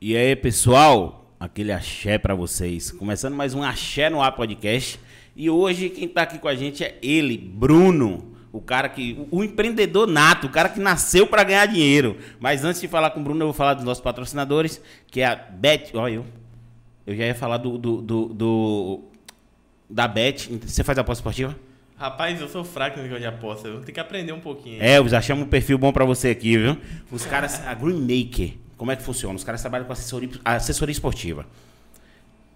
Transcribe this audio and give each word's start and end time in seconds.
E 0.00 0.16
aí, 0.16 0.34
pessoal, 0.34 1.30
aquele 1.38 1.72
axé 1.72 2.18
pra 2.18 2.34
vocês. 2.34 2.90
Começando 2.90 3.34
mais 3.34 3.54
um 3.54 3.62
Axé 3.62 4.08
no 4.08 4.22
Ar 4.22 4.32
Podcast. 4.32 4.98
E 5.36 5.48
hoje 5.50 5.88
quem 5.90 6.08
tá 6.08 6.22
aqui 6.22 6.38
com 6.38 6.48
a 6.48 6.54
gente 6.54 6.82
é 6.82 6.98
ele, 7.02 7.36
Bruno. 7.36 8.32
O 8.52 8.60
cara 8.60 8.88
que. 8.88 9.26
O 9.30 9.44
empreendedor 9.44 10.06
nato, 10.06 10.46
o 10.46 10.50
cara 10.50 10.68
que 10.68 10.80
nasceu 10.80 11.26
pra 11.26 11.44
ganhar 11.44 11.66
dinheiro. 11.66 12.16
Mas 12.40 12.64
antes 12.64 12.80
de 12.80 12.88
falar 12.88 13.10
com 13.10 13.20
o 13.20 13.22
Bruno, 13.22 13.42
eu 13.42 13.46
vou 13.48 13.54
falar 13.54 13.74
dos 13.74 13.84
nossos 13.84 14.02
patrocinadores, 14.02 14.80
que 15.10 15.20
é 15.20 15.26
a 15.26 15.34
Bet. 15.36 15.94
Olha 15.96 16.14
eu. 16.14 16.26
Eu 17.06 17.14
já 17.14 17.26
ia 17.26 17.34
falar 17.34 17.58
do. 17.58 17.76
do, 17.78 18.00
do, 18.02 18.24
do- 18.28 19.00
da 19.88 20.08
Bet. 20.08 20.48
Você 20.66 20.82
faz 20.82 20.98
aposta 20.98 21.20
esportiva? 21.20 21.56
Rapaz, 21.96 22.40
eu 22.40 22.48
sou 22.48 22.64
fraco 22.64 22.96
no 22.96 23.02
negócio 23.02 23.20
de 23.22 23.28
aposta. 23.28 23.68
Eu 23.68 23.80
tenho 23.82 23.92
que 23.92 24.00
aprender 24.00 24.32
um 24.32 24.40
pouquinho. 24.40 24.82
É, 24.82 24.96
eu 24.98 25.06
já 25.08 25.20
chamo 25.20 25.42
um 25.42 25.46
perfil 25.48 25.76
bom 25.76 25.92
pra 25.92 26.04
você 26.04 26.30
aqui, 26.30 26.56
viu? 26.56 26.76
Os 27.12 27.26
caras, 27.26 27.60
a 27.66 27.74
Greenmaker, 27.74 28.54
como 28.80 28.92
é 28.92 28.96
que 28.96 29.02
funciona? 29.02 29.34
Os 29.34 29.44
caras 29.44 29.60
trabalham 29.60 29.84
com 29.84 29.92
assessoria, 29.92 30.30
assessoria 30.42 30.90
esportiva. 30.90 31.44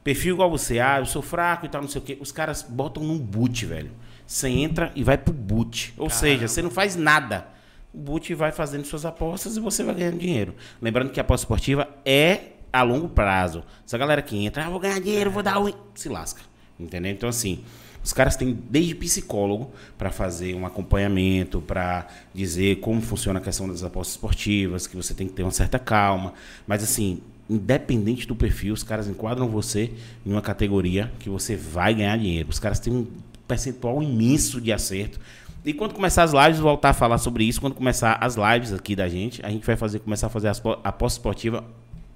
Perfil 0.03 0.37
igual 0.37 0.49
você, 0.49 0.81
ah, 0.81 0.99
eu 0.99 1.05
sou 1.05 1.21
fraco 1.21 1.67
e 1.67 1.69
tal, 1.69 1.83
não 1.83 1.89
sei 1.89 2.01
o 2.01 2.03
quê. 2.03 2.17
Os 2.19 2.33
caras 2.33 2.63
botam 2.63 3.05
num 3.05 3.19
boot, 3.19 3.67
velho. 3.67 3.91
Você 4.27 4.49
entra 4.49 4.91
e 4.95 5.05
vai 5.05 5.19
pro 5.19 5.35
boot. 5.35 5.93
Ou 5.99 6.09
seja, 6.09 6.49
você 6.49 6.63
não 6.63 6.71
faz 6.71 6.97
nada. 6.97 7.47
O 7.93 7.99
boot 7.99 8.33
vai 8.33 8.53
fazendo 8.53 8.87
suas 8.87 9.05
apostas 9.05 9.59
e 9.59 9.61
você 9.61 9.85
vai 9.85 9.97
ganhando 9.97 10.17
dinheiro. 10.17 10.55
Lembrando 10.81 11.11
que 11.11 11.21
a 11.21 11.23
aposta 11.23 11.45
esportiva 11.45 11.87
é 12.07 12.53
a 12.73 12.83
longo 12.83 13.11
prazo. 13.11 13.63
Essa 13.87 13.99
galera 13.99 14.23
que 14.23 14.47
entra, 14.47 14.65
ah, 14.65 14.71
vou 14.71 14.81
ganhar 14.81 14.99
dinheiro, 15.03 15.31
vou 15.31 15.43
dar 15.43 15.61
um. 15.61 15.71
Se 15.95 16.09
lasca. 16.09 16.41
Entendeu? 16.81 17.13
Então, 17.13 17.29
assim, 17.29 17.63
os 18.05 18.13
caras 18.13 18.37
têm 18.37 18.57
desde 18.69 18.95
psicólogo 18.95 19.73
para 19.97 20.11
fazer 20.11 20.55
um 20.55 20.67
acompanhamento, 20.67 21.61
para 21.63 22.07
dizer 22.35 22.77
como 22.77 23.01
funciona 23.01 23.41
a 23.41 23.43
questão 23.43 23.67
das 23.67 23.83
apostas 23.83 24.15
esportivas, 24.15 24.87
que 24.87 24.95
você 24.95 25.15
tem 25.15 25.27
que 25.27 25.33
ter 25.33 25.43
uma 25.43 25.51
certa 25.51 25.79
calma. 25.79 26.35
Mas, 26.67 26.83
assim, 26.83 27.21
independente 27.49 28.29
do 28.29 28.37
perfil, 28.37 28.75
os 28.75 28.83
caras 28.83 29.09
enquadram 29.09 29.49
você 29.49 29.91
em 30.25 30.31
uma 30.33 30.43
categoria 30.43 31.11
que 31.19 31.31
você 31.31 31.57
vai 31.57 31.95
ganhar 31.95 32.19
dinheiro. 32.19 32.49
Os 32.51 32.59
caras 32.59 32.79
têm 32.79 32.93
um 32.93 33.07
percentual 33.49 34.03
imenso 34.03 34.61
de 34.61 34.71
acerto. 34.71 35.19
E 35.65 35.73
quando 35.73 35.95
começar 35.95 36.25
as 36.25 36.33
lives, 36.33 36.59
vou 36.59 36.71
voltar 36.73 36.91
a 36.91 36.93
falar 36.95 37.17
sobre 37.17 37.45
isso. 37.45 37.59
Quando 37.59 37.75
começar 37.75 38.19
as 38.21 38.37
lives 38.37 38.71
aqui 38.73 38.95
da 38.95 39.09
gente, 39.09 39.45
a 39.45 39.49
gente 39.49 39.65
vai 39.65 39.77
fazer, 39.77 39.99
começar 40.01 40.27
a 40.27 40.31
fazer 40.31 40.55
po- 40.61 40.79
aposta 40.85 41.19
esportiva 41.19 41.65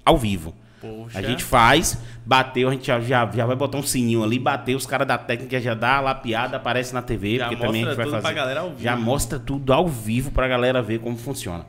ao 0.05 0.19
vivo. 0.19 0.53
Poxa. 0.81 1.19
A 1.19 1.23
gente 1.23 1.43
faz, 1.43 1.99
bateu, 2.25 2.69
a 2.69 2.73
gente 2.73 2.87
já, 2.87 3.01
já, 3.01 3.29
já 3.33 3.45
vai 3.45 3.57
botar 3.57 3.79
um 3.79 3.83
sininho 3.83 4.23
ali, 4.23 4.39
bateu, 4.39 4.77
os 4.77 4.87
caras 4.87 5.07
da 5.09 5.19
técnica 5.19 5.61
já 5.61 5.75
dá 5.75 5.97
a 5.97 6.01
lapiada, 6.01 6.57
aparece 6.57 6.95
na 6.95 7.03
TV, 7.03 7.39
Já 7.39 7.49
porque 7.49 7.65
também 7.65 7.83
a 7.83 7.87
gente 7.87 7.97
vai 7.97 8.05
tudo 8.07 8.15
fazer. 8.15 8.23
pra 8.23 8.33
galera 8.33 8.61
ao 8.61 8.69
vivo. 8.71 8.83
Já 8.83 8.97
mostra 8.97 9.39
tudo 9.39 9.73
ao 9.73 9.89
vivo 9.89 10.31
pra 10.31 10.47
galera 10.47 10.81
ver 10.81 11.01
como 11.01 11.17
funciona. 11.17 11.67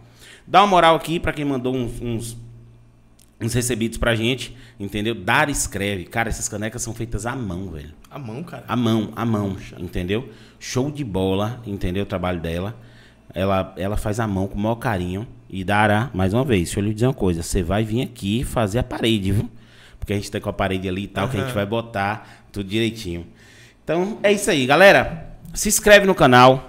Dá 0.47 0.61
uma 0.61 0.67
moral 0.67 0.95
aqui 0.95 1.19
pra 1.19 1.33
quem 1.33 1.43
mandou 1.45 1.75
uns, 1.75 1.99
uns, 2.02 2.37
uns 3.41 3.53
recebidos 3.53 3.97
pra 3.97 4.15
gente, 4.15 4.55
entendeu? 4.80 5.15
Dar 5.15 5.49
escreve. 5.49 6.05
Cara, 6.05 6.30
essas 6.30 6.47
canecas 6.47 6.81
são 6.81 6.93
feitas 6.93 7.25
à 7.25 7.35
mão, 7.35 7.69
velho. 7.69 7.93
A 8.11 8.19
mão, 8.19 8.43
cara. 8.43 8.63
À 8.67 8.75
mão, 8.75 9.11
à 9.15 9.25
mão, 9.25 9.55
entendeu? 9.77 10.30
Show 10.59 10.91
de 10.91 11.03
bola, 11.03 11.61
entendeu? 11.65 12.03
O 12.03 12.07
trabalho 12.07 12.39
dela. 12.39 12.75
Ela, 13.33 13.73
ela 13.77 13.95
faz 13.97 14.19
a 14.19 14.27
mão 14.27 14.47
com 14.47 14.55
o 14.55 14.61
maior 14.61 14.75
carinho. 14.75 15.27
E 15.50 15.64
dará, 15.64 16.09
mais 16.14 16.33
uma 16.33 16.44
vez, 16.44 16.66
deixa 16.66 16.80
eu 16.80 16.83
lhe 16.83 16.94
dizer 16.94 17.08
uma 17.08 17.14
coisa. 17.14 17.42
Você 17.42 17.64
vai 17.64 17.83
vir 17.83 18.02
aqui 18.02 18.44
fazer 18.44 18.80
a 18.80 18.83
parede, 18.83 19.31
viu? 19.31 19.50
Porque 20.00 20.14
a 20.14 20.16
gente 20.16 20.30
tá 20.30 20.39
com 20.39 20.50
a 20.50 20.53
parede 20.53 20.88
ali 20.88 21.03
e 21.03 21.08
tal, 21.08 21.28
que 21.28 21.38
a 21.38 21.42
gente 21.44 21.53
vai 21.53 21.66
botar 21.66 22.45
tudo 22.52 22.69
direitinho. 22.69 23.25
Então, 23.83 24.20
é 24.22 24.31
isso 24.31 24.50
aí, 24.50 24.66
galera. 24.66 25.27
Se 25.53 25.67
inscreve 25.67 26.05
no 26.05 26.14
canal. 26.14 26.67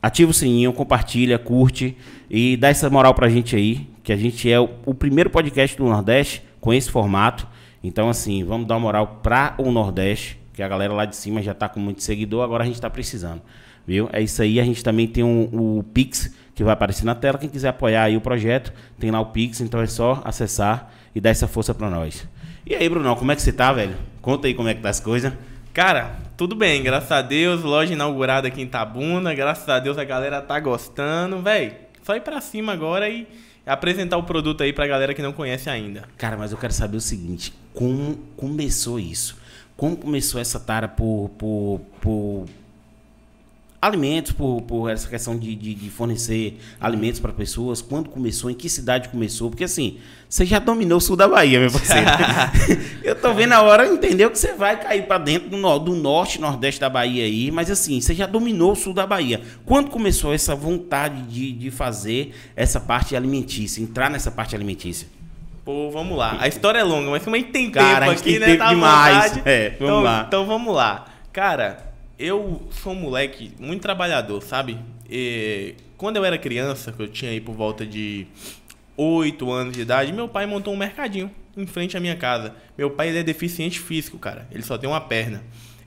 Ativa 0.00 0.30
o 0.30 0.34
sininho, 0.34 0.72
compartilha, 0.72 1.38
curte 1.40 1.96
e 2.30 2.56
dá 2.56 2.68
essa 2.68 2.88
moral 2.88 3.14
pra 3.14 3.28
gente 3.28 3.56
aí, 3.56 3.88
que 4.04 4.12
a 4.12 4.16
gente 4.16 4.48
é 4.50 4.60
o, 4.60 4.68
o 4.86 4.94
primeiro 4.94 5.28
podcast 5.28 5.76
do 5.76 5.84
Nordeste 5.84 6.40
com 6.60 6.72
esse 6.72 6.88
formato. 6.88 7.48
Então, 7.82 8.08
assim, 8.08 8.44
vamos 8.44 8.68
dar 8.68 8.74
uma 8.74 8.80
moral 8.80 9.18
pra 9.24 9.54
o 9.58 9.72
Nordeste, 9.72 10.38
que 10.52 10.62
a 10.62 10.68
galera 10.68 10.92
lá 10.92 11.04
de 11.04 11.16
cima 11.16 11.42
já 11.42 11.52
tá 11.52 11.68
com 11.68 11.80
muito 11.80 12.02
seguidor, 12.02 12.44
agora 12.44 12.62
a 12.62 12.66
gente 12.66 12.80
tá 12.80 12.88
precisando. 12.88 13.42
Viu? 13.84 14.08
É 14.12 14.20
isso 14.22 14.40
aí. 14.40 14.60
A 14.60 14.64
gente 14.64 14.84
também 14.84 15.08
tem 15.08 15.24
um- 15.24 15.78
o 15.78 15.82
Pix, 15.82 16.32
que 16.58 16.64
vai 16.64 16.72
aparecer 16.72 17.04
na 17.04 17.14
tela. 17.14 17.38
Quem 17.38 17.48
quiser 17.48 17.68
apoiar 17.68 18.02
aí 18.02 18.16
o 18.16 18.20
projeto, 18.20 18.72
tem 18.98 19.12
lá 19.12 19.20
o 19.20 19.26
Pix, 19.26 19.60
então 19.60 19.80
é 19.80 19.86
só 19.86 20.20
acessar 20.24 20.92
e 21.14 21.20
dar 21.20 21.30
essa 21.30 21.46
força 21.46 21.72
pra 21.72 21.88
nós. 21.88 22.26
E 22.66 22.74
aí, 22.74 22.88
Brunão, 22.88 23.14
como 23.14 23.30
é 23.30 23.36
que 23.36 23.42
você 23.42 23.52
tá, 23.52 23.72
velho? 23.72 23.94
Conta 24.20 24.48
aí 24.48 24.54
como 24.54 24.68
é 24.68 24.74
que 24.74 24.80
tá 24.80 24.88
as 24.88 24.98
coisas. 24.98 25.32
Cara, 25.72 26.16
tudo 26.36 26.56
bem, 26.56 26.82
graças 26.82 27.12
a 27.12 27.22
Deus. 27.22 27.62
Loja 27.62 27.92
inaugurada 27.92 28.48
aqui 28.48 28.60
em 28.60 28.66
Tabuna. 28.66 29.32
Graças 29.34 29.68
a 29.68 29.78
Deus 29.78 29.96
a 29.98 30.02
galera 30.02 30.42
tá 30.42 30.58
gostando. 30.58 31.40
Véi, 31.40 31.76
só 32.02 32.16
ir 32.16 32.22
pra 32.22 32.40
cima 32.40 32.72
agora 32.72 33.08
e 33.08 33.28
apresentar 33.64 34.16
o 34.16 34.24
produto 34.24 34.64
aí 34.64 34.72
pra 34.72 34.88
galera 34.88 35.14
que 35.14 35.22
não 35.22 35.32
conhece 35.32 35.70
ainda. 35.70 36.08
Cara, 36.18 36.36
mas 36.36 36.50
eu 36.50 36.58
quero 36.58 36.72
saber 36.72 36.96
o 36.96 37.00
seguinte: 37.00 37.54
como 37.72 38.16
começou 38.36 38.98
isso? 38.98 39.38
Como 39.76 39.96
começou 39.96 40.40
essa 40.40 40.58
tara 40.58 40.88
por, 40.88 41.30
por, 41.38 41.80
por 42.00 42.46
alimentos, 43.80 44.32
por, 44.32 44.62
por 44.62 44.90
essa 44.90 45.08
questão 45.08 45.38
de, 45.38 45.54
de, 45.54 45.74
de 45.74 45.90
fornecer 45.90 46.58
alimentos 46.80 47.20
para 47.20 47.32
pessoas? 47.32 47.80
Quando 47.80 48.10
começou? 48.10 48.50
Em 48.50 48.54
que 48.54 48.68
cidade 48.68 49.08
começou? 49.08 49.50
Porque 49.50 49.64
assim, 49.64 49.98
você 50.28 50.44
já 50.44 50.58
dominou 50.58 50.98
o 50.98 51.00
sul 51.00 51.16
da 51.16 51.28
Bahia, 51.28 51.60
meu 51.60 51.70
parceiro. 51.70 52.06
eu 53.02 53.14
tô 53.14 53.32
vendo 53.32 53.52
a 53.52 53.62
hora, 53.62 53.86
entendeu? 53.86 54.30
Que 54.30 54.38
você 54.38 54.52
vai 54.52 54.78
cair 54.80 55.06
para 55.06 55.18
dentro 55.18 55.48
do, 55.48 55.78
do 55.78 55.94
norte, 55.94 56.40
nordeste 56.40 56.80
da 56.80 56.90
Bahia 56.90 57.24
aí, 57.24 57.50
mas 57.50 57.70
assim, 57.70 58.00
você 58.00 58.14
já 58.14 58.26
dominou 58.26 58.72
o 58.72 58.76
sul 58.76 58.92
da 58.92 59.06
Bahia. 59.06 59.40
Quando 59.64 59.90
começou 59.90 60.34
essa 60.34 60.54
vontade 60.54 61.22
de, 61.22 61.52
de 61.52 61.70
fazer 61.70 62.34
essa 62.56 62.80
parte 62.80 63.14
alimentícia, 63.14 63.80
entrar 63.80 64.10
nessa 64.10 64.30
parte 64.30 64.54
alimentícia? 64.54 65.08
Pô, 65.64 65.90
vamos 65.90 66.16
lá. 66.16 66.36
A 66.40 66.48
história 66.48 66.78
é 66.78 66.82
longa, 66.82 67.10
mas 67.10 67.22
também 67.22 67.44
tem 67.44 67.70
Cara, 67.70 68.06
a 68.06 68.08
tempo 68.08 68.10
gente 68.12 68.20
aqui, 68.20 68.30
tem 68.30 68.40
né? 68.40 68.46
tempo 68.46 68.58
Tá 68.58 68.68
demais. 68.70 69.40
É, 69.44 69.70
vamos 69.70 69.82
então, 69.82 70.00
lá. 70.00 70.24
Então 70.26 70.46
vamos 70.46 70.74
lá. 70.74 71.04
Cara, 71.30 71.87
eu 72.18 72.66
sou 72.70 72.92
um 72.92 72.96
moleque 72.96 73.52
muito 73.58 73.80
trabalhador, 73.80 74.42
sabe? 74.42 74.78
E 75.08 75.74
quando 75.96 76.16
eu 76.16 76.24
era 76.24 76.36
criança, 76.36 76.92
que 76.92 77.00
eu 77.00 77.08
tinha 77.08 77.30
aí 77.30 77.40
por 77.40 77.54
volta 77.54 77.86
de 77.86 78.26
8 78.96 79.50
anos 79.50 79.74
de 79.74 79.82
idade, 79.82 80.12
meu 80.12 80.28
pai 80.28 80.44
montou 80.44 80.74
um 80.74 80.76
mercadinho 80.76 81.30
em 81.56 81.66
frente 81.66 81.96
à 81.96 82.00
minha 82.00 82.16
casa. 82.16 82.54
Meu 82.76 82.90
pai 82.90 83.08
ele 83.08 83.18
é 83.18 83.22
deficiente 83.22 83.78
físico, 83.78 84.18
cara. 84.18 84.48
Ele 84.50 84.62
só 84.62 84.76
tem 84.76 84.88
uma 84.88 85.00
perna. 85.00 85.42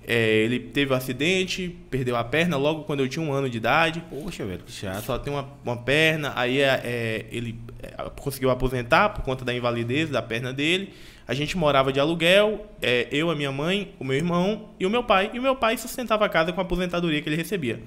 É, 0.08 0.38
ele 0.38 0.60
teve 0.60 0.92
um 0.92 0.96
acidente, 0.96 1.76
perdeu 1.90 2.16
a 2.16 2.24
perna 2.24 2.58
logo 2.58 2.84
quando 2.84 3.02
eu 3.02 3.08
tinha 3.08 3.24
um 3.24 3.32
ano 3.32 3.50
de 3.50 3.58
idade. 3.58 4.04
Poxa, 4.10 4.46
velho, 4.46 4.64
que 4.66 4.72
chato. 4.72 5.04
Só 5.04 5.18
tem 5.20 5.32
uma, 5.32 5.48
uma 5.64 5.78
perna, 5.78 6.34
aí 6.36 6.60
é, 6.60 6.82
é, 6.84 7.26
ele 7.32 7.60
é, 7.82 8.10
conseguiu 8.20 8.50
aposentar 8.50 9.10
por 9.10 9.24
conta 9.24 9.46
da 9.46 9.54
invalidez 9.54 10.10
da 10.10 10.22
perna 10.22 10.52
dele. 10.52 10.94
A 11.28 11.34
gente 11.34 11.56
morava 11.56 11.94
de 11.94 12.00
aluguel, 12.00 12.66
é, 12.82 13.08
eu, 13.12 13.30
a 13.30 13.36
minha 13.36 13.52
mãe, 13.52 13.94
o 14.00 14.04
meu 14.04 14.18
irmão 14.18 14.70
e 14.80 14.86
o 14.86 14.90
meu 14.90 15.04
pai. 15.04 15.30
E 15.34 15.40
o 15.40 15.42
meu 15.42 15.56
pai 15.56 15.78
sustentava 15.78 16.26
a 16.26 16.30
casa 16.30 16.52
com 16.52 16.60
a 16.60 16.64
aposentadoria 16.64 17.22
que 17.22 17.30
ele 17.30 17.38
recebia. 17.38 17.80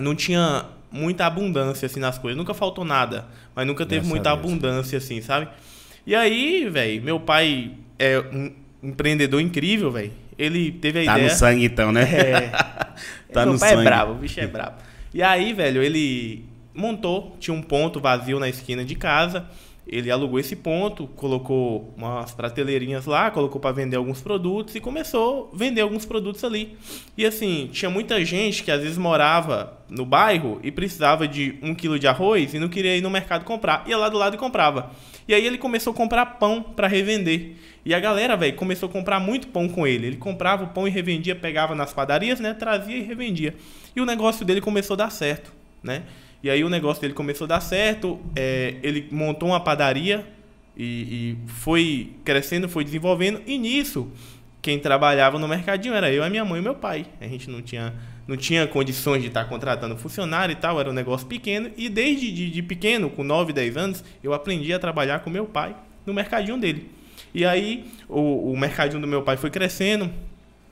Não 0.00 0.14
tinha 0.14 0.64
muita 0.90 1.26
abundância 1.26 1.86
assim 1.86 2.00
nas 2.00 2.16
coisas, 2.18 2.36
nunca 2.36 2.54
faltou 2.54 2.84
nada, 2.84 3.26
mas 3.54 3.66
nunca 3.66 3.84
teve 3.84 3.96
Graças 3.96 4.10
muita 4.10 4.30
abundância 4.32 4.96
assim, 4.96 5.20
sabe? 5.20 5.48
E 6.06 6.14
aí, 6.14 6.68
velho, 6.70 7.02
meu 7.02 7.20
pai 7.20 7.72
é 7.98 8.18
um 8.18 8.52
empreendedor 8.82 9.40
incrível, 9.40 9.90
velho. 9.90 10.12
Ele 10.38 10.70
teve 10.72 11.00
a 11.00 11.04
Tá 11.04 11.12
ideia. 11.18 11.32
no 11.32 11.36
sangue 11.38 11.64
então, 11.64 11.90
né? 11.92 12.02
É. 12.12 12.50
Tá 13.32 13.44
Meu 13.44 13.54
no 13.54 13.58
pai 13.60 13.70
sangue. 13.70 13.82
é 13.82 13.84
brabo, 13.84 14.12
o 14.12 14.14
bicho 14.14 14.40
é 14.40 14.46
brabo. 14.46 14.76
E 15.12 15.22
aí, 15.22 15.52
velho, 15.52 15.82
ele 15.82 16.44
montou, 16.74 17.36
tinha 17.38 17.54
um 17.54 17.60
ponto 17.62 18.00
vazio 18.00 18.38
na 18.38 18.48
esquina 18.48 18.84
de 18.84 18.94
casa. 18.94 19.44
Ele 19.90 20.10
alugou 20.10 20.38
esse 20.38 20.54
ponto, 20.54 21.06
colocou 21.06 21.94
umas 21.96 22.32
prateleirinhas 22.32 23.06
lá, 23.06 23.30
colocou 23.30 23.58
para 23.58 23.72
vender 23.72 23.96
alguns 23.96 24.20
produtos 24.20 24.74
e 24.74 24.80
começou 24.80 25.50
a 25.52 25.56
vender 25.56 25.80
alguns 25.80 26.04
produtos 26.04 26.44
ali. 26.44 26.76
E 27.16 27.24
assim, 27.24 27.70
tinha 27.72 27.90
muita 27.90 28.22
gente 28.22 28.62
que 28.62 28.70
às 28.70 28.82
vezes 28.82 28.98
morava 28.98 29.78
no 29.88 30.04
bairro 30.04 30.60
e 30.62 30.70
precisava 30.70 31.26
de 31.26 31.54
um 31.62 31.74
quilo 31.74 31.98
de 31.98 32.06
arroz 32.06 32.52
e 32.52 32.58
não 32.58 32.68
queria 32.68 32.94
ir 32.96 33.00
no 33.02 33.08
mercado 33.08 33.44
comprar. 33.46 33.84
Ia 33.88 33.96
lá 33.96 34.10
do 34.10 34.18
lado 34.18 34.34
e 34.34 34.38
comprava. 34.38 34.90
E 35.26 35.32
aí 35.32 35.46
ele 35.46 35.56
começou 35.56 35.92
a 35.92 35.96
comprar 35.96 36.26
pão 36.38 36.62
para 36.62 36.86
revender. 36.86 37.56
E 37.88 37.94
a 37.94 37.98
galera, 37.98 38.36
velho, 38.36 38.54
começou 38.54 38.86
a 38.86 38.92
comprar 38.92 39.18
muito 39.18 39.48
pão 39.48 39.66
com 39.66 39.86
ele. 39.86 40.08
Ele 40.08 40.16
comprava 40.18 40.62
o 40.62 40.66
pão 40.66 40.86
e 40.86 40.90
revendia, 40.90 41.34
pegava 41.34 41.74
nas 41.74 41.90
padarias, 41.90 42.38
né? 42.38 42.52
Trazia 42.52 42.98
e 42.98 43.00
revendia. 43.00 43.54
E 43.96 44.00
o 44.02 44.04
negócio 44.04 44.44
dele 44.44 44.60
começou 44.60 44.92
a 44.92 44.98
dar 44.98 45.10
certo, 45.10 45.54
né? 45.82 46.02
E 46.42 46.50
aí 46.50 46.62
o 46.62 46.68
negócio 46.68 47.00
dele 47.00 47.14
começou 47.14 47.46
a 47.46 47.48
dar 47.48 47.60
certo. 47.60 48.20
é, 48.36 48.74
ele 48.82 49.08
montou 49.10 49.48
uma 49.48 49.58
padaria 49.58 50.26
e, 50.76 50.84
e 50.84 51.50
foi 51.50 52.12
crescendo, 52.26 52.68
foi 52.68 52.84
desenvolvendo. 52.84 53.40
E 53.46 53.56
nisso, 53.56 54.12
quem 54.60 54.78
trabalhava 54.78 55.38
no 55.38 55.48
mercadinho 55.48 55.94
era 55.94 56.12
eu, 56.12 56.22
a 56.22 56.28
minha 56.28 56.44
mãe 56.44 56.60
e 56.60 56.62
meu 56.62 56.74
pai. 56.74 57.06
A 57.18 57.26
gente 57.26 57.48
não 57.48 57.62
tinha, 57.62 57.94
não 58.26 58.36
tinha 58.36 58.66
condições 58.66 59.22
de 59.22 59.28
estar 59.28 59.46
contratando 59.46 59.96
funcionário 59.96 60.52
e 60.52 60.56
tal, 60.56 60.78
era 60.78 60.90
um 60.90 60.92
negócio 60.92 61.26
pequeno. 61.26 61.70
E 61.74 61.88
desde 61.88 62.30
de, 62.32 62.50
de 62.50 62.62
pequeno, 62.62 63.08
com 63.08 63.24
9, 63.24 63.54
10 63.54 63.76
anos, 63.78 64.04
eu 64.22 64.34
aprendi 64.34 64.74
a 64.74 64.78
trabalhar 64.78 65.20
com 65.20 65.30
meu 65.30 65.46
pai 65.46 65.74
no 66.04 66.12
mercadinho 66.12 66.58
dele. 66.58 66.97
E 67.34 67.44
aí 67.44 67.84
o, 68.08 68.52
o 68.52 68.56
mercadinho 68.58 69.00
do 69.00 69.06
meu 69.06 69.22
pai 69.22 69.36
foi 69.36 69.50
crescendo. 69.50 70.10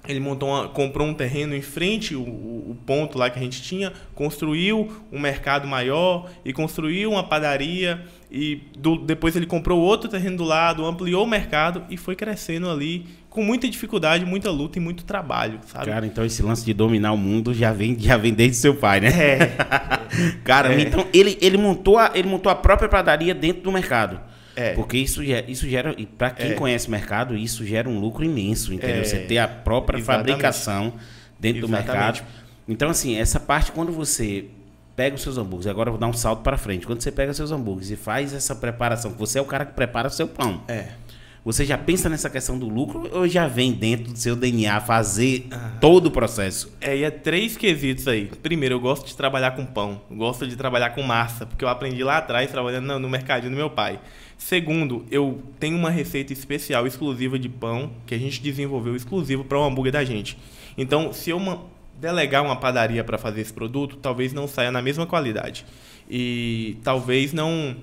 Ele 0.09 0.21
montou 0.21 0.49
uma, 0.49 0.69
comprou 0.69 1.07
um 1.07 1.15
terreno 1.15 1.55
em 1.55 1.63
frente, 1.63 2.15
o, 2.15 2.23
o, 2.23 2.77
ponto 2.87 3.19
lá 3.19 3.29
que 3.29 3.39
a 3.39 3.43
gente 3.43 3.61
tinha, 3.61 3.93
construiu 4.15 4.89
um 5.11 5.19
mercado 5.19 5.67
maior 5.67 6.31
e 6.45 6.53
construiu 6.53 7.11
uma 7.11 7.25
padaria. 7.25 8.01
E 8.31 8.63
do, 8.79 8.97
depois 8.97 9.35
ele 9.35 9.47
comprou 9.47 9.81
outro 9.81 10.09
terreno 10.09 10.37
do 10.37 10.45
lado, 10.45 10.85
ampliou 10.85 11.25
o 11.25 11.27
mercado 11.27 11.83
e 11.91 11.97
foi 11.97 12.15
crescendo 12.15 12.71
ali 12.71 13.07
com 13.37 13.43
muita 13.43 13.69
dificuldade, 13.69 14.25
muita 14.25 14.51
luta 14.51 14.79
e 14.79 14.81
muito 14.81 15.05
trabalho, 15.05 15.61
sabe? 15.67 15.87
Cara, 15.87 16.07
então 16.07 16.25
esse 16.25 16.43
lance 16.43 16.65
de 16.65 16.73
dominar 16.73 17.13
o 17.13 17.19
mundo 17.19 17.53
já 17.53 17.71
vem, 17.73 17.95
já 17.99 18.17
vem 18.17 18.33
desde 18.33 18.57
seu 18.57 18.75
pai, 18.75 19.01
né? 19.01 19.09
É. 19.09 19.39
Cara, 20.43 20.73
é. 20.73 20.81
então 20.81 21.07
ele, 21.13 21.37
ele, 21.41 21.59
montou 21.59 21.99
a, 21.99 22.13
ele 22.15 22.29
montou 22.29 22.51
a 22.51 22.55
própria 22.55 22.89
padaria 22.89 23.35
dentro 23.35 23.63
do 23.63 23.71
mercado. 23.71 24.19
É. 24.57 24.73
Porque 24.73 24.97
isso, 24.97 25.23
isso 25.23 25.69
gera, 25.69 25.95
e 25.99 26.07
para 26.07 26.31
quem 26.31 26.53
é. 26.53 26.55
conhece 26.55 26.89
o 26.89 26.91
mercado, 26.91 27.37
isso 27.37 27.65
gera 27.65 27.89
um 27.89 28.01
lucro 28.01 28.25
imenso, 28.25 28.73
entendeu? 28.73 29.03
É. 29.03 29.05
Você 29.05 29.19
ter 29.19 29.39
a 29.39 29.47
própria 29.47 29.99
Exatamente. 29.99 30.29
fabricação 30.29 30.95
dentro 31.39 31.67
Exatamente. 31.67 31.67
do 31.67 31.69
mercado. 31.69 32.27
Então, 32.67 32.89
assim, 32.89 33.17
essa 33.17 33.39
parte, 33.39 33.71
quando 33.71 33.93
você 33.93 34.47
pega 34.97 35.15
os 35.15 35.23
seus 35.23 35.37
hambúrgueres, 35.37 35.67
agora 35.67 35.89
eu 35.89 35.93
vou 35.93 36.01
dar 36.01 36.07
um 36.07 36.13
salto 36.15 36.43
para 36.43 36.57
frente. 36.57 36.87
Quando 36.87 37.03
você 37.03 37.13
pega 37.13 37.33
seus 37.35 37.53
hambúrgueres 37.53 37.91
e 37.91 37.97
faz 37.97 38.33
essa 38.33 38.55
preparação, 38.55 39.13
você 39.13 39.39
é 39.39 39.43
o 39.43 39.45
cara 39.45 39.67
que 39.67 39.75
prepara 39.75 40.09
o 40.09 40.11
seu 40.11 40.27
pão. 40.27 40.63
É. 40.67 40.89
Você 41.47 41.65
já 41.65 41.79
pensa 41.79 42.09
nessa 42.09 42.29
questão 42.29 42.59
do 42.59 42.69
lucro 42.69 43.09
ou 43.13 43.29
já 43.29 43.47
vem 43.47 43.73
dentro 43.73 44.13
do 44.13 44.19
seu 44.19 44.35
DNA 44.35 44.81
fazer 44.81 45.47
ah. 45.53 45.75
todo 45.81 46.07
o 46.07 46.11
processo? 46.11 46.77
É, 46.81 46.97
e 46.97 47.05
é 47.05 47.11
três 47.11 47.57
quesitos 47.57 48.09
aí. 48.09 48.27
Primeiro, 48.43 48.75
eu 48.75 48.81
gosto 48.81 49.07
de 49.07 49.17
trabalhar 49.17 49.53
com 49.53 49.65
pão, 49.65 50.03
gosto 50.11 50.45
de 50.45 50.57
trabalhar 50.57 50.91
com 50.91 51.03
massa, 51.03 51.47
porque 51.47 51.65
eu 51.65 51.69
aprendi 51.69 52.03
lá 52.03 52.17
atrás 52.17 52.51
trabalhando 52.51 52.87
no, 52.87 52.99
no 52.99 53.09
mercadinho 53.09 53.53
do 53.53 53.57
meu 53.57 53.71
pai. 53.71 54.01
Segundo, 54.39 55.05
eu 55.11 55.43
tenho 55.59 55.77
uma 55.77 55.91
receita 55.91 56.33
especial, 56.33 56.87
exclusiva 56.87 57.39
de 57.39 57.49
pão, 57.49 57.91
que 58.07 58.15
a 58.15 58.19
gente 58.19 58.41
desenvolveu 58.41 58.95
exclusivo 58.95 59.45
para 59.45 59.59
o 59.59 59.65
hambúrguer 59.65 59.93
da 59.93 60.05
gente. 60.05 60.39
Então, 60.77 61.13
se 61.13 61.31
eu 61.31 61.41
delegar 62.01 62.45
uma 62.45 62.57
padaria 62.57 63.03
para 63.03 63.17
fazer 63.17 63.41
esse 63.41 63.53
produto, 63.53 63.97
talvez 63.97 64.33
não 64.33 64.47
saia 64.47 64.71
na 64.71 64.83
mesma 64.83 65.07
qualidade. 65.07 65.65
E 66.09 66.77
talvez 66.85 67.33
não 67.33 67.77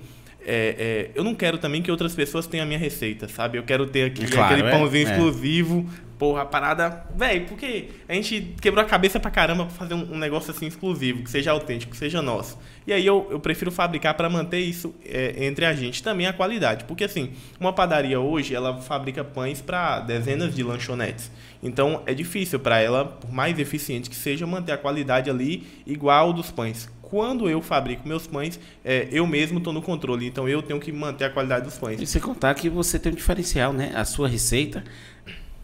é, 0.46 0.76
é, 0.78 1.10
eu 1.14 1.24
não 1.24 1.34
quero 1.34 1.58
também 1.58 1.82
que 1.82 1.90
outras 1.90 2.14
pessoas 2.14 2.46
tenham 2.46 2.64
a 2.64 2.66
minha 2.66 2.78
receita, 2.78 3.26
sabe? 3.28 3.58
Eu 3.58 3.62
quero 3.62 3.86
ter 3.86 4.04
aqui, 4.04 4.26
claro, 4.26 4.54
aquele 4.54 4.68
é, 4.68 4.70
pãozinho 4.70 5.08
é. 5.08 5.10
exclusivo. 5.10 5.90
Porra, 6.18 6.42
a 6.42 6.46
parada. 6.46 7.04
Véi, 7.16 7.40
porque 7.40 7.88
a 8.08 8.14
gente 8.14 8.54
quebrou 8.60 8.84
a 8.84 8.86
cabeça 8.86 9.18
pra 9.18 9.30
caramba 9.30 9.64
pra 9.64 9.74
fazer 9.74 9.94
um, 9.94 10.14
um, 10.14 10.18
negócio 10.18 10.52
assim 10.52 10.66
exclusivo, 10.66 11.24
que 11.24 11.30
seja 11.30 11.50
autêntico, 11.50 11.90
que 11.90 11.98
seja 11.98 12.22
nosso. 12.22 12.56
E 12.86 12.92
aí 12.92 13.04
eu, 13.04 13.26
eu 13.30 13.40
prefiro 13.40 13.72
fabricar 13.72 14.14
para 14.14 14.30
manter 14.30 14.60
isso 14.60 14.94
é, 15.04 15.44
entre 15.44 15.64
a 15.64 15.74
gente. 15.74 16.02
Também 16.02 16.26
a 16.26 16.32
qualidade. 16.32 16.84
Porque 16.84 17.04
assim, 17.04 17.32
uma 17.58 17.72
padaria 17.72 18.20
hoje, 18.20 18.54
ela 18.54 18.80
fabrica 18.80 19.24
pães 19.24 19.60
para 19.60 20.00
dezenas 20.00 20.54
de 20.54 20.62
lanchonetes. 20.62 21.32
Então 21.62 22.02
é 22.06 22.14
difícil 22.14 22.60
para 22.60 22.78
ela, 22.78 23.04
por 23.04 23.32
mais 23.32 23.58
eficiente 23.58 24.08
que 24.08 24.16
seja, 24.16 24.46
manter 24.46 24.72
a 24.72 24.78
qualidade 24.78 25.28
ali 25.28 25.66
igual 25.84 26.32
dos 26.32 26.50
pães 26.50 26.93
quando 27.14 27.48
eu 27.48 27.62
fabrico 27.62 28.08
meus 28.08 28.26
pães, 28.26 28.58
é, 28.84 29.06
eu 29.12 29.24
mesmo 29.24 29.58
estou 29.58 29.72
no 29.72 29.80
controle. 29.80 30.26
Então 30.26 30.48
eu 30.48 30.60
tenho 30.60 30.80
que 30.80 30.90
manter 30.90 31.26
a 31.26 31.30
qualidade 31.30 31.64
dos 31.64 31.78
pães. 31.78 32.00
E 32.00 32.04
você 32.04 32.18
contar 32.18 32.52
que 32.54 32.68
você 32.68 32.98
tem 32.98 33.12
um 33.12 33.14
diferencial, 33.14 33.72
né? 33.72 33.92
A 33.94 34.04
sua 34.04 34.26
receita. 34.26 34.82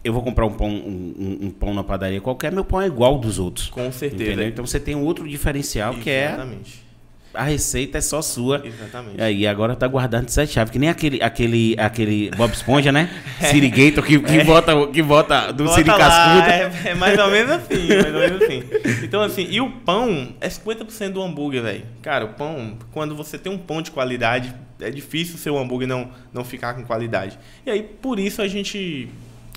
Eu 0.01 0.13
vou 0.13 0.23
comprar 0.23 0.45
um 0.45 0.53
pão, 0.53 0.69
um, 0.69 1.13
um, 1.19 1.47
um 1.47 1.51
pão 1.51 1.73
na 1.73 1.83
padaria 1.83 2.21
qualquer, 2.21 2.53
meu 2.53 2.63
pão 2.63 2.81
é 2.81 2.87
igual 2.87 3.19
dos 3.19 3.37
outros. 3.37 3.67
Com 3.67 3.91
certeza. 3.91 4.23
Entendeu? 4.23 4.47
Então 4.47 4.65
você 4.65 4.79
tem 4.79 4.95
um 4.95 5.03
outro 5.03 5.27
diferencial 5.27 5.93
Exatamente. 5.93 6.71
que 6.71 6.87
é. 6.87 6.90
A 7.33 7.43
receita 7.43 7.97
é 7.97 8.01
só 8.01 8.21
sua. 8.21 8.61
Exatamente. 8.65 9.21
Aí 9.21 9.47
agora 9.47 9.75
tá 9.75 9.87
guardando 9.87 10.29
sete 10.29 10.53
chaves, 10.53 10.71
que 10.71 10.77
nem 10.77 10.89
aquele, 10.89 11.21
aquele, 11.23 11.75
aquele 11.77 12.31
Bob 12.31 12.51
Esponja, 12.51 12.91
né? 12.91 13.09
é. 13.39 13.45
Sirigator 13.45 14.03
que, 14.03 14.19
que, 14.19 14.39
é. 14.39 14.43
bota, 14.43 14.87
que 14.87 15.01
bota 15.01 15.53
do 15.53 15.67
Siri 15.69 15.85
Cascudo. 15.85 16.49
É, 16.49 16.89
é, 16.91 16.95
mais 16.95 17.17
ou 17.17 17.31
menos 17.31 17.51
assim, 17.51 17.87
mais 17.87 18.13
ou 18.13 18.19
menos 18.19 18.41
assim. 18.41 18.63
Então, 19.03 19.21
assim, 19.21 19.47
e 19.49 19.61
o 19.61 19.71
pão 19.71 20.33
é 20.41 20.49
50% 20.49 21.13
do 21.13 21.21
hambúrguer, 21.21 21.61
velho. 21.63 21.85
Cara, 22.01 22.25
o 22.25 22.29
pão, 22.29 22.77
quando 22.91 23.15
você 23.15 23.37
tem 23.37 23.51
um 23.51 23.57
pão 23.57 23.81
de 23.81 23.91
qualidade, 23.91 24.53
é 24.79 24.89
difícil 24.89 25.37
seu 25.37 25.57
hambúrguer 25.57 25.87
não, 25.87 26.09
não 26.33 26.43
ficar 26.43 26.73
com 26.73 26.83
qualidade. 26.83 27.39
E 27.65 27.71
aí, 27.71 27.81
por 27.81 28.19
isso, 28.19 28.41
a 28.41 28.47
gente 28.47 29.07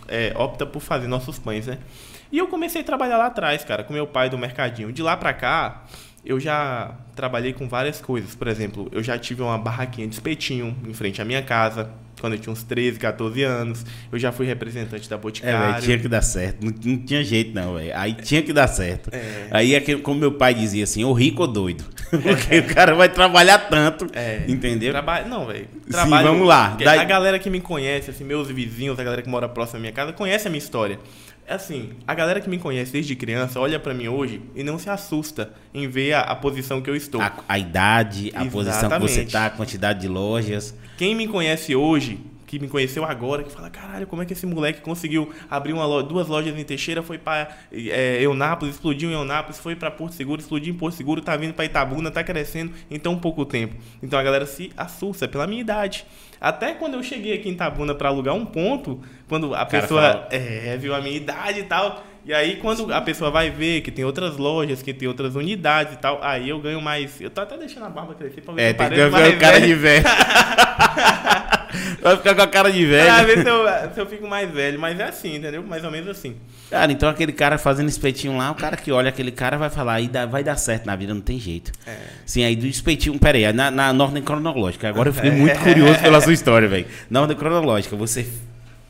é, 0.06 0.32
opta 0.36 0.64
por 0.64 0.80
fazer 0.80 1.08
nossos 1.08 1.38
pães, 1.38 1.66
né? 1.66 1.78
E 2.30 2.38
eu 2.38 2.48
comecei 2.48 2.80
a 2.80 2.84
trabalhar 2.84 3.16
lá 3.16 3.26
atrás, 3.26 3.64
cara, 3.64 3.84
com 3.84 3.92
meu 3.92 4.06
pai 4.06 4.28
do 4.28 4.36
mercadinho. 4.36 4.92
De 4.92 5.02
lá 5.02 5.16
pra 5.16 5.32
cá, 5.32 5.84
eu 6.24 6.40
já 6.40 6.94
trabalhei 7.14 7.52
com 7.52 7.68
várias 7.68 8.00
coisas. 8.00 8.34
Por 8.34 8.48
exemplo, 8.48 8.88
eu 8.92 9.02
já 9.02 9.18
tive 9.18 9.42
uma 9.42 9.58
barraquinha 9.58 10.06
de 10.06 10.14
espetinho 10.14 10.76
em 10.86 10.94
frente 10.94 11.20
à 11.20 11.24
minha 11.24 11.42
casa, 11.42 11.90
quando 12.20 12.34
eu 12.34 12.38
tinha 12.38 12.52
uns 12.52 12.62
13, 12.62 12.98
14 12.98 13.42
anos. 13.42 13.84
Eu 14.10 14.18
já 14.18 14.32
fui 14.32 14.46
representante 14.46 15.08
da 15.10 15.18
Boticário. 15.18 15.56
É, 15.56 15.72
véio, 15.72 15.82
tinha 15.82 15.98
que 15.98 16.08
dar 16.08 16.22
certo. 16.22 16.64
Não, 16.64 16.72
não 16.84 16.98
tinha 16.98 17.22
jeito, 17.22 17.54
não, 17.54 17.74
velho. 17.74 17.92
Aí 17.94 18.14
tinha 18.14 18.42
que 18.42 18.52
dar 18.52 18.66
certo. 18.66 19.10
É. 19.12 19.48
Aí, 19.50 19.74
é 19.74 19.80
como 19.98 20.18
meu 20.18 20.32
pai 20.32 20.54
dizia 20.54 20.84
assim, 20.84 21.04
ou 21.04 21.12
rico 21.12 21.42
ou 21.42 21.48
doido. 21.48 21.84
Porque 22.08 22.58
o 22.60 22.74
cara 22.74 22.94
vai 22.94 23.08
trabalhar 23.08 23.58
tanto, 23.58 24.06
é. 24.14 24.44
entendeu? 24.48 24.92
Traba... 24.92 25.22
Não, 25.22 25.46
velho. 25.46 25.68
Trabalho... 25.90 26.26
Sim, 26.26 26.32
vamos 26.32 26.48
lá. 26.48 26.76
A 26.86 27.04
galera 27.04 27.38
que 27.38 27.50
me 27.50 27.60
conhece, 27.60 28.10
assim, 28.10 28.24
meus 28.24 28.48
vizinhos, 28.48 28.98
a 28.98 29.04
galera 29.04 29.20
que 29.20 29.28
mora 29.28 29.48
próximo 29.48 29.78
da 29.78 29.80
minha 29.80 29.92
casa, 29.92 30.12
conhece 30.12 30.46
a 30.46 30.50
minha 30.50 30.58
história. 30.58 30.98
É 31.46 31.54
assim, 31.54 31.90
a 32.06 32.14
galera 32.14 32.40
que 32.40 32.48
me 32.48 32.58
conhece 32.58 32.92
desde 32.92 33.14
criança 33.14 33.60
olha 33.60 33.78
para 33.78 33.92
mim 33.92 34.08
hoje 34.08 34.40
e 34.54 34.62
não 34.64 34.78
se 34.78 34.88
assusta 34.88 35.52
em 35.74 35.86
ver 35.86 36.14
a, 36.14 36.20
a 36.20 36.36
posição 36.36 36.80
que 36.80 36.88
eu 36.88 36.96
estou. 36.96 37.20
A, 37.20 37.32
a 37.46 37.58
idade, 37.58 38.32
a 38.34 38.44
Exatamente. 38.44 38.52
posição 38.52 38.90
que 38.90 38.98
você 38.98 39.24
tá, 39.26 39.46
a 39.46 39.50
quantidade 39.50 40.00
de 40.00 40.08
lojas. 40.08 40.74
Quem 40.96 41.14
me 41.14 41.28
conhece 41.28 41.76
hoje 41.76 42.18
que 42.46 42.58
me 42.58 42.68
conheceu 42.68 43.04
agora, 43.04 43.42
que 43.42 43.50
fala, 43.50 43.68
caralho, 43.68 44.06
como 44.06 44.22
é 44.22 44.24
que 44.24 44.32
esse 44.32 44.46
moleque 44.46 44.80
conseguiu 44.80 45.32
abrir 45.50 45.72
uma 45.72 45.84
loja, 45.84 46.06
duas 46.06 46.28
lojas 46.28 46.56
em 46.56 46.64
Teixeira, 46.64 47.02
foi 47.02 47.18
para 47.18 47.48
é, 47.72 48.18
Eunápolis, 48.20 48.74
explodiu 48.74 49.10
em 49.10 49.14
Eunápolis, 49.14 49.58
foi 49.58 49.74
para 49.74 49.90
Porto 49.90 50.14
Seguro, 50.14 50.40
explodiu 50.40 50.72
em 50.72 50.76
Porto 50.76 50.94
Seguro, 50.94 51.20
tá 51.20 51.36
vindo 51.36 51.52
para 51.52 51.64
Itabuna, 51.64 52.10
tá 52.10 52.22
crescendo 52.22 52.72
em 52.90 52.98
tão 52.98 53.18
pouco 53.18 53.44
tempo. 53.44 53.74
Então 54.02 54.18
a 54.18 54.22
galera 54.22 54.46
se 54.46 54.70
assusta 54.76 55.26
pela 55.26 55.46
minha 55.46 55.60
idade. 55.60 56.06
Até 56.44 56.74
quando 56.74 56.92
eu 56.92 57.02
cheguei 57.02 57.32
aqui 57.32 57.48
em 57.48 57.52
Itabuna 57.52 57.94
para 57.94 58.10
alugar 58.10 58.34
um 58.34 58.44
ponto, 58.44 59.00
quando 59.26 59.54
a 59.54 59.64
pessoa 59.64 60.28
é, 60.30 60.76
viu 60.76 60.94
a 60.94 61.00
minha 61.00 61.16
idade 61.16 61.60
e 61.60 61.62
tal, 61.62 62.04
e 62.22 62.34
aí, 62.34 62.56
quando 62.56 62.92
a 62.92 63.00
pessoa 63.00 63.30
vai 63.30 63.48
ver 63.48 63.80
que 63.80 63.90
tem 63.90 64.04
outras 64.04 64.36
lojas, 64.36 64.82
que 64.82 64.92
tem 64.92 65.08
outras 65.08 65.34
unidades 65.36 65.94
e 65.94 65.96
tal, 65.96 66.18
aí 66.22 66.50
eu 66.50 66.58
ganho 66.58 66.82
mais. 66.82 67.18
Eu 67.18 67.30
tô 67.30 67.40
até 67.40 67.56
deixando 67.56 67.86
a 67.86 67.88
barba 67.88 68.14
crescer 68.14 68.42
pra 68.42 68.52
ver 68.52 68.62
é, 68.62 68.72
tem 68.74 68.88
que 68.90 69.06
mais 69.08 69.38
cara 69.38 69.60
de 69.60 69.74
velho. 69.74 70.04
Vai 72.02 72.16
ficar 72.16 72.34
com 72.34 72.42
a 72.42 72.46
cara 72.46 72.70
de 72.70 72.84
velho. 72.84 73.26
Ver 73.26 73.42
se 73.42 73.48
eu, 73.48 73.64
se 73.94 74.00
eu 74.00 74.06
fico 74.06 74.26
mais 74.26 74.50
velho. 74.50 74.78
Mas 74.78 74.98
é 74.98 75.04
assim, 75.04 75.36
entendeu? 75.36 75.62
Mais 75.62 75.84
ou 75.84 75.90
menos 75.90 76.08
assim. 76.08 76.36
Cara, 76.70 76.90
então 76.90 77.08
aquele 77.08 77.32
cara 77.32 77.58
fazendo 77.58 77.88
espetinho 77.88 78.36
lá, 78.36 78.50
o 78.50 78.54
cara 78.54 78.76
que 78.76 78.90
olha 78.90 79.08
aquele 79.08 79.30
cara 79.30 79.56
vai 79.56 79.70
falar, 79.70 79.94
aí 79.94 80.10
vai 80.30 80.42
dar 80.42 80.56
certo 80.56 80.86
na 80.86 80.96
vida, 80.96 81.14
não 81.14 81.20
tem 81.20 81.38
jeito. 81.38 81.72
É. 81.86 81.96
Sim, 82.24 82.44
aí 82.44 82.56
do 82.56 82.66
espetinho. 82.66 83.18
Pera 83.18 83.38
aí, 83.38 83.52
na, 83.52 83.70
na 83.70 84.04
ordem 84.04 84.22
cronológica. 84.22 84.88
Agora 84.88 85.08
eu 85.08 85.12
fiquei 85.12 85.30
é. 85.30 85.34
muito 85.34 85.58
curioso 85.60 86.00
pela 86.00 86.20
sua 86.20 86.32
história, 86.34 86.68
velho. 86.68 86.86
Na 87.10 87.20
ordem 87.20 87.36
cronológica, 87.36 87.94
você 87.96 88.26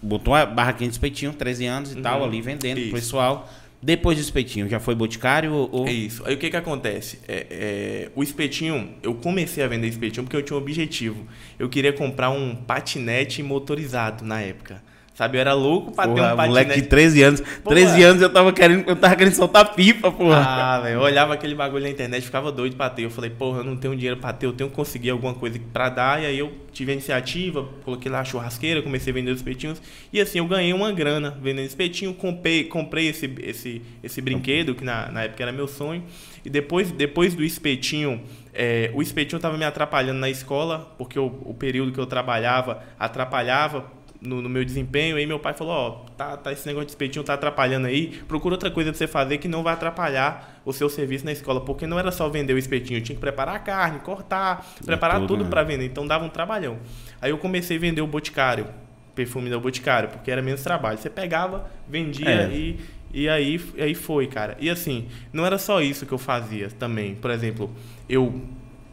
botou 0.01 0.35
a 0.35 0.45
barraquinha 0.45 0.89
de 0.89 0.95
espetinho, 0.95 1.33
13 1.33 1.67
anos 1.67 1.93
e 1.93 1.97
uhum. 1.97 2.03
tal, 2.03 2.25
ali 2.25 2.41
vendendo 2.41 2.79
Isso. 2.79 2.91
pro 2.91 2.99
pessoal. 2.99 3.51
Depois 3.85 4.17
do 4.17 4.23
espetinho, 4.23 4.67
já 4.67 4.81
foi 4.81 4.95
boticário 4.95 5.53
ou... 5.53 5.87
É 5.87 5.93
isso. 5.93 6.23
Aí 6.25 6.35
o 6.35 6.39
que 6.39 6.49
que 6.49 6.57
acontece? 6.57 7.19
É, 7.29 7.47
é, 7.51 8.11
o 8.15 8.23
espetinho, 8.23 8.95
eu 9.03 9.15
comecei 9.15 9.63
a 9.63 9.69
vender 9.69 9.89
espetinho 9.89 10.25
porque 10.25 10.39
eu 10.39 10.43
tinha 10.43 10.57
um 10.57 10.61
objetivo. 10.63 11.27
Eu 11.59 11.69
queria 11.69 11.93
comprar 11.93 12.31
um 12.31 12.57
patinete 12.57 13.43
motorizado 13.43 14.25
na 14.25 14.41
época. 14.41 14.83
Sabe, 15.15 15.37
eu 15.37 15.41
era 15.41 15.53
louco 15.53 15.93
pra 15.93 16.09
porra, 16.09 16.17
ter 16.17 16.23
um 16.23 16.37
patinete. 16.37 16.49
moleque 16.49 16.75
de 16.75 16.89
13 16.89 17.23
anos. 17.23 17.41
Porra. 17.41 17.77
13 17.77 18.03
anos 18.03 18.23
eu 18.23 18.33
tava 18.33 18.53
querendo, 18.53 18.89
eu 18.89 18.97
tava 18.97 19.15
querendo 19.15 19.35
soltar 19.35 19.73
pipa, 19.73 20.11
porra. 20.11 20.45
Ah, 20.45 20.81
velho, 20.81 20.95
eu 20.95 21.01
olhava 21.01 21.33
aquele 21.33 21.55
bagulho 21.55 21.85
na 21.85 21.91
internet, 21.91 22.25
ficava 22.25 22.51
doido 22.51 22.75
pra 22.75 22.91
ter. 22.91 23.05
Eu 23.05 23.11
falei, 23.11 23.31
porra, 23.31 23.59
eu 23.59 23.65
não 23.65 23.77
tenho 23.77 23.95
dinheiro 23.95 24.17
pra 24.17 24.33
ter, 24.33 24.47
eu 24.47 24.53
tenho 24.53 24.69
que 24.69 24.75
conseguir 24.75 25.11
alguma 25.11 25.33
coisa 25.33 25.57
pra 25.73 25.89
dar. 25.89 26.21
E 26.21 26.27
aí 26.27 26.37
eu 26.37 26.53
tive 26.73 26.91
a 26.91 26.95
iniciativa, 26.95 27.65
coloquei 27.85 28.11
lá 28.11 28.21
a 28.21 28.25
churrasqueira, 28.25 28.83
comecei 28.83 29.13
a 29.13 29.15
vender 29.15 29.31
os 29.31 29.37
espetinhos. 29.37 29.81
E 30.13 30.21
assim, 30.21 30.39
eu 30.39 30.47
ganhei 30.47 30.73
uma 30.73 30.91
grana 30.91 31.31
vendendo 31.41 31.67
espetinho, 31.67 32.13
comprei, 32.13 32.65
comprei 32.65 33.07
esse, 33.07 33.33
esse, 33.41 33.83
esse 34.03 34.21
brinquedo, 34.21 34.75
que 34.75 34.83
na, 34.83 35.13
na 35.13 35.23
época 35.23 35.45
era 35.45 35.53
meu 35.53 35.69
sonho. 35.69 36.03
E 36.45 36.51
depois, 36.51 36.91
depois 36.91 37.37
do 37.37 37.45
espetinho, 37.45 38.21
é, 38.53 38.91
o 38.93 39.01
espetinho 39.01 39.41
tava 39.41 39.57
me 39.57 39.65
atrapalhando 39.65 40.19
na 40.19 40.29
escola, 40.29 40.93
porque 40.99 41.21
o, 41.21 41.27
o 41.45 41.55
período 41.55 41.93
que 41.93 42.01
eu 42.01 42.07
trabalhava 42.07 42.83
atrapalhava 42.99 44.03
no, 44.25 44.43
no, 44.43 44.49
meu 44.49 44.65
desempenho. 44.65 45.17
Aí 45.17 45.27
meu 45.27 45.39
pai 45.39 45.55
falou, 45.55 45.73
ó, 45.73 45.89
oh, 45.89 46.11
tá, 46.13 46.37
tá, 46.37 46.53
esse 46.53 46.67
negócio 46.67 46.87
de 46.87 46.93
espetinho 46.93 47.25
tá 47.25 47.35
atrapalhando 47.35 47.87
aí. 47.87 48.09
Procura 48.27 48.55
outra 48.55 48.71
coisa 48.71 48.91
pra 48.91 48.99
você 48.99 49.07
fazer 49.07 49.39
que 49.39 49.49
não 49.49 49.63
vai 49.63 49.75
atrapalhar 49.75 50.61
o 50.65 50.73
seu 50.73 50.89
serviço 50.89 51.25
na 51.25 51.33
escola. 51.33 51.61
Porque 51.61 51.87
não 51.87 51.99
era 51.99 52.11
só 52.11 52.29
vender 52.29 52.55
o 52.55 52.59
espetinho, 52.59 53.01
tinha 53.01 53.15
que 53.15 53.21
preparar 53.21 53.57
a 53.57 53.59
carne, 53.59 54.01
cortar, 54.01 54.67
preparar 54.85 55.17
tudo, 55.21 55.29
tudo 55.29 55.45
né? 55.45 55.51
para 55.51 55.63
vender. 55.63 55.87
Então 55.87 56.07
dava 56.07 56.25
um 56.25 56.31
trabalhão. 56.31 56.79
Aí 57.21 57.31
eu 57.31 57.39
comecei 57.39 57.77
a 57.77 57.81
vender 57.81 58.01
o 58.01 58.07
boticário, 58.07 58.67
perfume 59.15 59.51
do 59.51 59.61
boticário, 59.61 60.09
porque 60.09 60.31
era 60.31 60.43
menos 60.43 60.63
trabalho. 60.63 60.99
Você 60.99 61.11
pegava, 61.11 61.71
vendia 61.89 62.29
é. 62.29 62.49
e, 62.51 62.81
e 63.13 63.29
aí, 63.29 63.61
aí 63.79 63.95
foi, 63.95 64.27
cara. 64.27 64.57
E 64.61 64.69
assim, 64.69 65.07
não 65.33 65.47
era 65.47 65.59
só 65.59 65.81
isso 65.81 66.07
que 66.07 66.13
eu 66.13 66.19
fazia 66.19 66.69
também. 66.69 67.15
Por 67.15 67.31
exemplo, 67.31 67.71
eu 68.09 68.43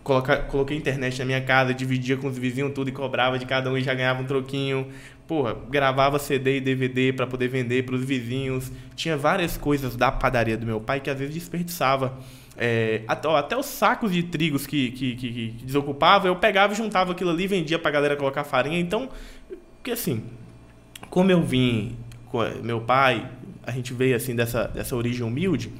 coloca, 0.04 0.38
coloquei 0.38 0.78
internet 0.78 1.20
na 1.20 1.26
minha 1.26 1.42
casa, 1.42 1.74
dividia 1.74 2.18
com 2.18 2.28
os 2.28 2.38
vizinhos 2.38 2.74
tudo 2.74 2.90
e 2.90 2.94
cobrava 2.94 3.38
de 3.38 3.46
cada 3.46 3.72
um 3.72 3.78
e 3.78 3.82
já 3.82 3.94
ganhava 3.94 4.22
um 4.22 4.26
troquinho. 4.26 4.88
Porra, 5.32 5.56
gravava 5.70 6.20
CD 6.20 6.58
e 6.58 6.60
DVD 6.60 7.14
para 7.14 7.26
poder 7.26 7.48
vender 7.48 7.86
para 7.86 7.96
os 7.96 8.04
vizinhos. 8.04 8.70
Tinha 8.98 9.16
várias 9.16 9.56
coisas 9.56 9.96
da 9.96 10.12
padaria 10.12 10.58
do 10.58 10.66
meu 10.66 10.82
pai 10.82 11.00
que 11.00 11.10
às 11.10 11.18
vezes 11.18 11.34
desperdiçava. 11.34 12.20
É, 12.58 13.04
até, 13.08 13.30
ó, 13.30 13.38
até, 13.38 13.56
os 13.56 13.66
sacos 13.66 14.12
de 14.12 14.24
trigos 14.24 14.68
que, 14.68 14.92
que, 14.92 15.16
que, 15.16 15.32
que, 15.32 15.48
desocupava, 15.64 16.28
eu 16.28 16.36
pegava 16.36 16.74
e 16.74 16.76
juntava 16.76 17.14
aquilo 17.14 17.30
ali 17.30 17.46
e 17.46 17.48
vendia 17.48 17.80
pra 17.80 17.90
galera 17.90 18.18
colocar 18.18 18.44
farinha. 18.44 18.78
Então, 18.78 19.08
porque 19.78 19.92
assim, 19.92 20.22
como 21.10 21.32
eu 21.32 21.42
vim 21.42 21.96
com 22.26 22.40
meu 22.62 22.82
pai, 22.82 23.26
a 23.66 23.72
gente 23.72 23.94
veio 23.94 24.18
assim 24.18 24.36
dessa, 24.36 24.68
dessa 24.68 24.98
origem 24.98 25.26
humilde, 25.26 25.72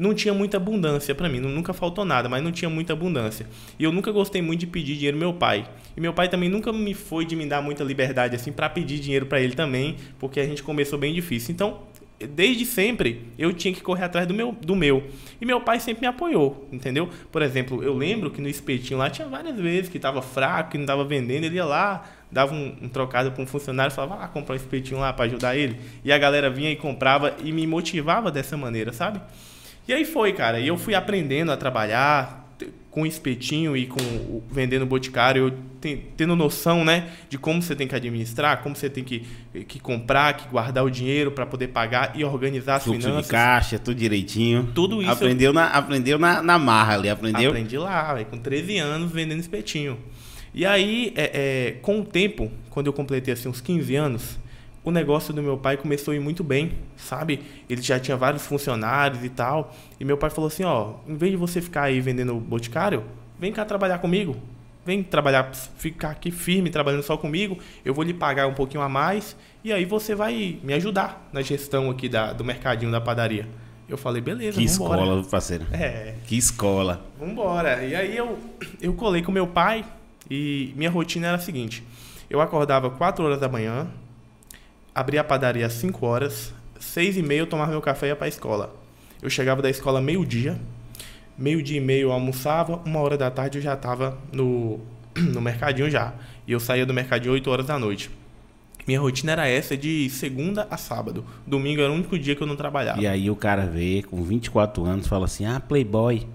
não 0.00 0.14
tinha 0.14 0.32
muita 0.32 0.56
abundância 0.56 1.14
para 1.14 1.28
mim, 1.28 1.40
nunca 1.40 1.74
faltou 1.74 2.06
nada, 2.06 2.26
mas 2.26 2.42
não 2.42 2.50
tinha 2.50 2.70
muita 2.70 2.94
abundância. 2.94 3.46
E 3.78 3.84
eu 3.84 3.92
nunca 3.92 4.10
gostei 4.10 4.40
muito 4.40 4.60
de 4.60 4.66
pedir 4.66 4.94
dinheiro 4.94 5.18
meu 5.18 5.34
pai. 5.34 5.68
E 5.94 6.00
meu 6.00 6.14
pai 6.14 6.26
também 6.26 6.48
nunca 6.48 6.72
me 6.72 6.94
foi 6.94 7.26
de 7.26 7.36
me 7.36 7.44
dar 7.44 7.60
muita 7.60 7.84
liberdade 7.84 8.34
assim 8.34 8.50
para 8.50 8.66
pedir 8.70 8.98
dinheiro 8.98 9.26
para 9.26 9.42
ele 9.42 9.54
também, 9.54 9.96
porque 10.18 10.40
a 10.40 10.46
gente 10.46 10.62
começou 10.62 10.98
bem 10.98 11.12
difícil. 11.12 11.52
Então, 11.52 11.82
desde 12.18 12.64
sempre 12.64 13.26
eu 13.38 13.52
tinha 13.52 13.74
que 13.74 13.82
correr 13.82 14.04
atrás 14.04 14.26
do 14.26 14.32
meu, 14.32 14.52
do 14.52 14.74
meu. 14.74 15.04
E 15.38 15.44
meu 15.44 15.60
pai 15.60 15.78
sempre 15.78 16.00
me 16.00 16.06
apoiou, 16.06 16.66
entendeu? 16.72 17.10
Por 17.30 17.42
exemplo, 17.42 17.82
eu 17.84 17.92
lembro 17.92 18.30
que 18.30 18.40
no 18.40 18.48
espetinho 18.48 18.98
lá 18.98 19.10
tinha 19.10 19.28
várias 19.28 19.60
vezes 19.60 19.90
que 19.90 19.98
estava 19.98 20.22
fraco, 20.22 20.70
que 20.70 20.78
não 20.78 20.84
estava 20.84 21.04
vendendo, 21.04 21.44
ele 21.44 21.56
ia 21.56 21.64
lá, 21.66 22.08
dava 22.32 22.54
um, 22.54 22.74
um 22.80 22.88
trocado 22.88 23.32
para 23.32 23.42
um 23.42 23.46
funcionário, 23.46 23.92
falava, 23.92 24.24
ah, 24.24 24.28
comprar 24.28 24.54
um 24.54 24.56
espetinho 24.56 24.98
lá 24.98 25.12
para 25.12 25.26
ajudar 25.26 25.58
ele. 25.58 25.78
E 26.02 26.10
a 26.10 26.16
galera 26.16 26.48
vinha 26.48 26.70
e 26.70 26.76
comprava 26.76 27.36
e 27.44 27.52
me 27.52 27.66
motivava 27.66 28.30
dessa 28.30 28.56
maneira, 28.56 28.94
sabe? 28.94 29.20
E 29.90 29.92
aí 29.92 30.04
foi, 30.04 30.32
cara. 30.32 30.60
E 30.60 30.68
eu 30.68 30.78
fui 30.78 30.94
aprendendo 30.94 31.50
a 31.50 31.56
trabalhar, 31.56 32.40
com 32.92 33.04
espetinho 33.04 33.76
e 33.76 33.86
com 33.86 34.42
vendendo 34.48 34.86
boticário, 34.86 35.52
tendo 36.16 36.36
noção, 36.36 36.84
né, 36.84 37.08
de 37.28 37.36
como 37.36 37.60
você 37.60 37.74
tem 37.74 37.88
que 37.88 37.94
administrar, 37.94 38.62
como 38.62 38.76
você 38.76 38.88
tem 38.88 39.02
que, 39.02 39.26
que 39.66 39.80
comprar, 39.80 40.34
que 40.34 40.48
guardar 40.48 40.84
o 40.84 40.90
dinheiro 40.90 41.32
para 41.32 41.44
poder 41.44 41.68
pagar 41.68 42.12
e 42.14 42.24
organizar 42.24 42.76
as 42.76 42.84
Fluxo 42.84 43.00
finanças. 43.00 43.26
de 43.26 43.30
caixa, 43.30 43.78
tudo 43.80 43.96
direitinho. 43.96 44.68
Tudo 44.74 45.02
isso. 45.02 45.10
Aprendeu, 45.10 45.50
eu... 45.50 45.54
na, 45.54 45.66
aprendeu 45.66 46.18
na, 46.20 46.40
na 46.40 46.56
marra 46.56 46.94
ali, 46.94 47.08
aprendeu? 47.08 47.50
Aprendi 47.50 47.76
lá, 47.76 48.14
véio, 48.14 48.26
com 48.26 48.38
13 48.38 48.78
anos 48.78 49.10
vendendo 49.10 49.40
espetinho. 49.40 49.98
E 50.54 50.64
aí, 50.64 51.12
é, 51.16 51.30
é, 51.32 51.72
com 51.82 52.00
o 52.00 52.04
tempo, 52.04 52.48
quando 52.70 52.86
eu 52.86 52.92
completei 52.92 53.34
assim, 53.34 53.48
uns 53.48 53.60
15 53.60 53.96
anos, 53.96 54.38
o 54.82 54.90
negócio 54.90 55.32
do 55.34 55.42
meu 55.42 55.58
pai 55.58 55.76
começou 55.76 56.12
a 56.12 56.16
ir 56.16 56.20
muito 56.20 56.42
bem, 56.42 56.72
sabe? 56.96 57.40
Ele 57.68 57.82
já 57.82 57.98
tinha 58.00 58.16
vários 58.16 58.46
funcionários 58.46 59.22
e 59.24 59.28
tal. 59.28 59.74
E 59.98 60.04
meu 60.04 60.16
pai 60.16 60.30
falou 60.30 60.48
assim, 60.48 60.64
ó, 60.64 60.94
em 61.06 61.16
vez 61.16 61.32
de 61.32 61.36
você 61.36 61.60
ficar 61.60 61.82
aí 61.82 62.00
vendendo 62.00 62.34
boticário, 62.36 63.04
vem 63.38 63.52
cá 63.52 63.64
trabalhar 63.64 63.98
comigo. 63.98 64.36
Vem 64.84 65.02
trabalhar, 65.02 65.52
ficar 65.54 66.10
aqui 66.10 66.30
firme 66.30 66.70
trabalhando 66.70 67.02
só 67.02 67.16
comigo. 67.16 67.58
Eu 67.84 67.92
vou 67.92 68.02
lhe 68.02 68.14
pagar 68.14 68.46
um 68.46 68.54
pouquinho 68.54 68.82
a 68.82 68.88
mais 68.88 69.36
e 69.62 69.70
aí 69.72 69.84
você 69.84 70.14
vai 70.14 70.58
me 70.62 70.72
ajudar 70.72 71.28
na 71.32 71.42
gestão 71.42 71.90
aqui 71.90 72.08
da, 72.08 72.32
do 72.32 72.42
mercadinho 72.42 72.90
da 72.90 73.00
padaria. 73.00 73.46
Eu 73.86 73.98
falei, 73.98 74.22
beleza, 74.22 74.58
Que 74.58 74.66
vambora. 74.66 75.00
escola, 75.02 75.24
parceiro. 75.24 75.66
É. 75.72 76.14
Que 76.26 76.38
escola. 76.38 77.04
Vambora. 77.18 77.84
E 77.84 77.94
aí 77.94 78.16
eu, 78.16 78.38
eu 78.80 78.94
colei 78.94 79.20
com 79.20 79.30
meu 79.30 79.46
pai 79.48 79.84
e 80.30 80.72
minha 80.76 80.88
rotina 80.90 81.26
era 81.26 81.36
a 81.36 81.40
seguinte. 81.40 81.82
Eu 82.30 82.40
acordava 82.40 82.88
4 82.88 83.24
horas 83.24 83.40
da 83.40 83.48
manhã, 83.48 83.88
abria 84.94 85.20
a 85.20 85.24
padaria 85.24 85.66
às 85.66 85.72
5 85.74 86.04
horas, 86.06 86.52
6 86.78 87.18
e 87.18 87.22
meia 87.22 87.40
eu 87.40 87.46
tomava 87.46 87.70
meu 87.70 87.80
café 87.80 88.06
e 88.06 88.08
ia 88.10 88.16
para 88.16 88.26
a 88.26 88.28
escola. 88.28 88.74
Eu 89.22 89.28
chegava 89.28 89.60
da 89.60 89.68
escola 89.68 90.00
meio-dia, 90.00 90.58
meio-dia 91.36 91.78
e 91.78 91.80
meio 91.80 92.08
eu 92.08 92.12
almoçava, 92.12 92.80
uma 92.84 93.00
hora 93.00 93.16
da 93.16 93.30
tarde 93.30 93.58
eu 93.58 93.62
já 93.62 93.74
estava 93.74 94.18
no, 94.32 94.80
no 95.16 95.40
mercadinho 95.40 95.90
já. 95.90 96.14
E 96.46 96.52
eu 96.52 96.60
saía 96.60 96.86
do 96.86 96.94
mercadinho 96.94 97.32
8 97.34 97.50
horas 97.50 97.66
da 97.66 97.78
noite. 97.78 98.10
Minha 98.86 99.00
rotina 99.00 99.32
era 99.32 99.46
essa 99.46 99.76
de 99.76 100.08
segunda 100.10 100.66
a 100.70 100.76
sábado. 100.76 101.24
Domingo 101.46 101.80
era 101.80 101.92
o 101.92 101.94
único 101.94 102.18
dia 102.18 102.34
que 102.34 102.42
eu 102.42 102.46
não 102.46 102.56
trabalhava. 102.56 103.00
E 103.00 103.06
aí 103.06 103.30
o 103.30 103.36
cara 103.36 103.66
vê 103.66 104.02
com 104.02 104.22
24 104.22 104.84
anos 104.84 105.06
fala 105.06 105.26
assim: 105.26 105.44
ah, 105.44 105.60
Playboy. 105.60 106.26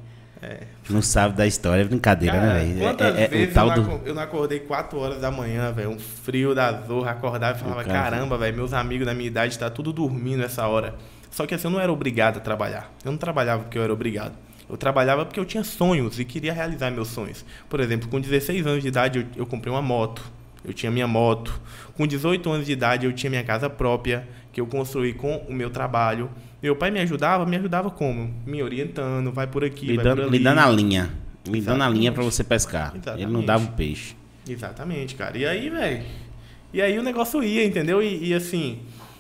É. 0.42 0.62
Não 0.90 1.02
sabe 1.02 1.36
da 1.36 1.48
história, 1.48 1.82
é 1.82 1.86
brincadeira, 1.86 2.36
cara, 2.36 2.54
né, 2.54 2.64
velho? 2.64 2.80
Quantas 2.80 3.16
é, 3.16 3.24
é, 3.24 3.28
vezes 3.28 3.56
eu, 3.56 3.72
do... 3.72 4.02
eu, 4.06 4.14
não 4.14 4.22
acordei 4.22 4.60
4 4.60 5.00
horas 5.00 5.20
da 5.20 5.32
manhã, 5.32 5.72
velho? 5.72 5.90
Um 5.90 6.00
frio 6.00 6.54
da 6.54 6.72
zorra, 6.72 7.12
acordava 7.12 7.58
e 7.58 7.62
falava: 7.62 7.84
caramba, 7.84 8.38
velho, 8.38 8.56
meus 8.56 8.72
amigos 8.72 9.06
da 9.06 9.14
minha 9.14 9.28
idade 9.28 9.58
tá 9.58 9.70
tudo 9.70 9.92
dormindo 9.92 10.44
essa 10.44 10.68
hora. 10.68 10.96
Só 11.32 11.46
que 11.46 11.56
assim, 11.56 11.68
eu 11.68 11.72
não 11.72 11.80
era 11.80 11.92
obrigado 11.92 12.38
a 12.38 12.40
trabalhar. 12.40 12.92
Eu 13.04 13.12
não 13.12 13.18
trabalhava 13.18 13.64
porque 13.64 13.78
eu 13.78 13.84
era 13.84 13.92
obrigado. 13.92 14.34
Eu 14.70 14.78
trabalhava 14.78 15.26
porque 15.26 15.40
eu 15.40 15.46
tinha 15.46 15.64
sonhos 15.64 16.20
e 16.20 16.26
queria 16.26 16.54
realizar 16.54 16.90
meus 16.92 17.10
sonhos. 17.10 17.44
Por 17.68 17.80
exemplo, 17.80 18.08
com 18.08 18.20
16 18.22 18.66
anos 18.66 18.82
de 18.82 18.88
idade 18.88 19.20
eu, 19.20 19.42
eu 19.42 19.46
comprei 19.46 19.72
uma 19.72 19.82
moto. 19.82 20.24
Eu 20.64 20.74
tinha 20.74 20.92
minha 20.92 21.08
moto. 21.08 21.60
Com 21.96 22.08
18 22.08 22.50
anos 22.50 22.66
de 22.66 22.72
idade 22.72 23.06
eu 23.06 23.14
tinha 23.14 23.30
minha 23.30 23.44
casa 23.44 23.70
própria, 23.70 24.28
que 24.56 24.62
eu 24.62 24.66
construí 24.66 25.14
com 25.14 25.36
o 25.50 25.54
meu 25.54 25.70
trabalho. 25.70 26.30
Meu 26.64 26.78
pai 26.78 26.90
me 26.90 27.02
ajudava, 27.02 27.46
me 27.46 27.58
ajudava 27.58 27.92
como? 27.92 28.34
Me 28.46 28.64
orientando, 28.64 29.30
vai 29.30 29.46
por 29.46 29.66
aqui, 29.66 29.88
me 29.88 29.96
vai 29.98 30.06
dando, 30.06 30.22
por 30.22 30.28
ali. 30.30 30.40
Dando 30.40 30.60
a 30.60 30.70
linha. 30.70 31.10
Me 31.46 31.60
dando 31.60 31.84
a 31.84 31.90
linha 31.90 32.10
para 32.14 32.24
você 32.24 32.42
pescar. 32.42 32.94
Exatamente. 32.96 33.24
Ele 33.24 33.34
não 33.34 33.44
dava 33.44 33.66
o 33.66 33.72
peixe. 33.74 34.16
Exatamente, 34.48 35.14
cara. 35.16 35.38
E 35.38 35.46
aí, 35.46 35.70
velho? 35.70 36.06
E 36.74 36.82
aí 36.82 36.98
o 36.98 37.04
negócio 37.04 37.44
ia, 37.44 37.66
entendeu? 37.66 38.02
E, 38.02 38.30
e 38.30 38.34
assim, 38.34 38.80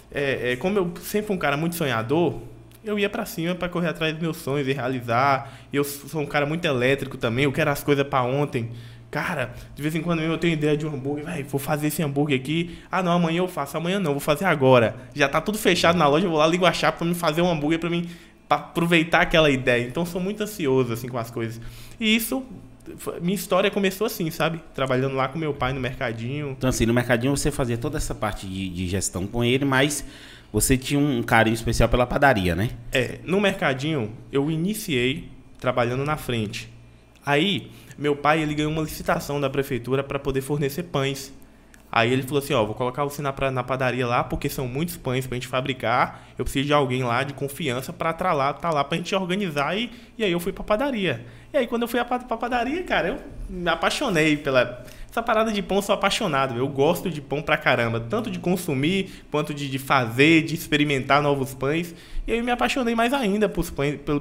é, 0.09 0.53
é, 0.53 0.55
como 0.55 0.79
eu 0.79 0.93
sempre 1.01 1.27
fui 1.27 1.35
um 1.35 1.39
cara 1.39 1.57
muito 1.57 1.75
sonhador, 1.75 2.39
eu 2.85 2.97
ia 2.97 3.09
para 3.09 3.25
cima 3.25 3.53
para 3.55 3.67
correr 3.67 3.89
atrás 3.89 4.13
dos 4.13 4.21
meus 4.21 4.37
sonhos 4.37 4.65
e 4.69 4.71
realizar. 4.71 5.53
E 5.73 5.75
eu 5.75 5.83
sou 5.83 6.21
um 6.21 6.25
cara 6.25 6.45
muito 6.45 6.63
elétrico 6.63 7.17
também, 7.17 7.43
eu 7.43 7.51
quero 7.51 7.69
as 7.69 7.83
coisas 7.83 8.07
para 8.07 8.23
ontem. 8.23 8.71
Cara, 9.15 9.53
de 9.74 9.81
vez 9.81 9.95
em 9.95 10.01
quando 10.01 10.22
eu 10.22 10.38
tenho 10.38 10.51
ideia 10.51 10.75
de 10.75 10.86
um 10.86 10.93
hambúrguer, 10.93 11.24
velho, 11.24 11.45
vou 11.45 11.57
fazer 11.57 11.88
esse 11.88 12.03
hambúrguer 12.03 12.38
aqui. 12.38 12.77
Ah, 12.91 13.01
não, 13.01 13.13
amanhã 13.13 13.38
eu 13.38 13.48
faço, 13.48 13.77
amanhã 13.77 13.98
não, 13.98 14.12
vou 14.12 14.19
fazer 14.19 14.43
agora. 14.43 14.93
Já 15.13 15.29
tá 15.29 15.39
tudo 15.39 15.57
fechado 15.57 15.98
na 15.98 16.05
loja, 16.05 16.25
eu 16.25 16.29
vou 16.29 16.38
lá 16.38 16.45
ligo 16.45 16.65
a 16.65 16.74
chave 16.74 16.98
para 16.98 17.07
me 17.07 17.15
fazer 17.15 17.41
um 17.41 17.50
hambúrguer 17.50 17.79
para 17.79 17.89
mim 17.89 18.10
pra 18.45 18.57
aproveitar 18.57 19.22
aquela 19.22 19.50
ideia. 19.50 19.88
Então 19.88 20.05
sou 20.05 20.19
muito 20.19 20.43
ansioso 20.43 20.91
assim 20.91 21.07
com 21.07 21.17
as 21.17 21.31
coisas. 21.31 21.62
E 21.98 22.13
isso 22.13 22.43
minha 23.22 23.36
história 23.36 23.72
começou 23.72 24.05
assim, 24.05 24.29
sabe? 24.29 24.60
Trabalhando 24.74 25.15
lá 25.15 25.29
com 25.29 25.39
meu 25.39 25.53
pai 25.53 25.72
no 25.72 25.79
mercadinho. 25.79 26.50
Então 26.57 26.69
assim, 26.69 26.86
no 26.86 26.93
mercadinho 26.93 27.38
você 27.38 27.50
fazia 27.50 27.77
toda 27.77 27.95
essa 27.95 28.13
parte 28.13 28.45
de, 28.45 28.67
de 28.67 28.86
gestão 28.86 29.25
com 29.25 29.45
ele, 29.45 29.63
mas 29.63 30.03
você 30.51 30.77
tinha 30.77 31.00
um 31.00 31.24
carinho 31.24 31.53
especial 31.53 31.88
pela 31.88 32.05
padaria, 32.05 32.53
né? 32.53 32.72
É, 32.91 33.19
no 33.24 33.39
mercadinho 33.39 34.12
eu 34.29 34.51
iniciei 34.51 35.29
trabalhando 35.57 36.03
na 36.03 36.17
frente. 36.17 36.69
Aí 37.25 37.72
meu 37.97 38.15
pai 38.15 38.41
ele 38.41 38.53
ganhou 38.53 38.71
uma 38.71 38.81
licitação 38.81 39.39
da 39.39 39.49
prefeitura 39.49 40.03
para 40.03 40.19
poder 40.19 40.41
fornecer 40.41 40.83
pães. 40.83 41.33
Aí 41.91 42.11
ele 42.11 42.23
falou 42.23 42.39
assim, 42.39 42.53
ó, 42.53 42.65
vou 42.65 42.75
colocar 42.75 43.05
você 43.05 43.21
na, 43.21 43.33
na 43.51 43.63
padaria 43.63 44.05
lá, 44.05 44.21
porque 44.21 44.49
são 44.49 44.67
muitos 44.67 44.97
pães 44.97 45.25
pra 45.25 45.35
gente 45.35 45.47
fabricar. 45.47 46.27
Eu 46.37 46.43
preciso 46.43 46.65
de 46.65 46.73
alguém 46.73 47.03
lá 47.03 47.23
de 47.23 47.33
confiança 47.33 47.93
para 47.93 48.09
estar 48.09 48.33
lá, 48.33 48.51
tá 48.51 48.69
lá 48.69 48.83
pra 48.83 48.97
gente 48.97 49.15
organizar. 49.15 49.77
E, 49.77 49.89
e 50.17 50.23
aí 50.23 50.31
eu 50.31 50.39
fui 50.41 50.51
pra 50.51 50.61
padaria. 50.61 51.25
E 51.53 51.57
aí 51.57 51.67
quando 51.67 51.83
eu 51.83 51.87
fui 51.87 52.03
pra, 52.03 52.19
pra 52.19 52.35
padaria, 52.35 52.83
cara, 52.83 53.07
eu 53.07 53.17
me 53.49 53.69
apaixonei 53.69 54.35
pela... 54.35 54.83
Essa 55.09 55.23
parada 55.23 55.49
de 55.53 55.61
pão, 55.61 55.77
eu 55.77 55.81
sou 55.81 55.95
apaixonado. 55.95 56.57
Eu 56.57 56.67
gosto 56.67 57.09
de 57.09 57.21
pão 57.21 57.41
pra 57.41 57.55
caramba. 57.55 58.01
Tanto 58.01 58.29
de 58.29 58.39
consumir, 58.39 59.23
quanto 59.31 59.53
de, 59.53 59.69
de 59.69 59.79
fazer, 59.79 60.41
de 60.41 60.53
experimentar 60.53 61.21
novos 61.21 61.53
pães. 61.53 61.95
E 62.27 62.33
aí 62.33 62.39
eu 62.39 62.43
me 62.43 62.51
apaixonei 62.51 62.93
mais 62.93 63.13
ainda 63.13 63.47
pães, 63.47 63.71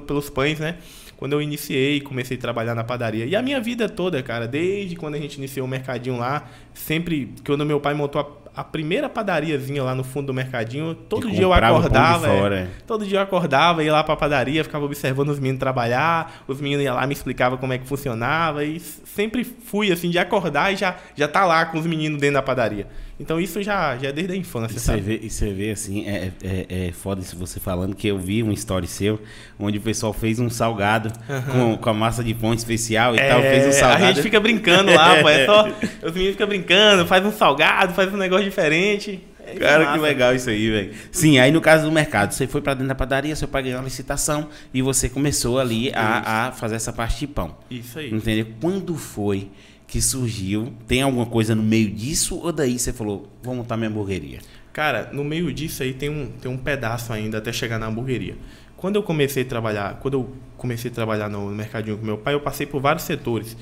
pelos 0.07 0.29
pães 0.29 0.61
né? 0.61 0.77
Quando 1.17 1.33
eu 1.33 1.41
iniciei, 1.41 2.01
comecei 2.01 2.37
a 2.37 2.39
trabalhar 2.39 2.75
na 2.75 2.83
padaria. 2.83 3.25
E 3.25 3.35
a 3.35 3.41
minha 3.41 3.59
vida 3.59 3.87
toda, 3.87 4.21
cara, 4.21 4.47
desde 4.47 4.95
quando 4.95 5.15
a 5.15 5.19
gente 5.19 5.35
iniciou 5.35 5.65
o 5.65 5.69
mercadinho 5.69 6.17
lá, 6.17 6.49
sempre 6.73 7.33
quando 7.45 7.65
meu 7.65 7.79
pai 7.79 7.93
montou 7.93 8.21
a 8.21 8.44
a 8.55 8.63
primeira 8.63 9.09
padariazinha 9.09 9.83
lá 9.83 9.93
no 9.93 10.03
fundo 10.03 10.27
do 10.27 10.33
mercadinho, 10.33 10.95
todo 10.95 11.29
dia 11.29 11.43
eu 11.43 11.53
acordava. 11.53 12.27
Fora, 12.27 12.59
é, 12.59 12.67
todo 12.87 13.05
dia 13.05 13.17
eu 13.17 13.21
acordava, 13.21 13.83
ia 13.83 13.91
lá 13.91 14.03
pra 14.03 14.15
padaria, 14.15 14.63
ficava 14.63 14.85
observando 14.85 15.29
os 15.29 15.39
meninos 15.39 15.59
trabalhar, 15.59 16.43
os 16.47 16.61
meninos 16.61 16.85
iam 16.85 16.95
lá 16.95 17.05
me 17.05 17.13
explicavam 17.13 17.57
como 17.57 17.73
é 17.73 17.77
que 17.77 17.87
funcionava, 17.87 18.63
e 18.63 18.79
sempre 18.79 19.43
fui 19.43 19.91
assim, 19.91 20.09
de 20.09 20.17
acordar 20.17 20.73
e 20.73 20.77
já, 20.77 20.95
já 21.15 21.27
tá 21.27 21.45
lá 21.45 21.65
com 21.65 21.77
os 21.77 21.85
meninos 21.85 22.19
dentro 22.19 22.35
da 22.35 22.41
padaria. 22.41 22.87
Então 23.17 23.39
isso 23.39 23.63
já, 23.63 23.97
já 23.97 24.09
é 24.09 24.11
desde 24.11 24.33
a 24.33 24.35
infância, 24.35 24.75
e? 24.75 24.79
Você 24.79 24.97
vê, 24.97 25.19
e 25.23 25.29
você 25.29 25.53
vê 25.53 25.71
assim, 25.71 26.05
é, 26.05 26.31
é, 26.43 26.87
é 26.87 26.91
foda 26.91 27.21
isso 27.21 27.37
você 27.37 27.61
falando, 27.61 27.95
que 27.95 28.07
eu 28.07 28.19
vi 28.19 28.43
um 28.43 28.51
story 28.51 28.87
seu, 28.87 29.21
onde 29.57 29.77
o 29.77 29.81
pessoal 29.81 30.11
fez 30.11 30.37
um 30.37 30.49
salgado 30.49 31.13
uhum. 31.29 31.75
com, 31.75 31.77
com 31.77 31.89
a 31.89 31.93
massa 31.93 32.21
de 32.21 32.33
pão 32.33 32.53
especial 32.53 33.15
e 33.15 33.19
é, 33.19 33.29
tal, 33.29 33.41
fez 33.41 33.67
um 33.67 33.71
salgado. 33.71 34.03
A 34.03 34.07
gente 34.11 34.21
fica 34.21 34.39
brincando 34.39 34.93
lá, 34.93 35.21
pô, 35.21 35.29
é 35.29 35.45
só, 35.45 35.65
os 36.03 36.13
meninos 36.13 36.33
ficam 36.33 36.47
brincando, 36.47 37.05
faz 37.05 37.25
um 37.25 37.31
salgado, 37.31 37.93
faz 37.93 38.13
um 38.13 38.17
negócio 38.17 38.44
diferente. 38.45 39.21
É 39.45 39.55
Cara, 39.55 39.93
que 39.93 39.99
legal 39.99 40.33
isso 40.33 40.49
aí, 40.49 40.71
velho. 40.71 40.93
Sim, 41.11 41.37
aí 41.37 41.51
no 41.51 41.61
caso 41.61 41.85
do 41.85 41.91
mercado, 41.91 42.31
você 42.31 42.47
foi 42.47 42.61
para 42.61 42.73
dentro 42.73 42.87
da 42.87 42.95
padaria, 42.95 43.35
seu 43.35 43.47
pai 43.47 43.61
ganhou 43.61 43.77
uma 43.77 43.85
licitação 43.85 44.49
e 44.73 44.81
você 44.81 45.07
começou 45.07 45.59
ali 45.59 45.91
a, 45.93 46.47
a, 46.47 46.51
fazer 46.51 46.75
essa 46.75 46.91
parte 46.91 47.19
de 47.19 47.27
pão. 47.27 47.55
Isso 47.69 47.99
aí. 47.99 48.11
Entendeu? 48.11 48.47
Quando 48.59 48.95
foi 48.95 49.49
que 49.87 50.01
surgiu? 50.01 50.73
Tem 50.87 51.03
alguma 51.03 51.27
coisa 51.27 51.53
no 51.53 51.61
meio 51.61 51.91
disso 51.91 52.39
ou 52.39 52.51
daí 52.51 52.79
você 52.79 52.91
falou, 52.91 53.29
vou 53.43 53.53
montar 53.53 53.77
minha 53.77 53.89
hamburgueria? 53.89 54.39
Cara, 54.73 55.09
no 55.13 55.23
meio 55.23 55.53
disso 55.53 55.83
aí 55.83 55.93
tem 55.93 56.09
um, 56.09 56.27
tem 56.27 56.51
um 56.51 56.57
pedaço 56.57 57.13
ainda 57.13 57.37
até 57.37 57.53
chegar 57.53 57.77
na 57.77 57.85
hamburgueria. 57.85 58.35
Quando 58.75 58.95
eu 58.95 59.03
comecei 59.03 59.43
a 59.43 59.45
trabalhar, 59.45 59.99
quando 60.01 60.15
eu 60.15 60.35
comecei 60.57 60.89
a 60.89 60.93
trabalhar 60.93 61.29
no 61.29 61.47
mercadinho 61.49 61.97
com 61.97 62.05
meu 62.05 62.17
pai, 62.17 62.33
eu 62.33 62.41
passei 62.41 62.65
por 62.65 62.81
vários 62.81 63.05
setores 63.05 63.55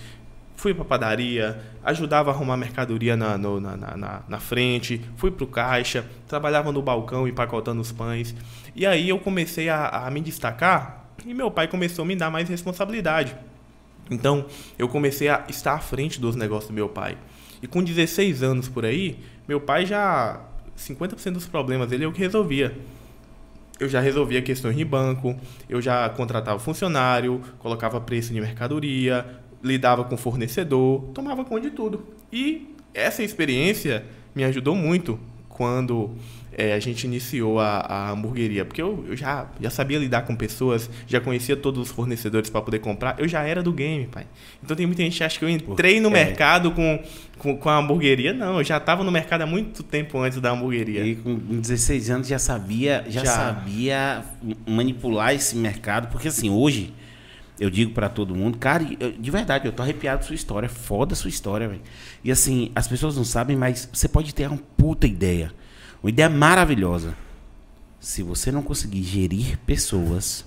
fui 0.55 0.73
para 0.73 0.85
padaria, 0.85 1.61
ajudava 1.83 2.31
a 2.31 2.33
arrumar 2.33 2.57
mercadoria 2.57 3.17
na, 3.17 3.37
no, 3.37 3.59
na, 3.59 3.75
na, 3.75 4.21
na, 4.27 4.39
frente, 4.39 5.01
fui 5.17 5.31
para 5.31 5.43
o 5.43 5.47
caixa, 5.47 6.05
trabalhava 6.27 6.71
no 6.71 6.81
balcão 6.81 7.27
empacotando 7.27 7.81
os 7.81 7.91
pães. 7.91 8.35
E 8.75 8.85
aí 8.85 9.09
eu 9.09 9.19
comecei 9.19 9.69
a, 9.69 9.87
a 9.87 10.11
me 10.11 10.21
destacar 10.21 11.05
e 11.25 11.33
meu 11.33 11.51
pai 11.51 11.67
começou 11.67 12.03
a 12.03 12.05
me 12.05 12.15
dar 12.15 12.29
mais 12.29 12.47
responsabilidade. 12.49 13.35
Então 14.09 14.45
eu 14.77 14.87
comecei 14.87 15.29
a 15.29 15.43
estar 15.49 15.73
à 15.73 15.79
frente 15.79 16.19
dos 16.19 16.35
negócios 16.35 16.69
do 16.69 16.73
meu 16.73 16.89
pai. 16.89 17.17
E 17.61 17.67
com 17.67 17.83
16 17.83 18.43
anos 18.43 18.67
por 18.67 18.85
aí, 18.85 19.19
meu 19.47 19.59
pai 19.59 19.85
já 19.85 20.41
50% 20.77 21.31
dos 21.31 21.47
problemas 21.47 21.89
dele 21.89 22.05
eu 22.05 22.11
que 22.11 22.19
resolvia. 22.19 22.77
Eu 23.79 23.89
já 23.89 23.99
resolvia 23.99 24.41
questões 24.41 24.77
de 24.77 24.85
banco, 24.85 25.35
eu 25.67 25.81
já 25.81 26.07
contratava 26.09 26.59
funcionário, 26.59 27.41
colocava 27.57 27.99
preço 27.99 28.31
de 28.31 28.39
mercadoria, 28.39 29.42
lidava 29.63 30.03
com 30.03 30.17
fornecedor, 30.17 31.01
tomava 31.13 31.45
conta 31.45 31.61
de 31.61 31.71
tudo. 31.71 32.05
E 32.31 32.75
essa 32.93 33.23
experiência 33.23 34.05
me 34.35 34.43
ajudou 34.43 34.75
muito 34.75 35.19
quando 35.47 36.15
é, 36.51 36.73
a 36.73 36.79
gente 36.79 37.05
iniciou 37.05 37.59
a, 37.59 37.79
a 37.79 38.11
hamburgueria. 38.11 38.65
Porque 38.65 38.81
eu, 38.81 39.05
eu, 39.07 39.15
já, 39.15 39.47
já 39.59 39.69
sabia 39.69 39.99
lidar 39.99 40.23
com 40.23 40.35
pessoas, 40.35 40.89
já 41.07 41.19
conhecia 41.19 41.55
todos 41.55 41.81
os 41.81 41.89
fornecedores 41.89 42.49
para 42.49 42.61
poder 42.61 42.79
comprar. 42.79 43.19
Eu 43.19 43.27
já 43.27 43.43
era 43.43 43.61
do 43.61 43.71
game, 43.71 44.07
pai. 44.07 44.25
Então 44.63 44.75
tem 44.75 44.85
muita 44.85 45.03
gente 45.03 45.17
que 45.17 45.23
acha 45.23 45.37
que 45.37 45.45
eu 45.45 45.49
entrei 45.49 45.99
no 45.99 46.09
é. 46.09 46.11
mercado 46.11 46.71
com, 46.71 46.99
com, 47.37 47.57
com, 47.57 47.69
a 47.69 47.77
hamburgueria. 47.77 48.33
Não, 48.33 48.57
eu 48.57 48.63
já 48.63 48.77
estava 48.77 49.03
no 49.03 49.11
mercado 49.11 49.41
há 49.41 49.45
muito 49.45 49.83
tempo 49.83 50.17
antes 50.19 50.39
da 50.39 50.51
hamburgueria. 50.51 51.05
E 51.05 51.15
com 51.15 51.35
16 51.35 52.09
anos 52.09 52.27
já 52.27 52.39
sabia, 52.39 53.05
já, 53.07 53.23
já. 53.23 53.31
sabia 53.31 54.25
manipular 54.67 55.33
esse 55.33 55.55
mercado. 55.55 56.07
Porque 56.09 56.27
assim, 56.27 56.49
hoje 56.49 56.93
eu 57.63 57.69
digo 57.69 57.93
para 57.93 58.09
todo 58.09 58.35
mundo, 58.35 58.57
cara, 58.57 58.83
de 58.83 59.31
verdade, 59.31 59.65
eu 59.65 59.71
tô 59.71 59.81
arrepiado 59.81 60.19
com 60.19 60.27
sua 60.27 60.35
história, 60.35 60.67
foda 60.67 61.15
sua 61.15 61.29
história, 61.29 61.69
velho. 61.69 61.81
E 62.21 62.29
assim, 62.29 62.71
as 62.75 62.89
pessoas 62.89 63.15
não 63.15 63.23
sabem, 63.23 63.55
mas 63.55 63.87
você 63.91 64.07
pode 64.09 64.35
ter 64.35 64.47
uma 64.47 64.59
puta 64.75 65.07
ideia. 65.07 65.53
Uma 66.03 66.09
ideia 66.09 66.29
maravilhosa. 66.29 67.15
Se 68.01 68.21
você 68.21 68.51
não 68.51 68.61
conseguir 68.61 69.01
gerir 69.03 69.57
pessoas, 69.59 70.45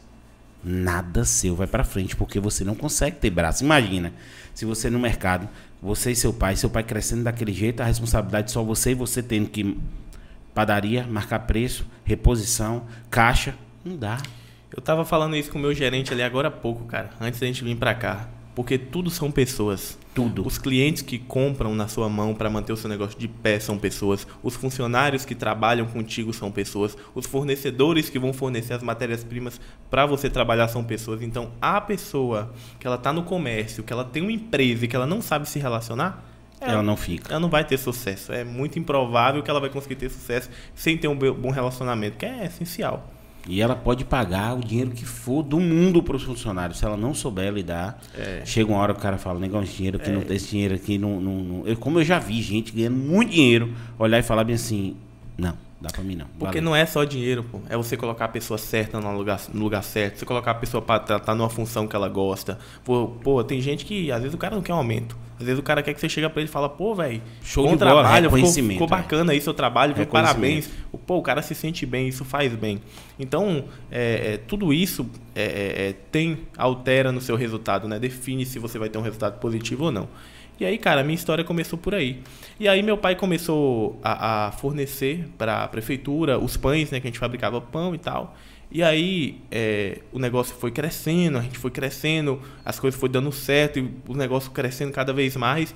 nada 0.62 1.24
seu 1.24 1.56
vai 1.56 1.66
para 1.66 1.84
frente, 1.84 2.14
porque 2.14 2.38
você 2.38 2.64
não 2.64 2.74
consegue 2.74 3.16
ter 3.16 3.30
braço. 3.30 3.64
Imagina, 3.64 4.12
se 4.52 4.66
você 4.66 4.90
no 4.90 4.98
mercado, 4.98 5.48
você 5.80 6.10
e 6.10 6.16
seu 6.16 6.34
pai, 6.34 6.54
seu 6.54 6.68
pai 6.68 6.82
crescendo 6.82 7.24
daquele 7.24 7.54
jeito, 7.54 7.80
a 7.80 7.86
responsabilidade 7.86 8.50
é 8.50 8.52
só 8.52 8.62
você 8.62 8.90
e 8.90 8.94
você 8.94 9.22
tendo 9.22 9.48
que 9.48 9.78
padaria, 10.52 11.06
marcar 11.06 11.38
preço, 11.40 11.86
reposição, 12.04 12.84
caixa, 13.08 13.54
não 13.82 13.96
dá. 13.96 14.18
Eu 14.74 14.82
tava 14.82 15.04
falando 15.04 15.36
isso 15.36 15.50
com 15.50 15.58
o 15.58 15.60
meu 15.60 15.74
gerente 15.74 16.12
ali 16.12 16.22
agora 16.22 16.48
há 16.48 16.50
pouco, 16.50 16.84
cara, 16.84 17.10
antes 17.20 17.38
da 17.40 17.46
gente 17.46 17.62
vir 17.62 17.76
para 17.76 17.94
cá. 17.94 18.28
Porque 18.56 18.78
tudo 18.78 19.10
são 19.10 19.30
pessoas. 19.30 19.98
Tudo. 20.14 20.46
Os 20.46 20.56
clientes 20.56 21.02
que 21.02 21.18
compram 21.18 21.74
na 21.74 21.88
sua 21.88 22.08
mão 22.08 22.34
para 22.34 22.48
manter 22.48 22.72
o 22.72 22.76
seu 22.76 22.88
negócio 22.88 23.18
de 23.18 23.28
pé 23.28 23.60
são 23.60 23.76
pessoas. 23.76 24.26
Os 24.42 24.56
funcionários 24.56 25.26
que 25.26 25.34
trabalham 25.34 25.84
contigo 25.86 26.32
são 26.32 26.50
pessoas. 26.50 26.96
Os 27.14 27.26
fornecedores 27.26 28.08
que 28.08 28.18
vão 28.18 28.32
fornecer 28.32 28.72
as 28.72 28.82
matérias-primas 28.82 29.60
para 29.90 30.06
você 30.06 30.30
trabalhar 30.30 30.68
são 30.68 30.82
pessoas. 30.82 31.20
Então, 31.20 31.52
a 31.60 31.82
pessoa 31.82 32.50
que 32.80 32.86
ela 32.86 32.96
está 32.96 33.12
no 33.12 33.24
comércio, 33.24 33.84
que 33.84 33.92
ela 33.92 34.06
tem 34.06 34.22
uma 34.22 34.32
empresa 34.32 34.86
e 34.86 34.88
que 34.88 34.96
ela 34.96 35.06
não 35.06 35.20
sabe 35.20 35.46
se 35.46 35.58
relacionar, 35.58 36.24
ela, 36.58 36.72
ela, 36.72 36.82
não 36.82 36.96
fica. 36.96 37.32
Ela 37.32 37.40
não 37.40 37.50
vai 37.50 37.62
ter 37.62 37.76
sucesso. 37.76 38.32
É 38.32 38.42
muito 38.42 38.78
improvável 38.78 39.42
que 39.42 39.50
ela 39.50 39.60
vai 39.60 39.68
conseguir 39.68 39.96
ter 39.96 40.08
sucesso 40.08 40.48
sem 40.74 40.96
ter 40.96 41.08
um 41.08 41.14
bom 41.14 41.50
relacionamento, 41.50 42.16
que 42.16 42.24
é 42.24 42.46
essencial. 42.46 43.12
E 43.48 43.60
ela 43.60 43.76
pode 43.76 44.04
pagar 44.04 44.56
o 44.56 44.60
dinheiro 44.60 44.90
que 44.90 45.04
for 45.04 45.42
do 45.42 45.60
mundo 45.60 46.02
para 46.02 46.16
os 46.16 46.22
funcionários. 46.22 46.78
Se 46.78 46.84
ela 46.84 46.96
não 46.96 47.14
souber 47.14 47.52
lidar, 47.52 48.00
é. 48.16 48.42
chega 48.44 48.70
uma 48.70 48.80
hora 48.80 48.92
que 48.92 48.98
o 48.98 49.02
cara 49.02 49.18
fala, 49.18 49.38
negócio 49.38 49.68
esse 49.68 49.76
dinheiro 49.76 49.98
aqui, 49.98 50.10
é. 50.10 50.12
não, 50.12 50.22
esse 50.28 50.50
dinheiro 50.50 50.74
aqui 50.74 50.98
não. 50.98 51.20
não, 51.20 51.34
não. 51.36 51.66
Eu, 51.66 51.76
como 51.76 52.00
eu 52.00 52.04
já 52.04 52.18
vi 52.18 52.42
gente 52.42 52.72
ganhando 52.72 52.96
muito 52.96 53.32
dinheiro, 53.32 53.72
olhar 53.98 54.18
e 54.18 54.22
falar 54.22 54.44
bem 54.44 54.56
assim, 54.56 54.96
não, 55.38 55.56
dá 55.80 55.90
para 55.90 56.02
mim 56.02 56.16
não. 56.16 56.26
Porque 56.38 56.58
Valeu. 56.58 56.62
não 56.62 56.76
é 56.76 56.86
só 56.86 57.04
dinheiro, 57.04 57.44
pô. 57.44 57.60
É 57.68 57.76
você 57.76 57.96
colocar 57.96 58.26
a 58.26 58.28
pessoa 58.28 58.58
certa 58.58 59.00
no 59.00 59.16
lugar, 59.16 59.40
no 59.52 59.62
lugar 59.62 59.82
certo, 59.82 60.18
você 60.18 60.26
colocar 60.26 60.52
a 60.52 60.54
pessoa 60.54 60.82
para 60.82 61.00
tratar 61.00 61.34
numa 61.34 61.50
função 61.50 61.86
que 61.86 61.94
ela 61.94 62.08
gosta. 62.08 62.58
Pô, 62.84 63.08
pô, 63.22 63.42
tem 63.44 63.60
gente 63.60 63.84
que 63.84 64.10
às 64.10 64.20
vezes 64.22 64.34
o 64.34 64.38
cara 64.38 64.54
não 64.54 64.62
quer 64.62 64.72
um 64.72 64.78
aumento. 64.78 65.16
Às 65.38 65.44
vezes 65.44 65.58
o 65.58 65.62
cara 65.62 65.82
quer 65.82 65.92
que 65.92 66.00
você 66.00 66.08
chega 66.08 66.30
para 66.30 66.40
ele 66.40 66.48
e 66.48 66.52
fala, 66.52 66.66
pô, 66.66 66.94
velho, 66.94 67.20
show 67.42 67.68
de 67.68 67.76
trabalho, 67.76 68.30
bola, 68.30 68.42
ficou, 68.42 68.68
ficou 68.70 68.86
bacana 68.86 69.32
aí 69.32 69.40
seu 69.40 69.52
trabalho, 69.52 69.94
viu, 69.94 70.06
parabéns. 70.06 70.70
Pô, 71.06 71.18
o 71.18 71.22
cara 71.22 71.42
se 71.42 71.54
sente 71.54 71.84
bem, 71.84 72.08
isso 72.08 72.24
faz 72.24 72.54
bem. 72.54 72.80
Então, 73.18 73.64
é, 73.90 74.32
é, 74.32 74.36
tudo 74.38 74.72
isso 74.72 75.06
é, 75.34 75.42
é, 75.42 75.88
é, 75.88 75.92
tem, 76.10 76.38
altera 76.56 77.12
no 77.12 77.20
seu 77.20 77.36
resultado, 77.36 77.86
né? 77.86 77.98
Define 77.98 78.46
se 78.46 78.58
você 78.58 78.78
vai 78.78 78.88
ter 78.88 78.96
um 78.96 79.02
resultado 79.02 79.38
positivo 79.38 79.84
ou 79.84 79.92
não. 79.92 80.08
E 80.58 80.64
aí, 80.64 80.78
cara, 80.78 81.02
minha 81.02 81.14
história 81.14 81.44
começou 81.44 81.78
por 81.78 81.94
aí. 81.94 82.22
E 82.58 82.66
aí 82.66 82.82
meu 82.82 82.96
pai 82.96 83.14
começou 83.14 83.98
a, 84.02 84.46
a 84.46 84.52
fornecer 84.52 85.28
para 85.36 85.64
a 85.64 85.68
prefeitura 85.68 86.38
os 86.38 86.56
pães, 86.56 86.90
né? 86.90 86.98
Que 86.98 87.06
a 87.06 87.10
gente 87.10 87.18
fabricava 87.18 87.60
pão 87.60 87.94
e 87.94 87.98
tal. 87.98 88.34
E 88.70 88.82
aí 88.82 89.40
é, 89.50 90.00
o 90.12 90.18
negócio 90.18 90.54
foi 90.56 90.70
crescendo, 90.70 91.38
a 91.38 91.42
gente 91.42 91.58
foi 91.58 91.70
crescendo, 91.70 92.40
as 92.64 92.80
coisas 92.80 92.98
foi 92.98 93.08
dando 93.08 93.30
certo, 93.30 93.78
e 93.78 93.90
o 94.08 94.14
negócio 94.14 94.50
crescendo 94.50 94.92
cada 94.92 95.12
vez 95.12 95.36
mais. 95.36 95.74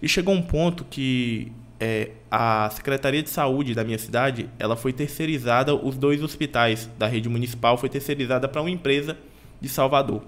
E 0.00 0.08
chegou 0.08 0.34
um 0.34 0.42
ponto 0.42 0.84
que 0.84 1.52
é, 1.78 2.10
a 2.30 2.70
Secretaria 2.70 3.22
de 3.22 3.30
Saúde 3.30 3.74
da 3.74 3.84
minha 3.84 3.98
cidade, 3.98 4.48
ela 4.58 4.76
foi 4.76 4.92
terceirizada, 4.92 5.74
os 5.74 5.96
dois 5.96 6.22
hospitais 6.22 6.88
da 6.98 7.06
rede 7.06 7.28
municipal 7.28 7.76
foi 7.76 7.88
terceirizada 7.88 8.48
para 8.48 8.60
uma 8.60 8.70
empresa 8.70 9.16
de 9.60 9.68
Salvador. 9.68 10.22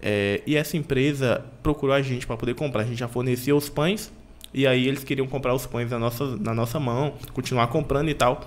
É, 0.00 0.42
e 0.46 0.56
essa 0.56 0.76
empresa 0.76 1.44
procurou 1.62 1.94
a 1.94 2.02
gente 2.02 2.26
para 2.26 2.36
poder 2.36 2.54
comprar. 2.54 2.82
A 2.82 2.86
gente 2.86 2.98
já 2.98 3.08
fornecia 3.08 3.54
os 3.54 3.68
pães 3.68 4.12
e 4.52 4.66
aí 4.66 4.86
eles 4.86 5.04
queriam 5.04 5.26
comprar 5.26 5.54
os 5.54 5.66
pães 5.66 5.90
na 5.90 5.98
nossa, 5.98 6.36
na 6.36 6.54
nossa 6.54 6.80
mão, 6.80 7.14
continuar 7.32 7.66
comprando 7.68 8.08
e 8.08 8.14
tal. 8.14 8.40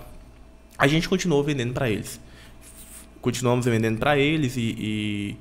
A 0.77 0.87
gente 0.87 1.07
continuou 1.07 1.43
vendendo 1.43 1.73
para 1.73 1.89
eles 1.89 2.19
continuamos 3.21 3.65
vendendo 3.65 3.99
para 3.99 4.17
eles 4.17 4.57
e, 4.57 4.75
e, 4.77 5.35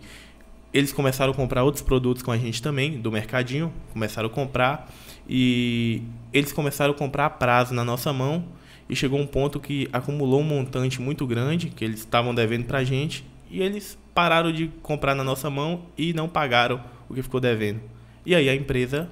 eles 0.73 0.92
começaram 0.92 1.33
a 1.33 1.35
comprar 1.35 1.64
outros 1.64 1.83
produtos 1.83 2.23
com 2.23 2.31
a 2.31 2.38
gente 2.38 2.62
também, 2.62 3.01
do 3.01 3.11
mercadinho, 3.11 3.73
começaram 3.92 4.29
a 4.29 4.31
comprar 4.31 4.88
e 5.29 6.03
eles 6.33 6.53
começaram 6.53 6.92
a 6.92 6.96
comprar 6.96 7.27
a 7.27 7.31
prazo 7.31 7.75
na 7.75 7.85
nossa 7.85 8.12
mão 8.12 8.44
e 8.88 8.94
chegou 8.94 9.18
um 9.18 9.27
ponto 9.27 9.59
que 9.59 9.88
acumulou 9.92 10.40
um 10.40 10.44
montante 10.44 11.01
muito 11.01 11.27
grande 11.27 11.70
que 11.70 11.85
eles 11.85 12.01
estavam 12.01 12.33
devendo 12.33 12.66
para 12.66 12.79
a 12.79 12.85
gente 12.85 13.25
e 13.51 13.61
eles 13.61 13.99
pararam 14.21 14.53
de 14.53 14.69
comprar 14.83 15.15
na 15.15 15.25
nossa 15.25 15.49
mão 15.49 15.87
e 15.97 16.13
não 16.13 16.29
pagaram 16.29 16.83
o 17.09 17.15
que 17.15 17.23
ficou 17.23 17.41
devendo. 17.41 17.81
E 18.27 18.35
aí 18.35 18.51
a 18.51 18.55
empresa 18.55 19.09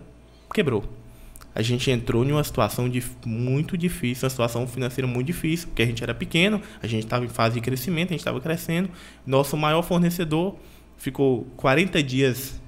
quebrou 0.53 0.85
a 1.55 1.63
gente 1.63 1.91
entrou 1.91 2.25
em 2.25 2.31
uma 2.31 2.45
situação 2.45 2.89
de, 2.89 3.03
muito 3.27 3.77
difícil, 3.77 4.27
uma 4.27 4.31
situação 4.31 4.65
financeira 4.69 5.09
muito 5.09 5.27
difícil, 5.27 5.67
porque 5.67 5.83
a 5.83 5.87
gente 5.87 6.05
era 6.05 6.15
pequeno, 6.15 6.63
a 6.81 6.87
gente 6.87 7.05
estava 7.05 7.25
em 7.25 7.29
fase 7.29 7.55
de 7.57 7.61
crescimento, 7.61 8.11
a 8.11 8.13
gente 8.13 8.21
estava 8.21 8.41
crescendo. 8.41 8.89
Nosso 9.27 9.57
maior 9.57 9.83
fornecedor 9.83 10.55
ficou 10.99 11.49
40 11.57 12.01
dias 12.01 12.61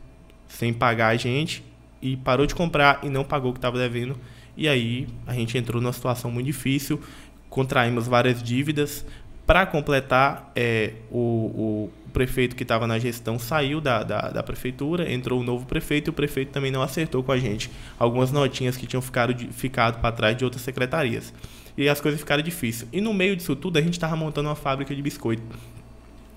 sem 0.49 0.73
pagar 0.73 1.09
a 1.09 1.17
gente 1.17 1.63
e 2.03 2.17
parou 2.17 2.47
de 2.47 2.55
comprar 2.55 2.99
e 3.05 3.09
não 3.09 3.23
pagou 3.23 3.51
o 3.51 3.55
que 3.55 3.59
estava 3.59 3.79
devendo. 3.79 4.19
E 4.57 4.69
aí 4.69 5.07
a 5.25 5.35
gente 5.35 5.57
entrou 5.57 5.81
numa 5.81 5.93
situação 5.93 6.29
muito 6.29 6.47
difícil, 6.47 7.01
contraímos 7.49 8.09
várias 8.09 8.43
dívidas. 8.43 9.07
Para 9.47 9.67
completar, 9.67 10.51
é, 10.57 10.95
o, 11.13 11.19
o 11.19 11.91
o 12.11 12.13
prefeito 12.13 12.57
que 12.57 12.65
estava 12.65 12.89
na 12.89 12.99
gestão 12.99 13.39
saiu 13.39 13.81
da, 13.81 14.03
da, 14.03 14.31
da, 14.31 14.43
prefeitura, 14.43 15.11
entrou 15.11 15.41
o 15.41 15.45
novo 15.45 15.65
prefeito 15.65 16.09
e 16.09 16.11
o 16.11 16.13
prefeito 16.13 16.51
também 16.51 16.71
não 16.73 16.83
acertou 16.83 17.23
com 17.23 17.31
a 17.31 17.39
gente 17.39 17.71
algumas 17.99 18.33
notinhas 18.33 18.77
que 18.77 18.85
tinham 18.85 19.01
ficado, 19.01 19.35
ficado 19.53 20.01
para 20.01 20.13
trás 20.13 20.37
de 20.37 20.45
outras 20.45 20.63
secretarias. 20.63 21.33
E 21.77 21.89
as 21.89 22.01
coisas 22.01 22.21
ficaram 22.21 22.43
difíceis. 22.43 22.89
E 22.93 23.01
no 23.01 23.15
meio 23.15 23.37
disso 23.37 23.55
tudo, 23.55 23.79
a 23.79 23.81
gente 23.81 23.93
estava 23.95 24.17
montando 24.17 24.49
uma 24.49 24.57
fábrica 24.57 24.95
de 24.95 25.01
biscoito. 25.01 25.43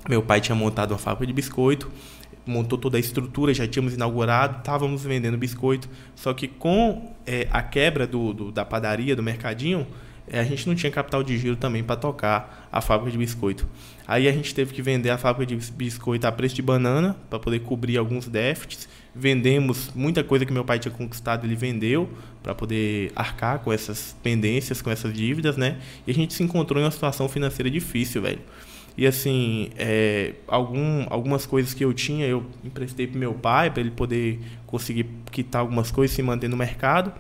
Meu 0.07 0.21
pai 0.21 0.39
tinha 0.39 0.55
montado 0.55 0.91
uma 0.91 0.99
fábrica 0.99 1.25
de 1.25 1.33
biscoito, 1.33 1.91
montou 2.45 2.77
toda 2.77 2.97
a 2.97 2.99
estrutura, 2.99 3.51
já 3.51 3.67
tínhamos 3.67 3.95
inaugurado, 3.95 4.59
estávamos 4.59 5.03
vendendo 5.03 5.38
biscoito. 5.38 5.89
Só 6.15 6.33
que 6.33 6.47
com 6.47 7.13
é, 7.25 7.47
a 7.51 7.63
quebra 7.63 8.05
do, 8.05 8.31
do, 8.31 8.51
da 8.51 8.63
padaria, 8.63 9.15
do 9.15 9.23
mercadinho, 9.23 9.88
a 10.31 10.43
gente 10.43 10.67
não 10.67 10.75
tinha 10.75 10.91
capital 10.91 11.21
de 11.23 11.38
giro 11.38 11.55
também 11.55 11.83
para 11.83 11.95
tocar 11.95 12.67
a 12.71 12.79
fábrica 12.81 13.12
de 13.12 13.17
biscoito. 13.17 13.67
Aí 14.07 14.27
a 14.27 14.31
gente 14.31 14.53
teve 14.53 14.73
que 14.73 14.81
vender 14.81 15.09
a 15.09 15.17
fábrica 15.17 15.55
de 15.55 15.71
biscoito 15.71 16.25
a 16.25 16.31
preço 16.31 16.55
de 16.55 16.62
banana 16.62 17.15
para 17.29 17.39
poder 17.39 17.59
cobrir 17.59 17.97
alguns 17.97 18.27
déficits. 18.27 18.88
Vendemos 19.15 19.91
muita 19.93 20.23
coisa 20.23 20.45
que 20.45 20.51
meu 20.51 20.65
pai 20.65 20.79
tinha 20.79 20.93
conquistado, 20.93 21.45
ele 21.45 21.55
vendeu 21.55 22.09
para 22.41 22.55
poder 22.55 23.12
arcar 23.15 23.59
com 23.59 23.71
essas 23.71 24.15
pendências, 24.23 24.81
com 24.81 24.89
essas 24.89 25.13
dívidas, 25.13 25.55
né? 25.57 25.79
E 26.07 26.12
a 26.12 26.13
gente 26.13 26.33
se 26.33 26.41
encontrou 26.41 26.81
em 26.81 26.86
uma 26.86 26.91
situação 26.91 27.29
financeira 27.29 27.69
difícil, 27.69 28.21
velho. 28.21 28.39
E 28.97 29.07
assim, 29.07 29.71
é, 29.75 30.33
algum, 30.47 31.05
algumas 31.09 31.45
coisas 31.45 31.73
que 31.73 31.83
eu 31.83 31.93
tinha, 31.93 32.27
eu 32.27 32.45
emprestei 32.63 33.07
para 33.07 33.19
meu 33.19 33.33
pai 33.33 33.71
para 33.71 33.81
ele 33.81 33.91
poder 33.91 34.39
conseguir 34.67 35.07
quitar 35.31 35.62
algumas 35.62 35.89
coisas 35.89 36.13
e 36.13 36.15
se 36.15 36.23
manter 36.23 36.47
no 36.47 36.57
mercado. 36.57 37.12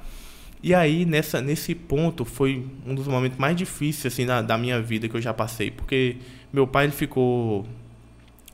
E 0.63 0.73
aí, 0.73 1.05
nessa, 1.05 1.41
nesse 1.41 1.75
ponto, 1.75 2.23
foi 2.23 2.65
um 2.87 2.95
dos 2.95 3.05
momentos 3.05 3.37
mais 3.37 3.53
difíceis 3.53 4.13
assim, 4.13 4.25
da, 4.25 4.41
da 4.41 4.57
minha 4.57 4.81
vida 4.81 5.09
que 5.09 5.15
eu 5.15 5.21
já 5.21 5.33
passei. 5.33 5.69
Porque 5.69 6.15
meu 6.53 6.65
pai 6.65 6.85
ele 6.85 6.93
ficou. 6.93 7.65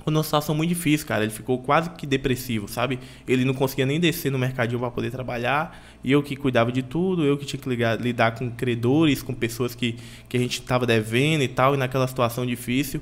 numa 0.07 0.23
situação 0.23 0.55
muito 0.55 0.69
difícil, 0.69 1.05
cara. 1.05 1.23
Ele 1.23 1.31
ficou 1.31 1.59
quase 1.59 1.91
que 1.91 2.07
depressivo, 2.07 2.67
sabe? 2.67 2.99
Ele 3.27 3.45
não 3.45 3.53
conseguia 3.53 3.85
nem 3.85 3.99
descer 3.99 4.31
no 4.31 4.39
mercadinho 4.39 4.79
para 4.79 4.89
poder 4.89 5.11
trabalhar. 5.11 5.79
E 6.03 6.11
eu 6.11 6.23
que 6.23 6.35
cuidava 6.35 6.71
de 6.71 6.81
tudo, 6.81 7.23
eu 7.23 7.37
que 7.37 7.45
tinha 7.45 7.61
que 7.61 7.69
ligar, 7.69 8.01
lidar 8.01 8.31
com 8.31 8.49
credores, 8.49 9.21
com 9.21 9.33
pessoas 9.35 9.75
que, 9.75 9.95
que 10.27 10.35
a 10.35 10.39
gente 10.39 10.63
tava 10.63 10.87
devendo 10.87 11.43
e 11.43 11.47
tal, 11.47 11.75
e 11.75 11.77
naquela 11.77 12.07
situação 12.07 12.43
difícil. 12.43 13.01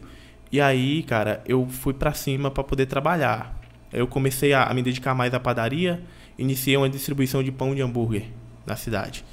E 0.52 0.60
aí, 0.60 1.02
cara, 1.04 1.41
eu 1.48 1.65
fui 1.65 1.93
para 1.93 2.13
cima 2.13 2.52
para 2.52 2.63
poder 2.63 2.88
trabalhar. 2.88 3.58
Eu 3.93 4.06
comecei 4.06 4.52
a, 4.52 4.65
a 4.65 4.74
me 4.74 4.84
dedicar 4.84 5.15
mais 5.15 5.34
à 5.34 5.39
padaria, 5.39 6.04
iniciei 6.38 6.76
uma 6.76 6.89
distribuição 6.89 7.41
de 7.41 7.54
pão 7.54 7.74
de 7.74 7.82
hambúrguer 7.82 8.26
na 8.67 8.75
cidade. 8.75 9.23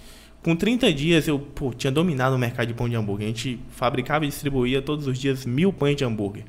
Com 0.42 0.54
30 0.54 0.92
dias 0.92 1.26
eu 1.26 1.38
pô, 1.38 1.72
tinha 1.72 1.90
dominado 1.90 2.36
o 2.36 2.38
mercado 2.38 2.68
de 2.68 2.74
pão 2.74 2.88
de 2.88 2.94
hambúrguer. 2.94 3.26
A 3.26 3.28
gente 3.28 3.58
fabricava 3.70 4.24
e 4.24 4.28
distribuía 4.28 4.80
todos 4.80 5.06
os 5.06 5.18
dias 5.18 5.44
mil 5.44 5.72
pães 5.72 5.96
de 5.96 6.04
hambúrguer. 6.04 6.44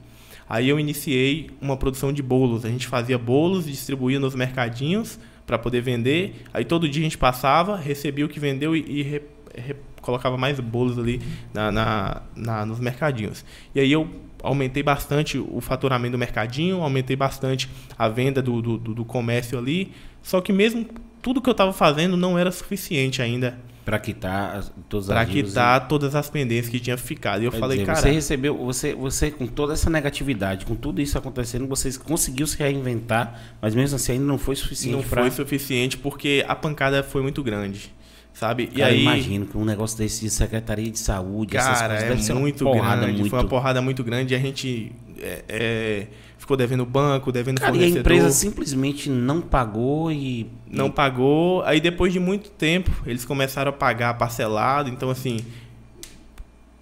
Aí 0.48 0.69
eu 0.69 0.80
iniciei 0.80 1.50
uma 1.60 1.76
produção 1.76 2.13
de 2.13 2.21
bolos. 2.21 2.65
A 2.65 2.69
gente 2.69 2.88
fazia 2.88 3.17
bolos, 3.17 3.65
distribuía 3.65 4.19
nos 4.19 4.36
mercadinhos 4.36 5.19
para 5.48 5.58
poder 5.58 5.82
vender. 5.82 6.43
Aí 6.54 6.63
todo 6.65 6.88
dia 6.88 7.02
a 7.02 7.06
gente 7.06 7.17
passava, 7.17 7.78
recebia 7.78 8.26
o 8.26 8.30
que 8.30 8.39
vendeu 8.39 8.76
e, 8.76 8.86
e 8.86 9.02
re, 9.02 9.21
re, 9.56 9.76
colocava 10.02 10.38
mais 10.38 10.60
bolos 10.60 11.00
ali 11.00 11.21
na, 11.54 11.71
na, 11.71 12.21
na, 12.36 12.65
nos 12.65 12.80
mercadinhos. 12.80 13.43
E 13.74 13.80
aí 13.80 13.91
eu 13.91 14.08
aumentei 14.43 14.84
bastante 14.84 15.39
o 15.39 15.60
faturamento 15.62 16.12
do 16.12 16.17
mercadinho, 16.17 16.82
aumentei 16.82 17.15
bastante 17.15 17.69
a 17.98 18.08
venda 18.08 18.41
do, 18.41 18.62
do, 18.62 18.78
do 18.78 19.06
comércio 19.06 19.58
ali. 19.58 19.91
Só 20.21 20.41
que 20.41 20.54
mesmo 20.54 20.86
tudo 21.26 21.42
que 21.42 21.50
eu 21.50 21.54
estava 21.54 21.74
fazendo 21.74 22.16
não 22.16 22.38
era 22.38 22.52
suficiente 22.52 23.20
ainda 23.20 23.58
para 23.84 23.98
quitar 23.98 24.64
todas 24.88 25.10
as 25.10 25.28
quitar 25.28 25.82
e... 25.84 25.90
todas 25.90 26.14
as 26.14 26.30
pendências 26.30 26.70
que 26.70 26.80
tinha 26.80 26.96
ficado. 27.00 27.42
E 27.42 27.46
eu 27.46 27.52
Quer 27.52 27.60
falei, 27.60 27.78
dizer, 27.80 27.88
cara, 27.88 28.00
você 28.00 28.12
recebeu, 28.12 28.56
você, 28.56 28.94
você 28.94 29.32
com 29.32 29.48
toda 29.48 29.74
essa 29.74 29.90
negatividade, 29.90 30.68
com 30.68 30.76
tudo 30.76 31.02
isso 31.02 31.18
acontecendo, 31.18 31.68
você 31.68 31.92
conseguiu 31.98 32.46
se 32.46 32.60
reinventar, 32.60 33.42
mas 33.60 33.74
mesmo 33.74 33.96
assim 33.96 34.12
ainda 34.12 34.26
não 34.26 34.38
foi 34.38 34.56
suficiente. 34.56 34.96
Não 34.96 35.02
pra... 35.02 35.24
foi 35.24 35.32
suficiente 35.32 35.98
porque 35.98 36.46
a 36.48 36.56
pancada 36.56 37.02
foi 37.02 37.24
muito 37.24 37.42
grande. 37.42 37.92
Sabe? 38.32 38.68
Cara, 38.68 38.80
e 38.80 38.84
aí, 38.84 39.02
imagino 39.02 39.48
que 39.48 39.58
um 39.58 39.66
negócio 39.66 39.98
desse 39.98 40.22
de 40.22 40.30
Secretaria 40.30 40.92
de 40.92 41.00
Saúde, 41.00 41.54
cara, 41.54 41.96
é 41.96 42.34
muito 42.34 42.70
grande. 42.70 43.14
Muito... 43.14 43.30
Foi 43.32 43.40
uma 43.40 43.48
porrada 43.48 43.82
muito 43.82 44.04
grande 44.04 44.34
e 44.34 44.38
a 44.38 44.40
gente 44.40 44.92
é, 45.20 45.44
é, 45.48 46.08
ficou 46.46 46.56
devendo 46.56 46.86
banco, 46.86 47.32
devendo 47.32 47.60
cara, 47.60 47.74
fornecedor. 47.74 47.96
E 47.96 47.98
a 47.98 48.02
empresa 48.02 48.32
simplesmente 48.32 49.10
não 49.10 49.42
pagou 49.42 50.12
e. 50.12 50.48
Não 50.70 50.92
pagou. 50.92 51.64
Aí 51.64 51.82
depois 51.82 52.14
de 52.14 52.20
muito 52.20 52.52
tempo, 52.52 52.92
eles 53.06 53.26
começaram 53.26 53.72
a 53.72 53.74
pagar 53.74 54.14
parcelado. 54.14 54.90
Então, 54.90 55.10
assim. 55.10 55.40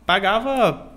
Pagava 0.05 0.91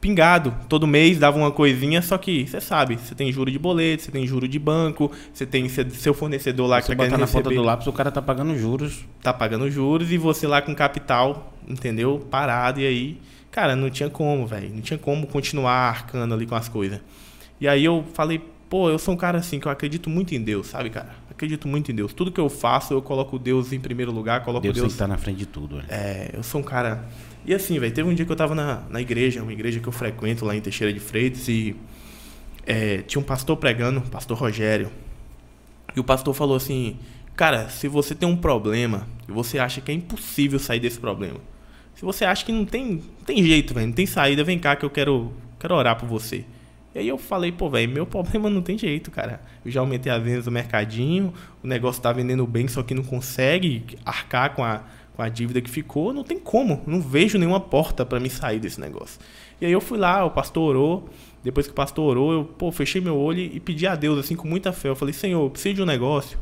pingado. 0.00 0.54
Todo 0.68 0.86
mês 0.86 1.18
dava 1.18 1.36
uma 1.36 1.50
coisinha, 1.50 2.00
só 2.00 2.16
que 2.16 2.46
você 2.46 2.60
sabe, 2.60 2.96
você 2.96 3.16
tem 3.16 3.32
juro 3.32 3.50
de 3.50 3.58
boleto, 3.58 4.04
você 4.04 4.12
tem 4.12 4.24
juro 4.24 4.46
de 4.46 4.56
banco, 4.56 5.10
você 5.34 5.44
tem 5.44 5.68
seu 5.68 6.14
fornecedor 6.14 6.68
lá 6.68 6.80
você 6.80 6.82
que 6.82 6.88
tá 6.90 6.96
querendo 7.02 7.18
na 7.18 7.26
receber, 7.26 7.42
ponta 7.42 7.54
do 7.56 7.62
lápis, 7.62 7.86
o 7.88 7.92
cara 7.92 8.12
tá 8.12 8.22
pagando 8.22 8.56
juros. 8.56 9.04
Tá 9.20 9.32
pagando 9.32 9.68
juros 9.68 10.12
e 10.12 10.16
você 10.16 10.46
lá 10.46 10.62
com 10.62 10.72
capital, 10.72 11.52
entendeu? 11.66 12.24
Parado 12.30 12.78
e 12.78 12.86
aí, 12.86 13.20
cara, 13.50 13.74
não 13.74 13.90
tinha 13.90 14.08
como, 14.08 14.46
velho, 14.46 14.70
não 14.72 14.82
tinha 14.82 14.98
como 14.98 15.26
continuar 15.26 15.88
arcando 15.88 16.32
ali 16.32 16.46
com 16.46 16.54
as 16.54 16.68
coisas. 16.68 17.00
E 17.60 17.66
aí 17.66 17.84
eu 17.84 18.04
falei, 18.14 18.40
pô, 18.68 18.88
eu 18.88 18.98
sou 18.98 19.14
um 19.14 19.16
cara 19.16 19.38
assim 19.38 19.58
que 19.58 19.66
eu 19.66 19.72
acredito 19.72 20.08
muito 20.08 20.34
em 20.34 20.40
Deus, 20.40 20.68
sabe, 20.68 20.90
cara? 20.90 21.10
Acredito 21.30 21.66
muito 21.66 21.90
em 21.90 21.94
Deus. 21.94 22.12
Tudo 22.12 22.30
que 22.30 22.40
eu 22.40 22.48
faço, 22.48 22.94
eu 22.94 23.02
coloco 23.02 23.38
Deus 23.38 23.72
em 23.72 23.80
primeiro 23.80 24.12
lugar, 24.12 24.44
coloco 24.44 24.62
Deus 24.62 24.74
Deus. 24.74 24.82
Deus 24.82 24.92
tem 24.92 24.96
que 24.96 25.02
estar 25.02 25.06
tá 25.06 25.12
na 25.12 25.18
frente 25.18 25.38
de 25.38 25.46
tudo, 25.46 25.76
velho. 25.76 25.88
É, 25.88 26.30
eu 26.34 26.42
sou 26.42 26.60
um 26.60 26.64
cara 26.64 27.04
e 27.48 27.54
assim, 27.54 27.78
velho, 27.78 27.94
teve 27.94 28.06
um 28.06 28.14
dia 28.14 28.26
que 28.26 28.30
eu 28.32 28.36
tava 28.36 28.54
na, 28.54 28.82
na 28.90 29.00
igreja, 29.00 29.42
uma 29.42 29.52
igreja 29.54 29.80
que 29.80 29.88
eu 29.88 29.92
frequento 29.92 30.44
lá 30.44 30.54
em 30.54 30.60
Teixeira 30.60 30.92
de 30.92 31.00
Freitas, 31.00 31.48
e 31.48 31.74
é, 32.66 32.98
tinha 32.98 33.18
um 33.18 33.24
pastor 33.24 33.56
pregando, 33.56 34.02
pastor 34.02 34.36
Rogério. 34.36 34.90
E 35.96 35.98
o 35.98 36.04
pastor 36.04 36.34
falou 36.34 36.56
assim: 36.56 36.98
Cara, 37.34 37.70
se 37.70 37.88
você 37.88 38.14
tem 38.14 38.28
um 38.28 38.36
problema 38.36 39.08
e 39.26 39.32
você 39.32 39.58
acha 39.58 39.80
que 39.80 39.90
é 39.90 39.94
impossível 39.94 40.58
sair 40.58 40.78
desse 40.78 40.98
problema, 40.98 41.40
se 41.94 42.04
você 42.04 42.26
acha 42.26 42.44
que 42.44 42.52
não 42.52 42.66
tem, 42.66 43.02
tem 43.24 43.42
jeito, 43.42 43.72
velho, 43.72 43.86
não 43.86 43.94
tem 43.94 44.04
saída, 44.04 44.44
vem 44.44 44.58
cá 44.58 44.76
que 44.76 44.84
eu 44.84 44.90
quero, 44.90 45.32
quero 45.58 45.74
orar 45.74 45.96
por 45.96 46.06
você. 46.06 46.44
E 46.98 47.02
aí 47.02 47.08
eu 47.08 47.16
falei, 47.16 47.52
pô, 47.52 47.70
velho, 47.70 47.90
meu 47.92 48.04
problema 48.06 48.50
não 48.50 48.60
tem 48.60 48.76
jeito, 48.76 49.10
cara. 49.10 49.40
Eu 49.64 49.70
já 49.70 49.80
aumentei 49.80 50.10
as 50.10 50.20
vendas 50.20 50.44
do 50.46 50.50
mercadinho, 50.50 51.32
o 51.62 51.66
negócio 51.66 52.02
tá 52.02 52.12
vendendo 52.12 52.44
bem, 52.46 52.66
só 52.66 52.82
que 52.82 52.92
não 52.92 53.04
consegue 53.04 53.84
arcar 54.04 54.54
com 54.54 54.64
a, 54.64 54.82
com 55.14 55.22
a 55.22 55.28
dívida 55.28 55.60
que 55.60 55.70
ficou, 55.70 56.12
não 56.12 56.24
tem 56.24 56.38
como, 56.38 56.82
não 56.86 57.00
vejo 57.00 57.38
nenhuma 57.38 57.60
porta 57.60 58.04
para 58.04 58.18
me 58.18 58.28
sair 58.28 58.58
desse 58.58 58.80
negócio. 58.80 59.20
E 59.60 59.66
aí 59.66 59.72
eu 59.72 59.80
fui 59.80 59.96
lá, 59.96 60.24
o 60.24 60.30
pastor 60.32 60.70
orou, 60.70 61.08
depois 61.42 61.66
que 61.66 61.72
o 61.72 61.74
pastor 61.74 62.10
orou, 62.10 62.32
eu 62.32 62.44
pô, 62.44 62.72
fechei 62.72 63.00
meu 63.00 63.16
olho 63.16 63.40
e 63.40 63.60
pedi 63.60 63.86
a 63.86 63.94
Deus 63.94 64.18
assim 64.18 64.34
com 64.34 64.48
muita 64.48 64.72
fé. 64.72 64.88
Eu 64.88 64.96
falei: 64.96 65.14
"Senhor, 65.14 65.40
eu 65.40 65.50
preciso 65.50 65.76
de 65.76 65.82
um 65.82 65.86
negócio 65.86 66.36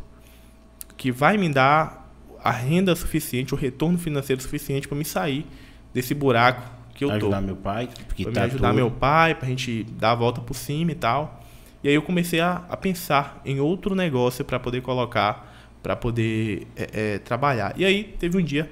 que 0.96 1.12
vai 1.12 1.36
me 1.36 1.50
dar 1.50 2.10
a 2.42 2.50
renda 2.50 2.96
suficiente, 2.96 3.52
o 3.52 3.56
retorno 3.56 3.98
financeiro 3.98 4.40
suficiente 4.40 4.88
para 4.88 4.96
me 4.96 5.04
sair 5.04 5.44
desse 5.92 6.14
buraco 6.14 6.62
que 6.96 7.04
eu 7.04 7.08
pra 7.08 7.18
tô. 7.18 7.26
ajudar 7.26 7.42
meu 7.42 7.56
pai, 7.56 7.88
que 8.14 8.24
pra 8.24 8.32
tá 8.32 8.40
me 8.40 8.46
ajudar 8.46 8.72
meu 8.72 8.90
pai, 8.90 9.34
pra 9.34 9.46
gente 9.46 9.84
dar 9.84 10.12
a 10.12 10.14
volta 10.14 10.40
por 10.40 10.54
cima 10.54 10.92
e 10.92 10.94
tal. 10.94 11.42
E 11.84 11.88
aí 11.88 11.94
eu 11.94 12.02
comecei 12.02 12.40
a, 12.40 12.64
a 12.68 12.76
pensar 12.76 13.40
em 13.44 13.60
outro 13.60 13.94
negócio 13.94 14.44
para 14.44 14.58
poder 14.58 14.80
colocar 14.80 15.54
para 15.82 15.94
poder 15.94 16.66
é, 16.74 17.14
é, 17.14 17.18
trabalhar. 17.18 17.74
E 17.76 17.84
aí 17.84 18.02
teve 18.18 18.36
um 18.36 18.42
dia 18.42 18.68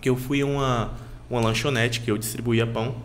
que 0.00 0.08
eu 0.08 0.16
fui 0.16 0.40
a 0.40 0.46
uma, 0.46 0.92
uma 1.30 1.40
lanchonete 1.40 2.00
que 2.00 2.10
eu 2.10 2.18
distribuía 2.18 2.66
pão. 2.66 2.96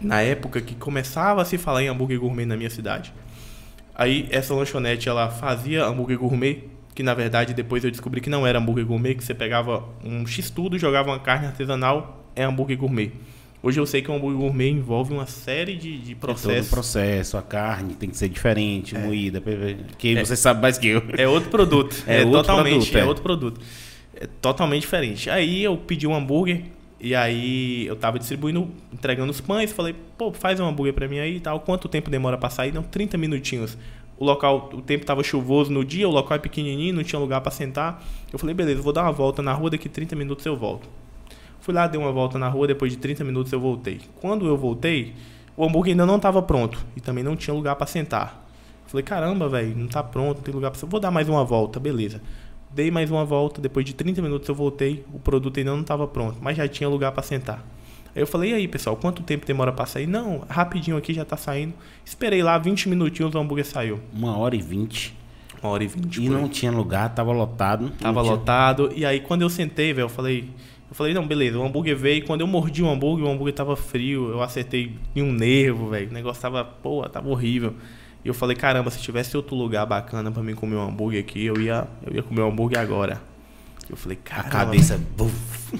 Na 0.00 0.20
época 0.20 0.60
que 0.60 0.76
começava 0.76 1.42
a 1.42 1.44
se 1.44 1.58
falar 1.58 1.82
em 1.82 1.88
hambúrguer 1.88 2.20
gourmet 2.20 2.44
na 2.44 2.56
minha 2.56 2.70
cidade. 2.70 3.12
Aí 3.92 4.28
essa 4.30 4.54
lanchonete 4.54 5.08
ela 5.08 5.30
fazia 5.30 5.84
hambúrguer 5.84 6.18
gourmet, 6.18 6.64
que 6.94 7.02
na 7.02 7.14
verdade 7.14 7.54
depois 7.54 7.82
eu 7.82 7.90
descobri 7.90 8.20
que 8.20 8.30
não 8.30 8.46
era 8.46 8.60
hambúrguer 8.60 8.86
gourmet, 8.86 9.16
que 9.16 9.24
você 9.24 9.34
pegava 9.34 9.84
um 10.04 10.24
x-tudo, 10.24 10.78
jogava 10.78 11.10
uma 11.10 11.18
carne 11.18 11.46
artesanal, 11.46 12.21
é 12.34 12.44
hambúrguer 12.44 12.76
gourmet. 12.76 13.12
Hoje 13.62 13.78
eu 13.78 13.86
sei 13.86 14.02
que 14.02 14.10
o 14.10 14.14
hambúrguer 14.14 14.38
gourmet 14.38 14.70
envolve 14.70 15.12
uma 15.12 15.26
série 15.26 15.76
de, 15.76 15.96
de 15.98 16.14
processos. 16.16 16.50
É 16.50 16.60
todo 16.62 16.70
processo, 16.70 17.36
a 17.36 17.42
carne 17.42 17.94
tem 17.94 18.10
que 18.10 18.16
ser 18.16 18.28
diferente, 18.28 18.96
é. 18.96 18.98
moída, 18.98 19.40
que 19.96 20.16
é. 20.16 20.24
você 20.24 20.34
sabe 20.34 20.60
mais 20.60 20.76
que 20.76 20.88
eu. 20.88 21.02
É 21.16 21.28
outro 21.28 21.48
produto. 21.48 21.94
é, 22.06 22.22
é 22.22 22.24
outro 22.24 22.40
totalmente, 22.40 22.90
produto, 22.90 22.96
é. 22.96 23.00
é 23.00 23.04
outro 23.04 23.22
produto. 23.22 23.60
É 24.16 24.26
totalmente 24.40 24.80
diferente. 24.82 25.30
Aí 25.30 25.62
eu 25.62 25.76
pedi 25.76 26.08
um 26.08 26.14
hambúrguer 26.14 26.62
e 27.00 27.14
aí 27.14 27.86
eu 27.86 27.94
tava 27.94 28.18
distribuindo, 28.18 28.68
entregando 28.92 29.30
os 29.30 29.40
pães, 29.40 29.72
falei, 29.72 29.94
pô, 30.18 30.32
faz 30.32 30.58
um 30.58 30.66
hambúrguer 30.66 30.94
para 30.94 31.06
mim 31.06 31.20
aí 31.20 31.36
e 31.36 31.40
tal. 31.40 31.60
Quanto 31.60 31.88
tempo 31.88 32.10
demora 32.10 32.36
para 32.36 32.50
sair? 32.50 32.72
Não, 32.72 32.82
30 32.82 33.16
minutinhos. 33.16 33.78
O 34.18 34.24
local, 34.24 34.70
o 34.72 34.82
tempo 34.82 35.04
tava 35.04 35.22
chuvoso 35.22 35.72
no 35.72 35.84
dia, 35.84 36.08
o 36.08 36.12
local 36.12 36.36
é 36.36 36.38
pequenininho, 36.38 36.94
não 36.94 37.02
tinha 37.02 37.18
lugar 37.18 37.40
para 37.40 37.50
sentar. 37.50 38.04
Eu 38.32 38.38
falei, 38.38 38.54
beleza, 38.54 38.82
vou 38.82 38.92
dar 38.92 39.02
uma 39.02 39.12
volta 39.12 39.40
na 39.40 39.52
rua, 39.52 39.70
daqui 39.70 39.88
30 39.88 40.14
minutos 40.16 40.46
eu 40.46 40.56
volto. 40.56 40.88
Fui 41.62 41.72
lá, 41.72 41.86
dei 41.86 41.98
uma 41.98 42.10
volta 42.10 42.40
na 42.40 42.48
rua, 42.48 42.66
depois 42.66 42.90
de 42.90 42.98
30 42.98 43.22
minutos 43.22 43.52
eu 43.52 43.60
voltei. 43.60 44.00
Quando 44.20 44.46
eu 44.46 44.56
voltei, 44.56 45.14
o 45.56 45.64
hambúrguer 45.64 45.92
ainda 45.92 46.04
não 46.04 46.16
estava 46.16 46.42
pronto 46.42 46.84
e 46.96 47.00
também 47.00 47.22
não 47.22 47.36
tinha 47.36 47.54
lugar 47.54 47.76
para 47.76 47.86
sentar. 47.86 48.44
Falei, 48.88 49.04
caramba, 49.04 49.48
velho, 49.48 49.76
não 49.76 49.86
tá 49.86 50.02
pronto, 50.02 50.38
não 50.38 50.42
tem 50.42 50.52
lugar 50.52 50.72
para 50.72 50.80
sentar. 50.80 50.90
Vou 50.90 50.98
dar 50.98 51.12
mais 51.12 51.28
uma 51.28 51.44
volta, 51.44 51.78
beleza. 51.78 52.20
Dei 52.74 52.90
mais 52.90 53.12
uma 53.12 53.24
volta, 53.24 53.60
depois 53.60 53.86
de 53.86 53.94
30 53.94 54.20
minutos 54.20 54.48
eu 54.48 54.56
voltei, 54.56 55.04
o 55.14 55.20
produto 55.20 55.56
ainda 55.56 55.70
não 55.70 55.82
estava 55.82 56.04
pronto, 56.08 56.38
mas 56.42 56.56
já 56.56 56.66
tinha 56.66 56.88
lugar 56.88 57.12
para 57.12 57.22
sentar. 57.22 57.64
Aí 58.12 58.20
eu 58.20 58.26
falei, 58.26 58.50
e 58.50 58.54
aí, 58.54 58.66
pessoal, 58.66 58.96
quanto 58.96 59.22
tempo 59.22 59.46
demora 59.46 59.72
para 59.72 59.86
sair? 59.86 60.08
Não, 60.08 60.42
rapidinho 60.48 60.96
aqui 60.96 61.14
já 61.14 61.24
tá 61.24 61.36
saindo. 61.36 61.74
Esperei 62.04 62.42
lá 62.42 62.58
20 62.58 62.88
minutinhos, 62.88 63.34
o 63.36 63.38
hambúrguer 63.38 63.64
saiu. 63.64 64.00
Uma 64.12 64.36
hora 64.36 64.56
e 64.56 64.60
vinte. 64.60 65.16
Uma 65.62 65.70
hora 65.70 65.84
e 65.84 65.86
vinte. 65.86 66.20
E 66.20 66.28
não 66.28 66.48
tinha 66.48 66.72
lugar, 66.72 67.14
tava 67.14 67.30
lotado. 67.30 67.90
Tava 68.00 68.20
lotado. 68.20 68.92
E 68.96 69.06
aí 69.06 69.20
quando 69.20 69.42
eu 69.42 69.48
sentei, 69.48 69.92
velho, 69.92 70.06
eu 70.06 70.08
falei, 70.08 70.50
eu 70.92 70.94
falei, 70.94 71.14
não, 71.14 71.26
beleza, 71.26 71.58
o 71.58 71.64
hambúrguer 71.64 71.96
veio. 71.96 72.18
E 72.18 72.20
quando 72.20 72.42
eu 72.42 72.46
mordi 72.46 72.82
o 72.82 72.90
hambúrguer, 72.90 73.24
o 73.24 73.30
hambúrguer 73.30 73.54
tava 73.54 73.74
frio. 73.74 74.28
Eu 74.28 74.42
acertei 74.42 74.92
em 75.16 75.22
um 75.22 75.32
nervo, 75.32 75.88
velho. 75.88 76.10
O 76.10 76.12
negócio 76.12 76.42
tava, 76.42 76.62
pô, 76.62 77.02
tava 77.08 77.30
horrível. 77.30 77.72
E 78.22 78.28
eu 78.28 78.34
falei, 78.34 78.54
caramba, 78.54 78.90
se 78.90 79.00
tivesse 79.00 79.34
outro 79.34 79.56
lugar 79.56 79.86
bacana 79.86 80.30
para 80.30 80.42
mim 80.42 80.54
comer 80.54 80.76
um 80.76 80.82
hambúrguer 80.82 81.20
aqui, 81.20 81.46
eu 81.46 81.58
ia, 81.58 81.88
eu 82.06 82.14
ia 82.14 82.22
comer 82.22 82.42
um 82.42 82.48
hambúrguer 82.48 82.78
agora. 82.78 83.22
Eu 83.88 83.96
falei, 83.96 84.18
cara, 84.22 84.42
a 84.42 84.50
cabeça, 84.50 85.00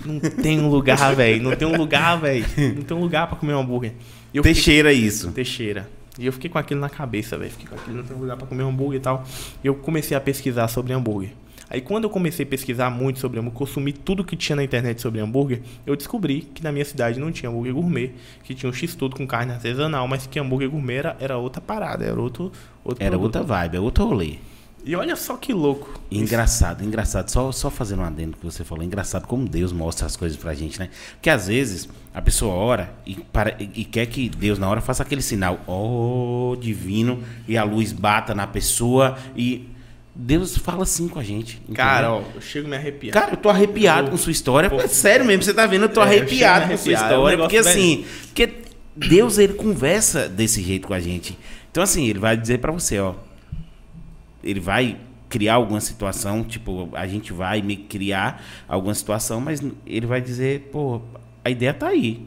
não 0.07 0.19
tem 0.19 0.59
um 0.59 0.71
lugar, 0.71 1.15
velho. 1.15 1.43
Não 1.43 1.55
tem 1.55 1.69
um 1.69 1.77
lugar, 1.77 2.19
velho. 2.19 2.47
Não 2.75 2.83
tem 2.83 2.97
um 2.97 3.01
lugar 3.01 3.27
para 3.27 3.37
comer 3.37 3.53
um 3.53 3.61
hambúrguer. 3.61 3.93
Eu 4.33 4.43
Teixeira 4.43 4.89
fiquei... 4.89 5.07
isso. 5.07 5.31
Teixeira. 5.33 5.91
E 6.19 6.25
eu 6.25 6.33
fiquei 6.33 6.49
com 6.49 6.57
aquilo 6.57 6.81
na 6.81 6.89
cabeça, 6.89 7.37
velho. 7.37 7.51
Fiquei 7.51 7.67
com 7.69 7.75
aquilo, 7.75 7.99
não 7.99 8.05
tem 8.05 8.17
um 8.17 8.21
lugar 8.21 8.39
para 8.39 8.47
comer 8.47 8.63
hambúrguer 8.63 8.99
e 8.99 9.03
tal. 9.03 9.25
E 9.63 9.67
eu 9.67 9.75
comecei 9.75 10.17
a 10.17 10.21
pesquisar 10.23 10.69
sobre 10.69 10.95
hambúrguer. 10.95 11.33
Aí 11.73 11.81
quando 11.81 12.05
eu 12.05 12.11
comecei 12.11 12.45
a 12.45 12.49
pesquisar 12.49 12.91
muito 12.91 13.19
sobre 13.19 13.41
hambúrguer, 13.41 13.59
consumir 13.59 13.93
tudo 13.95 14.23
que 14.23 14.37
tinha 14.37 14.57
na 14.57 14.63
internet 14.63 15.01
sobre 15.01 15.21
hambúrguer, 15.21 15.63
eu 15.87 15.97
descobri 15.97 16.43
que 16.53 16.63
na 16.63 16.71
minha 16.71 16.85
cidade 16.85 17.19
não 17.19 17.33
tinha 17.33 17.49
hambúrguer 17.49 17.73
gourmet, 17.73 18.11
que 18.45 18.55
tinha 18.55 18.69
um 18.69 18.73
x-tudo 18.75 19.17
com 19.17 19.27
carne 19.27 19.53
artesanal, 19.53 20.07
mas 20.07 20.27
que 20.27 20.39
hambúrguer 20.39 20.69
gourmet 20.69 20.97
era, 20.97 21.17
era 21.19 21.39
outra 21.39 21.63
parada, 21.63 22.05
era 22.05 22.21
outro, 22.21 22.53
outro 22.85 23.03
Era 23.03 23.13
produto. 23.13 23.37
outra 23.37 23.43
vibe, 23.43 23.77
é 23.79 23.81
outro 23.81 24.05
rolê. 24.05 24.35
E 24.85 24.95
olha 24.97 25.15
só 25.17 25.37
que 25.37 25.53
louco. 25.55 25.99
Engraçado, 26.11 26.85
engraçado. 26.85 27.31
Só, 27.31 27.53
só 27.53 27.71
fazendo 27.71 28.03
um 28.03 28.05
adendo 28.05 28.37
que 28.37 28.45
você 28.45 28.65
falou. 28.65 28.85
Engraçado 28.85 29.29
como 29.29 29.49
Deus 29.49 29.73
mostra 29.73 30.07
as 30.07 30.17
coisas 30.17 30.37
pra 30.37 30.53
gente, 30.55 30.79
né? 30.79 30.91
Porque 31.13 31.31
às 31.31 31.47
vezes 31.47 31.89
a 32.13 32.21
pessoa 32.21 32.53
ora 32.53 32.93
e, 33.07 33.15
para, 33.15 33.57
e 33.61 33.85
quer 33.85 34.07
que 34.07 34.29
Deus 34.29 34.59
na 34.59 34.69
hora 34.69 34.81
faça 34.81 35.05
aquele 35.05 35.23
sinal, 35.23 35.61
ó 35.69 36.57
divino, 36.57 37.23
e 37.47 37.57
a 37.57 37.63
luz 37.63 37.93
bata 37.93 38.35
na 38.35 38.47
pessoa 38.47 39.17
e 39.37 39.69
Deus 40.15 40.57
fala 40.59 40.83
assim 40.83 41.09
com 41.09 41.19
a 41.19 41.23
gente. 41.23 41.57
entendeu? 41.57 41.75
Cara, 41.77 42.13
ó, 42.13 42.23
eu 42.35 42.41
chego 42.41 42.69
me 42.69 42.77
arrepiar. 42.77 43.13
Cara, 43.15 43.33
eu 43.33 43.37
tô 43.37 43.49
arrepiado 43.49 44.09
Eu- 44.09 44.11
com 44.11 44.17
sua 44.19 44.33
história. 44.33 44.69
Pô. 44.69 44.77
É 44.81 44.87
sério 44.89 45.25
mesmo, 45.25 45.43
você 45.43 45.55
tá 45.55 45.67
vendo? 45.67 45.83
Eu 45.85 45.89
tô 45.89 46.01
É, 46.01 46.05
eu 46.05 46.09
arrepiado 46.09 46.67
a 46.67 46.69
com 46.69 46.77
sua 46.77 46.93
arrepiar. 46.93 47.01
É 47.01 47.05
um 47.05 47.09
história. 47.19 47.39
porque 47.39 47.57
assim, 47.57 48.05
porque 48.27 48.53
Deus, 48.95 49.39
ele 49.39 49.55
conversa 49.55 50.29
desse 50.29 50.63
jeito 50.63 50.87
com 50.89 50.93
a 50.95 51.01
gente. 51.01 51.39
Então, 51.71 51.83
assim, 51.83 52.07
ele 52.09 52.19
vai 52.19 52.37
dizer 52.37 52.59
pra 52.59 52.71
você, 52.71 52.99
ó. 52.99 53.15
Ele 54.45 54.61
vai 54.61 54.99
criar 55.31 55.55
alguma 55.55 55.81
situação, 55.81 56.45
tipo, 56.45 56.91
a 56.93 57.07
gente 57.07 57.33
vai 57.33 57.63
me 57.63 57.75
criar 57.77 58.45
alguma 58.69 58.93
situação, 58.95 59.41
mas 59.41 59.63
ele 59.87 60.05
vai 60.05 60.21
dizer, 60.21 60.69
pô, 60.71 61.01
a 61.43 61.49
ideia 61.49 61.73
tá 61.73 61.89
aí. 61.89 62.21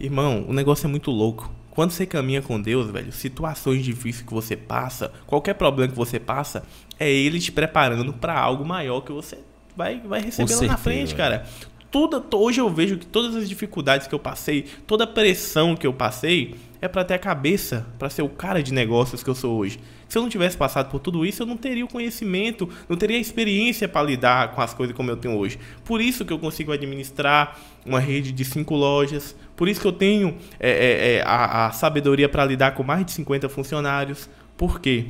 Irmão, 0.00 0.44
o 0.48 0.52
negócio 0.52 0.86
é 0.86 0.90
muito 0.90 1.10
louco. 1.12 1.52
Quando 1.78 1.92
você 1.92 2.04
caminha 2.04 2.42
com 2.42 2.60
Deus, 2.60 2.90
velho, 2.90 3.12
situações 3.12 3.84
difíceis 3.84 4.26
que 4.26 4.34
você 4.34 4.56
passa, 4.56 5.12
qualquer 5.24 5.54
problema 5.54 5.88
que 5.88 5.96
você 5.96 6.18
passa, 6.18 6.64
é 6.98 7.08
Ele 7.08 7.38
te 7.38 7.52
preparando 7.52 8.12
pra 8.12 8.36
algo 8.36 8.64
maior 8.64 9.00
que 9.00 9.12
você 9.12 9.38
vai, 9.76 10.00
vai 10.00 10.20
receber 10.20 10.56
lá 10.56 10.62
na 10.62 10.76
frente, 10.76 11.14
cara. 11.14 11.46
Tudo, 11.90 12.22
hoje 12.36 12.60
eu 12.60 12.68
vejo 12.68 12.98
que 12.98 13.06
todas 13.06 13.34
as 13.34 13.48
dificuldades 13.48 14.06
que 14.06 14.14
eu 14.14 14.18
passei, 14.18 14.66
toda 14.86 15.04
a 15.04 15.06
pressão 15.06 15.74
que 15.74 15.86
eu 15.86 15.92
passei, 15.92 16.54
é 16.82 16.86
pra 16.86 17.02
ter 17.02 17.14
a 17.14 17.18
cabeça, 17.18 17.86
pra 17.98 18.10
ser 18.10 18.22
o 18.22 18.28
cara 18.28 18.62
de 18.62 18.72
negócios 18.72 19.22
que 19.22 19.30
eu 19.30 19.34
sou 19.34 19.56
hoje. 19.56 19.80
Se 20.06 20.16
eu 20.16 20.22
não 20.22 20.28
tivesse 20.28 20.56
passado 20.56 20.90
por 20.90 21.00
tudo 21.00 21.24
isso, 21.24 21.42
eu 21.42 21.46
não 21.46 21.56
teria 21.56 21.84
o 21.84 21.88
conhecimento, 21.88 22.68
não 22.88 22.96
teria 22.96 23.16
a 23.16 23.20
experiência 23.20 23.88
pra 23.88 24.02
lidar 24.02 24.52
com 24.54 24.60
as 24.60 24.74
coisas 24.74 24.94
como 24.94 25.10
eu 25.10 25.16
tenho 25.16 25.36
hoje. 25.36 25.58
Por 25.84 26.00
isso 26.00 26.24
que 26.24 26.32
eu 26.32 26.38
consigo 26.38 26.72
administrar 26.72 27.58
uma 27.84 28.00
rede 28.00 28.32
de 28.32 28.44
cinco 28.44 28.74
lojas, 28.74 29.34
por 29.56 29.66
isso 29.66 29.80
que 29.80 29.86
eu 29.86 29.92
tenho 29.92 30.36
é, 30.60 30.70
é, 30.70 31.14
é, 31.14 31.22
a, 31.22 31.66
a 31.66 31.72
sabedoria 31.72 32.28
para 32.28 32.44
lidar 32.44 32.72
com 32.72 32.82
mais 32.82 33.04
de 33.04 33.12
50 33.12 33.48
funcionários. 33.48 34.28
Por 34.56 34.80
quê? 34.80 35.06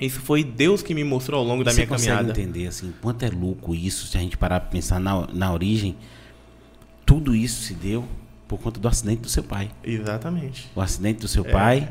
Isso 0.00 0.20
foi 0.20 0.44
Deus 0.44 0.82
que 0.82 0.92
me 0.94 1.02
mostrou 1.04 1.40
ao 1.40 1.46
longo 1.46 1.64
da 1.64 1.70
você 1.70 1.76
minha 1.78 1.86
consegue 1.88 2.16
caminhada. 2.16 2.38
entender, 2.40 2.66
assim, 2.66 2.92
quanto 3.00 3.22
é 3.24 3.30
louco 3.30 3.74
isso, 3.74 4.06
se 4.06 4.16
a 4.16 4.20
gente 4.20 4.36
parar 4.36 4.60
pra 4.60 4.68
pensar 4.70 5.00
na, 5.00 5.26
na 5.32 5.52
origem, 5.52 5.96
tudo 7.04 7.34
isso 7.34 7.62
se 7.62 7.74
deu 7.74 8.04
por 8.48 8.58
conta 8.60 8.78
do 8.78 8.86
acidente 8.88 9.22
do 9.22 9.28
seu 9.28 9.42
pai. 9.42 9.70
Exatamente. 9.82 10.70
O 10.74 10.80
acidente 10.80 11.20
do 11.20 11.28
seu 11.28 11.44
É. 11.46 11.50
pai, 11.50 11.88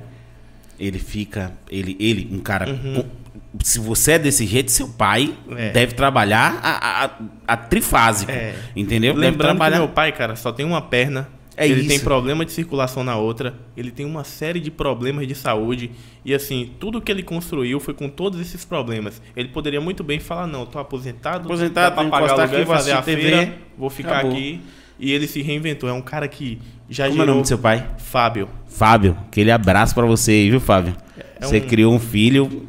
ele 0.79 0.99
fica. 0.99 1.51
Ele, 1.69 1.95
ele 1.99 2.29
um 2.33 2.39
cara. 2.39 2.69
Uhum. 2.71 2.95
com- 3.03 3.25
se 3.63 3.79
você 3.79 4.13
é 4.13 4.19
desse 4.19 4.45
jeito, 4.45 4.69
seu 4.69 4.87
pai 4.89 5.33
É. 5.55 5.71
deve 5.71 5.93
trabalhar 5.93 6.59
a, 6.61 7.05
a, 7.05 7.09
a 7.47 7.57
trifásico. 7.57 8.31
É. 8.31 8.53
Entendeu? 8.75 9.13
Deve 9.13 9.25
Lembrando 9.25 9.51
que 9.53 9.57
trabalhar. 9.57 9.77
meu 9.79 9.87
pai, 9.89 10.11
cara, 10.11 10.35
só 10.35 10.51
tem 10.51 10.65
uma 10.65 10.81
perna. 10.81 11.27
É 11.57 11.65
ele 11.67 11.79
isso. 11.81 11.89
tem 11.89 11.99
problema 11.99 12.43
de 12.45 12.51
circulação 12.51 13.03
na 13.03 13.15
outra. 13.17 13.53
Ele 13.77 13.89
tem 13.91 14.05
uma 14.05 14.23
série 14.23 14.59
de 14.59 14.69
problemas 14.69 15.25
de 15.27 15.35
saúde. 15.35 15.91
E 16.25 16.33
assim, 16.33 16.71
tudo 16.79 16.99
que 17.01 17.11
ele 17.11 17.23
construiu 17.23 17.79
foi 17.79 17.93
com 17.93 18.09
todos 18.09 18.39
esses 18.41 18.65
problemas. 18.65 19.21
Ele 19.35 19.47
poderia 19.49 19.79
muito 19.79 20.03
bem 20.03 20.19
falar, 20.19 20.47
não, 20.47 20.61
eu 20.61 20.65
tô 20.65 20.79
aposentado, 20.79 21.45
Aposentado, 21.45 21.95
vou 21.95 22.09
pagar 22.09 22.39
aqui, 22.41 22.55
e 22.61 22.65
fazer 22.65 22.65
vou 22.65 22.73
a 22.73 22.77
assistir 22.99 23.03
feira, 23.03 23.37
TV. 23.45 23.51
vou 23.77 23.89
ficar 23.89 24.17
Acabou. 24.17 24.31
aqui. 24.33 24.59
E 24.99 25.11
ele 25.11 25.27
se 25.27 25.41
reinventou. 25.41 25.89
É 25.89 25.93
um 25.93 26.01
cara 26.01 26.27
que 26.27 26.59
já 26.89 27.07
Como 27.07 27.21
é 27.21 27.23
o 27.23 27.27
nome 27.27 27.41
do 27.41 27.47
seu 27.47 27.57
pai? 27.57 27.85
Fábio. 27.97 28.47
Fábio. 28.67 29.17
Aquele 29.27 29.51
abraço 29.51 29.93
pra 29.95 30.05
você 30.05 30.31
aí, 30.31 30.49
viu, 30.49 30.59
Fábio? 30.59 30.95
É 31.39 31.45
você 31.45 31.57
um- 31.57 31.61
criou 31.67 31.93
um 31.93 31.99
filho 31.99 32.65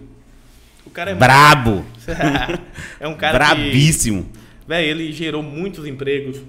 O 0.85 0.91
cara 0.91 1.11
é 1.11 1.15
brabo. 1.15 1.85
é 3.01 3.07
um 3.09 3.15
cara 3.15 3.37
brabíssimo. 3.39 4.25
que... 4.33 4.39
Velho, 4.69 4.89
ele 4.89 5.13
gerou 5.13 5.43
muitos 5.43 5.87
empregos. 5.87 6.41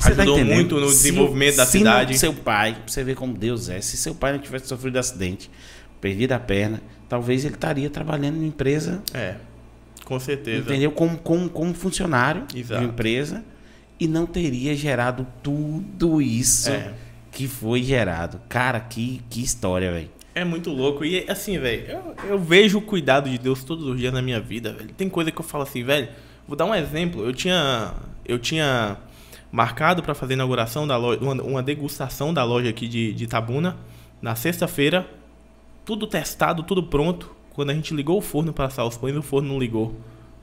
Você 0.00 0.14
tá 0.14 0.22
ajudou 0.22 0.38
entendendo? 0.38 0.54
muito 0.54 0.80
no 0.80 0.88
Se- 0.88 0.94
desenvolvimento 0.96 1.56
da 1.56 1.66
se 1.66 1.78
cidade. 1.78 2.18
seu 2.18 2.32
pai, 2.34 2.74
pra 2.74 2.82
você 2.86 3.04
ver 3.04 3.14
como 3.14 3.34
Deus 3.34 3.68
é. 3.68 3.80
Se 3.80 3.96
seu 3.96 4.14
pai 4.14 4.32
não 4.32 4.38
tivesse 4.38 4.66
sofrido 4.66 4.98
acidente, 4.98 5.50
perdido 6.00 6.32
a 6.32 6.38
perna, 6.38 6.80
talvez 7.08 7.44
ele 7.44 7.54
estaria 7.54 7.90
trabalhando 7.90 8.42
em 8.42 8.46
empresa 8.46 9.02
É, 9.12 9.34
com 10.04 10.18
certeza. 10.18 10.62
entendeu? 10.62 10.90
Como, 10.92 11.18
como, 11.18 11.48
como 11.50 11.74
funcionário 11.74 12.44
Exato. 12.54 12.80
de 12.80 12.86
empresa 12.88 13.44
e 13.98 14.08
não 14.08 14.24
teria 14.26 14.74
gerado 14.74 15.26
tudo 15.42 16.22
isso 16.22 16.70
É. 16.70 16.92
que 17.30 17.46
foi 17.46 17.82
gerado. 17.82 18.40
Cara, 18.48 18.80
que, 18.80 19.20
que 19.28 19.42
história, 19.42 19.92
velho. 19.92 20.08
É 20.34 20.44
muito 20.44 20.70
louco. 20.70 21.04
E 21.04 21.24
assim, 21.28 21.58
velho, 21.58 21.84
eu, 21.88 22.14
eu 22.30 22.38
vejo 22.38 22.78
o 22.78 22.82
cuidado 22.82 23.28
de 23.28 23.36
Deus 23.36 23.62
todos 23.64 23.84
os 23.84 23.98
dias 23.98 24.12
na 24.12 24.22
minha 24.22 24.40
vida, 24.40 24.72
velho. 24.72 24.90
Tem 24.96 25.08
coisa 25.08 25.30
que 25.30 25.38
eu 25.38 25.44
falo 25.44 25.64
assim, 25.64 25.82
velho. 25.82 26.08
Vou 26.48 26.56
dar 26.56 26.64
um 26.64 26.74
exemplo. 26.74 27.24
Eu 27.24 27.32
tinha. 27.34 27.92
Eu 28.24 28.38
tinha 28.38 28.96
marcado 29.50 30.02
para 30.02 30.14
fazer 30.14 30.34
a 30.34 30.36
inauguração 30.36 30.86
da 30.86 30.96
loja, 30.96 31.20
uma, 31.20 31.62
degustação 31.62 32.32
da 32.32 32.44
loja 32.44 32.70
aqui 32.70 32.86
de, 32.86 33.12
de 33.12 33.24
Itabuna, 33.24 33.76
na 34.22 34.34
sexta-feira. 34.34 35.08
Tudo 35.84 36.06
testado, 36.06 36.62
tudo 36.62 36.82
pronto. 36.82 37.34
Quando 37.52 37.70
a 37.70 37.74
gente 37.74 37.94
ligou 37.94 38.18
o 38.18 38.20
forno 38.20 38.52
para 38.52 38.66
assar 38.66 38.86
os 38.86 38.96
pães, 38.96 39.16
o 39.16 39.22
forno 39.22 39.48
não 39.48 39.58
ligou. 39.58 39.94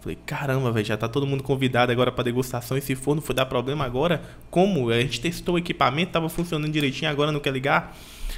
Falei, 0.02 0.18
caramba, 0.26 0.72
velho, 0.72 0.86
já 0.86 0.98
tá 0.98 1.08
todo 1.08 1.26
mundo 1.26 1.42
convidado 1.42 1.92
agora 1.92 2.12
para 2.12 2.26
degustação. 2.26 2.78
Esse 2.78 2.96
forno 2.96 3.22
foi 3.22 3.34
dar 3.34 3.46
problema 3.46 3.86
agora? 3.86 4.22
Como? 4.50 4.90
A 4.90 5.00
gente 5.02 5.22
testou 5.22 5.56
o 5.56 5.58
equipamento, 5.58 6.12
tava 6.12 6.30
funcionando 6.30 6.72
direitinho, 6.72 7.10
agora 7.10 7.32
não 7.32 7.40
quer 7.40 7.52
ligar? 7.52 7.98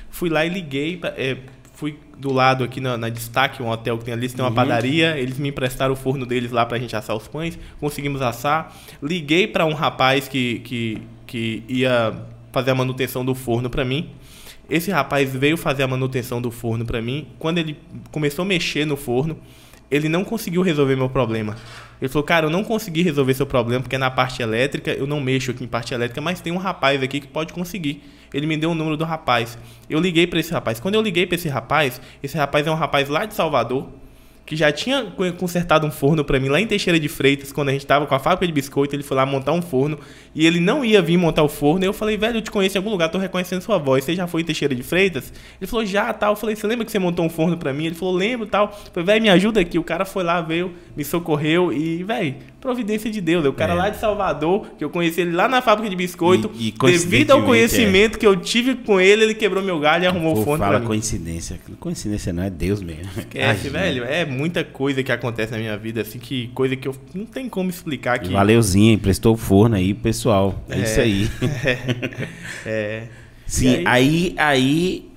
Fui 0.10 0.30
lá 0.30 0.46
e 0.46 0.50
liguei. 0.50 1.00
é, 1.18 1.38
fui 1.80 1.98
do 2.18 2.34
lado 2.34 2.66
aqui 2.66 2.82
na, 2.82 2.98
na 2.98 3.08
Destaque, 3.08 3.64
um 3.64 3.70
hotel 3.70 3.98
que 3.98 4.04
tem 4.04 4.14
ali, 4.14 4.28
tem 4.28 4.44
uma 4.44 4.52
padaria. 4.52 5.18
Eles 5.18 5.40
me 5.40 5.48
emprestaram 5.48 5.94
o 5.94 5.96
forno 5.96 6.26
deles 6.26 6.52
lá 6.52 6.66
pra 6.66 6.78
gente 6.78 6.94
assar 6.94 7.16
os 7.16 7.26
pães. 7.26 7.58
Conseguimos 7.80 8.22
assar. 8.22 8.76
Liguei 9.02 9.48
para 9.48 9.66
um 9.66 9.74
rapaz 9.74 10.28
que, 10.28 10.60
que, 10.60 11.02
que 11.26 11.64
ia 11.70 12.14
fazer 12.52 12.72
a 12.72 12.76
manutenção 12.76 13.24
do 13.24 13.34
forno 13.34 13.70
pra 13.70 13.86
mim. 13.86 14.10
Esse 14.70 14.92
rapaz 14.92 15.34
veio 15.34 15.56
fazer 15.56 15.84
a 15.84 15.88
manutenção 15.88 16.42
do 16.42 16.52
forno 16.52 16.86
pra 16.86 17.02
mim. 17.02 17.28
Quando 17.40 17.60
ele 17.60 17.78
começou 18.12 18.44
a 18.44 18.46
mexer 18.46 18.86
no 18.86 18.98
forno, 18.98 19.38
ele 19.90 20.10
não 20.10 20.24
conseguiu 20.24 20.62
resolver 20.62 20.96
meu 20.96 21.10
problema. 21.10 21.56
Ele 22.02 22.10
falou, 22.10 22.24
cara, 22.24 22.46
eu 22.46 22.50
não 22.50 22.64
consegui 22.64 23.02
resolver 23.02 23.34
seu 23.34 23.46
problema 23.46 23.82
porque 23.82 23.98
na 23.98 24.10
parte 24.10 24.42
elétrica 24.42 24.92
eu 24.92 25.06
não 25.06 25.20
mexo 25.20 25.52
aqui 25.52 25.64
em 25.64 25.68
parte 25.68 25.94
elétrica, 25.94 26.22
mas 26.22 26.40
tem 26.40 26.54
um 26.54 26.58
rapaz 26.58 27.02
aqui 27.04 27.20
que 27.20 27.28
pode 27.28 27.52
conseguir. 27.52 28.02
Ele 28.34 28.46
me 28.46 28.56
deu 28.56 28.72
o 28.72 28.76
número 28.76 28.96
do 28.96 29.04
rapaz. 29.04 29.58
Eu 29.90 30.00
liguei 30.00 30.28
pra 30.28 30.40
esse 30.40 30.52
rapaz. 30.52 30.80
Quando 30.80 30.96
eu 30.96 31.02
liguei 31.02 31.26
pra 31.26 31.36
esse 31.36 31.50
rapaz, 31.50 32.00
esse 32.22 32.38
rapaz 32.38 32.66
é 32.66 32.72
um 32.72 32.76
rapaz 32.76 33.10
lá 33.10 33.26
de 33.26 33.34
Salvador 33.34 33.90
que 34.50 34.56
já 34.56 34.72
tinha 34.72 35.04
co- 35.16 35.32
consertado 35.34 35.86
um 35.86 35.92
forno 35.92 36.26
pra 36.26 36.40
mim 36.40 36.50
lá 36.50 36.60
em 36.60 36.66
Teixeira 36.66 37.00
de 37.00 37.08
Freitas, 37.08 37.52
quando 37.52 37.70
a 37.70 37.72
gente 37.72 37.86
tava 37.86 38.08
com 38.08 38.16
a 38.16 38.20
fábrica 38.20 38.48
de 38.48 38.52
biscoito, 38.52 38.96
ele 38.96 39.04
foi 39.04 39.16
lá 39.16 39.24
montar 39.24 39.52
um 39.52 39.62
forno 39.62 40.00
e 40.34 40.44
ele 40.48 40.60
não 40.60 40.84
ia 40.84 41.04
vir 41.04 41.18
montar 41.18 41.44
o 41.44 41.48
forno. 41.48 41.86
Eu 41.86 41.94
falei, 41.94 42.18
velho, 42.18 42.38
eu 42.38 42.42
te 42.42 42.50
conheço 42.50 42.76
em 42.76 42.80
algum 42.80 42.90
lugar, 42.90 43.10
tô 43.10 43.20
reconhecendo 43.20 43.62
sua 43.62 43.78
voz. 43.78 44.04
Você 44.04 44.16
já 44.16 44.26
foi 44.26 44.42
em 44.42 44.46
Teixeira 44.46 44.74
de 44.74 44.82
Freitas? 44.82 45.32
Ele 45.62 45.70
falou, 45.70 45.86
já, 45.86 46.12
tal. 46.12 46.32
Eu 46.32 46.36
falei, 46.36 46.56
você 46.56 46.66
lembra 46.66 46.84
que 46.84 46.92
você 46.92 46.98
montou 46.98 47.24
um 47.24 47.30
forno 47.30 47.58
pra 47.58 47.72
mim? 47.72 47.86
Ele 47.86 47.94
falou, 47.96 48.16
lembro, 48.16 48.48
tal. 48.48 48.76
Eu 48.88 48.92
falei, 48.92 49.06
velho, 49.06 49.22
me 49.22 49.30
ajuda 49.30 49.60
aqui. 49.62 49.78
O 49.78 49.84
cara 49.84 50.04
foi 50.04 50.24
lá, 50.24 50.42
veio, 50.42 50.74
me 50.98 51.06
socorreu 51.06 51.72
e, 51.72 52.04
velho, 52.04 52.36
providência 52.62 53.10
de 53.10 53.22
Deus. 53.22 53.46
O 53.46 53.54
cara 53.54 53.74
É. 53.74 53.76
lá 53.76 53.90
de 53.90 53.98
Salvador, 53.98 54.68
que 54.78 54.84
eu 54.84 54.90
conheci 54.90 55.22
ele 55.22 55.32
lá 55.32 55.48
na 55.48 55.62
fábrica 55.62 55.90
de 55.90 55.96
biscoito, 55.96 56.52
E- 56.56 56.68
e 56.68 56.72
devido 56.72 57.32
ao 57.32 57.42
coincidentemente, 57.44 57.46
conhecimento 57.46 58.20
que 58.20 58.28
eu 58.28 58.36
tive 58.36 58.76
com 58.76 59.00
ele, 59.00 59.24
ele 59.24 59.34
quebrou 59.34 59.64
meu 59.64 59.80
galho 59.80 60.04
e 60.04 60.08
arrumou 60.08 60.34
o 60.40 60.44
Pô, 60.44 60.58
pra 60.58 60.68
fala 60.68 60.82
coincidência. 60.82 61.60
Coincidência 61.80 62.34
não 62.34 62.44
é 62.44 62.50
Deus 62.50 62.82
mesmo. 62.82 63.04
Esquece, 63.18 63.50
Agindo. 63.68 63.72
velho. 63.74 64.04
É 64.04 64.26
muita 64.26 64.64
coisa 64.64 65.02
que 65.02 65.12
acontece 65.12 65.52
na 65.52 65.58
minha 65.58 65.78
vida, 65.78 66.02
assim, 66.02 66.20
que 66.20 66.50
coisa 66.50 66.76
que 66.76 66.88
eu 66.88 66.96
não 67.14 67.26
tem 67.26 67.48
como 67.48 67.70
explicar 67.70 68.16
aqui. 68.16 68.32
Valeuzinho, 68.34 68.94
emprestou 68.94 69.34
o 69.34 69.38
forno 69.38 69.76
aí, 69.76 69.94
pessoal. 69.94 70.64
É, 70.70 70.80
É. 70.80 70.84
isso 70.84 71.00
aí. 71.02 71.30
É. 72.66 73.04
Sim, 73.46 73.82
E 73.82 73.88
aí, 73.88 74.36
aí 74.38 75.10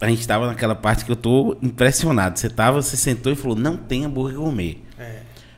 a 0.00 0.08
gente 0.08 0.26
tava 0.26 0.46
naquela 0.46 0.74
parte 0.74 1.04
que 1.04 1.12
eu 1.12 1.16
tô 1.16 1.56
impressionado. 1.62 2.38
Você 2.38 2.48
tava, 2.48 2.80
você 2.82 2.96
sentou 2.96 3.32
e 3.32 3.36
falou: 3.36 3.56
"Não 3.56 3.76
tem 3.76 4.04
hambúrguer 4.04 4.38
gourmet". 4.38 4.78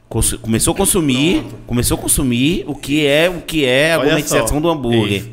Começou 0.09 0.75
a 0.75 0.77
consumir, 0.77 1.40
Pronto. 1.40 1.57
começou 1.67 1.99
a 1.99 2.01
consumir 2.01 2.64
o 2.69 2.75
que 2.75 3.05
é, 3.07 3.29
o 3.29 3.40
que 3.40 3.64
é 3.64 3.95
a 3.95 3.99
gourmetização 3.99 4.61
do 4.61 4.69
hambúrguer. 4.69 5.23
isso. 5.23 5.31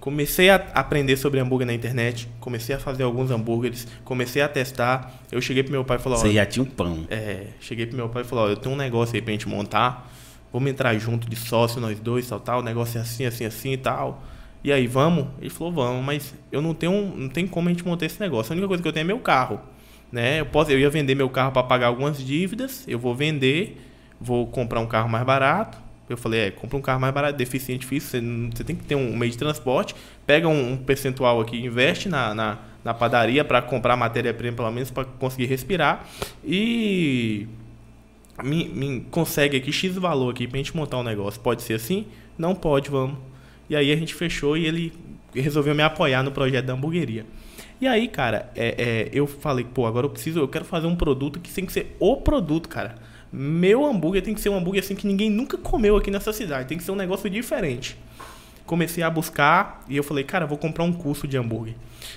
Comecei 0.00 0.50
a 0.50 0.56
aprender 0.74 1.16
sobre 1.16 1.40
hambúrguer 1.40 1.66
na 1.66 1.72
internet, 1.74 2.28
comecei 2.38 2.74
a 2.74 2.78
fazer 2.78 3.02
alguns 3.04 3.30
hambúrgueres, 3.30 3.86
comecei 4.04 4.42
a 4.42 4.48
testar. 4.48 5.22
Eu 5.32 5.40
cheguei 5.40 5.62
pro 5.62 5.72
meu 5.72 5.84
pai 5.84 5.96
e 5.96 6.00
falei, 6.00 6.18
Você 6.18 6.32
já 6.32 6.44
tinha 6.46 6.62
um 6.62 6.66
pão. 6.66 7.06
é, 7.10 7.46
cheguei 7.60 7.86
pro 7.86 7.96
meu 7.96 8.08
pai 8.08 8.22
e 8.22 8.24
falei, 8.24 8.44
ó, 8.44 8.48
eu 8.48 8.56
tenho 8.56 8.74
um 8.74 8.78
negócio 8.78 9.14
aí 9.14 9.22
pra 9.22 9.32
gente 9.32 9.48
montar. 9.48 10.10
Vamos 10.52 10.70
entrar 10.70 10.96
junto 10.98 11.28
de 11.28 11.36
sócio, 11.36 11.80
nós 11.80 11.98
dois, 11.98 12.28
tal, 12.28 12.38
tal. 12.38 12.60
O 12.60 12.62
negócio 12.62 12.98
é 12.98 13.00
assim, 13.00 13.24
assim, 13.24 13.44
assim 13.44 13.72
e 13.72 13.76
tal. 13.78 14.22
E 14.62 14.72
aí, 14.72 14.86
vamos? 14.86 15.26
Ele 15.40 15.50
falou, 15.50 15.72
vamos, 15.72 16.04
mas 16.04 16.34
eu 16.52 16.62
não 16.62 16.72
tenho, 16.74 17.12
não 17.16 17.28
tem 17.28 17.46
como 17.46 17.68
a 17.68 17.72
gente 17.72 17.84
montar 17.84 18.06
esse 18.06 18.20
negócio. 18.20 18.52
A 18.52 18.54
única 18.54 18.68
coisa 18.68 18.82
que 18.82 18.88
eu 18.88 18.92
tenho 18.92 19.04
é 19.04 19.06
meu 19.06 19.18
carro. 19.18 19.58
Né? 20.12 20.40
Eu, 20.40 20.46
posso, 20.46 20.70
eu 20.70 20.78
ia 20.78 20.88
vender 20.90 21.14
meu 21.14 21.28
carro 21.28 21.50
para 21.50 21.62
pagar 21.62 21.88
algumas 21.88 22.24
dívidas, 22.24 22.84
eu 22.86 22.98
vou 22.98 23.14
vender, 23.14 23.80
vou 24.24 24.46
comprar 24.46 24.80
um 24.80 24.86
carro 24.86 25.08
mais 25.08 25.24
barato. 25.24 25.78
Eu 26.08 26.16
falei, 26.16 26.40
é, 26.40 26.50
compra 26.50 26.76
um 26.76 26.82
carro 26.82 27.00
mais 27.00 27.14
barato, 27.14 27.36
deficiente 27.38 27.86
físico, 27.86 28.10
você, 28.10 28.20
você 28.54 28.64
tem 28.64 28.76
que 28.76 28.84
ter 28.84 28.94
um 28.94 29.16
meio 29.16 29.32
de 29.32 29.38
transporte, 29.38 29.94
pega 30.26 30.46
um, 30.46 30.72
um 30.72 30.76
percentual 30.76 31.40
aqui, 31.40 31.56
investe 31.56 32.10
na, 32.10 32.34
na, 32.34 32.58
na 32.84 32.92
padaria 32.92 33.42
para 33.42 33.62
comprar 33.62 33.96
matéria-prima, 33.96 34.54
pelo 34.54 34.70
menos 34.70 34.90
para 34.90 35.04
conseguir 35.04 35.46
respirar. 35.46 36.06
E 36.44 37.48
me, 38.42 38.68
me 38.68 39.00
consegue 39.10 39.56
aqui 39.56 39.72
X 39.72 39.96
valor 39.96 40.30
aqui 40.30 40.46
pra 40.46 40.58
gente 40.58 40.76
montar 40.76 40.98
um 40.98 41.02
negócio. 41.02 41.40
Pode 41.40 41.62
ser 41.62 41.74
assim? 41.74 42.06
Não 42.36 42.54
pode, 42.54 42.90
vamos. 42.90 43.16
E 43.70 43.74
aí 43.74 43.90
a 43.90 43.96
gente 43.96 44.14
fechou 44.14 44.58
e 44.58 44.66
ele 44.66 44.92
resolveu 45.34 45.74
me 45.74 45.82
apoiar 45.82 46.22
no 46.22 46.30
projeto 46.30 46.66
da 46.66 46.74
hamburgueria. 46.74 47.24
E 47.80 47.86
aí, 47.86 48.08
cara, 48.08 48.50
é, 48.54 48.74
é, 48.78 49.10
eu 49.12 49.26
falei, 49.26 49.64
pô, 49.64 49.86
agora 49.86 50.06
eu 50.06 50.10
preciso, 50.10 50.38
eu 50.38 50.48
quero 50.48 50.64
fazer 50.64 50.86
um 50.86 50.94
produto 50.94 51.40
que 51.40 51.52
tem 51.52 51.66
que 51.66 51.72
ser 51.72 51.96
o 51.98 52.16
produto, 52.16 52.68
cara. 52.68 52.94
Meu 53.36 53.84
hambúrguer 53.84 54.22
tem 54.22 54.32
que 54.32 54.40
ser 54.40 54.48
um 54.48 54.56
hambúrguer 54.56 54.80
assim 54.80 54.94
que 54.94 55.08
ninguém 55.08 55.28
nunca 55.28 55.58
comeu 55.58 55.96
aqui 55.96 56.08
nessa 56.08 56.32
cidade. 56.32 56.68
Tem 56.68 56.78
que 56.78 56.84
ser 56.84 56.92
um 56.92 56.96
negócio 56.96 57.28
diferente. 57.28 57.98
Comecei 58.64 59.02
a 59.02 59.10
buscar 59.10 59.84
e 59.88 59.96
eu 59.96 60.04
falei, 60.04 60.22
cara, 60.22 60.46
vou 60.46 60.56
comprar 60.56 60.84
um 60.84 60.92
curso 60.92 61.26
de 61.26 61.36
hambúrguer. 61.36 61.74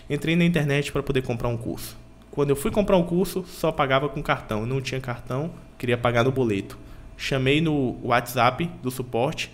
Entrei 0.08 0.36
na 0.36 0.46
internet 0.46 0.92
para 0.92 1.02
poder 1.02 1.24
comprar 1.24 1.48
um 1.48 1.58
curso. 1.58 1.98
Quando 2.30 2.52
eu 2.52 2.56
fui 2.56 2.70
comprar 2.70 2.98
um 2.98 3.04
curso, 3.04 3.44
só 3.48 3.72
pagava 3.72 4.08
com 4.08 4.22
cartão. 4.22 4.60
Eu 4.60 4.68
não 4.68 4.80
tinha 4.80 5.02
cartão, 5.02 5.50
queria 5.76 5.98
pagar 5.98 6.24
no 6.24 6.32
boleto. 6.32 6.78
Chamei 7.18 7.62
no 7.62 7.98
WhatsApp 8.04 8.70
do 8.84 8.92
suporte 8.92 9.52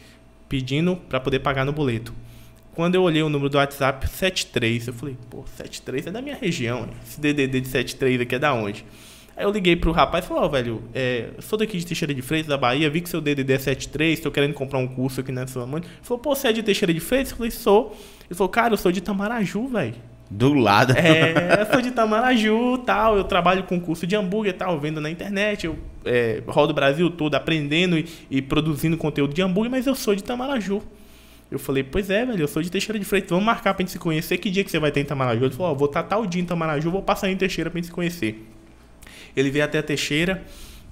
pedindo 0.49 0.97
para 0.97 1.21
poder 1.21 1.39
pagar 1.39 1.63
no 1.63 1.71
boleto. 1.71 2.13
Quando 2.75 2.95
eu 2.95 3.03
olhei 3.03 3.23
o 3.23 3.29
número 3.29 3.49
do 3.49 3.57
WhatsApp, 3.57 4.05
73, 4.05 4.87
eu 4.87 4.93
falei, 4.93 5.15
pô, 5.29 5.45
73 5.55 6.07
é 6.07 6.11
da 6.11 6.21
minha 6.21 6.35
região, 6.35 6.89
esse 7.07 7.21
DDD 7.21 7.61
de 7.61 7.67
73 7.69 8.19
aqui 8.21 8.35
é 8.35 8.39
da 8.39 8.53
onde? 8.53 8.83
Aí 9.35 9.43
eu 9.43 9.51
liguei 9.51 9.75
pro 9.75 9.91
rapaz 9.91 10.23
e 10.23 10.27
falei, 10.27 10.43
ó, 10.43 10.45
oh, 10.45 10.49
velho, 10.49 10.83
é, 10.93 11.29
sou 11.39 11.57
daqui 11.57 11.77
de 11.77 11.85
Teixeira 11.85 12.13
de 12.13 12.21
Freitas, 12.21 12.47
da 12.47 12.57
Bahia, 12.57 12.89
vi 12.89 13.01
que 13.01 13.09
seu 13.09 13.19
DDD 13.19 13.53
é 13.53 13.57
73, 13.57 14.19
tô 14.19 14.29
querendo 14.29 14.53
comprar 14.53 14.77
um 14.77 14.87
curso 14.87 15.21
aqui 15.21 15.31
na 15.31 15.47
sua 15.47 15.65
mãe. 15.65 15.81
Ele 15.81 15.91
falou, 16.03 16.19
pô, 16.21 16.35
você 16.35 16.49
é 16.49 16.53
de 16.53 16.61
Teixeira 16.61 16.93
de 16.93 16.99
Freitas? 16.99 17.31
Eu 17.31 17.37
falei, 17.37 17.51
sou. 17.51 17.97
Ele 18.29 18.37
falou, 18.37 18.49
cara, 18.49 18.73
eu 18.73 18.77
sou 18.77 18.91
de 18.91 19.01
Tamaraju, 19.01 19.67
velho. 19.67 19.95
Do 20.29 20.53
lado. 20.53 20.93
É, 20.93 21.61
eu 21.61 21.71
sou 21.71 21.81
de 21.81 21.91
Tamaraju, 21.91 22.77
tal, 22.79 23.17
eu 23.17 23.23
trabalho 23.23 23.63
com 23.63 23.79
curso 23.79 24.05
de 24.05 24.15
hambúrguer, 24.15 24.53
tal, 24.53 24.79
vendo 24.79 25.01
na 25.01 25.09
internet, 25.09 25.65
eu 25.65 25.77
é, 26.05 26.41
rodo 26.47 26.71
o 26.71 26.75
Brasil 26.75 27.09
todo 27.09 27.35
aprendendo 27.35 27.97
e, 27.97 28.07
e 28.29 28.41
produzindo 28.41 28.97
conteúdo 28.97 29.33
de 29.33 29.41
hambúrguer, 29.41 29.71
mas 29.71 29.87
eu 29.87 29.95
sou 29.95 30.15
de 30.15 30.23
Tamaraju. 30.23 30.81
Eu 31.51 31.59
falei, 31.59 31.83
pois 31.83 32.09
é, 32.09 32.25
velho, 32.25 32.41
eu 32.41 32.47
sou 32.47 32.61
de 32.61 32.71
Teixeira 32.71 32.97
de 32.97 33.05
Freitas, 33.05 33.29
vamos 33.29 33.45
marcar 33.45 33.73
pra 33.73 33.83
gente 33.83 33.91
se 33.91 33.99
conhecer. 33.99 34.37
Que 34.37 34.49
dia 34.49 34.63
que 34.63 34.71
você 34.71 34.79
vai 34.79 34.91
ter 34.91 35.01
em 35.01 35.05
Tamaraju? 35.05 35.45
Ele 35.45 35.53
falou, 35.53 35.71
ó, 35.71 35.75
vou 35.75 35.87
estar 35.87 36.03
tal 36.03 36.25
dia 36.25 36.41
em 36.41 36.45
Tamaraju, 36.45 36.89
vou 36.89 37.01
passar 37.03 37.29
em 37.29 37.37
Teixeira 37.37 37.69
pra 37.69 37.77
gente 37.77 37.87
se 37.87 37.91
conhecer. 37.93 38.43
Ele 39.35 39.49
veio 39.49 39.65
até 39.65 39.79
a 39.79 39.83
Teixeira 39.83 40.43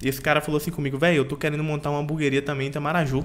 e 0.02 0.08
esse 0.08 0.20
cara 0.20 0.40
falou 0.40 0.58
assim 0.58 0.70
comigo, 0.70 0.98
velho, 0.98 1.18
eu 1.18 1.24
tô 1.24 1.36
querendo 1.36 1.62
montar 1.62 1.90
uma 1.90 2.00
hamburgueria 2.00 2.42
também 2.42 2.68
em 2.68 2.70
Tamaraju. 2.70 3.18
Eu 3.18 3.24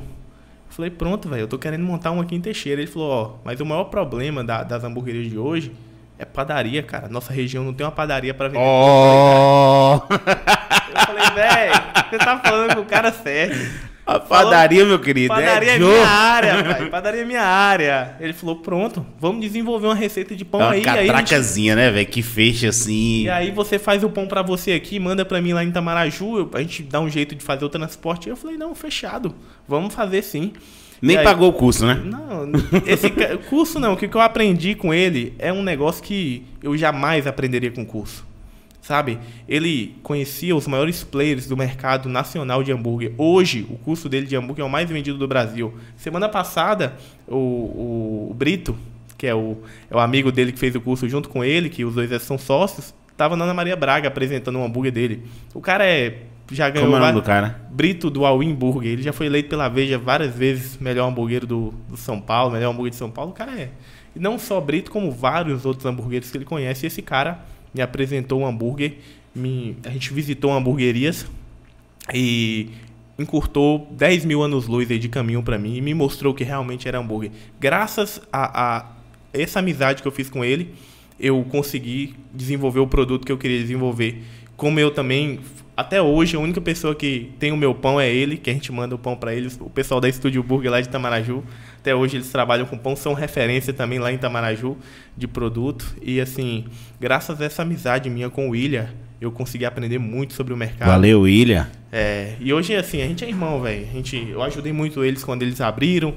falei, 0.69 0.91
pronto, 0.91 1.27
velho, 1.27 1.41
eu 1.41 1.47
tô 1.47 1.57
querendo 1.57 1.83
montar 1.83 2.11
uma 2.11 2.23
aqui 2.23 2.35
em 2.35 2.41
Teixeira. 2.41 2.81
Ele 2.81 2.91
falou, 2.91 3.09
ó, 3.09 3.35
mas 3.43 3.59
o 3.59 3.65
maior 3.65 3.85
problema 3.85 4.43
da, 4.43 4.63
das 4.63 4.83
hamburguerias 4.83 5.29
de 5.29 5.37
hoje 5.37 5.71
é 6.19 6.25
padaria, 6.25 6.83
cara. 6.83 7.09
Nossa 7.09 7.33
região 7.33 7.63
não 7.63 7.73
tem 7.73 7.85
uma 7.85 7.91
padaria 7.91 8.33
para 8.33 8.47
vender. 8.47 8.63
Oh! 8.63 10.01
Eu 10.11 11.05
falei, 11.05 11.29
velho, 11.31 11.73
você 12.09 12.17
tá 12.17 12.39
falando 12.39 12.75
com 12.75 12.81
o 12.81 12.85
cara 12.85 13.11
certo. 13.11 13.57
A 14.07 14.21
padaria, 14.21 14.85
meu 14.85 14.97
querido. 14.99 15.27
Padaria 15.27 15.71
é, 15.71 15.75
é 15.75 15.79
minha 15.79 16.07
área, 16.07 16.63
pai. 16.63 16.89
Padaria 16.89 17.21
é 17.23 17.25
minha 17.25 17.43
área. 17.43 18.15
Ele 18.21 18.31
falou, 18.31 18.55
pronto, 18.55 19.05
vamos 19.19 19.41
desenvolver 19.41 19.87
uma 19.87 19.95
receita 19.95 20.33
de 20.33 20.45
pão 20.45 20.61
é 20.61 20.63
uma 20.63 20.73
aí. 20.75 20.81
catracazinha, 20.81 21.73
gente... 21.73 21.83
né, 21.83 21.91
velho? 21.91 22.07
Que 22.07 22.21
fecha 22.21 22.69
assim. 22.69 23.23
E 23.23 23.29
aí 23.29 23.51
você 23.51 23.77
faz 23.77 24.05
o 24.05 24.09
pão 24.09 24.25
para 24.25 24.41
você 24.41 24.71
aqui, 24.71 24.97
manda 24.97 25.25
para 25.25 25.41
mim 25.41 25.51
lá 25.51 25.61
em 25.61 25.71
Tamaraju, 25.71 26.49
a 26.53 26.61
gente 26.61 26.83
dá 26.83 27.01
um 27.01 27.09
jeito 27.09 27.35
de 27.35 27.43
fazer 27.43 27.65
o 27.65 27.69
transporte. 27.69 28.29
Eu 28.29 28.37
falei, 28.37 28.55
não, 28.55 28.73
fechado. 28.73 29.35
Vamos 29.67 29.93
fazer 29.93 30.21
sim. 30.21 30.53
Nem 31.01 31.17
aí, 31.17 31.23
pagou 31.25 31.49
o 31.49 31.53
curso, 31.53 31.85
né? 31.85 32.01
Não, 32.03 32.49
esse 32.87 33.11
curso 33.49 33.77
não. 33.77 33.93
O 33.93 33.97
que 33.97 34.07
eu 34.07 34.21
aprendi 34.21 34.73
com 34.73 34.93
ele 34.93 35.35
é 35.37 35.51
um 35.51 35.61
negócio 35.61 36.01
que 36.01 36.45
eu 36.63 36.77
jamais 36.77 37.27
aprenderia 37.27 37.71
com 37.71 37.85
curso 37.85 38.26
sabe? 38.87 39.19
Ele 39.49 39.97
conhecia 40.01 40.55
os 40.55 40.65
maiores 40.65 41.03
players 41.03 41.45
do 41.45 41.57
mercado 41.57 42.07
nacional 42.07 42.63
de 42.63 42.71
hambúrguer. 42.71 43.11
Hoje, 43.17 43.67
o 43.69 43.75
custo 43.75 44.07
dele 44.07 44.25
de 44.25 44.35
hambúrguer 44.37 44.63
é 44.63 44.67
o 44.67 44.71
mais 44.71 44.89
vendido 44.89 45.17
do 45.17 45.27
Brasil. 45.27 45.73
Semana 45.97 46.29
passada, 46.29 46.95
o, 47.27 48.29
o, 48.29 48.33
Brito, 48.33 48.77
que 49.17 49.27
é 49.27 49.35
o, 49.35 49.57
é 49.91 49.95
o 49.95 49.99
amigo 49.99 50.31
dele 50.31 50.53
que 50.53 50.59
fez 50.59 50.73
o 50.73 50.79
curso 50.79 51.09
junto 51.09 51.27
com 51.27 51.43
ele, 51.43 51.69
que 51.69 51.83
os 51.83 51.95
dois 51.95 52.09
são 52.21 52.37
sócios, 52.37 52.93
estava 53.11 53.35
na 53.35 53.43
Ana 53.43 53.53
Maria 53.53 53.75
Braga 53.75 54.07
apresentando 54.07 54.55
o 54.55 54.59
um 54.59 54.63
hambúrguer 54.63 54.93
dele. 54.93 55.23
O 55.53 55.59
cara 55.59 55.85
é 55.85 56.21
já 56.49 56.69
ganhou 56.69 56.87
Como 56.87 56.95
é 56.95 56.99
o 56.99 57.01
nome 57.01 57.19
do 57.19 57.21
cara? 57.21 57.59
Brito 57.69 58.09
do 58.09 58.25
All 58.25 58.39
Burger. 58.53 58.89
Ele 58.89 59.01
já 59.01 59.11
foi 59.11 59.25
eleito 59.25 59.49
pela 59.49 59.67
Veja 59.67 59.97
várias 59.97 60.33
vezes 60.33 60.77
melhor 60.77 61.09
hambúrguer 61.09 61.45
do, 61.45 61.73
do 61.89 61.97
São 61.97 62.21
Paulo, 62.21 62.53
melhor 62.53 62.71
hambúrguer 62.71 62.91
de 62.91 62.95
São 62.95 63.11
Paulo. 63.11 63.31
O 63.31 63.33
cara 63.33 63.51
é. 63.51 63.69
E 64.15 64.19
não 64.19 64.39
só 64.39 64.61
Brito, 64.61 64.89
como 64.89 65.11
vários 65.11 65.65
outros 65.65 65.85
hambúrgueres 65.85 66.31
que 66.31 66.37
ele 66.37 66.45
conhece. 66.45 66.85
E 66.85 66.87
esse 66.87 67.01
cara 67.01 67.39
me 67.73 67.81
apresentou 67.81 68.41
um 68.41 68.47
hambúrguer, 68.47 68.97
me, 69.33 69.77
a 69.85 69.89
gente 69.89 70.13
visitou 70.13 70.51
hamburguerias 70.51 71.25
e 72.13 72.69
encurtou 73.19 73.87
10 73.91 74.25
mil 74.25 74.43
anos-luz 74.43 74.87
de 74.87 75.09
caminho 75.09 75.41
para 75.41 75.57
mim 75.57 75.75
e 75.75 75.81
me 75.81 75.93
mostrou 75.93 76.33
que 76.33 76.43
realmente 76.43 76.87
era 76.87 76.99
hambúrguer. 76.99 77.31
Graças 77.59 78.21
a, 78.31 78.77
a, 78.77 78.91
essa 79.33 79.59
amizade 79.59 80.01
que 80.01 80.07
eu 80.07 80.11
fiz 80.11 80.29
com 80.29 80.43
ele, 80.43 80.73
eu 81.19 81.43
consegui 81.49 82.15
desenvolver 82.33 82.79
o 82.79 82.87
produto 82.87 83.25
que 83.25 83.31
eu 83.31 83.37
queria 83.37 83.59
desenvolver. 83.59 84.23
Como 84.55 84.79
eu 84.79 84.91
também, 84.91 85.39
até 85.77 86.01
hoje, 86.01 86.35
a 86.35 86.39
única 86.39 86.59
pessoa 86.59 86.95
que 86.95 87.31
tem 87.37 87.51
o 87.51 87.55
meu 87.55 87.75
pão 87.75 88.01
é 88.01 88.11
ele, 88.11 88.35
que 88.35 88.49
a 88.49 88.53
gente 88.53 88.71
manda 88.71 88.95
o 88.95 88.97
pão 88.97 89.15
para 89.15 89.35
eles, 89.35 89.59
o 89.61 89.69
pessoal 89.69 90.01
da 90.01 90.09
Estúdio 90.09 90.41
Burger 90.41 90.71
lá 90.71 90.81
de 90.81 90.89
Tamaraju. 90.89 91.43
Até 91.77 91.93
hoje 91.93 92.17
eles 92.17 92.31
trabalham 92.31 92.65
com 92.65 92.75
pão, 92.75 92.95
são 92.95 93.13
referência 93.13 93.71
também 93.71 93.99
lá 93.99 94.11
em 94.11 94.17
Tamaraju 94.17 94.75
de 95.15 95.27
produto. 95.27 95.95
E 96.01 96.19
assim, 96.19 96.65
graças 96.99 97.39
a 97.39 97.45
essa 97.45 97.61
amizade 97.61 98.09
minha 98.09 98.27
com 98.27 98.47
o 98.47 98.49
William, 98.53 98.89
eu 99.21 99.31
consegui 99.31 99.65
aprender 99.65 99.99
muito 99.99 100.33
sobre 100.33 100.51
o 100.51 100.57
mercado. 100.57 100.89
Valeu, 100.89 101.21
William. 101.21 101.67
É, 101.91 102.33
e 102.39 102.51
hoje 102.51 102.75
assim, 102.75 103.03
a 103.03 103.05
gente 103.05 103.23
é 103.23 103.29
irmão, 103.29 103.61
velho. 103.61 103.85
A 103.87 103.93
gente, 103.93 104.29
eu 104.31 104.41
ajudei 104.41 104.73
muito 104.73 105.03
eles 105.03 105.23
quando 105.23 105.43
eles 105.43 105.61
abriram. 105.61 106.15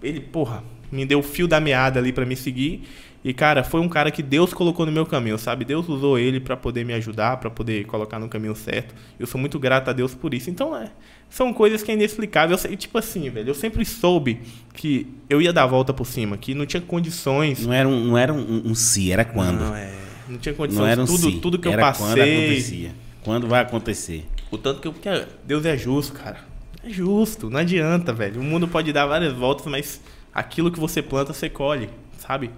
Ele, 0.00 0.20
porra, 0.20 0.62
me 0.90 1.04
deu 1.04 1.18
o 1.18 1.22
fio 1.22 1.48
da 1.48 1.58
meada 1.58 1.98
ali 1.98 2.12
para 2.12 2.24
me 2.24 2.36
seguir. 2.36 2.84
E 3.22 3.34
cara, 3.34 3.62
foi 3.62 3.80
um 3.80 3.88
cara 3.88 4.10
que 4.10 4.22
Deus 4.22 4.54
colocou 4.54 4.86
no 4.86 4.92
meu 4.92 5.04
caminho, 5.04 5.38
sabe? 5.38 5.64
Deus 5.64 5.86
usou 5.88 6.18
ele 6.18 6.40
para 6.40 6.56
poder 6.56 6.84
me 6.84 6.94
ajudar, 6.94 7.36
para 7.36 7.50
poder 7.50 7.84
colocar 7.84 8.18
no 8.18 8.28
caminho 8.28 8.54
certo. 8.54 8.94
Eu 9.18 9.26
sou 9.26 9.38
muito 9.38 9.58
grato 9.58 9.90
a 9.90 9.92
Deus 9.92 10.14
por 10.14 10.32
isso. 10.32 10.48
Então, 10.48 10.74
é, 10.74 10.90
são 11.28 11.52
coisas 11.52 11.82
que 11.82 11.90
é 11.90 11.94
inexplicável. 11.94 12.56
E, 12.70 12.76
tipo 12.76 12.96
assim, 12.96 13.28
velho, 13.28 13.50
eu 13.50 13.54
sempre 13.54 13.84
soube 13.84 14.40
que 14.72 15.06
eu 15.28 15.42
ia 15.42 15.52
dar 15.52 15.64
a 15.64 15.66
volta 15.66 15.92
por 15.92 16.06
cima, 16.06 16.38
que 16.38 16.54
não 16.54 16.64
tinha 16.64 16.80
condições. 16.80 17.66
Não 17.66 17.74
era 17.74 17.86
um, 17.86 18.04
não 18.04 18.16
era 18.16 18.32
um, 18.32 18.62
um 18.64 18.74
si, 18.74 19.12
era 19.12 19.24
quando. 19.24 19.60
Não, 19.60 19.76
é. 19.76 19.92
Não 20.26 20.38
tinha 20.38 20.54
condições. 20.54 20.80
Não 20.80 20.90
era 20.90 21.02
um 21.02 21.06
tudo, 21.06 21.30
si, 21.30 21.38
tudo 21.40 21.58
que 21.58 21.68
era 21.68 21.76
eu 21.76 21.86
passei. 21.86 22.06
Quando 22.06 22.20
acontecia. 22.20 22.94
Quando 23.22 23.48
vai 23.48 23.60
acontecer? 23.60 24.26
O 24.50 24.56
tanto 24.56 24.80
que 24.80 24.88
eu. 24.88 24.94
Porque 24.94 25.10
Deus 25.44 25.66
é 25.66 25.76
justo, 25.76 26.14
cara. 26.14 26.38
É 26.82 26.88
justo, 26.88 27.50
não 27.50 27.60
adianta, 27.60 28.14
velho. 28.14 28.40
O 28.40 28.44
mundo 28.44 28.66
pode 28.66 28.90
dar 28.94 29.04
várias 29.04 29.34
voltas, 29.34 29.66
mas 29.66 30.00
aquilo 30.32 30.70
que 30.72 30.80
você 30.80 31.02
planta, 31.02 31.34
você 31.34 31.50
colhe, 31.50 31.90
sabe? 32.18 32.50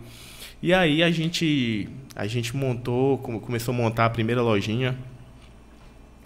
E 0.62 0.72
aí 0.72 1.02
a 1.02 1.10
gente 1.10 1.88
a 2.14 2.26
gente 2.26 2.54
montou, 2.56 3.18
começou 3.18 3.74
a 3.74 3.76
montar 3.76 4.06
a 4.06 4.10
primeira 4.10 4.42
lojinha 4.42 4.96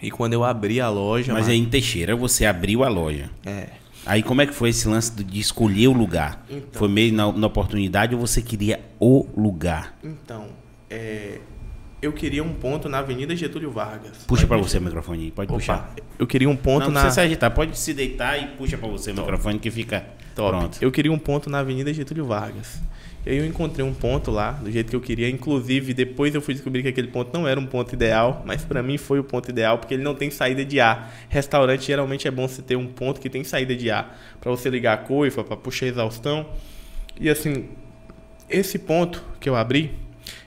e 0.01 0.11
quando 0.11 0.35
eu 0.35 0.45
abri 0.45 0.81
a 0.81 0.89
loja. 0.89 1.33
Mas 1.33 1.49
aí 1.49 1.59
em 1.59 1.65
Teixeira 1.65 2.15
você 2.15 2.45
abriu 2.45 2.85
a 2.85 2.89
loja. 2.89 3.31
É. 3.45 3.69
Aí 4.05 4.23
como 4.23 4.41
é 4.41 4.47
que 4.47 4.53
foi 4.53 4.69
esse 4.71 4.87
lance 4.87 5.13
de 5.13 5.41
escolher 5.41 5.89
o 5.89 5.93
lugar? 5.93 6.45
Então, 6.49 6.79
foi 6.79 6.89
meio 6.89 7.13
na, 7.13 7.33
na, 7.33 7.47
oportunidade 7.47 8.15
ou 8.15 8.21
você 8.21 8.41
queria 8.41 8.81
o 9.01 9.27
lugar? 9.37 9.99
Então, 10.05 10.47
é, 10.89 11.41
eu 12.01 12.13
queria 12.13 12.45
um 12.45 12.53
ponto 12.53 12.89
na 12.89 12.99
Avenida 12.99 13.35
Getúlio 13.35 13.71
Vargas. 13.71 14.19
Puxa 14.27 14.47
para 14.47 14.59
você 14.59 14.79
o 14.79 14.83
microfone, 14.83 15.33
pode 15.33 15.51
Opa, 15.51 15.59
puxar. 15.59 15.95
Eu 16.19 16.27
queria 16.27 16.49
um 16.49 16.55
ponto 16.55 16.85
não, 16.85 16.91
na. 16.91 17.01
Não 17.01 17.01
precisa 17.01 17.15
se 17.15 17.21
agitar, 17.21 17.51
pode 17.51 17.77
se 17.77 17.93
deitar 17.93 18.41
e 18.41 18.47
puxa 18.57 18.79
para 18.79 18.89
você 18.89 19.11
o 19.11 19.15
microfone 19.17 19.59
que 19.59 19.71
fica 19.73 20.07
Top. 20.37 20.51
pronto. 20.51 20.79
Eu 20.81 20.93
queria 20.93 21.11
um 21.11 21.19
ponto 21.19 21.51
na 21.51 21.59
Avenida 21.59 21.93
Getúlio 21.93 22.27
Vargas. 22.27 22.81
Eu 23.27 23.45
encontrei 23.45 23.85
um 23.85 23.93
ponto 23.93 24.31
lá, 24.31 24.53
do 24.53 24.71
jeito 24.71 24.89
que 24.89 24.95
eu 24.95 25.01
queria. 25.01 25.29
Inclusive, 25.29 25.93
depois 25.93 26.33
eu 26.33 26.41
fui 26.41 26.55
descobrir 26.55 26.83
que 26.83 26.89
aquele 26.89 27.09
ponto 27.09 27.37
não 27.37 27.47
era 27.47 27.59
um 27.59 27.67
ponto 27.67 27.93
ideal, 27.93 28.45
mas 28.47 28.65
para 28.65 28.85
mim 28.85 28.97
foi 28.97 29.19
o 29.19 29.25
ponto 29.25 29.51
ideal, 29.51 29.79
porque 29.79 29.95
ele 29.95 30.05
não 30.05 30.15
tem 30.15 30.31
saída 30.31 30.65
de 30.65 30.79
ar. 30.79 31.13
Restaurante 31.29 31.85
geralmente 31.85 32.29
é 32.29 32.31
bom 32.31 32.47
você 32.47 32.63
ter 32.63 32.77
um 32.77 32.87
ponto 32.87 33.21
que 33.21 33.29
tem 33.29 33.43
saída 33.43 33.75
de 33.75 33.91
ar, 33.91 34.17
para 34.41 34.49
você 34.53 34.71
ligar 34.71 34.95
a 34.95 34.97
coifa, 34.99 35.43
para 35.43 35.57
puxar 35.57 35.87
a 35.87 35.89
exaustão. 35.89 36.47
E 37.21 37.29
assim, 37.29 37.65
esse 38.49 38.79
ponto 38.79 39.21
que 39.41 39.49
eu 39.49 39.57
abri 39.57 39.93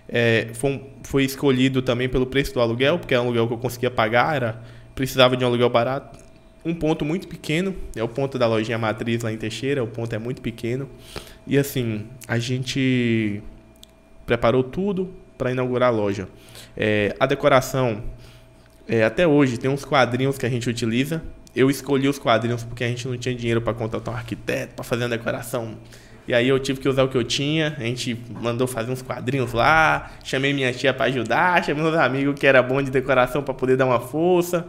é, 0.07 0.47
foi, 0.53 0.81
foi 1.03 1.25
escolhido 1.25 1.81
também 1.81 2.07
pelo 2.07 2.25
preço 2.25 2.53
do 2.53 2.61
aluguel, 2.61 2.97
porque 2.97 3.13
é 3.13 3.19
um 3.19 3.23
aluguel 3.23 3.45
que 3.47 3.53
eu 3.55 3.57
conseguia 3.57 3.91
pagar, 3.91 4.37
era, 4.37 4.61
precisava 4.95 5.35
de 5.35 5.43
um 5.43 5.47
aluguel 5.47 5.69
barato. 5.69 6.17
Um 6.63 6.73
ponto 6.73 7.05
muito 7.05 7.27
pequeno, 7.27 7.73
é 7.95 8.03
o 8.03 8.07
ponto 8.07 8.37
da 8.37 8.45
lojinha 8.45 8.77
matriz 8.77 9.23
lá 9.23 9.31
em 9.31 9.37
Teixeira, 9.37 9.83
o 9.83 9.87
ponto 9.87 10.13
é 10.13 10.19
muito 10.19 10.41
pequeno. 10.41 10.89
E 11.47 11.57
assim, 11.57 12.05
a 12.27 12.37
gente 12.37 13.41
preparou 14.25 14.63
tudo 14.63 15.09
para 15.37 15.51
inaugurar 15.51 15.89
a 15.89 15.91
loja. 15.91 16.27
É, 16.75 17.15
a 17.19 17.25
decoração, 17.25 18.03
é, 18.87 19.03
até 19.03 19.25
hoje, 19.25 19.57
tem 19.57 19.71
uns 19.71 19.85
quadrinhos 19.85 20.37
que 20.37 20.45
a 20.45 20.49
gente 20.49 20.69
utiliza. 20.69 21.23
Eu 21.55 21.69
escolhi 21.69 22.07
os 22.07 22.19
quadrinhos 22.19 22.63
porque 22.63 22.83
a 22.83 22.87
gente 22.87 23.07
não 23.07 23.17
tinha 23.17 23.33
dinheiro 23.33 23.61
para 23.61 23.73
contratar 23.73 24.13
um 24.13 24.17
arquiteto, 24.17 24.75
para 24.75 24.83
fazer 24.83 25.03
uma 25.03 25.09
decoração 25.09 25.77
E 26.29 26.33
aí 26.35 26.47
eu 26.47 26.59
tive 26.59 26.79
que 26.79 26.87
usar 26.87 27.01
o 27.01 27.07
que 27.07 27.17
eu 27.17 27.23
tinha. 27.23 27.75
A 27.79 27.81
gente 27.81 28.15
mandou 28.39 28.67
fazer 28.67 28.91
uns 28.91 29.01
quadrinhos 29.01 29.51
lá. 29.51 30.11
Chamei 30.23 30.53
minha 30.53 30.71
tia 30.71 30.93
para 30.93 31.07
ajudar. 31.07 31.65
Chamei 31.65 31.81
meus 31.81 31.95
amigos 31.95 32.39
que 32.39 32.45
era 32.45 32.61
bom 32.61 32.79
de 32.83 32.91
decoração 32.91 33.41
para 33.41 33.51
poder 33.51 33.75
dar 33.75 33.87
uma 33.87 33.99
força. 33.99 34.67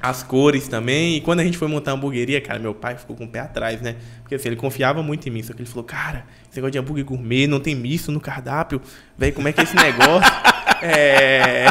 As 0.00 0.22
cores 0.22 0.68
também. 0.68 1.16
E 1.16 1.20
quando 1.20 1.40
a 1.40 1.44
gente 1.44 1.58
foi 1.58 1.68
montar 1.68 1.90
a 1.90 1.94
hamburgueria, 1.94 2.40
cara, 2.40 2.58
meu 2.58 2.74
pai 2.74 2.96
ficou 2.96 3.14
com 3.14 3.24
o 3.24 3.28
pé 3.28 3.40
atrás, 3.40 3.82
né? 3.82 3.96
Porque 4.22 4.34
assim, 4.34 4.48
ele 4.48 4.56
confiava 4.56 5.02
muito 5.02 5.28
em 5.28 5.30
mim. 5.30 5.42
Só 5.42 5.52
que 5.52 5.60
ele 5.60 5.68
falou, 5.68 5.84
cara, 5.84 6.24
esse 6.48 6.56
negócio 6.56 6.72
de 6.72 6.78
hambúrguer 6.78 7.04
gourmet, 7.04 7.46
não 7.46 7.60
tem 7.60 7.74
misto 7.74 8.10
no 8.10 8.18
cardápio. 8.18 8.80
Velho, 9.18 9.34
como 9.34 9.48
é 9.48 9.52
que 9.52 9.60
é 9.60 9.64
esse 9.64 9.76
negócio? 9.76 10.32
é... 10.82 11.66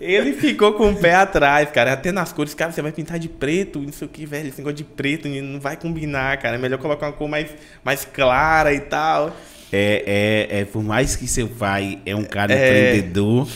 Ele 0.00 0.32
ficou 0.32 0.72
com 0.72 0.90
o 0.90 0.96
pé 0.96 1.14
atrás, 1.14 1.70
cara. 1.70 1.92
Até 1.92 2.10
nas 2.10 2.32
cores, 2.32 2.54
cara, 2.54 2.72
você 2.72 2.82
vai 2.82 2.90
pintar 2.90 3.20
de 3.20 3.28
preto, 3.28 3.78
não 3.78 3.92
sei 3.92 4.06
o 4.06 4.10
que, 4.10 4.26
velho. 4.26 4.48
Esse 4.48 4.58
negócio 4.58 4.76
de 4.76 4.84
preto 4.84 5.28
não 5.28 5.60
vai 5.60 5.76
combinar, 5.76 6.36
cara. 6.38 6.56
É 6.56 6.58
melhor 6.58 6.78
colocar 6.78 7.06
uma 7.06 7.12
cor 7.12 7.28
mais, 7.28 7.48
mais 7.84 8.04
clara 8.04 8.74
e 8.74 8.80
tal. 8.80 9.36
É, 9.72 10.48
é, 10.50 10.60
é, 10.60 10.64
por 10.64 10.82
mais 10.82 11.14
que 11.14 11.26
seu 11.28 11.48
pai 11.48 12.00
é 12.04 12.16
um 12.16 12.24
cara 12.24 12.52
é... 12.52 12.56
empreendedor, 12.90 13.48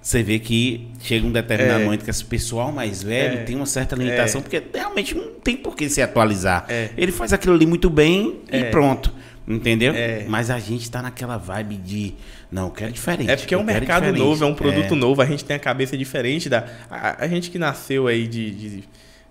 você 0.00 0.22
vê 0.22 0.38
que 0.38 0.88
chega 1.00 1.26
um 1.26 1.30
determinado 1.30 1.82
é. 1.82 1.84
momento 1.84 2.04
que 2.04 2.10
esse 2.10 2.24
pessoal 2.24 2.72
mais 2.72 3.02
velho 3.02 3.40
é. 3.40 3.42
tem 3.42 3.54
uma 3.54 3.66
certa 3.66 3.94
limitação, 3.94 4.40
é. 4.40 4.42
porque 4.42 4.62
realmente 4.72 5.14
não 5.14 5.34
tem 5.34 5.56
por 5.56 5.76
que 5.76 5.88
se 5.88 6.00
atualizar. 6.00 6.64
É. 6.68 6.88
Ele 6.96 7.12
faz 7.12 7.32
aquilo 7.32 7.54
ali 7.54 7.66
muito 7.66 7.90
bem 7.90 8.40
e 8.50 8.56
é. 8.56 8.64
pronto. 8.64 9.12
Entendeu? 9.46 9.92
É. 9.94 10.24
Mas 10.28 10.48
a 10.48 10.58
gente 10.58 10.90
tá 10.90 11.02
naquela 11.02 11.36
vibe 11.36 11.76
de. 11.76 12.14
Não, 12.50 12.66
eu 12.66 12.70
quero 12.70 12.92
diferente. 12.92 13.30
É 13.30 13.36
porque 13.36 13.54
é 13.54 13.58
um 13.58 13.62
mercado 13.62 14.12
novo, 14.12 14.44
é 14.44 14.46
um 14.46 14.54
produto 14.54 14.94
é. 14.94 14.96
novo, 14.96 15.22
a 15.22 15.26
gente 15.26 15.44
tem 15.44 15.56
a 15.56 15.58
cabeça 15.58 15.96
diferente 15.96 16.48
da. 16.48 16.66
A, 16.90 17.24
a 17.24 17.28
gente 17.28 17.50
que 17.50 17.58
nasceu 17.58 18.06
aí 18.06 18.26
de, 18.26 18.50
de 18.50 18.84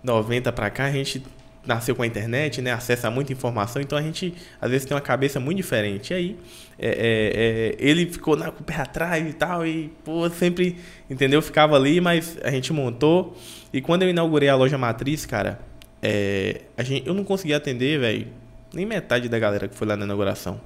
90 0.03 0.51
para 0.51 0.70
cá, 0.70 0.86
a 0.86 0.91
gente 0.91 1.22
nasceu 1.65 1.95
com 1.95 2.01
a 2.01 2.07
internet, 2.07 2.61
né? 2.61 2.72
Acessa 2.72 3.11
muita 3.11 3.34
informação, 3.34 3.82
então 3.82 3.97
a 3.97 4.01
gente 4.01 4.34
às 4.61 4.72
vezes 4.72 4.86
tem 4.86 4.95
uma 4.95 5.01
cabeça 5.01 5.39
muito 5.39 5.57
diferente. 5.57 6.11
E 6.11 6.13
aí 6.15 6.38
é, 6.78 6.88
é, 6.88 6.95
é, 6.95 7.76
ele 7.78 8.05
ficou 8.05 8.38
na, 8.38 8.51
com 8.51 8.61
o 8.61 8.63
pé 8.63 8.76
atrás 8.76 9.28
e 9.28 9.34
tal, 9.34 9.67
e 9.67 9.91
pô, 10.03 10.30
sempre, 10.30 10.78
entendeu? 11.09 11.41
Ficava 11.41 11.76
ali, 11.76 11.99
mas 11.99 12.38
a 12.41 12.51
gente 12.51 12.72
montou. 12.72 13.38
E 13.74 13.82
quando 13.82 14.03
eu 14.03 14.09
inaugurei 14.09 14.47
a 14.47 14.55
loja 14.55 14.78
matriz, 14.78 15.26
cara, 15.26 15.59
é, 16.01 16.61
a 16.78 16.84
gente, 16.84 17.05
eu 17.05 17.13
não 17.13 17.26
conseguia 17.26 17.57
atender, 17.57 17.99
velho 17.99 18.28
nem 18.74 18.86
metade 18.86 19.28
da 19.28 19.39
galera 19.39 19.67
que 19.67 19.76
foi 19.76 19.88
lá 19.88 19.95
na 19.95 20.05
inauguração. 20.05 20.59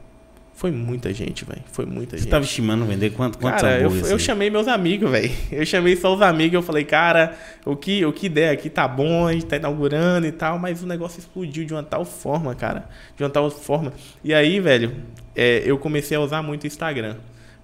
Foi 0.56 0.72
muita 0.72 1.12
gente, 1.12 1.44
velho. 1.44 1.62
Foi 1.72 1.86
muita 1.86 2.12
Você 2.12 2.18
gente. 2.18 2.26
Você 2.26 2.30
tava 2.30 2.46
estimando 2.46 2.86
vender 2.86 3.10
quanto, 3.10 3.38
quantos 3.38 3.62
cara, 3.62 3.80
eu, 3.80 3.92
eu 4.08 4.20
chamei 4.20 4.50
meus 4.50 4.68
amigos, 4.68 5.10
velho. 5.10 5.32
Eu 5.52 5.66
chamei 5.66 5.96
só 5.96 6.14
os 6.14 6.22
amigos. 6.22 6.54
Eu 6.54 6.62
falei, 6.62 6.84
cara, 6.84 7.36
o 7.66 7.76
que, 7.76 8.06
o 8.06 8.14
que 8.14 8.30
der 8.30 8.52
aqui 8.52 8.70
tá 8.70 8.88
bom, 8.88 9.28
a 9.28 9.34
gente 9.34 9.46
tá 9.46 9.58
inaugurando 9.58 10.28
e 10.28 10.32
tal. 10.32 10.60
Mas 10.60 10.84
o 10.84 10.88
negócio 10.88 11.20
explodiu 11.20 11.66
de 11.66 11.74
uma 11.74 11.84
tal 11.84 12.06
forma, 12.06 12.54
cara. 12.54 12.88
De 13.18 13.24
uma 13.24 13.30
tal 13.30 13.50
forma. 13.50 13.94
E 14.24 14.34
aí, 14.34 14.60
velho, 14.60 14.96
é, 15.36 15.64
eu 15.66 15.78
comecei 15.78 16.16
a 16.16 16.20
usar 16.20 16.42
muito 16.44 16.64
o 16.64 16.68
Instagram. 16.68 17.16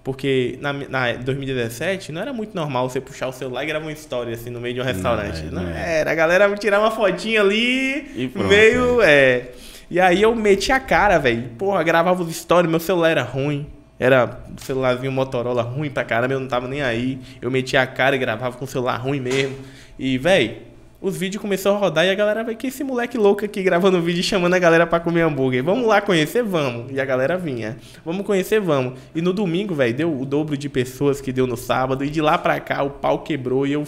Porque 0.02 0.58
na, 0.60 0.72
na 0.72 1.12
2017 1.12 2.10
não 2.10 2.22
era 2.22 2.32
muito 2.32 2.54
normal 2.54 2.88
você 2.88 3.00
puxar 3.00 3.28
o 3.28 3.32
celular 3.32 3.62
e 3.62 3.66
gravar 3.66 3.84
uma 3.84 3.92
história 3.92 4.34
assim 4.34 4.48
no 4.50 4.58
meio 4.60 4.74
de 4.74 4.80
um 4.80 4.84
restaurante. 4.84 5.44
Não, 5.44 5.62
não, 5.62 5.70
não 5.70 5.76
era. 5.76 6.10
A 6.10 6.14
galera 6.14 6.56
tirar 6.56 6.80
uma 6.80 6.90
fotinha 6.90 7.42
ali, 7.42 8.10
e 8.16 8.28
pronto, 8.28 8.48
meio. 8.48 9.02
É. 9.02 9.06
é 9.10 9.52
e 9.90 9.98
aí 9.98 10.22
eu 10.22 10.34
meti 10.34 10.70
a 10.70 10.78
cara, 10.78 11.18
velho. 11.18 11.50
Porra, 11.58 11.82
gravava 11.82 12.22
os 12.22 12.34
stories, 12.34 12.70
meu 12.70 12.78
celular 12.78 13.10
era 13.10 13.22
ruim. 13.22 13.66
Era 13.98 14.40
um 14.50 14.56
celularzinho 14.56 15.12
Motorola 15.12 15.62
ruim 15.62 15.90
pra 15.90 16.04
caramba, 16.04 16.32
eu 16.32 16.40
não 16.40 16.48
tava 16.48 16.66
nem 16.66 16.80
aí. 16.80 17.18
Eu 17.42 17.50
meti 17.50 17.76
a 17.76 17.86
cara 17.86 18.16
e 18.16 18.18
gravava 18.18 18.56
com 18.56 18.64
o 18.64 18.68
celular 18.68 18.96
ruim 18.96 19.20
mesmo. 19.20 19.56
E, 19.98 20.16
velho, 20.16 20.56
os 21.02 21.16
vídeos 21.16 21.40
começaram 21.40 21.76
a 21.76 21.80
rodar 21.80 22.06
e 22.06 22.10
a 22.10 22.14
galera 22.14 22.44
vai 22.44 22.54
que 22.54 22.66
esse 22.66 22.84
moleque 22.84 23.18
louco 23.18 23.44
aqui 23.44 23.62
gravando 23.62 24.00
vídeo 24.00 24.20
e 24.20 24.22
chamando 24.22 24.54
a 24.54 24.58
galera 24.58 24.86
para 24.86 25.00
comer 25.00 25.22
hambúrguer. 25.22 25.64
Vamos 25.64 25.86
lá 25.86 26.00
conhecer, 26.00 26.42
vamos. 26.42 26.92
E 26.92 27.00
a 27.00 27.04
galera 27.04 27.36
vinha. 27.36 27.76
Vamos 28.04 28.24
conhecer, 28.24 28.60
vamos. 28.60 28.98
E 29.14 29.20
no 29.20 29.32
domingo, 29.32 29.74
velho, 29.74 29.94
deu 29.94 30.20
o 30.20 30.24
dobro 30.24 30.56
de 30.56 30.68
pessoas 30.68 31.20
que 31.20 31.32
deu 31.32 31.46
no 31.46 31.56
sábado. 31.56 32.04
E 32.04 32.10
de 32.10 32.20
lá 32.20 32.38
pra 32.38 32.60
cá 32.60 32.82
o 32.82 32.90
pau 32.90 33.20
quebrou 33.20 33.66
e 33.66 33.72
eu 33.72 33.84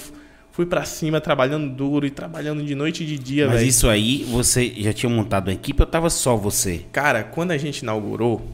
fui 0.52 0.66
para 0.66 0.84
cima 0.84 1.20
trabalhando 1.20 1.68
duro 1.74 2.06
e 2.06 2.10
trabalhando 2.10 2.62
de 2.62 2.74
noite 2.74 3.02
e 3.02 3.06
de 3.06 3.18
dia, 3.18 3.46
Mas 3.46 3.56
véio. 3.56 3.68
isso 3.68 3.88
aí, 3.88 4.22
você 4.30 4.72
já 4.76 4.92
tinha 4.92 5.10
montado 5.10 5.48
uma 5.48 5.54
equipe 5.54 5.82
ou 5.82 5.86
tava 5.86 6.10
só 6.10 6.36
você? 6.36 6.84
Cara, 6.92 7.24
quando 7.24 7.50
a 7.50 7.58
gente 7.58 7.80
inaugurou, 7.80 8.46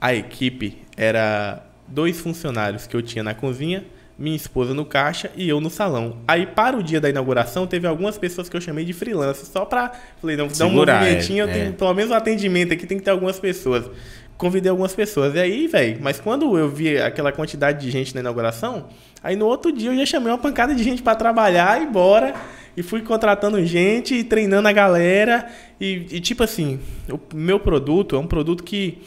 a 0.00 0.12
equipe 0.12 0.78
era 0.96 1.64
dois 1.86 2.20
funcionários 2.20 2.86
que 2.86 2.96
eu 2.96 3.00
tinha 3.00 3.22
na 3.22 3.32
cozinha, 3.32 3.84
minha 4.18 4.34
esposa 4.34 4.74
no 4.74 4.84
caixa 4.84 5.30
e 5.36 5.48
eu 5.48 5.60
no 5.60 5.70
salão. 5.70 6.16
Aí, 6.26 6.46
para 6.46 6.76
o 6.76 6.82
dia 6.82 7.00
da 7.00 7.08
inauguração, 7.08 7.66
teve 7.66 7.86
algumas 7.86 8.18
pessoas 8.18 8.48
que 8.48 8.56
eu 8.56 8.60
chamei 8.60 8.84
de 8.84 8.92
freelance, 8.92 9.46
só 9.46 9.64
pra. 9.64 9.92
Falei, 10.20 10.36
não, 10.36 10.48
dar 10.48 10.66
um 10.66 10.70
movimentinho, 10.70 11.44
é, 11.44 11.52
tenho, 11.52 11.68
é. 11.68 11.72
pelo 11.72 11.94
menos 11.94 12.10
um 12.10 12.14
atendimento 12.14 12.72
aqui 12.72 12.86
tem 12.86 12.98
que 12.98 13.04
ter 13.04 13.10
algumas 13.10 13.38
pessoas. 13.38 13.88
Convidei 14.36 14.70
algumas 14.70 14.94
pessoas. 14.94 15.34
E 15.34 15.38
aí, 15.38 15.66
velho, 15.66 15.98
mas 16.00 16.18
quando 16.18 16.58
eu 16.58 16.68
vi 16.68 16.98
aquela 16.98 17.30
quantidade 17.30 17.80
de 17.80 17.90
gente 17.90 18.14
na 18.14 18.20
inauguração, 18.20 18.86
Aí 19.22 19.36
no 19.36 19.46
outro 19.46 19.72
dia 19.72 19.90
eu 19.90 19.96
já 19.96 20.06
chamei 20.06 20.30
uma 20.30 20.38
pancada 20.38 20.74
de 20.74 20.82
gente 20.82 21.02
para 21.02 21.14
trabalhar 21.14 21.82
e 21.82 21.86
bora. 21.86 22.34
E 22.76 22.82
fui 22.82 23.00
contratando 23.00 23.64
gente 23.64 24.14
e 24.14 24.24
treinando 24.24 24.68
a 24.68 24.72
galera. 24.72 25.46
E, 25.80 26.06
e, 26.10 26.20
tipo 26.20 26.42
assim, 26.42 26.78
o 27.08 27.18
meu 27.34 27.58
produto 27.58 28.14
é 28.14 28.18
um 28.18 28.26
produto 28.26 28.62
que 28.62 28.98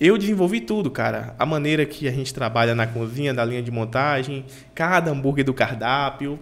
eu 0.00 0.16
desenvolvi 0.16 0.60
tudo, 0.60 0.90
cara. 0.90 1.34
A 1.38 1.44
maneira 1.44 1.84
que 1.84 2.08
a 2.08 2.10
gente 2.10 2.32
trabalha 2.32 2.74
na 2.74 2.86
cozinha, 2.86 3.34
da 3.34 3.44
linha 3.44 3.62
de 3.62 3.70
montagem, 3.70 4.46
cada 4.74 5.10
hambúrguer 5.10 5.44
do 5.44 5.52
cardápio, 5.52 6.38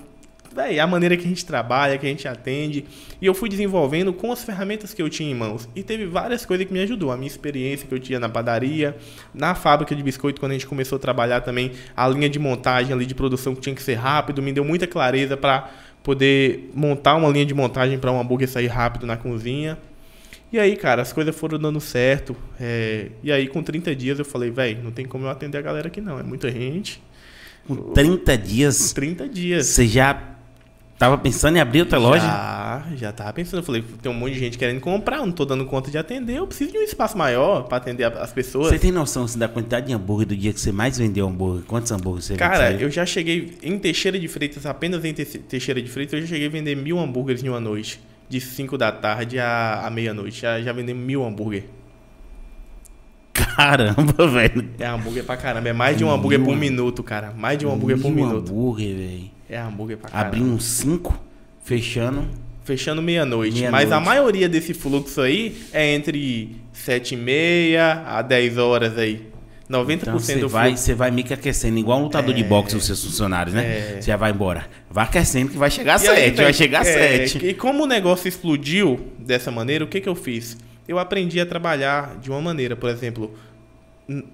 véi, 0.57 0.81
a 0.81 0.87
maneira 0.87 1.17
que 1.17 1.25
a 1.25 1.29
gente 1.29 1.45
trabalha, 1.45 1.99
que 1.99 2.07
a 2.07 2.09
gente 2.09 2.27
atende. 2.27 2.85
E 3.21 3.27
eu 3.27 3.35
fui 3.35 3.49
desenvolvendo 3.49 4.13
com 4.13 4.33
as 4.33 4.43
ferramentas 4.43 4.95
que 4.95 5.03
eu 5.03 5.09
tinha 5.09 5.31
em 5.31 5.35
mãos. 5.35 5.69
E 5.77 5.83
teve 5.83 6.07
várias 6.07 6.45
coisas 6.47 6.67
que 6.67 6.73
me 6.73 6.81
ajudou. 6.81 7.13
A 7.13 7.17
minha 7.17 7.29
experiência 7.29 7.87
que 7.87 7.95
eu 7.95 8.01
tinha 8.01 8.19
na 8.19 8.29
padaria, 8.29 8.97
na 9.35 9.55
fábrica 9.55 9.95
de 9.95 10.03
biscoito, 10.03 10.41
quando 10.41 10.53
a 10.53 10.55
gente 10.55 10.67
começou 10.67 10.97
a 10.97 10.99
trabalhar 10.99 11.43
também, 11.43 11.73
a 11.95 12.09
linha 12.09 12.29
de 12.29 12.39
montagem 12.39 12.93
ali 12.93 13.07
de 13.07 13.15
produção 13.15 13.55
que 13.55 13.61
tinha 13.61 13.75
que 13.75 13.83
ser 13.83 13.95
rápido, 13.95 14.43
me 14.43 14.53
deu 14.53 14.65
muita 14.65 14.87
clareza 14.87 15.37
para 15.37 15.71
poder 16.03 16.71
montar 16.75 17.17
uma 17.17 17.29
linha 17.29 17.45
de 17.45 17.55
montagem 17.55 17.99
para 17.99 18.11
um 18.11 18.19
hambúrguer 18.19 18.49
sair 18.49 18.69
rápido 18.69 19.07
na 19.07 19.17
cozinha. 19.17 19.79
E 20.53 20.59
aí, 20.59 20.77
cara, 20.77 21.03
as 21.03 21.13
coisas 21.13 21.35
foram 21.35 21.59
dando 21.59 21.81
certo. 21.81 22.37
É... 22.59 23.11
E 23.23 23.31
aí, 23.33 23.49
com 23.49 23.63
30 23.63 23.95
dias, 23.95 24.19
eu 24.19 24.25
falei, 24.25 24.51
velho, 24.51 24.83
não 24.83 24.93
tem 24.93 25.05
como 25.05 25.27
eu 25.27 25.31
atender 25.31 25.59
a 25.59 25.63
galera 25.63 25.89
aqui 25.89 26.01
não. 26.01 26.19
É 26.19 26.23
muita 26.23 26.51
gente. 26.51 27.03
Com 27.67 27.75
30 27.93 28.39
dias? 28.39 28.89
Com 28.89 28.95
30 28.95 29.29
dias. 29.29 29.67
Você 29.67 29.89
já 29.89 30.36
Tava 30.99 31.19
pensando 31.19 31.57
em 31.57 31.61
abrir 31.61 31.81
outra 31.81 31.99
loja? 31.99 32.25
Já, 32.25 32.85
já 32.97 33.13
tava 33.13 33.31
pensando. 33.35 33.61
Eu 33.61 33.65
falei, 33.65 33.85
tem 34.01 34.11
um 34.11 34.15
monte 34.15 34.33
de 34.33 34.39
gente 34.39 34.57
querendo 34.57 34.81
comprar, 34.81 35.19
não 35.19 35.31
tô 35.31 35.45
dando 35.45 35.67
conta 35.67 35.91
de 35.91 35.99
atender, 35.99 36.39
eu 36.39 36.47
preciso 36.47 36.73
de 36.73 36.79
um 36.79 36.83
espaço 36.83 37.19
maior 37.19 37.65
para 37.65 37.77
atender 37.77 38.05
as 38.05 38.33
pessoas. 38.33 38.69
Você 38.69 38.79
tem 38.79 38.91
noção 38.91 39.25
assim, 39.25 39.39
da 39.39 39.47
quantidade 39.47 39.87
de 39.87 39.93
hambúrguer 39.93 40.27
do 40.27 40.37
dia 40.37 40.55
que 40.55 40.61
você 40.61 40.73
mais 40.73 40.97
vendeu 40.97 41.29
hambúrguer? 41.29 41.65
Quantos 41.67 41.93
hambúrgueres 41.93 42.25
você 42.25 42.37
Cara, 42.37 42.73
eu 42.73 42.91
já 42.91 43.05
cheguei 43.05 43.59
em 43.63 43.79
Teixeira 43.79 44.19
de 44.19 44.27
Freitas, 44.27 44.65
apenas 44.65 45.05
em 45.05 45.13
Teixeira 45.13 45.83
de 45.83 45.89
Freitas, 45.91 46.15
eu 46.15 46.21
já 46.23 46.29
cheguei 46.29 46.47
a 46.47 46.51
vender 46.51 46.75
mil 46.75 46.99
hambúrgueres 46.99 47.45
em 47.45 47.49
uma 47.49 47.61
noite. 47.61 48.01
De 48.29 48.41
5 48.41 48.77
da 48.77 48.91
tarde 48.91 49.39
à, 49.39 49.87
à 49.87 49.91
meia-noite. 49.91 50.41
Já, 50.41 50.61
já 50.61 50.73
vendemos 50.73 51.01
mil 51.05 51.25
hambúrguer. 51.25 51.65
Caramba, 53.33 54.27
velho. 54.27 54.69
É 54.81 54.87
hambúrguer 54.87 55.23
pra 55.23 55.37
caramba. 55.37 55.69
É 55.69 55.73
mais 55.73 55.97
de 55.97 56.05
um 56.05 56.11
hambúrguer 56.11 56.43
por 56.43 56.57
minuto, 56.57 57.05
cara. 57.05 57.33
Mais 57.37 57.57
de 57.57 57.65
um 57.65 57.73
hambúrguer 57.73 58.01
por 58.01 58.11
minuto. 58.11 58.51
hambúrguer, 58.51 58.97
velho. 58.97 59.36
É 59.49 59.59
hambúrguer 59.59 59.99
pra 59.99 60.11
caramba. 60.11 60.29
Abrindo 60.29 60.53
uns 60.53 60.65
5, 60.65 61.19
fechando. 61.63 62.29
Fechando 62.65 63.01
meia-noite. 63.01 63.59
Meia 63.61 63.71
Mas 63.71 63.93
a 63.93 64.01
maioria 64.01 64.49
desse 64.49 64.75
fluxo 64.75 65.21
aí 65.21 65.57
é 65.73 65.95
entre 65.95 66.57
7 66.73 67.15
e 67.15 67.17
meia 67.17 68.03
a 68.07 68.23
10 68.23 68.59
horas 68.59 68.99
aí. 68.99 69.37
90% 69.71 70.03
então, 70.03 70.19
você 70.19 70.37
do 70.37 70.49
vai, 70.49 70.77
Você 70.77 70.95
vai 70.95 71.11
meio 71.11 71.27
que 71.27 71.35
aquecendo, 71.35 71.79
igual 71.79 71.99
um 71.99 72.05
lutador 72.05 72.31
é, 72.31 72.35
de 72.35 72.45
boxe 72.45 72.77
os 72.77 72.87
seus 72.87 73.05
funcionários, 73.05 73.55
né? 73.55 73.65
É. 73.65 74.01
Você 74.01 74.11
já 74.11 74.17
vai 74.17 74.31
embora. 74.31 74.67
Vai 74.89 75.05
aquecendo 75.05 75.51
que 75.51 75.59
vai 75.59 75.71
chegar 75.71 75.95
a 75.95 75.99
7, 75.99 76.43
vai 76.43 76.53
chegar 76.53 76.81
a 76.81 76.85
7. 76.85 77.45
É, 77.45 77.51
e 77.51 77.55
como 77.55 77.83
o 77.85 77.87
negócio 77.87 78.29
explodiu 78.29 79.13
dessa 79.19 79.51
maneira, 79.51 79.85
o 79.85 79.89
que, 79.89 80.01
que 80.01 80.09
eu 80.09 80.15
fiz? 80.15 80.57
Eu 80.87 81.01
aprendi 81.01 81.41
a 81.41 81.47
trabalhar 81.47 82.17
de 82.21 82.31
uma 82.31 82.41
maneira, 82.41 82.77
por 82.77 82.89
exemplo, 82.89 83.35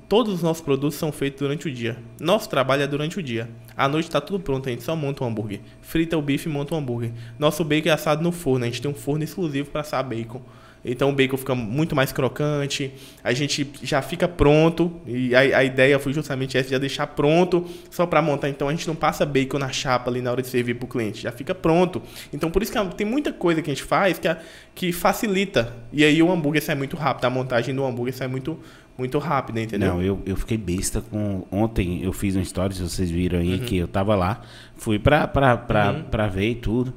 todos 0.08 0.34
os 0.34 0.42
nossos 0.42 0.62
produtos 0.62 0.98
são 0.98 1.10
feitos 1.10 1.40
durante 1.40 1.68
o 1.68 1.72
dia. 1.72 1.96
Nosso 2.20 2.48
trabalho 2.48 2.82
é 2.82 2.86
durante 2.86 3.18
o 3.18 3.22
dia. 3.22 3.48
À 3.76 3.88
noite 3.88 4.06
está 4.06 4.20
tudo 4.20 4.40
pronto, 4.40 4.68
a 4.68 4.72
gente 4.72 4.82
só 4.82 4.94
monta 4.94 5.24
um 5.24 5.28
hambúrguer. 5.28 5.60
Frita 5.80 6.16
o 6.16 6.22
bife 6.22 6.48
e 6.48 6.52
monta 6.52 6.74
um 6.74 6.78
hambúrguer. 6.78 7.12
Nosso 7.38 7.64
bacon 7.64 7.88
é 7.88 7.92
assado 7.92 8.22
no 8.22 8.32
forno, 8.32 8.64
a 8.64 8.68
gente 8.68 8.82
tem 8.82 8.90
um 8.90 8.94
forno 8.94 9.24
exclusivo 9.24 9.70
para 9.70 9.80
assar 9.80 10.06
bacon. 10.06 10.42
Então 10.84 11.10
o 11.10 11.12
bacon 11.12 11.36
fica 11.36 11.54
muito 11.54 11.94
mais 11.94 12.10
crocante, 12.10 12.92
a 13.22 13.32
gente 13.32 13.70
já 13.82 14.02
fica 14.02 14.26
pronto, 14.26 15.00
e 15.06 15.34
a, 15.34 15.40
a 15.58 15.64
ideia 15.64 15.98
foi 15.98 16.12
justamente 16.12 16.58
essa, 16.58 16.70
de 16.70 16.78
deixar 16.78 17.06
pronto 17.08 17.66
só 17.90 18.04
para 18.04 18.20
montar. 18.20 18.48
Então 18.48 18.68
a 18.68 18.72
gente 18.72 18.86
não 18.88 18.96
passa 18.96 19.24
bacon 19.24 19.58
na 19.58 19.70
chapa 19.70 20.10
ali 20.10 20.20
na 20.20 20.32
hora 20.32 20.42
de 20.42 20.48
servir 20.48 20.74
para 20.74 20.84
o 20.84 20.88
cliente, 20.88 21.22
já 21.22 21.30
fica 21.30 21.54
pronto. 21.54 22.02
Então 22.32 22.50
por 22.50 22.62
isso 22.62 22.72
que 22.72 22.94
tem 22.96 23.06
muita 23.06 23.32
coisa 23.32 23.62
que 23.62 23.70
a 23.70 23.74
gente 23.74 23.84
faz 23.84 24.18
que, 24.18 24.28
que 24.74 24.92
facilita. 24.92 25.72
E 25.92 26.04
aí 26.04 26.20
o 26.22 26.30
hambúrguer 26.30 26.62
sai 26.62 26.74
muito 26.74 26.96
rápido, 26.96 27.26
a 27.26 27.30
montagem 27.30 27.74
do 27.74 27.84
hambúrguer 27.84 28.14
sai 28.14 28.26
muito, 28.26 28.58
muito 28.97 29.18
rápida, 29.18 29.61
entendeu? 29.61 29.95
Não, 29.95 30.03
eu, 30.03 30.22
eu 30.26 30.36
fiquei 30.36 30.57
besta 30.57 31.01
com. 31.01 31.47
Ontem 31.51 32.03
eu 32.03 32.12
fiz 32.12 32.34
uma 32.36 32.43
história, 32.43 32.74
se 32.74 32.82
vocês 32.82 33.11
viram 33.11 33.38
aí, 33.38 33.55
uhum. 33.55 33.61
que 33.61 33.76
eu 33.76 33.88
tava 33.88 34.14
lá. 34.14 34.40
Fui 34.76 34.99
pra, 34.99 35.26
pra, 35.26 35.57
pra, 35.57 35.93
uhum. 35.93 36.03
pra 36.05 36.26
ver 36.28 36.51
e 36.51 36.55
tudo. 36.55 36.93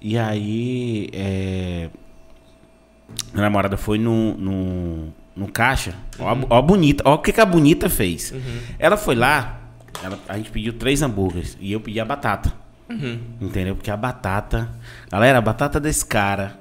E 0.00 0.16
aí. 0.18 1.08
É... 1.12 1.88
Minha 3.32 3.42
namorada 3.42 3.76
foi 3.76 3.98
no, 3.98 4.36
no, 4.36 5.08
no 5.34 5.48
caixa. 5.48 5.94
Ó, 6.18 6.28
a- 6.28 6.38
ó 6.50 6.58
a 6.58 6.62
bonita. 6.62 7.02
Ó 7.06 7.14
o 7.14 7.18
que, 7.18 7.32
que 7.32 7.40
a 7.40 7.46
bonita 7.46 7.88
fez. 7.88 8.34
Ela 8.78 8.96
foi 8.96 9.14
lá, 9.14 9.60
ela- 10.04 10.18
a 10.28 10.36
gente 10.36 10.50
pediu 10.50 10.74
três 10.74 11.00
hambúrgueres 11.00 11.56
e 11.58 11.72
eu 11.72 11.80
pedi 11.80 11.98
a 11.98 12.04
batata. 12.04 12.52
Entendeu? 13.40 13.76
Porque 13.76 13.90
a 13.90 13.96
batata. 13.96 14.70
Galera, 15.10 15.38
a 15.38 15.40
batata 15.42 15.78
desse 15.78 16.04
cara. 16.06 16.58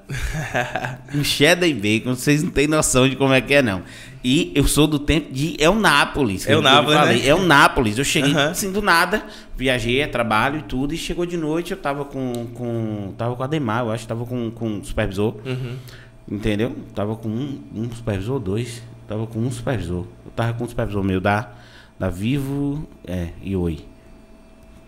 um 1.16 1.24
cheddar 1.24 1.70
e 1.70 1.74
bacon, 1.74 2.16
vocês 2.16 2.44
não 2.44 2.52
têm 2.52 2.68
noção 2.68 3.08
de 3.08 3.16
como 3.16 3.34
é 3.34 3.40
que 3.40 3.54
é, 3.54 3.62
não. 3.62 3.82
E 4.30 4.52
eu 4.54 4.68
sou 4.68 4.88
do 4.88 5.00
tempo 5.00 5.32
de 5.32 5.56
El 5.58 5.76
Nápolis. 5.76 6.46
El 6.46 6.58
Eu 6.58 6.62
Nápolis, 6.62 6.98
falei, 7.00 7.22
né? 7.22 7.28
É 7.28 7.34
o 7.34 7.46
Nápolis. 7.46 7.98
Eu 7.98 8.04
cheguei 8.04 8.34
Aham. 8.34 8.50
assim 8.50 8.74
do 8.74 8.82
nada, 8.82 9.26
viajei, 9.56 10.02
é 10.02 10.08
trabalho 10.08 10.60
e 10.60 10.64
tudo, 10.64 10.94
e 10.94 10.98
chegou 10.98 11.26
de 11.26 11.38
noite, 11.38 11.72
eu 11.72 11.78
tava 11.78 12.04
com. 12.04 12.46
com 12.54 13.14
tava 13.18 13.38
com 13.38 13.44
a 13.44 13.48
Demar, 13.48 13.86
eu 13.86 13.92
acho 13.92 14.04
que 14.04 14.10
tava 14.10 14.26
com, 14.26 14.52
com 14.52 14.80
o 14.80 14.84
supervisor. 14.84 15.34
Uhum. 15.46 15.78
Entendeu? 16.30 16.76
Tava 16.94 17.16
com 17.16 17.30
um, 17.30 17.64
um 17.74 17.90
supervisor, 17.90 18.38
dois. 18.38 18.84
Tava 19.08 19.26
com 19.26 19.40
um 19.40 19.50
supervisor. 19.50 20.06
Eu 20.26 20.32
tava 20.36 20.52
com 20.56 20.66
um 20.66 20.68
supervisor 20.68 21.02
meu 21.02 21.22
da, 21.22 21.50
da 21.98 22.10
Vivo 22.10 22.86
é, 23.06 23.30
e 23.42 23.56
Oi. 23.56 23.80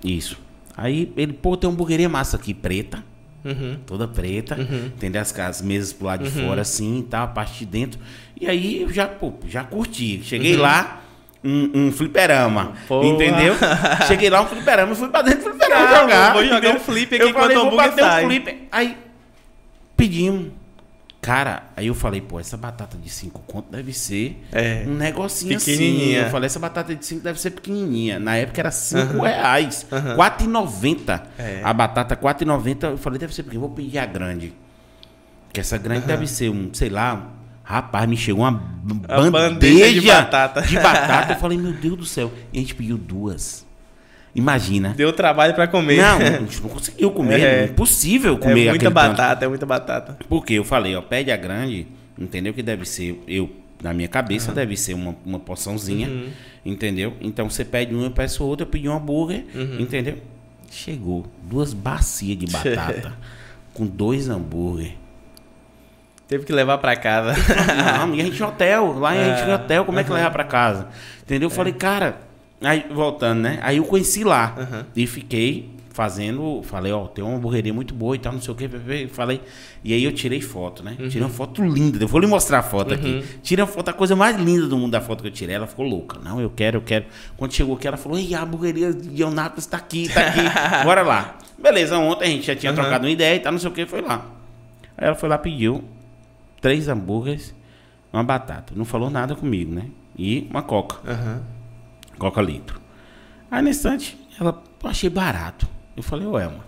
Isso. 0.03 0.37
Aí 0.75 1.13
ele, 1.15 1.31
pô, 1.31 1.55
tem 1.55 1.69
uma 1.69 1.75
hamburgueria 1.75 2.09
massa 2.09 2.35
aqui, 2.35 2.53
preta. 2.53 3.01
Uhum. 3.43 3.77
Toda 3.85 4.07
preta. 4.07 4.55
Uhum. 4.55 4.87
Entendeu? 4.87 5.21
As, 5.21 5.37
as 5.39 5.61
mesas 5.61 5.93
pro 5.93 6.07
lado 6.07 6.23
de 6.23 6.29
fora, 6.31 6.61
assim, 6.61 7.05
tá, 7.09 7.23
a 7.23 7.27
parte 7.27 7.59
de 7.59 7.65
dentro. 7.65 7.99
E 8.39 8.47
aí 8.47 8.81
eu 8.81 8.91
já, 8.91 9.07
pô, 9.07 9.33
já 9.47 9.63
curti. 9.63 10.21
Cheguei 10.23 10.55
lá, 10.57 11.01
um, 11.43 11.71
um 11.87 11.91
fliperama. 11.91 12.65
Uhum. 12.67 12.73
Porra. 12.87 13.07
Entendeu? 13.07 13.55
Cheguei 14.07 14.29
lá, 14.29 14.41
um 14.41 14.47
fliperama, 14.47 14.95
fui 14.95 15.09
pra 15.09 15.21
dentro 15.21 15.43
do 15.43 15.49
fliperama 15.51 15.87
Cara, 15.87 16.01
jogar. 16.01 16.33
vou 16.33 16.43
jogar 16.43 16.57
entendeu? 16.57 16.75
um 16.75 16.79
flip 16.79 17.15
aqui 17.15 17.23
eu 17.23 17.29
enquanto 17.29 17.43
falei, 17.43 17.57
o 17.57 17.63
vou 17.69 17.75
bater 17.77 18.03
sai. 18.03 18.25
um 18.25 18.27
flip. 18.27 18.67
Aí 18.71 18.97
pedimos. 19.95 20.58
Cara, 21.21 21.63
aí 21.75 21.87
eu 21.87 21.93
falei, 21.93 22.21
pô, 22.21 22.39
essa 22.39 22.55
batata 22.55 22.97
de 22.97 23.09
5 23.09 23.41
conto 23.45 23.69
deve 23.69 23.91
ser 23.91 24.41
É. 24.53 24.85
um 24.87 24.93
negocinho 24.95 25.57
assim. 25.57 25.71
Pequenininha. 25.73 26.19
Eu 26.21 26.29
falei, 26.29 26.45
essa 26.47 26.59
batata 26.59 26.95
de 26.95 27.05
5 27.05 27.21
deve 27.21 27.39
ser 27.41 27.51
pequenininha. 27.51 28.17
Na 28.19 28.37
época 28.37 28.61
era 28.61 28.71
5 28.71 29.01
Aham. 29.17 29.21
reais. 29.23 29.85
Aham. 29.91 30.15
4,90. 30.15 31.21
É. 31.37 31.61
A 31.61 31.73
batata 31.73 32.15
4,90. 32.15 32.83
Eu 32.91 32.97
falei, 32.97 33.19
deve 33.19 33.35
ser 33.35 33.43
pequena. 33.43 33.59
Vou 33.59 33.69
pedir 33.69 33.97
a 33.97 34.05
grande. 34.05 34.53
Que 35.51 35.59
essa 35.59 35.77
grande 35.77 36.05
deve 36.07 36.25
ser 36.25 36.49
um, 36.49 36.69
sei 36.73 36.89
lá. 36.89 37.27
Rapaz, 37.65 38.07
me 38.09 38.15
chegou 38.17 38.43
uma 38.45 38.51
bandeja, 38.51 39.29
bandeja 39.31 40.01
de 40.01 40.07
batata. 40.07 40.61
de 40.61 40.75
batata. 40.79 41.33
Eu 41.35 41.37
falei, 41.39 41.57
meu 41.57 41.73
Deus 41.73 41.97
do 41.97 42.05
céu. 42.05 42.31
E 42.53 42.57
a 42.57 42.61
gente 42.61 42.73
pediu 42.73 42.97
duas. 42.97 43.65
Imagina. 44.39 44.93
Deu 44.95 45.11
trabalho 45.13 45.53
pra 45.53 45.67
comer. 45.67 45.97
Não, 45.97 46.17
a 46.21 46.39
gente 46.39 46.61
não 46.61 46.69
conseguiu 46.69 47.11
comer. 47.11 47.39
É. 47.41 47.61
É 47.61 47.65
impossível 47.65 48.35
é 48.35 48.37
comer 48.37 48.53
muita 48.55 48.69
aquele 48.71 48.93
tanto. 48.93 48.93
batata, 48.93 49.45
é 49.45 49.47
muita 49.47 49.65
batata. 49.65 50.17
Porque 50.27 50.53
eu 50.53 50.63
falei, 50.63 50.95
ó, 50.95 51.01
pede 51.01 51.31
a 51.31 51.37
grande, 51.37 51.87
entendeu? 52.17 52.53
Que 52.53 52.63
deve 52.63 52.85
ser, 52.85 53.21
eu, 53.27 53.49
na 53.83 53.93
minha 53.93 54.07
cabeça, 54.07 54.51
deve 54.51 54.75
ser 54.77 54.93
uma, 54.93 55.15
uma 55.25 55.39
porçãozinha, 55.39 56.07
Uhum. 56.07 56.29
entendeu? 56.65 57.13
Então 57.21 57.49
você 57.49 57.63
pede 57.65 57.93
uma, 57.93 58.05
eu 58.05 58.11
peço 58.11 58.43
outra, 58.43 58.65
eu 58.65 58.69
pedi 58.69 58.87
um 58.89 58.93
hambúrguer, 58.95 59.45
Uhum. 59.53 59.77
entendeu? 59.79 60.17
Chegou, 60.71 61.25
duas 61.43 61.73
bacias 61.73 62.37
de 62.37 62.45
batata, 62.47 63.13
com 63.73 63.85
dois 63.85 64.29
hambúrguer. 64.29 64.93
Teve 66.27 66.45
que 66.45 66.53
levar 66.53 66.77
pra 66.77 66.95
casa. 66.95 67.33
Não, 67.75 68.13
e 68.13 68.21
a 68.21 68.23
gente 68.23 68.43
hotel, 68.43 68.99
lá 68.99 69.09
a 69.09 69.15
gente 69.37 69.49
hotel, 69.49 69.83
como 69.83 69.99
é 69.99 70.03
que 70.03 70.11
leva 70.11 70.29
pra 70.29 70.43
casa? 70.43 70.87
Entendeu? 71.23 71.47
Eu 71.47 71.49
falei, 71.49 71.73
cara, 71.73 72.19
aí 72.61 72.85
voltando, 72.91 73.41
né? 73.41 73.59
Aí 73.61 73.77
eu 73.77 73.83
conheci 73.83 74.23
lá 74.23 74.55
Aham. 74.57 74.85
e 74.95 75.07
fiquei 75.07 75.69
fazendo, 75.91 76.61
falei, 76.63 76.93
ó, 76.93 77.07
tem 77.07 77.21
uma 77.21 77.35
hamburgueria 77.35 77.73
muito 77.73 77.93
boa 77.93 78.15
e 78.15 78.19
tal, 78.19 78.31
não 78.31 78.39
sei 78.41 78.53
o 78.53 78.55
que, 78.55 78.69
falei. 79.09 79.41
E 79.83 79.93
aí 79.93 80.01
eu 80.01 80.13
tirei 80.13 80.39
foto, 80.39 80.81
né? 80.81 80.95
Tirei 80.95 81.21
uma 81.21 81.29
foto 81.29 81.61
linda, 81.61 82.01
eu 82.01 82.07
vou 82.07 82.21
lhe 82.21 82.27
mostrar 82.27 82.59
a 82.59 82.63
foto 82.63 82.93
aqui. 82.93 83.21
Tirei 83.43 83.63
uma 83.63 83.69
foto, 83.69 83.89
a 83.89 83.93
coisa 83.93 84.15
mais 84.15 84.37
linda 84.37 84.65
do 84.67 84.77
mundo 84.77 84.91
da 84.91 85.01
foto 85.01 85.21
que 85.21 85.27
eu 85.27 85.31
tirei. 85.31 85.55
Ela 85.55 85.67
ficou 85.67 85.85
louca. 85.85 86.17
Não, 86.23 86.39
eu 86.39 86.49
quero, 86.49 86.77
eu 86.77 86.81
quero. 86.81 87.05
Quando 87.35 87.53
chegou 87.53 87.75
aqui, 87.75 87.85
ela 87.85 87.97
falou, 87.97 88.17
ei, 88.17 88.33
a 88.33 88.43
hamburgueria 88.43 88.93
de 88.93 89.09
Leonardo 89.09 89.61
tá 89.67 89.75
aqui, 89.75 90.07
tá 90.07 90.21
aqui, 90.21 90.39
bora 90.85 91.01
lá. 91.01 91.37
Beleza, 91.61 91.97
ontem 91.97 92.23
a 92.23 92.27
gente 92.27 92.47
já 92.47 92.55
tinha 92.55 92.71
trocado 92.71 93.05
uma 93.05 93.11
ideia 93.11 93.35
e 93.35 93.39
tal, 93.41 93.51
não 93.51 93.59
sei 93.59 93.69
o 93.69 93.73
que, 93.73 93.85
foi 93.85 94.01
lá. 94.01 94.25
Aí 94.97 95.07
ela 95.07 95.15
foi 95.15 95.27
lá, 95.27 95.37
pediu 95.37 95.83
três 96.61 96.87
hambúrgueres, 96.87 97.53
uma 98.13 98.23
batata. 98.23 98.73
Não 98.73 98.85
falou 98.85 99.09
nada 99.09 99.35
comigo, 99.35 99.73
né? 99.73 99.87
E 100.17 100.47
uma 100.49 100.61
coca, 100.61 100.97
Aham. 101.09 101.41
Coca 102.19 102.41
litro. 102.41 102.79
Aí 103.49 103.61
no 103.63 103.69
instante, 103.69 104.17
ela, 104.39 104.61
eu 104.83 104.89
achei 104.89 105.09
barato. 105.09 105.67
Eu 105.97 106.03
falei, 106.03 106.27
ué, 106.27 106.45
mano, 106.45 106.63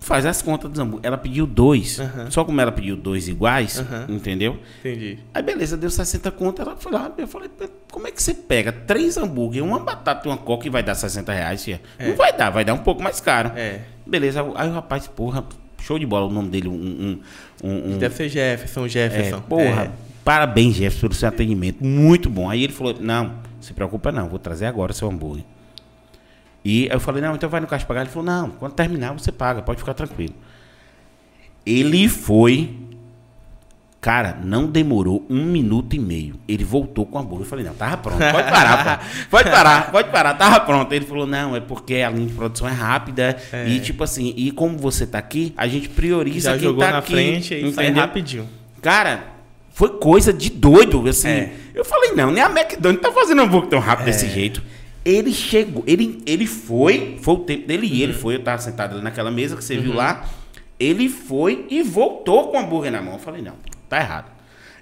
faz 0.00 0.24
as 0.24 0.40
contas 0.40 0.70
dos 0.70 0.78
hambúrgueres. 0.80 1.06
Ela 1.06 1.18
pediu 1.18 1.46
dois. 1.46 2.00
Aham. 2.00 2.30
Só 2.30 2.44
como 2.44 2.60
ela 2.60 2.72
pediu 2.72 2.96
dois 2.96 3.28
iguais, 3.28 3.78
Aham. 3.80 4.06
entendeu? 4.08 4.58
Entendi. 4.80 5.18
Aí 5.34 5.42
beleza, 5.42 5.76
deu 5.76 5.90
60 5.90 6.30
conto. 6.30 6.62
Ela 6.62 6.76
foi 6.76 6.92
lá, 6.92 7.12
eu 7.18 7.28
falei, 7.28 7.50
como 7.90 8.06
é 8.06 8.10
que 8.10 8.22
você 8.22 8.32
pega 8.32 8.72
três 8.72 9.16
hambúrguer, 9.16 9.62
uma 9.62 9.78
batata 9.80 10.26
e 10.26 10.30
uma 10.30 10.38
coca 10.38 10.66
e 10.66 10.70
vai 10.70 10.82
dar 10.82 10.94
60 10.94 11.32
reais, 11.32 11.62
tia? 11.62 11.80
É. 11.98 12.08
Não 12.08 12.16
vai 12.16 12.32
dar, 12.36 12.50
vai 12.50 12.64
dar 12.64 12.74
um 12.74 12.78
pouco 12.78 13.02
mais 13.02 13.20
caro. 13.20 13.52
É. 13.56 13.80
Beleza, 14.06 14.40
aí 14.54 14.68
o 14.68 14.72
rapaz, 14.72 15.06
porra, 15.06 15.44
show 15.80 15.98
de 15.98 16.06
bola 16.06 16.26
o 16.26 16.30
nome 16.32 16.48
dele, 16.48 16.68
um... 16.68 17.20
um, 17.62 17.94
um, 17.94 17.98
Deve 17.98 18.14
ser 18.14 18.28
Jefferson, 18.28 18.86
é, 18.86 18.88
Jefferson. 18.88 19.40
porra, 19.42 19.84
É. 19.84 19.90
parabéns, 20.24 20.76
Jefferson, 20.76 21.00
pelo 21.08 21.14
seu 21.14 21.28
atendimento. 21.28 21.84
Muito 21.84 22.30
bom. 22.30 22.48
Aí 22.48 22.64
ele 22.64 22.72
falou: 22.72 22.96
Não, 23.00 23.32
se 23.60 23.72
preocupa 23.72 24.12
não, 24.12 24.28
vou 24.28 24.38
trazer 24.38 24.66
agora 24.66 24.92
seu 24.92 25.08
hambúrguer. 25.08 25.44
E 26.64 26.86
eu 26.90 27.00
falei: 27.00 27.22
Não, 27.22 27.34
então 27.34 27.48
vai 27.48 27.60
no 27.60 27.66
caixa 27.66 27.86
pagar. 27.86 28.02
Ele 28.02 28.10
falou: 28.10 28.26
Não, 28.26 28.50
quando 28.50 28.72
terminar 28.72 29.12
você 29.12 29.32
paga, 29.32 29.62
pode 29.62 29.78
ficar 29.78 29.94
tranquilo. 29.94 30.34
Ele 31.64 32.08
foi. 32.08 32.74
Cara, 34.00 34.38
não 34.44 34.66
demorou 34.66 35.26
um 35.28 35.44
minuto 35.44 35.96
e 35.96 35.98
meio. 35.98 36.36
Ele 36.46 36.62
voltou 36.62 37.04
com 37.04 37.18
o 37.18 37.20
hambúrguer. 37.20 37.44
Eu 37.44 37.50
falei, 37.50 37.64
não, 37.64 37.74
tava 37.74 37.96
pronto. 37.96 38.18
Pode 38.18 38.48
parar, 38.48 38.98
pô. 38.98 39.04
Pode 39.28 39.50
parar, 39.50 39.90
pode 39.90 40.10
parar, 40.10 40.34
tava 40.34 40.60
pronto. 40.60 40.92
Ele 40.92 41.04
falou, 41.04 41.26
não, 41.26 41.56
é 41.56 41.60
porque 41.60 41.96
a 41.96 42.08
linha 42.08 42.28
de 42.28 42.32
produção 42.32 42.68
é 42.68 42.72
rápida. 42.72 43.36
É. 43.52 43.68
E 43.68 43.80
tipo 43.80 44.04
assim, 44.04 44.32
e 44.36 44.52
como 44.52 44.78
você 44.78 45.04
tá 45.04 45.18
aqui, 45.18 45.52
a 45.56 45.66
gente 45.66 45.88
prioriza 45.88 46.52
Já 46.52 46.56
quem 46.56 46.68
jogou 46.68 46.84
tá 46.84 46.92
na 46.92 46.98
aqui. 46.98 47.12
frente 47.12 47.54
e 47.54 47.72
sai 47.72 47.86
entendeu? 47.86 48.02
rapidinho. 48.02 48.48
Cara, 48.80 49.24
foi 49.78 49.90
coisa 49.90 50.32
de 50.32 50.50
doido, 50.50 51.06
assim. 51.08 51.28
É. 51.28 51.52
Eu 51.72 51.84
falei, 51.84 52.10
não, 52.12 52.32
nem 52.32 52.42
a 52.42 52.50
McDonald's 52.50 53.00
tá 53.00 53.12
fazendo 53.12 53.40
hambúrguer 53.42 53.70
tão 53.70 53.78
rápido 53.78 54.08
É. 54.08 54.10
desse 54.10 54.28
jeito. 54.28 54.60
Ele 55.04 55.32
chegou, 55.32 55.84
ele, 55.86 56.20
ele 56.26 56.46
foi, 56.46 57.16
foi 57.22 57.34
o 57.34 57.38
tempo 57.38 57.68
dele 57.68 57.86
e 57.86 57.90
Uhum. 57.92 58.02
ele 58.02 58.12
foi, 58.12 58.34
eu 58.34 58.42
tava 58.42 58.60
sentado 58.60 58.94
ali 58.96 59.04
naquela 59.04 59.30
mesa 59.30 59.54
que 59.56 59.62
você 59.62 59.76
viu 59.76 59.94
lá. 59.94 60.24
Ele 60.80 61.08
foi 61.08 61.64
e 61.70 61.80
voltou 61.82 62.48
com 62.48 62.56
o 62.56 62.60
hambúrguer 62.60 62.90
na 62.90 63.00
mão. 63.00 63.14
Eu 63.14 63.18
falei, 63.20 63.40
não, 63.40 63.54
tá 63.88 63.98
errado. 63.98 64.26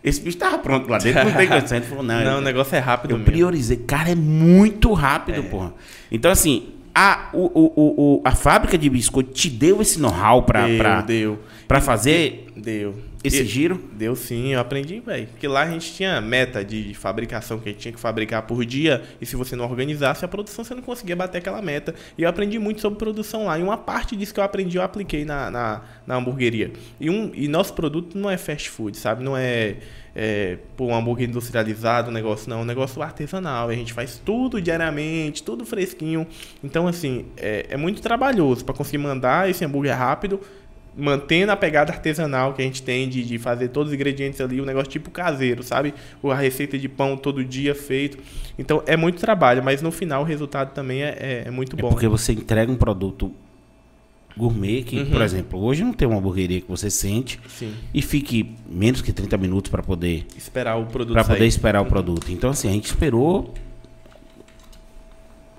Esse 0.03 0.21
bicho 0.23 0.39
tava 0.39 0.57
pronto 0.59 0.89
lá 0.91 0.97
dentro, 0.99 1.25
não 1.25 1.33
tem 1.35 1.47
condição. 1.49 1.77
Ele 1.77 1.87
falou, 1.87 2.03
não, 2.03 2.25
Não, 2.25 2.33
eu, 2.33 2.39
o 2.39 2.41
negócio 2.41 2.75
é 2.75 2.79
rápido 2.79 3.11
eu 3.11 3.19
mesmo. 3.19 3.31
priorizei. 3.31 3.77
Cara, 3.77 4.11
é 4.11 4.15
muito 4.15 4.93
rápido, 4.95 5.43
porra. 5.45 5.75
Então, 6.11 6.31
assim, 6.31 6.69
a, 6.95 7.29
o, 7.35 7.45
o, 7.45 7.73
o, 7.77 8.15
o- 8.17 8.23
a 8.25 8.33
fábrica 8.35 8.79
de 8.79 8.89
biscoito 8.89 9.33
te 9.33 9.51
deu 9.51 9.83
esse 9.83 9.99
know-how 10.01 10.43
pra, 10.45 10.67
Deu, 10.67 10.79
pra, 10.79 11.01
deu. 11.03 11.39
pra 11.69 11.81
fazer 11.83 12.47
Deu. 12.57 12.95
Esse 13.27 13.43
E- 13.43 13.47
giro? 13.47 13.83
Deu 13.93 14.15
sim, 14.17 14.55
eu 14.55 14.61
aprendi, 14.61 15.01
velho. 15.01 15.27
Porque 15.29 15.47
lá 15.49 15.63
a 15.63 15.71
gente 15.71 15.93
tinha 15.93 16.21
meta 16.21 16.65
de 16.65 16.95
fabricação 16.95 17.59
que 17.59 17.69
a 17.69 17.73
gente 17.73 17.81
tinha 17.81 17.93
que 17.93 18.01
fabricar 18.01 18.43
por 18.43 18.65
dia. 18.65 19.03
E 19.21 19.27
se 19.27 19.37
você 19.37 19.57
não 19.57 19.65
organizasse 19.65 20.25
a 20.25 20.29
produção, 20.29 20.65
você 20.65 20.75
não 20.75 20.83
conseguia 20.83 21.17
bater 21.17 21.39
aquela 21.39 21.61
meta. 21.61 21.95
E 22.17 22.23
eu 22.23 22.29
aprendi 22.29 22.59
muito 22.59 22.81
sobre 22.81 22.99
produção 22.99 23.45
lá. 23.47 23.59
E 23.59 23.63
uma 23.63 23.77
parte 23.77 24.17
disso 24.17 24.33
que 24.33 24.41
eu 24.41 24.45
aprendi, 24.45 24.77
eu 24.77 24.83
apliquei 24.83 25.25
na, 25.25 25.51
na, 25.51 25.83
na 26.07 26.17
hamburgueria. 26.17 26.73
E, 27.01 27.11
um, 27.11 27.31
e 27.35 27.49
nosso 27.49 27.75
produto 27.75 28.17
não 28.19 28.31
é 28.31 28.37
fast 28.37 28.71
food, 28.71 28.97
sabe? 28.97 29.23
Não 29.23 29.37
é, 29.37 29.77
é 30.15 30.59
pô, 30.77 30.87
um 30.87 30.95
hambúrguer 30.95 31.29
industrializado, 31.29 32.11
um 32.11 32.13
negócio 32.13 32.49
não. 32.49 32.59
É 32.59 32.63
um 32.63 32.65
negócio 32.65 33.03
artesanal. 33.03 33.69
A 33.69 33.75
gente 33.75 33.93
faz 33.93 34.21
tudo 34.25 34.61
diariamente, 34.61 35.43
tudo 35.43 35.65
fresquinho. 35.65 36.27
Então, 36.63 36.87
assim, 36.87 37.27
é, 37.37 37.67
é 37.71 37.77
muito 37.77 38.01
trabalhoso 38.01 38.65
para 38.65 38.75
conseguir 38.75 38.99
mandar 38.99 39.49
esse 39.51 39.65
hambúrguer 39.65 39.97
rápido 39.97 40.41
mantendo 40.97 41.53
a 41.53 41.57
pegada 41.57 41.93
artesanal 41.93 42.55
que 42.55 42.63
a 42.63 42.65
gente 42.65 42.83
tem 42.83 43.09
de, 43.09 43.23
de 43.23 43.39
fazer 43.39 43.69
todos 43.69 43.91
os 43.91 43.95
ingredientes 43.95 44.41
ali, 44.41 44.61
um 44.61 44.65
negócio 44.65 44.89
tipo 44.91 45.11
caseiro, 45.11 45.63
sabe? 45.63 45.93
A 46.25 46.35
receita 46.35 46.79
de 46.79 46.89
pão 46.89 47.17
todo 47.17 47.45
dia 47.45 47.75
feito. 47.75 48.19
Então 48.59 48.83
é 48.87 48.97
muito 48.97 49.21
trabalho, 49.21 49.63
mas 49.63 49.83
no 49.83 49.93
final 49.93 50.23
o 50.23 50.25
resultado 50.25 50.73
também 50.73 51.03
é, 51.03 51.17
é, 51.21 51.43
é 51.47 51.51
muito 51.51 51.77
É 51.79 51.83
bom. 51.83 51.91
porque 51.91 52.09
você 52.09 52.33
entrega 52.33 52.73
um 52.73 52.77
produto 52.77 53.31
gourmet 54.39 54.83
que, 54.83 54.99
Uhum. 55.01 55.11
por 55.11 55.23
exemplo, 55.23 55.61
hoje 55.63 55.83
não 55.85 55.93
tem 55.93 56.07
uma 56.09 56.19
hamburgueria 56.19 56.61
que 56.61 56.69
você 56.69 56.91
sente 56.91 57.41
Sim. 57.49 57.75
e 57.93 58.01
fique 58.03 58.55
menos 58.69 59.01
que 59.03 59.13
30 59.13 59.37
minutos 59.39 59.71
para 59.71 59.83
poder 59.83 60.27
Esperar 60.37 60.77
o 60.77 60.87
produto 60.87 61.15
para 61.15 61.25
poder 61.25 61.47
esperar 61.47 61.81
o 61.83 61.87
produto. 61.87 62.31
Então 62.31 62.51
assim, 62.51 62.69
a 62.69 62.73
gente 62.73 62.85
esperou 62.87 63.53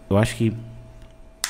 eu 0.10 0.18
acho 0.18 0.36
que 0.36 0.54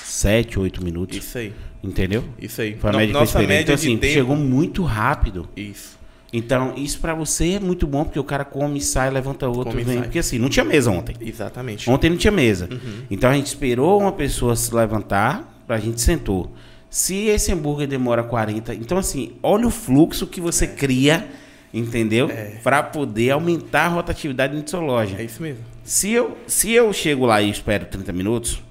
7, 0.07 0.59
8 0.59 0.83
minutos, 0.83 1.17
Isso 1.17 1.37
aí. 1.37 1.53
entendeu? 1.83 2.23
Isso 2.39 2.61
aí. 2.61 2.75
Foi 2.77 2.89
a 2.89 2.93
No- 2.93 2.99
média 2.99 3.13
nossa 3.13 3.39
média 3.39 3.61
Então 3.61 3.75
assim, 3.75 3.97
tempo. 3.97 4.13
chegou 4.13 4.35
muito 4.35 4.83
rápido. 4.83 5.47
Isso. 5.55 5.97
Então, 6.33 6.73
isso 6.75 6.99
para 6.99 7.13
você 7.13 7.53
é 7.53 7.59
muito 7.59 7.87
bom 7.87 8.03
porque 8.03 8.19
o 8.19 8.23
cara 8.23 8.43
come, 8.43 8.81
sai, 8.81 9.09
levanta 9.09 9.47
outro, 9.47 9.71
Come 9.71 9.83
vem, 9.83 10.01
porque 10.01 10.19
assim, 10.19 10.37
não 10.37 10.49
tinha 10.49 10.65
mesa 10.65 10.91
ontem. 10.91 11.15
Exatamente. 11.21 11.89
Ontem 11.89 12.09
não 12.09 12.17
tinha 12.17 12.31
mesa. 12.31 12.67
Uhum. 12.71 13.03
Então 13.09 13.29
a 13.29 13.33
gente 13.33 13.47
esperou 13.47 13.99
uma 14.01 14.11
pessoa 14.11 14.55
se 14.55 14.73
levantar, 14.75 15.63
a 15.69 15.79
gente 15.79 16.01
sentou. 16.01 16.51
Se 16.89 17.27
esse 17.27 17.51
hambúrguer 17.51 17.87
demora 17.87 18.23
40, 18.23 18.73
então 18.75 18.97
assim, 18.97 19.33
olha 19.41 19.67
o 19.67 19.71
fluxo 19.71 20.25
que 20.27 20.39
você 20.41 20.67
cria 20.67 21.27
Entendeu? 21.73 22.29
Pra 22.63 22.81
poder 22.81 23.31
aumentar 23.31 23.83
a 23.83 23.87
rotatividade 23.89 24.53
dentro 24.55 24.71
da 24.71 24.77
sua 24.79 24.79
loja. 24.87 25.17
É 25.19 25.23
isso 25.25 25.41
mesmo. 25.43 25.59
Se 25.83 26.09
eu, 26.09 26.37
se 26.47 26.71
eu 26.71 26.91
chego 26.93 27.25
lá 27.25 27.41
e 27.41 27.49
espero 27.49 27.85
30 27.85 28.13
minutos, 28.13 28.63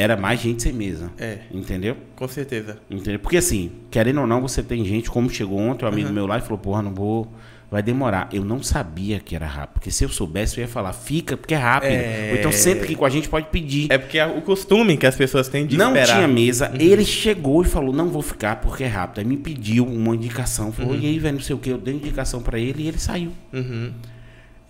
era 0.00 0.16
mais 0.16 0.40
gente 0.40 0.62
sem 0.62 0.72
mesa. 0.72 1.10
É. 1.18 1.38
Entendeu? 1.52 1.96
Com 2.16 2.26
certeza. 2.26 2.78
Entendeu? 2.90 3.20
Porque 3.20 3.36
assim, 3.36 3.70
querendo 3.90 4.20
ou 4.20 4.26
não, 4.26 4.40
você 4.40 4.62
tem 4.62 4.84
gente, 4.84 5.10
como 5.10 5.28
chegou 5.30 5.58
ontem, 5.58 5.84
um 5.84 5.88
amigo 5.88 6.12
meu 6.12 6.26
lá 6.26 6.38
e 6.38 6.40
falou, 6.40 6.58
porra, 6.58 6.82
não 6.82 6.94
vou. 6.94 7.30
Vai 7.70 7.84
demorar. 7.84 8.28
Eu 8.32 8.44
não 8.44 8.60
sabia 8.64 9.20
que 9.20 9.36
era 9.36 9.46
rápido. 9.46 9.74
Porque 9.74 9.92
se 9.92 10.02
eu 10.02 10.08
soubesse, 10.08 10.58
eu 10.58 10.62
ia 10.62 10.68
falar, 10.68 10.92
fica, 10.92 11.36
porque 11.36 11.54
é 11.54 11.56
rápido. 11.56 11.92
É. 11.92 12.30
Ou 12.32 12.38
então 12.38 12.50
senta 12.50 12.82
aqui 12.82 12.96
com 12.96 13.04
a 13.04 13.08
gente, 13.08 13.28
pode 13.28 13.46
pedir. 13.46 13.86
É 13.92 13.96
porque 13.96 14.18
é 14.18 14.26
o 14.26 14.42
costume 14.42 14.96
que 14.96 15.06
as 15.06 15.14
pessoas 15.14 15.46
têm 15.46 15.66
de 15.66 15.76
não 15.76 15.94
esperar. 15.94 16.16
tinha 16.16 16.26
mesa. 16.26 16.72
Ele 16.76 17.04
chegou 17.04 17.62
e 17.62 17.64
falou, 17.64 17.94
não 17.94 18.08
vou 18.08 18.22
ficar 18.22 18.56
porque 18.56 18.82
é 18.82 18.88
rápido. 18.88 19.20
Aí 19.20 19.24
me 19.24 19.36
pediu 19.36 19.86
uma 19.86 20.16
indicação. 20.16 20.72
Falou, 20.72 20.96
e 20.96 21.06
aí, 21.06 21.18
velho, 21.20 21.34
não 21.34 21.42
sei 21.42 21.54
o 21.54 21.60
que. 21.60 21.70
Eu 21.70 21.78
dei 21.78 21.94
indicação 21.94 22.42
pra 22.42 22.58
ele 22.58 22.82
e 22.82 22.88
ele 22.88 22.98
saiu. 22.98 23.30
Uhum. 23.52 23.92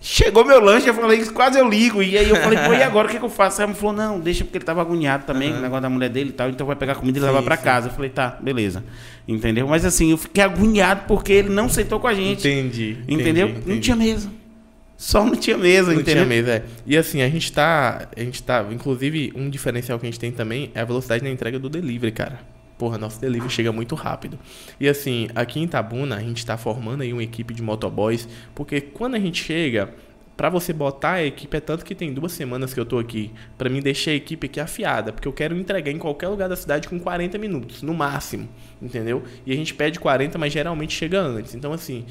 Chegou 0.03 0.43
meu 0.43 0.59
lanche, 0.59 0.89
eu 0.89 0.95
falei, 0.95 1.23
quase 1.27 1.59
eu 1.59 1.69
ligo. 1.69 2.01
E 2.01 2.17
aí 2.17 2.27
eu 2.27 2.35
falei, 2.37 2.57
pô, 2.57 2.73
e 2.73 2.81
agora 2.83 3.07
o 3.07 3.11
que, 3.11 3.19
que 3.19 3.23
eu 3.23 3.29
faço? 3.29 3.61
Aí 3.61 3.67
ele 3.67 3.75
falou, 3.75 3.95
não, 3.95 4.19
deixa 4.19 4.43
porque 4.43 4.57
ele 4.57 4.65
tava 4.65 4.81
agoniado 4.81 5.25
também 5.25 5.51
com 5.51 5.59
o 5.59 5.61
negócio 5.61 5.83
da 5.83 5.89
mulher 5.91 6.09
dele 6.09 6.29
e 6.31 6.33
tal, 6.33 6.49
então 6.49 6.65
vai 6.65 6.75
pegar 6.75 6.95
comida 6.95 7.19
e 7.19 7.21
Sim, 7.21 7.27
levar 7.27 7.43
pra 7.43 7.55
sim. 7.55 7.63
casa. 7.63 7.87
Eu 7.89 7.93
falei, 7.93 8.09
tá, 8.09 8.35
beleza. 8.41 8.83
Entendeu? 9.27 9.67
Mas 9.67 9.85
assim, 9.85 10.09
eu 10.09 10.17
fiquei 10.17 10.43
agoniado 10.43 11.03
porque 11.07 11.31
ele 11.31 11.49
não 11.49 11.69
sentou 11.69 11.99
com 11.99 12.07
a 12.07 12.15
gente. 12.15 12.39
Entendi. 12.47 12.97
entendeu? 13.07 13.47
entendi, 13.49 13.59
Não 13.67 13.73
entendi. 13.75 13.79
tinha 13.79 13.95
mesa. 13.95 14.29
Só 14.97 15.23
não 15.23 15.35
tinha 15.35 15.57
mesa, 15.57 15.93
Não 15.93 16.01
entendeu? 16.01 16.25
tinha 16.25 16.25
mesa, 16.25 16.51
é. 16.51 16.63
E 16.85 16.97
assim, 16.97 17.21
a 17.21 17.29
gente 17.29 17.51
tá. 17.51 18.07
A 18.15 18.19
gente 18.19 18.41
tá. 18.43 18.65
Inclusive, 18.71 19.31
um 19.35 19.49
diferencial 19.49 19.97
que 19.99 20.05
a 20.05 20.09
gente 20.09 20.19
tem 20.19 20.31
também 20.31 20.71
é 20.75 20.81
a 20.81 20.85
velocidade 20.85 21.23
na 21.23 21.29
entrega 21.29 21.57
do 21.57 21.69
delivery, 21.69 22.11
cara. 22.11 22.39
Porra, 22.81 22.97
nosso 22.97 23.21
delivery 23.21 23.53
chega 23.53 23.71
muito 23.71 23.93
rápido. 23.93 24.39
E 24.79 24.89
assim, 24.89 25.27
aqui 25.35 25.59
em 25.59 25.67
Tabuna, 25.67 26.15
a 26.15 26.19
gente 26.19 26.43
tá 26.43 26.57
formando 26.57 27.03
aí 27.03 27.13
uma 27.13 27.21
equipe 27.21 27.53
de 27.53 27.61
motoboys, 27.61 28.27
porque 28.55 28.81
quando 28.81 29.13
a 29.13 29.19
gente 29.19 29.43
chega, 29.43 29.93
pra 30.35 30.49
você 30.49 30.73
botar 30.73 31.11
a 31.11 31.23
equipe, 31.23 31.55
é 31.55 31.59
tanto 31.59 31.85
que 31.85 31.93
tem 31.93 32.11
duas 32.11 32.31
semanas 32.31 32.73
que 32.73 32.79
eu 32.79 32.85
tô 32.87 32.97
aqui, 32.97 33.31
pra 33.55 33.69
mim 33.69 33.81
deixar 33.81 34.09
a 34.09 34.13
equipe 34.15 34.47
aqui 34.47 34.59
afiada, 34.59 35.13
porque 35.13 35.27
eu 35.27 35.31
quero 35.31 35.55
entregar 35.55 35.91
em 35.91 35.99
qualquer 35.99 36.29
lugar 36.29 36.49
da 36.49 36.55
cidade 36.55 36.89
com 36.89 36.99
40 36.99 37.37
minutos, 37.37 37.83
no 37.83 37.93
máximo, 37.93 38.49
entendeu? 38.81 39.21
E 39.45 39.53
a 39.53 39.55
gente 39.55 39.75
pede 39.75 39.99
40, 39.99 40.39
mas 40.39 40.51
geralmente 40.51 40.91
chega 40.91 41.21
antes. 41.21 41.53
Então, 41.53 41.71
assim, 41.73 42.07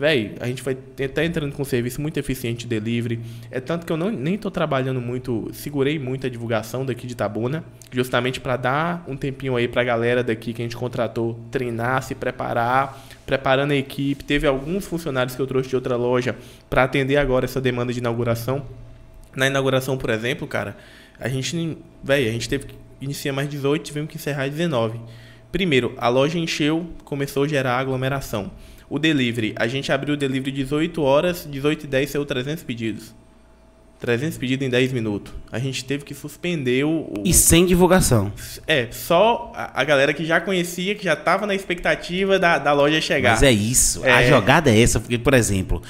Véi, 0.00 0.34
a 0.40 0.46
gente 0.46 0.62
vai 0.62 0.74
estar 0.98 1.22
entrando 1.22 1.52
com 1.52 1.60
um 1.60 1.64
serviço 1.64 2.00
muito 2.00 2.18
eficiente 2.18 2.66
de 2.66 2.68
delivery. 2.68 3.20
É 3.50 3.60
tanto 3.60 3.84
que 3.84 3.92
eu 3.92 3.98
não, 3.98 4.10
nem 4.10 4.38
tô 4.38 4.50
trabalhando 4.50 4.98
muito, 4.98 5.50
segurei 5.52 5.98
muito 5.98 6.26
a 6.26 6.30
divulgação 6.30 6.86
daqui 6.86 7.06
de 7.06 7.14
Tabuna, 7.14 7.62
justamente 7.92 8.40
para 8.40 8.56
dar 8.56 9.04
um 9.06 9.14
tempinho 9.14 9.56
aí 9.56 9.68
pra 9.68 9.84
galera 9.84 10.24
daqui 10.24 10.54
que 10.54 10.62
a 10.62 10.64
gente 10.64 10.74
contratou 10.74 11.38
treinar, 11.50 12.02
se 12.02 12.14
preparar, 12.14 12.98
preparando 13.26 13.72
a 13.72 13.76
equipe. 13.76 14.24
Teve 14.24 14.46
alguns 14.46 14.86
funcionários 14.86 15.36
que 15.36 15.42
eu 15.42 15.46
trouxe 15.46 15.68
de 15.68 15.76
outra 15.76 15.96
loja 15.96 16.34
para 16.70 16.84
atender 16.84 17.18
agora 17.18 17.44
essa 17.44 17.60
demanda 17.60 17.92
de 17.92 17.98
inauguração. 17.98 18.64
Na 19.36 19.48
inauguração, 19.48 19.98
por 19.98 20.08
exemplo, 20.08 20.48
cara, 20.48 20.78
a 21.18 21.28
gente, 21.28 21.76
véi, 22.02 22.26
a 22.26 22.32
gente 22.32 22.48
teve 22.48 22.64
que 22.68 22.74
iniciar 23.02 23.34
mais 23.34 23.50
18, 23.50 23.82
tivemos 23.82 24.08
que 24.08 24.16
encerrar 24.16 24.48
19. 24.48 24.98
Primeiro, 25.52 25.92
a 25.98 26.08
loja 26.08 26.38
encheu, 26.38 26.86
começou 27.04 27.44
a 27.44 27.48
gerar 27.48 27.76
aglomeração. 27.76 28.50
O 28.90 28.98
delivery, 28.98 29.54
a 29.56 29.66
gente 29.68 29.90
abriu 29.92 30.14
o 30.14 30.16
delivery 30.16 30.50
18 30.50 31.00
horas, 31.00 31.46
18 31.48 31.84
e 31.84 31.86
10 31.86 32.10
saiu 32.10 32.26
300 32.26 32.64
pedidos. 32.64 33.14
300 34.00 34.36
pedidos 34.38 34.66
em 34.66 34.70
10 34.70 34.92
minutos. 34.92 35.32
A 35.52 35.58
gente 35.58 35.84
teve 35.84 36.04
que 36.04 36.14
suspender 36.14 36.84
o. 36.84 37.12
E 37.24 37.32
sem 37.34 37.66
divulgação. 37.66 38.32
É, 38.66 38.88
só 38.90 39.52
a, 39.54 39.80
a 39.80 39.84
galera 39.84 40.12
que 40.14 40.24
já 40.24 40.40
conhecia, 40.40 40.94
que 40.94 41.04
já 41.04 41.14
tava 41.14 41.46
na 41.46 41.54
expectativa 41.54 42.38
da, 42.38 42.58
da 42.58 42.72
loja 42.72 43.00
chegar. 43.00 43.32
Mas 43.32 43.42
é 43.42 43.52
isso. 43.52 44.02
A 44.02 44.22
É. 44.22 44.28
jogada 44.28 44.70
é 44.70 44.80
essa, 44.80 44.98
porque, 44.98 45.18
por 45.18 45.34
exemplo, 45.34 45.82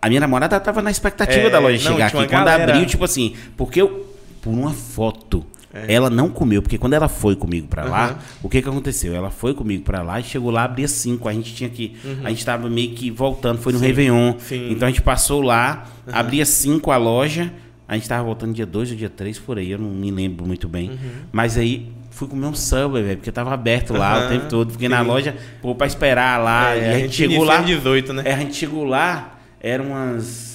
a 0.00 0.08
minha 0.08 0.20
namorada 0.20 0.60
tava 0.60 0.80
na 0.82 0.90
expectativa 0.90 1.46
É, 1.48 1.50
da 1.50 1.58
loja 1.58 1.82
não, 1.88 1.92
chegar 1.96 2.06
aqui. 2.08 2.16
Quando 2.18 2.30
galera. 2.30 2.72
abriu, 2.72 2.86
tipo 2.86 3.02
assim, 3.04 3.34
porque 3.56 3.80
eu, 3.80 4.14
por 4.42 4.50
uma 4.50 4.74
foto, 4.74 5.44
É. 5.72 5.92
ela 5.92 6.08
não 6.08 6.30
comeu, 6.30 6.62
porque 6.62 6.78
quando 6.78 6.94
ela 6.94 7.08
foi 7.08 7.36
comigo 7.36 7.68
pra 7.68 7.84
lá, 7.84 8.08
Uhum. 8.10 8.16
o 8.44 8.48
que 8.48 8.62
que 8.62 8.68
aconteceu? 8.68 9.14
Ela 9.14 9.30
foi 9.30 9.52
comigo 9.52 9.84
pra 9.84 10.00
lá 10.02 10.18
e 10.18 10.24
chegou 10.24 10.50
lá, 10.50 10.64
abria 10.64 10.88
5. 10.88 11.28
A 11.28 11.32
gente 11.32 11.54
tinha 11.54 11.68
que. 11.68 11.94
A 12.24 12.30
gente 12.30 12.44
tava 12.44 12.68
meio 12.70 12.90
que 12.94 13.10
voltando, 13.10 13.58
foi 13.58 13.72
no 13.72 13.78
Uhum. 13.78 13.82
Sim, 13.82 13.86
Réveillon. 13.88 14.34
sim. 14.38 14.70
Então 14.72 14.88
a 14.88 14.90
gente 14.90 15.02
passou 15.02 15.42
lá, 15.42 15.86
abria 16.10 16.46
5 16.46 16.90
a 16.90 16.96
loja. 16.96 17.52
A 17.86 17.94
gente 17.94 18.08
tava 18.08 18.22
voltando 18.24 18.52
dia 18.54 18.66
2 18.66 18.90
ou 18.90 18.96
dia 18.96 19.08
3 19.10 19.38
por 19.38 19.56
aí, 19.58 19.70
eu 19.70 19.78
não 19.78 19.88
me 19.90 20.10
lembro 20.10 20.46
muito 20.46 20.68
bem. 20.68 20.90
Uhum. 20.90 20.96
Mas 21.32 21.56
aí 21.56 21.86
fui 22.10 22.28
comer 22.28 22.46
um 22.46 22.54
Subway, 22.54 23.02
velho, 23.02 23.16
porque 23.18 23.30
tava 23.32 23.52
aberto 23.54 23.92
lá 23.92 24.26
o 24.26 24.28
tempo 24.28 24.46
todo. 24.48 24.72
Fiquei 24.72 24.88
na 24.88 25.00
sim. 25.02 25.06
loja, 25.06 25.36
pô, 25.62 25.74
pra 25.74 25.86
esperar 25.86 26.38
lá. 26.42 26.74
É, 26.74 26.78
e 26.78 26.94
a, 26.94 26.98
gente, 27.00 27.14
chegou 27.16 27.36
inicia 27.36 27.52
lá. 27.54 27.60
às 27.60 27.66
18, 27.66 28.12
né? 28.12 28.22
É, 28.26 28.34
a 28.34 28.38
gente 28.38 28.54
chegou 28.56 28.84
lá, 28.84 29.38
eram 29.60 29.86
umas, 29.88 30.47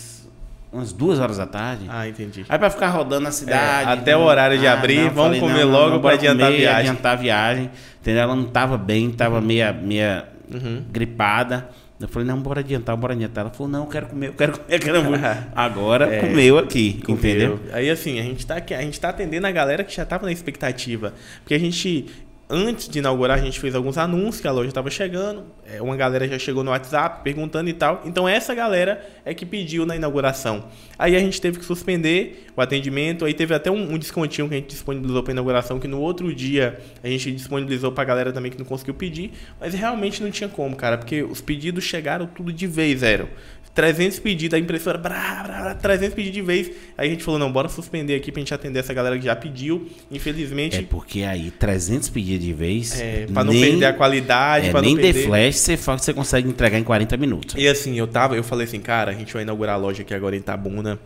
umas 0.74 0.92
duas 0.92 1.20
horas 1.20 1.38
da 1.38 1.46
tarde. 1.46 1.86
Ah, 1.88 2.08
entendi. 2.08 2.46
Aí 2.50 2.58
pra 2.60 2.70
ficar 2.70 2.90
rodando 2.90 3.22
na 3.22 3.32
cidade. 3.32 3.90
É, 3.90 3.94
até 3.94 4.18
o 4.18 4.22
horário 4.22 4.58
de 4.58 4.66
abrir, 4.68 5.10
vamos 5.10 5.40
comer 5.40 5.64
logo 5.64 5.92
pra 5.92 6.00
bora 6.00 6.16
adiantar 6.16 6.48
a 6.48 6.52
comer, 6.52 6.58
viagem. 6.60 6.80
adiantar 6.90 7.14
a 7.14 7.16
viagem. 7.16 7.70
Entendeu? 8.02 8.24
Ela 8.24 8.36
não 8.36 8.46
tava 8.46 8.78
bem, 8.78 9.10
tava 9.12 9.40
meia, 9.40 9.72
meia 9.72 10.26
Uhum. 10.54 10.84
gripada. 10.92 11.70
Eu 12.02 12.08
falei, 12.10 12.28
não, 12.28 12.38
bora 12.38 12.60
adiantar, 12.60 12.98
bora 12.98 13.14
adiantar. 13.14 13.46
Ela 13.46 13.54
falou, 13.54 13.72
não, 13.72 13.84
eu 13.84 13.88
quero 13.90 14.08
comer, 14.08 14.28
eu 14.28 14.34
quero 14.34 14.54
comer 14.60 14.96
hambúrguer. 14.98 15.38
Agora 15.56 16.14
É, 16.14 16.20
comeu 16.20 16.58
aqui, 16.58 17.02
entendeu? 17.08 17.60
Aí 17.72 17.90
assim, 17.90 18.20
a 18.20 18.24
gente 18.24 18.46
tá 18.46 18.56
aqui, 18.58 18.74
a 18.74 18.82
gente 18.82 19.00
tá 19.00 19.10
atendendo 19.10 19.48
a 19.48 19.52
galera 19.52 19.84
que 19.86 19.96
já 19.96 20.04
tava 20.04 20.26
na 20.26 20.32
expectativa. 20.34 21.14
Porque 21.44 21.54
a 21.54 21.60
gente 21.60 22.08
antes 22.50 22.88
de 22.88 23.00
inaugurar, 23.00 23.38
a 23.38 23.42
gente 23.42 23.60
fez 23.60 23.74
alguns 23.74 23.98
anúncios 23.98 24.42
que 24.42 24.48
a 24.48 24.52
loja 24.52 24.70
estava 24.70 24.90
chegando. 24.90 25.46
É, 25.66 25.82
uma 25.82 25.96
galera 25.96 26.28
já 26.28 26.38
chegou 26.38 26.64
no 26.64 26.72
WhatsApp 26.72 27.24
perguntando 27.24 27.70
e 27.70 27.74
tal. 27.74 28.02
Então 28.06 28.28
essa 28.28 28.54
galera 28.54 29.06
é 29.26 29.34
que 29.34 29.46
pediu 29.46 29.86
na 29.86 29.96
inauguração. 29.96 30.66
Aí 30.98 31.16
a 31.16 31.20
gente 31.20 31.40
teve 31.42 31.60
que 31.60 31.66
suspender 31.66 32.48
o 32.56 32.62
atendimento. 32.62 33.26
Aí 33.26 33.34
teve 33.34 33.54
até 33.54 33.72
um, 33.72 33.94
um 33.94 33.98
descontinho 33.98 34.48
que 34.48 34.54
a 34.54 34.58
gente 34.58 34.70
disponibilizou 34.70 35.24
para 35.24 35.32
inauguração, 35.32 35.80
que 35.80 35.88
no 35.88 36.00
outro 36.00 36.34
dia 36.34 36.80
a 37.04 37.08
gente 37.08 37.32
disponibilizou 37.32 37.92
para 37.92 38.04
a 38.04 38.06
galera 38.06 38.34
também 38.34 38.52
que 38.52 38.60
não 38.60 38.66
conseguiu 38.66 38.94
pedir. 38.94 39.32
Mas 39.60 39.74
realmente 39.74 40.22
não 40.22 40.30
tinha 40.30 40.50
como, 40.50 40.76
cara, 40.76 40.98
porque 40.98 41.24
os 41.24 41.42
pedidos 41.42 41.84
chegaram 41.84 42.28
tudo 42.28 42.52
de 42.52 42.68
vez, 42.68 43.00
zero. 43.00 43.30
300 43.76 44.20
pedidos, 44.20 44.56
a 44.56 44.60
impressora, 44.60 44.98
brá, 45.00 45.44
brá, 45.44 45.62
brá, 45.62 45.76
300 45.76 46.14
pedidos 46.14 46.36
de 46.36 46.42
vez. 46.44 46.72
Aí 46.98 47.08
a 47.08 47.12
gente 47.12 47.24
falou, 47.24 47.40
não, 47.40 47.52
bora 47.52 47.68
suspender 47.70 48.14
aqui 48.16 48.32
pra 48.32 48.40
gente 48.40 48.54
atender 48.54 48.80
essa 48.80 48.94
galera 48.94 49.18
que 49.18 49.26
já 49.26 49.36
pediu. 49.36 49.88
Infelizmente, 50.12 50.78
É 50.78 50.82
porque 50.84 51.24
aí 51.24 51.50
300 51.50 52.10
pedidos 52.10 52.46
de 52.46 52.54
vez. 52.54 53.00
é, 53.02 53.26
pra 53.26 53.44
não 53.44 53.52
nem- 53.52 53.62
perder 53.72 53.86
a 53.86 53.94
qualidade, 53.94 54.68
é, 54.68 54.72
pra 54.72 54.82
nem 54.82 54.94
não 54.96 55.02
perder... 55.02 55.22
The 55.22 55.28
Flash 55.28 55.56
você 55.56 55.76
fala 55.78 55.98
que 55.98 56.06
você 56.06 56.14
consegue 56.14 56.48
entregar 56.48 56.78
em 56.78 56.84
40 56.84 57.18
minutos. 57.18 57.56
E 57.58 57.68
assim, 57.68 57.98
eu 57.98 58.06
tava, 58.08 58.36
eu 58.36 58.44
falei 58.44 58.66
assim, 58.66 58.80
cara, 58.80 59.10
a 59.12 59.14
gente 59.16 59.34
vai 59.34 59.42
inaugurar 59.42 59.74
a 59.76 59.78
loja 59.78 60.04
aqui 60.04 60.14
agora 60.14 60.36
em 60.36 60.42
Tabuna. 60.42 61.00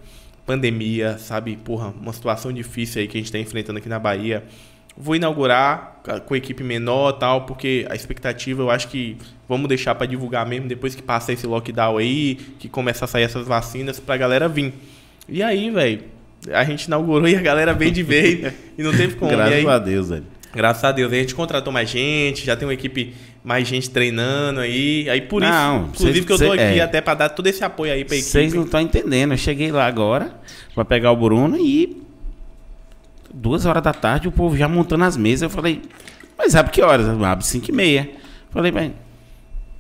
Pandemia, 0.46 1.18
sabe? 1.18 1.58
Porra, 1.58 1.94
uma 2.02 2.14
situação 2.14 2.54
difícil 2.54 3.02
aí 3.02 3.08
que 3.08 3.18
a 3.18 3.22
gente 3.22 3.32
tá 3.32 3.38
enfrentando 3.40 3.80
aqui 3.80 3.90
na 3.90 4.00
Bahia. 4.00 4.44
Vou 4.98 5.16
inaugurar 5.16 6.02
com 6.26 6.36
equipe 6.36 6.64
menor 6.64 7.12
tal, 7.14 7.42
porque 7.46 7.86
a 7.90 7.96
expectativa 7.96 8.62
eu 8.64 8.72
acho 8.72 8.88
que 8.88 9.18
vamos 9.48 9.68
deixar 9.68 9.94
pra 9.94 10.08
divulgar 10.08 10.46
mesmo 10.46 10.68
depois 10.68 10.96
que 10.96 11.02
passa 11.04 11.34
esse 11.34 11.46
lockdown 11.46 11.98
aí, 11.98 12.36
que 12.58 12.68
começa 12.68 13.06
a 13.06 13.08
sair 13.08 13.24
essas 13.24 13.46
vacinas 13.48 14.00
pra 14.00 14.18
galera 14.18 14.48
vir. 14.48 14.74
E 15.30 15.44
aí, 15.44 15.70
velho, 15.70 16.02
a 16.52 16.64
gente 16.64 16.86
inaugurou 16.86 17.28
e 17.28 17.36
a 17.36 17.42
galera 17.42 17.74
veio 17.74 17.92
de 17.92 18.02
vez 18.04 18.54
e 18.78 18.82
não 18.82 18.92
teve 18.92 19.16
como. 19.18 19.30
Graças 19.32 19.54
aí, 19.54 19.68
a 19.68 19.78
Deus, 19.78 20.10
velho. 20.10 20.24
Graças 20.56 20.84
a 20.86 20.92
Deus. 20.92 21.12
Aí 21.12 21.20
a 21.20 21.22
gente 21.22 21.36
contratou 21.36 21.72
mais 21.74 21.90
gente, 21.90 22.44
já 22.46 22.56
tem 22.56 22.66
uma 22.68 22.74
equipe, 22.74 23.14
mais 23.44 23.68
gente 23.68 23.90
treinando 23.90 24.62
aí. 24.62 25.08
Aí 25.10 25.22
por 25.22 25.42
Não, 25.42 25.82
isso, 25.82 25.90
inclusive 25.90 26.14
cês- 26.14 26.26
que 26.26 26.32
eu 26.32 26.38
tô 26.38 26.56
cê- 26.56 26.60
aqui 26.62 26.80
é. 26.80 26.82
até 26.82 27.02
pra 27.02 27.14
dar 27.14 27.30
todo 27.30 27.46
esse 27.48 27.64
apoio 27.64 27.92
aí 27.92 28.04
pra 28.06 28.16
equipe. 28.16 28.32
Vocês 28.32 28.54
não 28.54 28.64
estão 28.64 28.80
entendendo. 28.82 29.34
Eu 29.34 29.38
cheguei 29.38 29.72
lá 29.72 29.86
agora 29.86 30.32
pra 30.74 30.86
pegar 30.86 31.12
o 31.12 31.16
Bruno 31.18 31.58
e 31.60 32.02
duas 33.34 33.66
horas 33.66 33.84
da 33.84 33.94
tarde 33.94 34.28
o 34.28 34.32
povo 34.32 34.56
já 34.58 34.68
montando 34.68 35.04
as 35.04 35.16
mesas. 35.18 35.44
Eu 35.44 35.50
falei, 35.50 35.82
mas 36.38 36.52
sabe 36.54 36.70
que 36.72 36.82
horas? 36.82 37.08
Abre 37.08 37.46
5 37.46 37.70
e 37.70 37.72
meia. 37.74 38.10
Falei, 38.50 38.72
bem, 38.72 38.94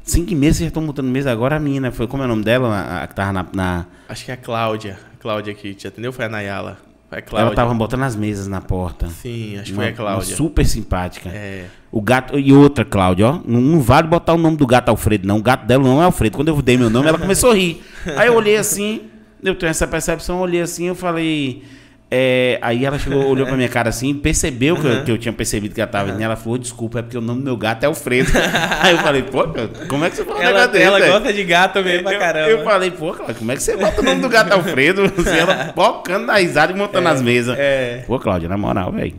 5 0.03 0.31
e 0.31 0.35
meia 0.35 0.53
vocês 0.53 0.61
já 0.61 0.67
estão 0.67 0.81
montando 0.83 1.09
mesa 1.09 1.31
agora 1.31 1.55
a 1.55 1.59
mina. 1.59 1.91
Foi 1.91 2.07
como 2.07 2.23
é 2.23 2.25
o 2.25 2.29
nome 2.29 2.43
dela? 2.43 2.69
A, 2.73 3.03
a 3.03 3.07
que 3.07 3.15
tava 3.15 3.33
na. 3.33 3.45
na- 3.53 3.85
Acho 4.09 4.25
que 4.25 4.31
é 4.31 4.33
a 4.33 4.37
Cláudia. 4.37 4.97
A 5.13 5.21
Cláudia 5.21 5.53
que 5.53 5.73
te 5.73 5.87
atendeu 5.87 6.13
foi 6.13 6.25
a 6.25 6.29
Nayala. 6.29 6.77
Foi 7.09 7.19
a 7.19 7.21
Cláudia. 7.21 7.47
ela 7.47 7.55
tava 7.55 7.73
botando 7.73 8.03
as 8.03 8.15
mesas 8.15 8.47
na 8.47 8.61
porta. 8.61 9.07
Sim, 9.09 9.55
acho 9.57 9.71
que 9.71 9.73
foi 9.75 9.87
a 9.89 9.93
Cláudia. 9.93 10.35
super 10.35 10.65
simpática. 10.65 11.29
É. 11.29 11.65
O 11.91 12.01
gato. 12.01 12.37
E 12.39 12.51
outra, 12.53 12.83
Cláudia, 12.85 13.27
ó. 13.27 13.41
Não, 13.45 13.61
não 13.61 13.79
vale 13.81 14.07
botar 14.07 14.33
o 14.33 14.37
nome 14.37 14.57
do 14.57 14.65
gato 14.67 14.89
Alfredo, 14.89 15.27
não. 15.27 15.37
O 15.37 15.41
gato 15.41 15.65
dela 15.65 15.83
não 15.83 16.01
é 16.01 16.05
Alfredo. 16.05 16.35
Quando 16.37 16.49
eu 16.49 16.61
dei 16.61 16.77
meu 16.77 16.89
nome, 16.89 17.07
ela 17.07 17.17
começou 17.17 17.51
a 17.51 17.55
rir. 17.55 17.81
Aí 18.17 18.27
eu 18.27 18.35
olhei 18.35 18.57
assim, 18.57 19.03
eu 19.43 19.55
tenho 19.55 19.69
essa 19.69 19.87
percepção, 19.87 20.37
eu 20.37 20.41
olhei 20.43 20.61
assim, 20.61 20.85
eu 20.85 20.95
falei. 20.95 21.63
É, 22.09 22.57
aí 22.61 22.85
ela 22.85 22.97
chegou, 22.97 23.25
olhou 23.27 23.45
pra 23.45 23.57
minha 23.57 23.67
cara 23.69 23.89
assim, 23.89 24.13
percebeu 24.13 24.77
que, 24.77 24.87
eu, 24.87 25.03
que 25.03 25.11
eu 25.11 25.17
tinha 25.17 25.33
percebido 25.33 25.75
que 25.75 25.81
ela 25.81 25.89
tava 25.89 26.11
vindo. 26.11 26.21
Ela 26.21 26.35
falou, 26.35 26.57
desculpa, 26.57 26.99
é 26.99 27.01
porque 27.01 27.17
o 27.17 27.21
nome 27.21 27.41
do 27.41 27.45
meu 27.45 27.57
gato 27.57 27.83
é 27.83 27.87
Alfredo. 27.87 28.31
aí 28.81 28.93
eu 28.93 28.99
falei, 28.99 29.23
pô, 29.23 29.43
como 29.89 30.05
é 30.05 30.09
que 30.09 30.15
você 30.15 30.23
fala 30.23 30.39
um 30.39 30.41
Ela, 30.41 30.51
negócio 30.51 30.71
desse, 30.71 30.83
ela 30.85 30.99
velho? 30.99 31.11
gosta 31.11 31.33
de 31.33 31.43
gato 31.43 31.83
mesmo 31.83 32.03
pra 32.03 32.17
caramba. 32.17 32.49
Eu, 32.49 32.63
falei, 32.63 32.91
pô, 32.91 33.13
como 33.13 33.51
é 33.51 33.55
que 33.55 33.63
você 33.63 33.75
bota 33.75 34.01
o 34.01 34.03
nome 34.03 34.21
do 34.21 34.29
gato 34.29 34.53
Alfredo? 34.53 35.03
Assim, 35.17 35.37
ela 35.37 35.73
focando 35.73 36.25
na 36.27 36.35
risada 36.37 36.71
e 36.71 36.75
montando 36.75 37.07
as 37.09 37.21
mesas. 37.21 37.57
é. 37.59 38.03
Pô, 38.07 38.17
Cláudia, 38.19 38.47
na 38.47 38.57
moral, 38.57 38.91
velho. 38.91 39.15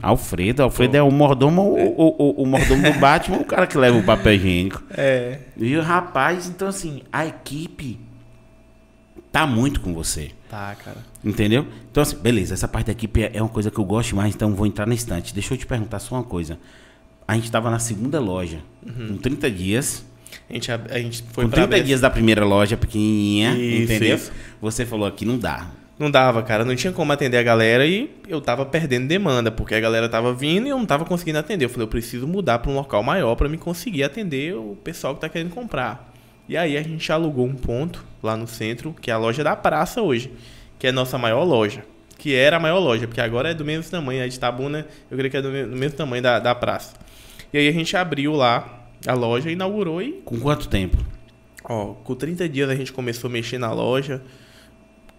Alfredo, 0.00 0.62
Alfredo 0.62 0.96
é 0.96 1.02
o 1.02 1.10
mordomo, 1.10 1.62
o, 1.62 1.76
o, 1.76 2.16
o, 2.18 2.42
o 2.42 2.46
mordomo 2.46 2.82
do 2.82 2.98
Batman, 2.98 3.38
o 3.38 3.44
cara 3.44 3.66
que 3.66 3.76
leva 3.76 3.96
o 3.96 4.02
papel 4.02 4.34
higiênico. 4.34 4.82
É. 4.96 5.38
E 5.56 5.76
o 5.76 5.82
rapaz, 5.82 6.48
então 6.48 6.68
assim, 6.68 7.02
a 7.12 7.26
equipe 7.26 7.98
tá 9.30 9.46
muito 9.46 9.80
com 9.80 9.92
você. 9.92 10.30
Tá, 10.48 10.74
cara. 10.84 11.11
Entendeu? 11.24 11.66
Então, 11.90 12.02
assim, 12.02 12.16
beleza, 12.16 12.54
essa 12.54 12.66
parte 12.66 12.86
da 12.86 12.92
equipe 12.92 13.22
é 13.22 13.30
é 13.34 13.40
uma 13.42 13.48
coisa 13.48 13.70
que 13.70 13.78
eu 13.78 13.84
gosto 13.84 14.16
mais, 14.16 14.34
então 14.34 14.54
vou 14.54 14.66
entrar 14.66 14.86
na 14.86 14.94
estante. 14.94 15.32
Deixa 15.32 15.54
eu 15.54 15.58
te 15.58 15.66
perguntar 15.66 15.98
só 16.00 16.16
uma 16.16 16.24
coisa. 16.24 16.58
A 17.28 17.36
gente 17.36 17.50
tava 17.50 17.70
na 17.70 17.78
segunda 17.78 18.18
loja, 18.18 18.58
com 18.84 19.16
30 19.16 19.50
dias. 19.50 20.04
A 20.50 20.52
gente, 20.54 20.70
a 20.72 20.98
gente 20.98 21.22
foi 21.32 21.44
com 21.44 21.50
pra 21.50 21.62
30 21.62 21.76
abrir- 21.76 21.86
dias 21.86 22.00
da 22.00 22.10
primeira 22.10 22.44
loja 22.44 22.76
pequenininha, 22.76 23.54
Isso, 23.56 23.82
entendeu? 23.92 24.16
isso. 24.16 24.32
Você 24.60 24.84
falou 24.84 25.06
aqui, 25.06 25.24
não 25.24 25.38
dá. 25.38 25.70
Não 25.98 26.10
dava, 26.10 26.42
cara. 26.42 26.64
Não 26.64 26.74
tinha 26.74 26.92
como 26.92 27.12
atender 27.12 27.36
a 27.36 27.42
galera 27.42 27.86
e 27.86 28.10
eu 28.26 28.40
tava 28.40 28.66
perdendo 28.66 29.06
demanda, 29.06 29.52
porque 29.52 29.74
a 29.74 29.80
galera 29.80 30.08
tava 30.08 30.34
vindo 30.34 30.66
e 30.66 30.70
eu 30.70 30.76
não 30.78 30.86
tava 30.86 31.04
conseguindo 31.04 31.38
atender. 31.38 31.66
Eu 31.66 31.68
falei, 31.68 31.84
eu 31.84 31.88
preciso 31.88 32.26
mudar 32.26 32.58
pra 32.58 32.70
um 32.70 32.74
local 32.74 33.02
maior 33.04 33.36
pra 33.36 33.48
me 33.48 33.56
conseguir 33.56 34.02
atender 34.02 34.54
o 34.56 34.76
pessoal 34.82 35.14
que 35.14 35.20
tá 35.20 35.28
querendo 35.28 35.50
comprar. 35.50 36.12
E 36.48 36.56
aí 36.56 36.76
a 36.76 36.82
gente 36.82 37.12
alugou 37.12 37.46
um 37.46 37.54
ponto 37.54 38.04
lá 38.22 38.36
no 38.36 38.48
centro, 38.48 38.92
que 39.00 39.10
é 39.10 39.14
a 39.14 39.18
loja 39.18 39.44
da 39.44 39.54
praça 39.54 40.02
hoje, 40.02 40.32
que 40.82 40.88
é 40.88 40.90
a 40.90 40.92
nossa 40.92 41.16
maior 41.16 41.44
loja. 41.44 41.84
Que 42.18 42.34
era 42.34 42.56
a 42.56 42.58
maior 42.58 42.80
loja, 42.80 43.06
porque 43.06 43.20
agora 43.20 43.50
é 43.50 43.54
do 43.54 43.64
mesmo 43.64 43.88
tamanho. 43.88 44.24
A 44.24 44.26
de 44.26 44.36
Tabuna, 44.36 44.84
eu 45.08 45.16
creio 45.16 45.30
que 45.30 45.36
é 45.36 45.40
do 45.40 45.48
me- 45.48 45.64
do 45.64 45.76
mesmo 45.76 45.96
tamanho 45.96 46.20
da, 46.20 46.40
da 46.40 46.56
praça. 46.56 46.96
E 47.52 47.58
aí 47.58 47.68
a 47.68 47.72
gente 47.72 47.96
abriu 47.96 48.32
lá 48.32 48.80
a 49.06 49.14
loja, 49.14 49.48
inaugurou 49.48 50.02
e 50.02 50.14
Com 50.24 50.40
quanto 50.40 50.66
tempo? 50.68 50.96
Ó, 51.62 51.94
com 52.02 52.16
30 52.16 52.48
dias 52.48 52.68
a 52.68 52.74
gente 52.74 52.92
começou 52.92 53.28
a 53.30 53.32
mexer 53.32 53.58
na 53.58 53.72
loja. 53.72 54.22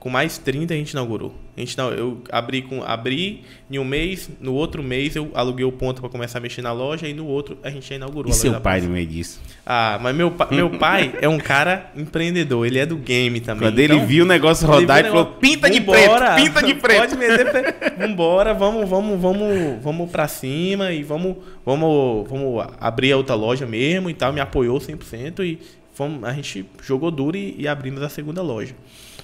Com 0.04 0.10
mais 0.10 0.38
30 0.38 0.74
a 0.74 0.76
gente 0.76 0.92
inaugurou. 0.92 1.34
A 1.56 1.62
gente 1.62 1.78
não, 1.78 1.90
eu 1.94 2.22
abri 2.30 2.62
com 2.62 2.84
abri 2.84 3.42
em 3.72 3.80
um 3.80 3.86
mês, 3.86 4.30
no 4.42 4.54
outro 4.54 4.84
mês 4.84 5.16
eu 5.16 5.32
aluguei 5.34 5.64
o 5.64 5.72
ponto 5.72 6.02
para 6.02 6.10
começar 6.10 6.40
a 6.40 6.42
mexer 6.42 6.62
na 6.62 6.74
loja 6.74 7.08
e 7.08 7.14
no 7.14 7.26
outro 7.26 7.58
a 7.64 7.70
gente 7.70 7.88
já 7.88 7.96
inaugurou 7.96 8.30
E 8.30 8.36
seu 8.36 8.60
pai 8.60 8.82
no 8.82 8.90
meio 8.90 9.08
disso? 9.08 9.40
Ah, 9.66 9.98
mas 10.04 10.14
meu, 10.14 10.30
pa- 10.30 10.50
meu 10.52 10.72
pai 10.72 11.16
é 11.22 11.30
um 11.30 11.38
cara 11.38 11.90
empreendedor, 11.96 12.68
ele 12.68 12.80
é 12.80 12.86
do 12.86 12.98
game 12.98 13.40
também. 13.40 13.70
Quando 13.70 13.80
ele 13.80 13.94
Então, 13.94 14.06
viu 14.06 14.26
o 14.26 14.28
negócio 14.28 14.68
rodar, 14.68 15.00
ele 15.00 15.08
falou: 15.08 15.26
pinta 15.26 15.70
de 15.70 15.80
"Vambora, 15.80 16.34
preto, 16.34 16.44
pinta 16.48 16.64
de 16.64 16.74
preto. 16.74 17.00
Pode 17.00 17.16
meter 17.16 17.52
pre- 17.52 18.06
Vambora, 18.06 18.54
vamos, 18.54 18.90
vamos, 18.90 19.22
vamos, 19.22 19.82
vamos 19.82 20.12
pra 20.12 20.28
cima 20.28 20.92
e 20.92 21.02
vamos, 21.02 21.38
vamos, 21.66 22.28
vamos 22.30 22.66
abrir 22.78 23.14
a 23.14 23.16
outra 23.18 23.36
loja 23.36 23.66
mesmo 23.66 24.10
e 24.10 24.14
tal. 24.14 24.34
Me 24.34 24.42
apoiou 24.42 24.80
100% 24.80 25.46
e 25.46 25.60
fomos, 25.94 26.26
a 26.26 26.34
gente 26.34 26.66
jogou 26.84 27.10
duro 27.10 27.38
e, 27.38 27.56
e 27.58 27.70
abrimos 27.70 28.04
a 28.04 28.10
segunda 28.10 28.42
loja. 28.42 28.76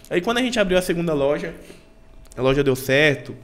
Aí 0.10 0.22
quando 0.22 0.40
a 0.40 0.42
gente 0.42 0.60
abriu 0.60 0.78
a 0.78 0.82
segunda 0.82 1.14
loja, 1.14 1.54
a 2.36 2.42
loja 2.42 2.64
deu 2.64 2.76
certo, 2.76 3.36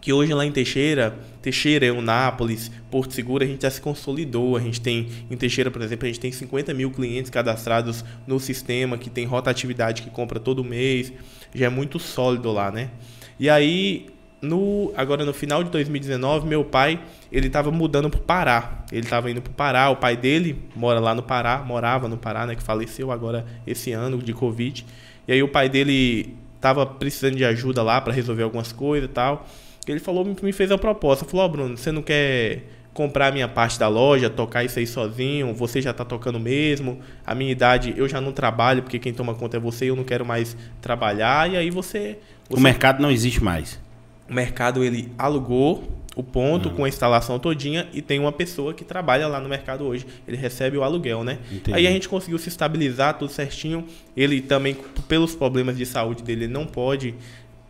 que 0.00 0.12
hoje 0.12 0.32
lá 0.32 0.46
em 0.46 0.52
Teixeira, 0.52 1.14
Teixeira, 1.42 1.84
Eunápolis, 1.84 2.70
Porto 2.90 3.12
Seguro, 3.12 3.44
a 3.44 3.46
gente 3.46 3.62
já 3.62 3.70
se 3.70 3.80
consolidou. 3.80 4.56
A 4.56 4.60
gente 4.60 4.80
tem, 4.80 5.08
em 5.30 5.36
Teixeira, 5.36 5.70
por 5.70 5.82
exemplo, 5.82 6.06
a 6.06 6.08
gente 6.08 6.20
tem 6.20 6.32
50 6.32 6.72
mil 6.72 6.90
clientes 6.90 7.30
cadastrados 7.30 8.04
no 8.26 8.40
sistema, 8.40 8.96
que 8.96 9.10
tem 9.10 9.26
rotatividade 9.26 10.02
que 10.02 10.10
compra 10.10 10.40
todo 10.40 10.64
mês. 10.64 11.12
Já 11.54 11.66
é 11.66 11.68
muito 11.68 11.98
sólido 11.98 12.50
lá, 12.50 12.70
né? 12.70 12.90
E 13.38 13.50
aí, 13.50 14.06
no, 14.40 14.92
agora 14.96 15.24
no 15.24 15.34
final 15.34 15.62
de 15.62 15.70
2019, 15.70 16.46
meu 16.46 16.64
pai, 16.64 16.98
ele 17.30 17.48
estava 17.48 17.70
mudando 17.70 18.08
para 18.08 18.20
o 18.20 18.22
Pará. 18.22 18.84
Ele 18.90 19.02
estava 19.02 19.30
indo 19.30 19.42
para 19.42 19.50
o 19.50 19.54
Pará. 19.54 19.90
O 19.90 19.96
pai 19.96 20.16
dele 20.16 20.62
mora 20.74 20.98
lá 20.98 21.14
no 21.14 21.22
Pará, 21.22 21.58
morava 21.58 22.08
no 22.08 22.16
Pará, 22.16 22.46
né? 22.46 22.54
Que 22.54 22.62
faleceu 22.62 23.12
agora 23.12 23.44
esse 23.66 23.92
ano 23.92 24.18
de 24.18 24.32
Covid. 24.32 24.86
E 25.30 25.32
aí 25.32 25.44
o 25.44 25.48
pai 25.48 25.68
dele 25.68 26.34
tava 26.60 26.84
precisando 26.84 27.36
de 27.36 27.44
ajuda 27.44 27.84
lá 27.84 28.00
para 28.00 28.12
resolver 28.12 28.42
algumas 28.42 28.72
coisas 28.72 29.08
e 29.08 29.12
tal. 29.12 29.46
Ele 29.86 30.00
falou, 30.00 30.24
me 30.24 30.52
fez 30.52 30.72
a 30.72 30.76
proposta. 30.76 31.24
Falou, 31.24 31.46
ó, 31.46 31.48
Bruno, 31.48 31.76
você 31.76 31.92
não 31.92 32.02
quer 32.02 32.64
comprar 32.92 33.28
a 33.28 33.30
minha 33.30 33.46
parte 33.46 33.78
da 33.78 33.86
loja, 33.86 34.28
tocar 34.28 34.64
isso 34.64 34.80
aí 34.80 34.88
sozinho? 34.88 35.54
Você 35.54 35.80
já 35.80 35.92
tá 35.92 36.04
tocando 36.04 36.40
mesmo. 36.40 36.98
A 37.24 37.32
minha 37.32 37.52
idade, 37.52 37.94
eu 37.96 38.08
já 38.08 38.20
não 38.20 38.32
trabalho, 38.32 38.82
porque 38.82 38.98
quem 38.98 39.12
toma 39.14 39.32
conta 39.32 39.56
é 39.56 39.60
você, 39.60 39.88
eu 39.88 39.94
não 39.94 40.02
quero 40.02 40.26
mais 40.26 40.56
trabalhar. 40.82 41.48
E 41.48 41.56
aí 41.56 41.70
você. 41.70 42.18
O 42.48 42.56
você 42.56 42.62
mercado 42.64 43.00
não 43.00 43.08
existe 43.08 43.40
mais. 43.40 43.80
o 44.28 44.34
mercado 44.34 44.82
ele 44.82 45.12
alugou 45.16 45.84
o 46.20 46.22
ponto 46.22 46.70
com 46.70 46.84
a 46.84 46.88
instalação 46.88 47.38
todinha 47.38 47.88
e 47.92 48.02
tem 48.02 48.18
uma 48.18 48.30
pessoa 48.30 48.74
que 48.74 48.84
trabalha 48.84 49.26
lá 49.26 49.40
no 49.40 49.48
mercado 49.48 49.84
hoje. 49.84 50.06
Ele 50.28 50.36
recebe 50.36 50.76
o 50.76 50.82
aluguel, 50.84 51.24
né? 51.24 51.38
Entendi. 51.50 51.76
Aí 51.76 51.86
a 51.86 51.90
gente 51.90 52.08
conseguiu 52.08 52.38
se 52.38 52.48
estabilizar 52.48 53.18
tudo 53.18 53.32
certinho. 53.32 53.84
Ele 54.16 54.40
também, 54.40 54.76
pelos 55.08 55.34
problemas 55.34 55.76
de 55.76 55.86
saúde 55.86 56.22
dele, 56.22 56.44
ele 56.44 56.52
não 56.52 56.66
pode 56.66 57.14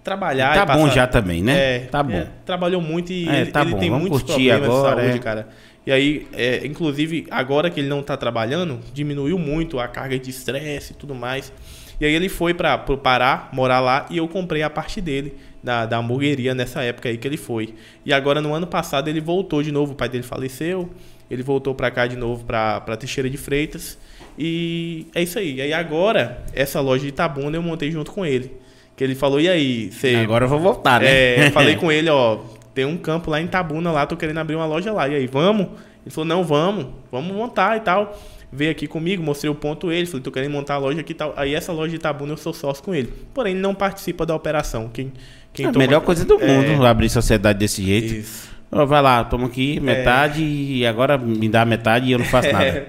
trabalhar. 0.03 0.55
Tá 0.55 0.67
bom 0.75 0.89
já 0.89 1.07
também, 1.07 1.43
né? 1.43 1.77
É, 1.77 1.79
Tá 1.81 2.03
bom. 2.03 2.13
é, 2.13 2.29
trabalhou 2.45 2.81
muito 2.81 3.13
e 3.13 3.29
É, 3.29 3.43
ele, 3.43 3.51
tá 3.53 3.63
ele 3.63 3.75
tem 3.77 3.89
vamos 3.91 4.09
muitos 4.09 4.23
problemas 4.23 4.69
agora, 4.69 4.97
de 4.97 5.01
saúde, 5.03 5.17
é. 5.17 5.23
cara. 5.23 5.49
E 5.87 5.93
aí, 5.93 6.27
é, 6.33 6.67
inclusive, 6.67 7.27
agora 7.31 7.71
que 7.71 7.81
ele 7.81 7.89
não 7.89 8.03
tá 8.03 8.17
trabalhando, 8.17 8.81
diminuiu 8.93 9.39
muito 9.39 9.79
a 9.79 9.87
carga 9.89 10.19
de 10.19 10.29
estresse 10.29 10.93
e 10.93 10.97
tudo 10.97 11.15
mais. 11.15 11.53
E 12.01 12.05
aí 12.05 12.15
ele 12.15 12.29
foi 12.29 12.55
para 12.55 12.77
pro 12.79 12.97
Pará, 12.99 13.49
morar 13.53 13.81
lá, 13.81 14.07
e 14.11 14.17
eu 14.17 14.27
comprei 14.27 14.63
a 14.63 14.71
parte 14.71 15.01
dele, 15.01 15.35
da, 15.63 15.87
da 15.87 15.99
hamburgueria, 15.99 16.55
nessa 16.55 16.83
época 16.83 17.09
aí 17.09 17.19
que 17.19 17.27
ele 17.27 17.37
foi. 17.37 17.75
E 18.05 18.13
agora, 18.13 18.41
no 18.41 18.53
ano 18.55 18.67
passado, 18.67 19.09
ele 19.09 19.21
voltou 19.21 19.63
de 19.63 19.71
novo, 19.71 19.93
o 19.93 19.95
pai 19.95 20.09
dele 20.09 20.25
faleceu, 20.25 20.91
ele 21.31 21.43
voltou 21.43 21.75
para 21.75 21.91
cá 21.91 22.07
de 22.07 22.17
novo, 22.17 22.45
para 22.45 22.97
Teixeira 22.97 23.29
de 23.29 23.37
Freitas. 23.37 23.99
E 24.39 25.07
é 25.15 25.23
isso 25.23 25.39
aí. 25.39 25.57
E 25.57 25.61
aí 25.63 25.73
agora, 25.73 26.45
essa 26.53 26.81
loja 26.81 27.03
de 27.03 27.09
Itabuna 27.09 27.57
eu 27.57 27.63
montei 27.63 27.91
junto 27.91 28.11
com 28.11 28.25
ele. 28.25 28.53
Que 28.97 29.05
ele 29.05 29.15
falou, 29.15 29.41
e 29.41 29.49
aí, 29.49 29.91
você... 29.91 30.17
Agora 30.17 30.45
eu 30.45 30.49
vou 30.49 30.59
voltar, 30.59 31.01
né? 31.01 31.09
É, 31.09 31.47
eu 31.47 31.53
falei 31.53 31.77
com 31.79 31.91
ele, 31.91 32.11
ó, 32.11 32.39
tem 32.75 32.85
um 32.85 32.97
campo 32.97 33.31
lá 33.31 33.41
em 33.41 33.47
Tabuna 33.47 33.93
lá, 33.93 34.07
tô 34.07 34.17
querendo 34.17 34.39
abrir 34.39 34.57
uma 34.57 34.67
loja 34.67 34.93
lá. 34.93 35.09
E 35.09 35.15
aí, 35.15 35.27
vamos? 35.27 35.69
Ele 36.05 36.11
falou, 36.11 36.27
não, 36.27 36.43
vamos, 36.45 36.87
vamos 37.11 37.35
montar 37.35 37.77
e 37.77 37.81
tal. 37.81 38.19
Veio 38.53 38.71
aqui 38.73 38.89
comigo, 38.89 39.23
mostrei 39.23 39.49
o 39.49 39.55
ponto 39.55 39.93
ele, 39.93 40.07
falei, 40.07 40.23
tô 40.23 40.33
querendo 40.33 40.51
montar 40.51 40.75
a 40.75 40.79
loja 40.79 41.01
aqui 41.01 41.13
e 41.13 41.15
tal. 41.15 41.33
Aí 41.37 41.55
essa 41.55 41.73
loja 41.73 41.91
de 41.91 41.97
Itabuna 41.97 42.33
eu 42.33 42.37
sou 42.37 42.53
sócio 42.53 42.83
com 42.83 42.95
ele. 42.95 43.13
Porém, 43.33 43.53
ele 43.53 43.61
não 43.61 43.75
participa 43.75 44.27
da 44.27 44.35
operação. 44.35 44.89
Quem, 44.93 45.13
quem 45.53 45.67
É 45.67 45.69
a 45.69 45.73
melhor 45.73 46.01
coisa 46.03 46.25
do 46.25 46.41
É, 46.41 46.47
mundo, 46.47 46.85
abrir 46.87 47.09
sociedade 47.09 47.59
desse 47.59 47.83
jeito. 47.85 48.15
Isso. 48.15 48.51
Vai 48.71 49.03
lá, 49.03 49.25
toma 49.25 49.47
aqui 49.47 49.81
metade 49.81 50.43
e 50.43 50.87
agora 50.87 51.19
me 51.19 51.49
dá 51.49 51.65
metade 51.65 52.07
e 52.07 52.13
eu 52.13 52.19
não 52.19 52.27
faço 52.27 52.51
nada. 52.53 52.89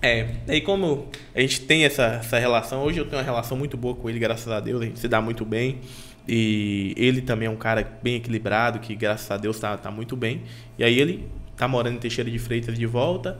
É, 0.00 0.26
aí 0.48 0.60
como 0.60 1.08
a 1.34 1.40
gente 1.40 1.60
tem 1.60 1.84
essa, 1.84 2.04
essa 2.20 2.38
relação, 2.38 2.82
hoje 2.82 2.98
eu 2.98 3.04
tenho 3.04 3.18
uma 3.18 3.24
relação 3.24 3.56
muito 3.56 3.76
boa 3.76 3.94
com 3.94 4.08
ele, 4.10 4.18
graças 4.18 4.48
a 4.48 4.58
Deus, 4.58 4.82
a 4.82 4.84
gente 4.84 4.98
se 4.98 5.06
dá 5.06 5.20
muito 5.20 5.44
bem. 5.44 5.78
E 6.26 6.94
ele 6.96 7.20
também 7.20 7.46
é 7.46 7.50
um 7.50 7.56
cara 7.56 7.86
bem 8.02 8.16
equilibrado, 8.16 8.78
que 8.78 8.94
graças 8.94 9.30
a 9.30 9.36
Deus 9.36 9.58
tá, 9.58 9.76
tá 9.76 9.90
muito 9.90 10.16
bem. 10.16 10.42
E 10.78 10.84
aí 10.84 10.98
ele 10.98 11.28
tá 11.56 11.68
morando 11.68 11.96
em 11.96 11.98
Teixeira 11.98 12.30
de 12.30 12.38
Freitas 12.38 12.78
de 12.78 12.86
volta. 12.86 13.38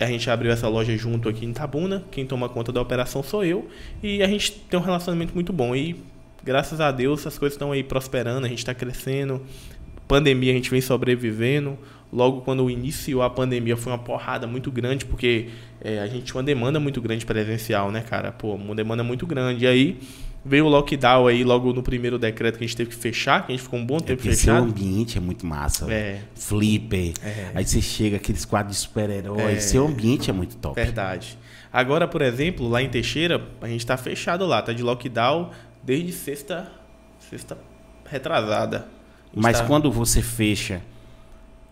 A 0.00 0.06
gente 0.06 0.28
abriu 0.28 0.50
essa 0.50 0.66
loja 0.68 0.96
junto 0.96 1.28
aqui 1.28 1.46
em 1.46 1.52
Tabuna. 1.52 2.04
Quem 2.10 2.26
toma 2.26 2.48
conta 2.48 2.72
da 2.72 2.80
operação 2.80 3.22
sou 3.22 3.44
eu. 3.44 3.68
E 4.02 4.22
a 4.22 4.26
gente 4.26 4.52
tem 4.52 4.78
um 4.80 4.82
relacionamento 4.82 5.34
muito 5.34 5.52
bom. 5.52 5.76
E 5.76 5.96
graças 6.44 6.80
a 6.80 6.90
Deus 6.90 7.26
as 7.26 7.38
coisas 7.38 7.54
estão 7.54 7.72
aí 7.72 7.82
prosperando, 7.82 8.46
a 8.46 8.48
gente 8.48 8.58
está 8.58 8.74
crescendo. 8.74 9.42
Pandemia 10.08 10.52
a 10.52 10.54
gente 10.54 10.70
vem 10.70 10.80
sobrevivendo. 10.80 11.78
Logo 12.12 12.42
quando 12.42 12.68
iniciou 12.68 13.22
a 13.22 13.30
pandemia 13.30 13.76
foi 13.76 13.90
uma 13.92 13.98
porrada 13.98 14.46
muito 14.46 14.70
grande, 14.70 15.06
porque 15.06 15.48
é, 15.80 15.98
a 16.00 16.06
gente 16.06 16.24
tinha 16.24 16.36
uma 16.36 16.42
demanda 16.42 16.78
muito 16.78 17.00
grande 17.00 17.24
presencial, 17.24 17.90
né, 17.90 18.02
cara? 18.02 18.30
Pô, 18.30 18.54
uma 18.54 18.74
demanda 18.74 19.02
muito 19.02 19.26
grande. 19.26 19.64
E 19.64 19.66
aí 19.68 19.98
veio 20.44 20.66
o 20.66 20.68
lockdown 20.68 21.26
aí 21.26 21.42
logo 21.42 21.72
no 21.72 21.82
primeiro 21.82 22.18
decreto 22.18 22.58
que 22.58 22.64
a 22.64 22.66
gente 22.66 22.76
teve 22.76 22.90
que 22.90 22.96
fechar, 22.96 23.46
que 23.46 23.52
a 23.52 23.56
gente 23.56 23.62
ficou 23.62 23.78
um 23.78 23.86
bom 23.86 23.96
É 23.96 24.00
tempo 24.00 24.20
porque 24.22 24.34
seu 24.34 24.52
fechado. 24.54 24.68
ambiente 24.70 25.16
é 25.16 25.20
muito 25.22 25.46
massa. 25.46 25.90
É. 25.90 26.20
Flipper. 26.34 27.14
É. 27.24 27.52
Aí 27.54 27.64
você 27.64 27.80
chega, 27.80 28.16
aqueles 28.16 28.44
quadros 28.44 28.76
de 28.76 28.82
super-heróis. 28.82 29.56
É. 29.56 29.60
Seu 29.60 29.86
ambiente 29.86 30.28
é 30.28 30.32
muito 30.34 30.56
top. 30.56 30.74
Verdade. 30.74 31.38
Agora, 31.72 32.06
por 32.06 32.20
exemplo, 32.20 32.68
lá 32.68 32.82
em 32.82 32.90
Teixeira, 32.90 33.42
a 33.62 33.68
gente 33.68 33.86
tá 33.86 33.96
fechado 33.96 34.44
lá, 34.44 34.60
tá 34.60 34.74
de 34.74 34.82
lockdown 34.82 35.50
desde 35.82 36.12
sexta, 36.12 36.70
sexta 37.18 37.58
retrasada. 38.08 38.86
Mas 39.34 39.60
quando 39.60 39.90
você 39.90 40.20
fecha, 40.20 40.82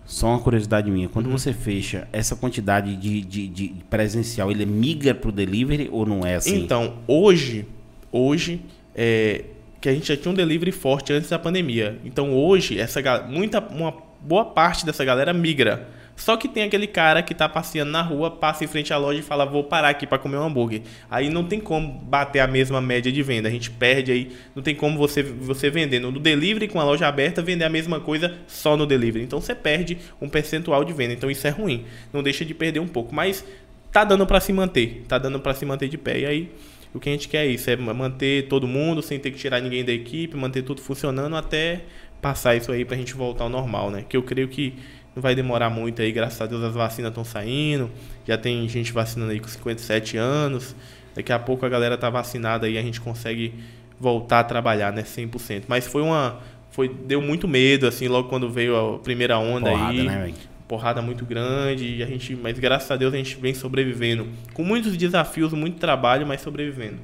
só 0.05 0.29
uma 0.29 0.41
curiosidade 0.41 0.91
minha, 0.91 1.09
quando 1.09 1.31
você 1.31 1.53
fecha 1.53 2.09
essa 2.13 2.35
quantidade 2.35 2.97
de, 2.97 3.21
de, 3.21 3.49
de 3.49 3.75
presencial, 3.89 4.51
ele 4.51 4.67
migra 4.67 5.15
pro 5.15 5.31
delivery 5.31 5.89
ou 5.93 6.07
não 6.07 6.25
é 6.27 6.37
assim? 6.37 6.63
Então, 6.63 6.99
hoje, 7.07 7.67
hoje, 8.11 8.63
é, 8.95 9.45
que 9.81 9.89
a 9.89 9.93
gente 9.93 10.09
já 10.09 10.17
tinha 10.17 10.33
um 10.33 10.35
delivery 10.35 10.73
forte 10.73 11.13
antes 11.13 11.31
da 11.31 11.39
pandemia. 11.39 11.99
Então, 12.05 12.35
hoje, 12.35 12.79
essa 12.79 13.01
muita, 13.29 13.61
uma 13.61 13.95
boa 14.21 14.45
parte 14.45 14.85
dessa 14.85 15.05
galera 15.05 15.33
migra. 15.33 15.89
Só 16.21 16.37
que 16.37 16.47
tem 16.47 16.65
aquele 16.65 16.87
cara 16.87 17.23
que 17.23 17.35
tá 17.35 17.49
passeando 17.49 17.91
na 17.91 18.03
rua, 18.03 18.31
passa 18.31 18.63
em 18.63 18.67
frente 18.67 18.93
à 18.93 18.99
loja 18.99 19.21
e 19.21 19.23
fala, 19.23 19.47
vou 19.47 19.65
parar 19.65 19.89
aqui 19.89 20.07
para 20.07 20.19
comer 20.19 20.37
um 20.37 20.43
hambúrguer. 20.43 20.83
Aí 21.11 21.31
não 21.31 21.45
tem 21.45 21.59
como 21.59 21.91
bater 21.91 22.41
a 22.41 22.47
mesma 22.47 22.79
média 22.79 23.11
de 23.11 23.23
venda. 23.23 23.49
A 23.49 23.51
gente 23.51 23.71
perde 23.71 24.13
aí, 24.13 24.31
não 24.55 24.63
tem 24.63 24.75
como 24.75 24.99
você, 24.99 25.23
você 25.23 25.71
vendendo 25.71 26.11
no 26.13 26.21
delivery 26.21 26.69
com 26.69 26.79
a 26.79 26.85
loja 26.85 27.09
aberta, 27.09 27.41
vender 27.41 27.65
a 27.65 27.71
mesma 27.71 28.01
coisa 28.01 28.37
só 28.47 28.77
no 28.77 28.85
delivery. 28.85 29.25
Então 29.25 29.41
você 29.41 29.55
perde 29.55 29.97
um 30.21 30.29
percentual 30.29 30.85
de 30.85 30.93
venda. 30.93 31.15
Então 31.15 31.31
isso 31.31 31.47
é 31.47 31.51
ruim. 31.51 31.87
Não 32.13 32.23
deixa 32.23 32.45
de 32.45 32.53
perder 32.53 32.81
um 32.81 32.89
pouco. 32.89 33.15
Mas 33.15 33.43
tá 33.91 34.05
dando 34.05 34.27
para 34.27 34.41
se 34.41 34.53
manter. 34.53 35.03
Tá 35.09 35.17
dando 35.17 35.41
para 35.41 35.55
se 35.55 35.65
manter 35.65 35.89
de 35.89 35.97
pé. 35.97 36.19
E 36.19 36.27
aí 36.27 36.51
o 36.93 37.01
que 37.01 37.09
a 37.09 37.13
gente 37.13 37.29
quer 37.29 37.47
é 37.47 37.47
isso, 37.47 37.71
é 37.71 37.77
manter 37.77 38.47
todo 38.47 38.69
mundo 38.69 39.01
sem 39.01 39.19
ter 39.19 39.31
que 39.31 39.39
tirar 39.39 39.61
ninguém 39.61 39.83
da 39.83 39.93
equipe, 39.93 40.37
manter 40.37 40.63
tudo 40.63 40.83
funcionando 40.83 41.35
até 41.35 41.83
passar 42.21 42.55
isso 42.55 42.71
aí 42.71 42.85
pra 42.85 42.97
gente 42.97 43.15
voltar 43.15 43.45
ao 43.45 43.51
normal, 43.51 43.91
né? 43.91 44.05
Que 44.09 44.17
eu 44.17 44.23
creio 44.23 44.49
que 44.49 44.75
não 45.15 45.23
vai 45.23 45.35
demorar 45.35 45.71
muito 45.71 46.01
aí, 46.03 46.13
graças 46.13 46.41
a 46.41 46.47
Deus 46.47 46.63
as 46.63 46.75
vacinas 46.75 47.11
estão 47.11 47.25
saindo, 47.25 47.91
já 48.27 48.39
tem 48.39 48.69
gente 48.69 48.93
vacinando 48.93 49.33
aí 49.33 49.41
com 49.41 49.49
57 49.49 50.17
anos, 50.17 50.75
daqui 51.15 51.33
a 51.33 51.39
pouco 51.39 51.67
a 51.67 51.69
galera 51.69 51.97
tá 51.99 52.09
vacinada 52.09 52.67
aí, 52.67 52.79
a 52.79 52.83
gente 52.83 53.01
consegue 53.01 53.55
voltar 53.99 54.41
a 54.41 54.45
trabalhar, 54.45 54.93
né, 54.93 55.03
100%. 55.03 55.65
Mas 55.69 55.87
foi 55.87 56.03
uma 56.03 56.39
foi 56.71 56.89
deu 56.89 57.21
muito 57.21 57.49
medo 57.49 57.87
assim, 57.87 58.07
logo 58.07 58.29
quando 58.29 58.49
veio 58.49 58.77
a 58.77 58.99
primeira 59.01 59.39
onda 59.39 59.71
Porrada, 59.71 59.91
aí. 59.91 60.03
né, 60.05 60.35
porrada 60.69 61.03
muito 61.03 61.25
grande 61.25 61.97
e 61.97 62.03
a 62.03 62.07
gente, 62.07 62.37
mas 62.37 62.57
graças 62.59 62.89
a 62.91 62.97
Deus 62.97 63.13
a 63.13 63.17
gente 63.17 63.37
vem 63.37 63.53
sobrevivendo, 63.53 64.29
com 64.55 64.63
muitos 64.63 64.97
desafios, 64.97 65.53
muito 65.53 65.79
trabalho, 65.79 66.25
mas 66.25 66.41
sobrevivendo. 66.41 66.99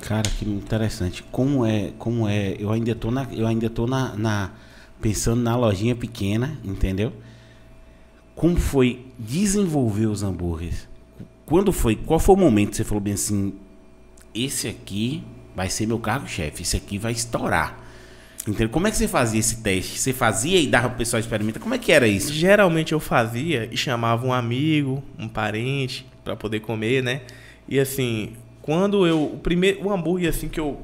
Cara, 0.00 0.28
que 0.28 0.44
interessante. 0.44 1.22
Como 1.30 1.64
é, 1.64 1.92
como 1.98 2.28
é, 2.28 2.56
eu 2.58 2.72
ainda 2.72 2.94
tô 2.94 3.12
na, 3.12 3.28
eu 3.32 3.46
ainda 3.46 3.70
tô 3.70 3.86
na, 3.86 4.16
na 4.16 4.50
pensando 5.02 5.42
na 5.42 5.56
lojinha 5.56 5.94
pequena, 5.94 6.58
entendeu? 6.64 7.12
Como 8.34 8.56
foi 8.56 9.04
desenvolver 9.18 10.06
os 10.06 10.22
hambúrgueres? 10.22 10.88
Quando 11.44 11.72
foi? 11.72 11.96
Qual 11.96 12.18
foi 12.18 12.34
o 12.36 12.38
momento 12.38 12.70
que 12.70 12.76
você 12.76 12.84
falou 12.84 13.02
bem 13.02 13.14
assim, 13.14 13.52
esse 14.34 14.68
aqui 14.68 15.22
vai 15.54 15.68
ser 15.68 15.86
meu 15.86 15.98
cargo-chefe, 15.98 16.62
esse 16.62 16.76
aqui 16.76 16.96
vai 16.96 17.12
estourar. 17.12 17.80
Entendeu? 18.46 18.70
Como 18.70 18.86
é 18.86 18.90
que 18.90 18.96
você 18.96 19.06
fazia 19.06 19.38
esse 19.38 19.56
teste? 19.56 19.98
Você 19.98 20.12
fazia 20.12 20.58
e 20.58 20.66
dava 20.66 20.88
pro 20.88 20.98
pessoal 20.98 21.20
experimentar? 21.20 21.62
Como 21.62 21.74
é 21.74 21.78
que 21.78 21.92
era 21.92 22.08
isso? 22.08 22.32
Geralmente 22.32 22.92
eu 22.92 22.98
fazia 22.98 23.68
e 23.70 23.76
chamava 23.76 24.26
um 24.26 24.32
amigo, 24.32 25.02
um 25.18 25.28
parente 25.28 26.06
para 26.24 26.34
poder 26.34 26.60
comer, 26.60 27.02
né? 27.02 27.22
E 27.68 27.78
assim, 27.78 28.32
quando 28.60 29.06
eu 29.06 29.24
o 29.24 29.38
primeiro 29.38 29.84
o 29.84 29.92
hambúrguer 29.92 30.28
assim 30.30 30.48
que 30.48 30.58
eu 30.58 30.80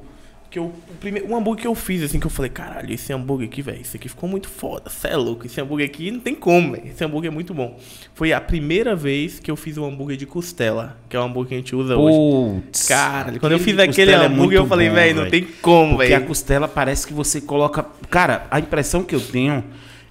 que 0.51 0.59
eu 0.59 0.65
o 0.65 0.95
primeiro 1.01 1.29
o 1.29 1.37
hambúrguer 1.37 1.63
que 1.63 1.69
eu 1.69 1.75
fiz 1.75 2.03
assim 2.03 2.19
que 2.19 2.27
eu 2.27 2.31
falei, 2.31 2.51
caralho, 2.51 2.93
esse 2.93 3.13
hambúrguer 3.13 3.49
aqui, 3.49 3.63
velho, 3.63 3.81
isso 3.81 3.97
aqui 3.97 4.09
ficou 4.09 4.29
muito 4.29 4.49
foda. 4.49 4.89
Cê 4.91 5.09
é 5.09 5.17
louco, 5.17 5.47
esse 5.47 5.61
hambúrguer 5.61 5.87
aqui 5.87 6.11
não 6.11 6.21
tem 6.21 6.35
como, 6.35 6.73
velho. 6.73 6.87
Esse 6.87 7.05
hambúrguer 7.05 7.31
é 7.31 7.35
muito 7.35 7.53
bom. 7.53 7.79
Foi 8.15 8.33
a 8.33 8.41
primeira 8.41 8.97
vez 8.97 9.39
que 9.39 9.51
eu 9.51 9.57
fiz 9.57 9.77
um 9.79 9.85
hambúrguer 9.85 10.17
de 10.17 10.27
costela, 10.27 10.97
que 11.09 11.17
é 11.17 11.21
o 11.21 11.23
hambúrguer 11.23 11.49
que 11.49 11.55
a 11.55 11.59
gente 11.59 11.77
usa 11.77 11.97
hoje. 11.97 12.63
Putz, 12.63 12.87
Cara, 12.89 13.39
quando 13.39 13.53
eu 13.53 13.59
fiz 13.59 13.79
aquele 13.79 14.11
é 14.13 14.15
hambúrguer, 14.15 14.59
eu 14.59 14.63
muito 14.63 14.69
falei, 14.69 14.89
velho, 14.89 15.15
não 15.17 15.23
velho. 15.25 15.31
tem 15.31 15.49
como, 15.61 15.97
Porque 15.97 16.13
a 16.13 16.17
velho. 16.19 16.29
costela 16.29 16.67
parece 16.67 17.07
que 17.07 17.13
você 17.13 17.41
coloca. 17.41 17.85
Cara, 18.11 18.47
a 18.51 18.59
impressão 18.59 19.03
que 19.03 19.15
eu 19.15 19.21
tenho 19.21 19.65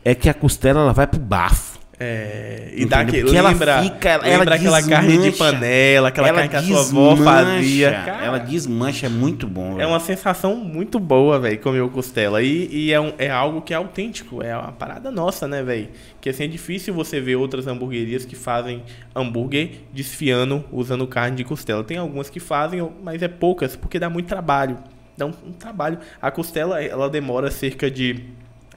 é 0.04 0.16
que 0.16 0.30
a 0.30 0.34
costela 0.34 0.82
ela 0.82 0.94
vai 0.94 1.06
pro 1.08 1.20
bafo. 1.20 1.67
É, 2.00 2.70
e 2.76 2.86
dá 2.86 3.00
aquele, 3.00 3.24
Porque 3.24 3.38
ela 3.38 3.50
lembra, 3.50 3.82
fica- 3.82 4.10
ela 4.10 4.24
lembra 4.28 4.56
aquela 4.56 4.84
carne 4.84 5.18
de 5.18 5.32
panela, 5.32 6.10
aquela 6.10 6.28
ela 6.28 6.48
carne 6.48 6.50
que 6.50 6.56
a 6.56 6.62
sua 6.62 6.82
avó 6.82 7.16
fazia. 7.18 7.92
Cara, 7.92 8.24
Ela 8.26 8.38
desmancha, 8.38 9.08
é 9.08 9.10
muito 9.10 9.48
bom. 9.48 9.74
É 9.74 9.78
velho. 9.78 9.90
uma 9.90 10.00
sensação 10.00 10.56
muito 10.56 11.00
boa, 11.00 11.40
velho, 11.40 11.58
comer 11.60 11.82
o 11.82 11.90
costela. 11.90 12.44
E, 12.44 12.68
e 12.72 12.94
é, 12.94 13.02
um- 13.02 13.14
é 13.18 13.32
algo 13.32 13.64
que 13.64 13.74
é 13.74 13.78
autêntico, 13.78 14.44
é 14.44 14.56
uma 14.56 14.72
parada 14.72 15.10
nossa, 15.10 15.48
né, 15.48 15.64
velho? 15.64 15.90
Que 16.22 16.30
assim, 16.30 16.44
é 16.44 16.48
difícil 16.48 16.94
você 16.94 17.20
ver 17.20 17.36
outras 17.36 17.66
hamburguerias 17.66 18.26
que 18.26 18.36
fazem 18.36 18.84
hambúrguer 19.16 19.72
desfiando 19.92 20.64
usando 20.72 21.08
carne 21.08 21.36
de 21.38 21.44
costela. 21.44 21.84
Tem 21.84 21.98
algumas 21.98 22.30
que 22.30 22.40
fazem, 22.40 22.88
mas 23.04 23.24
é 23.24 23.28
poucas, 23.28 23.76
porque 23.76 23.98
dá 23.98 24.08
muito 24.08 24.28
trabalho. 24.28 24.78
Dá 25.18 25.26
um, 25.26 25.34
um 25.48 25.52
trabalho. 25.52 25.98
A 26.22 26.30
costela, 26.30 26.80
ela 26.84 27.10
demora 27.10 27.50
cerca 27.50 27.90
de 27.90 28.24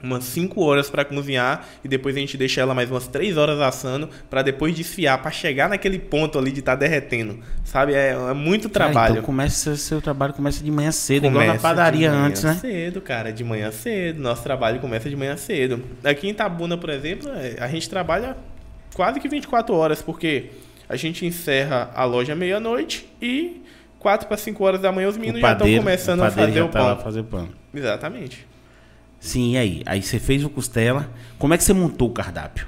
umas 0.03 0.23
5 0.23 0.61
horas 0.63 0.89
para 0.89 1.05
cozinhar 1.05 1.67
e 1.83 1.87
depois 1.87 2.15
a 2.15 2.19
gente 2.19 2.37
deixa 2.37 2.61
ela 2.61 2.73
mais 2.73 2.89
umas 2.89 3.07
3 3.07 3.37
horas 3.37 3.59
assando 3.59 4.09
para 4.29 4.41
depois 4.41 4.75
desfiar, 4.75 5.21
para 5.21 5.31
chegar 5.31 5.69
naquele 5.69 5.99
ponto 5.99 6.37
ali 6.37 6.51
de 6.51 6.59
estar 6.59 6.75
derretendo. 6.75 7.39
Sabe? 7.63 7.93
É, 7.93 8.11
é 8.11 8.33
muito 8.33 8.69
Cara, 8.69 8.91
trabalho. 8.91 9.11
então 9.13 9.23
começa, 9.23 9.75
seu 9.75 10.01
trabalho 10.01 10.33
começa 10.33 10.63
de 10.63 10.71
manhã 10.71 10.91
cedo, 10.91 11.27
igual 11.27 11.41
na 11.41 11.47
Começa 11.47 11.61
padaria 11.61 12.09
de 12.09 12.15
manhã 12.15 12.27
antes, 12.27 12.43
né? 12.43 12.53
cedo, 12.55 13.01
cara, 13.01 13.31
de 13.31 13.43
manhã 13.43 13.71
cedo. 13.71 14.21
Nosso 14.21 14.43
trabalho 14.43 14.79
começa 14.79 15.09
de 15.09 15.15
manhã 15.15 15.37
cedo. 15.37 15.81
Aqui 16.03 16.27
em 16.27 16.33
Tabuna, 16.33 16.77
por 16.77 16.89
exemplo, 16.89 17.29
é, 17.29 17.55
a 17.59 17.67
gente 17.67 17.89
trabalha 17.89 18.35
quase 18.93 19.19
que 19.19 19.27
24 19.27 19.75
horas, 19.75 20.01
porque 20.01 20.49
a 20.89 20.95
gente 20.95 21.25
encerra 21.25 21.89
a 21.95 22.03
loja 22.03 22.35
meia-noite 22.35 23.07
e 23.21 23.61
4 23.99 24.27
para 24.27 24.35
5 24.35 24.63
horas 24.63 24.81
da 24.81 24.91
manhã 24.91 25.07
os 25.07 25.15
meninos 25.17 25.39
já 25.39 25.53
estão 25.53 25.75
começando 25.75 26.21
a 26.21 26.31
fazer 26.31 26.61
o 26.61 26.67
tá 26.67 26.79
pão. 26.95 27.03
fazer 27.03 27.23
pão. 27.23 27.49
Exatamente. 27.73 28.50
Sim, 29.21 29.53
e 29.53 29.57
aí? 29.57 29.83
Aí 29.85 30.01
você 30.01 30.19
fez 30.19 30.43
o 30.43 30.49
costela. 30.49 31.09
Como 31.37 31.53
é 31.53 31.57
que 31.57 31.63
você 31.63 31.73
montou 31.73 32.09
o 32.09 32.11
cardápio? 32.11 32.67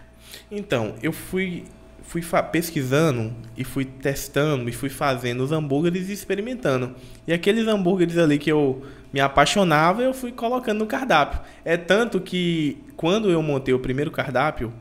Então, 0.52 0.94
eu 1.02 1.12
fui 1.12 1.66
fui 2.04 2.22
pesquisando 2.52 3.34
e 3.58 3.64
fui 3.64 3.86
testando 3.86 4.70
e 4.70 4.72
fui 4.72 4.90
fazendo 4.90 5.44
os 5.44 5.52
hambúrgueres 5.52 6.10
e 6.10 6.14
experimentando. 6.14 6.94
E 7.28 7.34
aqueles 7.34 7.68
hambúrgueres 7.68 8.20
ali 8.20 8.38
que 8.38 8.52
eu 8.52 8.84
me 9.12 9.20
apaixonava, 9.20 10.04
eu 10.04 10.14
fui 10.14 10.32
colocando 10.32 10.80
no 10.80 10.86
cardápio. 10.86 11.40
É 11.66 11.76
tanto 11.76 12.22
que 12.22 12.78
quando 12.96 13.32
eu 13.32 13.42
montei 13.42 13.74
o 13.74 13.80
primeiro 13.80 14.12
cardápio, 14.12 14.72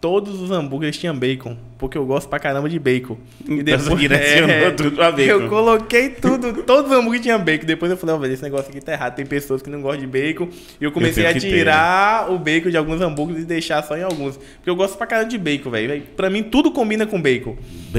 todos 0.00 0.40
os 0.40 0.50
hambúrgueres 0.50 0.98
tinham 0.98 1.16
bacon, 1.16 1.56
porque 1.82 1.98
eu 1.98 2.06
gosto 2.06 2.28
pra 2.28 2.38
caramba 2.38 2.68
de 2.68 2.78
bacon. 2.78 3.16
E 3.48 3.54
Então 3.54 3.76
você 3.76 3.94
direcionou 3.96 4.72
tudo 4.76 4.92
pra 4.92 5.10
bacon. 5.10 5.22
Eu 5.30 5.48
coloquei 5.48 6.10
tudo, 6.10 6.62
todos 6.62 6.88
os 6.92 6.96
hambúrgueres 6.96 7.22
tinham 7.24 7.40
bacon. 7.42 7.66
Depois 7.66 7.90
eu 7.90 7.96
falei, 7.96 8.14
ó, 8.14 8.18
velho, 8.18 8.32
esse 8.32 8.42
negócio 8.44 8.70
aqui 8.70 8.80
tá 8.80 8.92
errado. 8.92 9.16
Tem 9.16 9.26
pessoas 9.26 9.60
que 9.60 9.68
não 9.68 9.82
gostam 9.82 10.00
de 10.00 10.06
bacon. 10.06 10.48
E 10.80 10.84
eu 10.84 10.92
comecei 10.92 11.24
tenho 11.24 11.36
a 11.36 11.40
ter, 11.40 11.40
tirar 11.40 12.30
o 12.32 12.38
bacon 12.38 12.70
de 12.70 12.76
alguns 12.76 13.00
hambúrgueres 13.00 13.42
e 13.42 13.46
deixar 13.46 13.82
só 13.82 13.96
em 13.96 14.02
alguns. 14.04 14.36
Porque 14.36 14.70
eu 14.70 14.76
gosto 14.76 14.96
pra 14.96 15.06
caramba 15.08 15.28
de 15.28 15.36
bacon, 15.36 15.70
velho. 15.70 16.02
Pra 16.16 16.30
mim, 16.30 16.44
tudo 16.44 16.70
combina 16.70 17.04
com 17.04 17.20
bacon. 17.20 17.56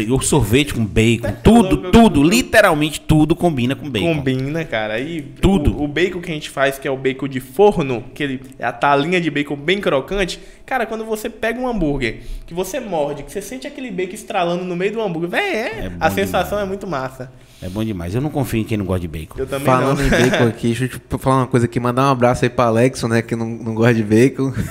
O 0.09 0.21
sorvete 0.21 0.73
com 0.73 0.85
bacon, 0.85 1.21
Tá 1.27 1.31
tudo, 1.33 1.75
louco, 1.75 1.91
tudo, 1.91 2.21
eu- 2.21 2.29
literalmente 2.29 3.01
tudo 3.01 3.35
combina 3.35 3.75
com 3.75 3.89
bacon. 3.89 4.15
Combina, 4.15 4.63
cara. 4.63 4.99
E 4.99 5.21
Tudo. 5.21 5.77
O, 5.77 5.83
o 5.83 5.87
bacon 5.87 6.21
que 6.21 6.31
a 6.31 6.33
gente 6.33 6.49
faz, 6.49 6.79
que 6.79 6.87
é 6.87 6.91
o 6.91 6.97
bacon 6.97 7.27
de 7.27 7.39
forno, 7.39 8.03
que 8.13 8.23
ele 8.23 8.41
é 8.57 8.65
a 8.65 8.71
talinha 8.71 9.19
de 9.19 9.29
bacon 9.29 9.55
bem 9.55 9.79
crocante. 9.81 10.39
Cara, 10.65 10.85
quando 10.85 11.03
você 11.03 11.29
pega 11.29 11.59
um 11.59 11.67
hambúrguer, 11.67 12.21
que 12.47 12.53
você 12.53 12.79
morde, 12.79 13.23
que 13.23 13.31
você 13.31 13.41
sente 13.41 13.67
aquele 13.73 13.91
bacon 13.91 14.13
estralando 14.13 14.63
no 14.63 14.75
meio 14.75 14.93
do 14.93 15.01
hambúrguer, 15.01 15.29
velho, 15.29 15.45
é, 15.45 15.67
É 15.87 15.91
a 15.99 16.09
sensação 16.09 16.59
é 16.59 16.65
muito 16.65 16.87
massa. 16.87 17.31
É 17.61 17.69
bom 17.69 17.81
demais. 17.83 18.13
Eu 18.13 18.19
não 18.19 18.29
confio 18.29 18.59
em 18.59 18.63
quem 18.65 18.77
não 18.77 18.83
gosta 18.85 18.99
de 19.01 19.07
bacon. 19.07 19.39
Eu 19.39 19.47
também 19.47 19.65
Falando 19.65 19.97
não. 19.99 20.05
em 20.05 20.09
bacon 20.09 20.47
aqui, 20.47 20.67
deixa 20.67 20.83
eu 20.83 20.89
te 20.89 21.01
falar 21.17 21.37
uma 21.37 21.47
coisa 21.47 21.65
aqui. 21.65 21.79
Mandar 21.79 22.03
um 22.09 22.11
abraço 22.11 22.43
aí 22.43 22.49
pra 22.49 22.65
Alexo, 22.65 23.07
né? 23.07 23.21
Que 23.21 23.37
não, 23.37 23.45
não 23.47 23.73
gosta 23.73 23.93
de 23.93 24.03
bacon. 24.03 24.51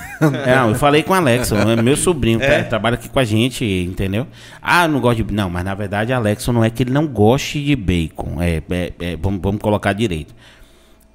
É, 0.46 0.57
não, 0.57 0.68
eu 0.70 0.74
falei 0.74 1.03
com 1.03 1.12
o 1.12 1.16
Alexson, 1.16 1.57
é 1.57 1.80
meu 1.82 1.96
sobrinho, 1.96 2.40
É? 2.42 2.62
tá- 2.62 2.68
trabalha 2.68 2.94
aqui 2.94 3.09
com 3.09 3.18
a 3.18 3.24
gente, 3.24 3.64
entendeu? 3.64 4.26
Ah, 4.61 4.86
não 4.86 5.00
gosta 5.00 5.22
de. 5.24 5.32
Não, 5.34 5.48
mas 5.50 5.64
na 5.64 5.74
verdade, 5.74 6.12
Alexson 6.12 6.53
não 6.53 6.62
é 6.62 6.70
que 6.70 6.82
ele 6.82 6.90
não 6.92 7.07
goste 7.07 7.62
de 7.64 7.74
bacon. 7.74 8.40
É, 8.40 8.62
é- 8.70 8.92
é, 9.00 9.16
vamos, 9.16 9.40
vamos 9.42 9.61
colocar 9.62 9.92
direito. 9.94 10.34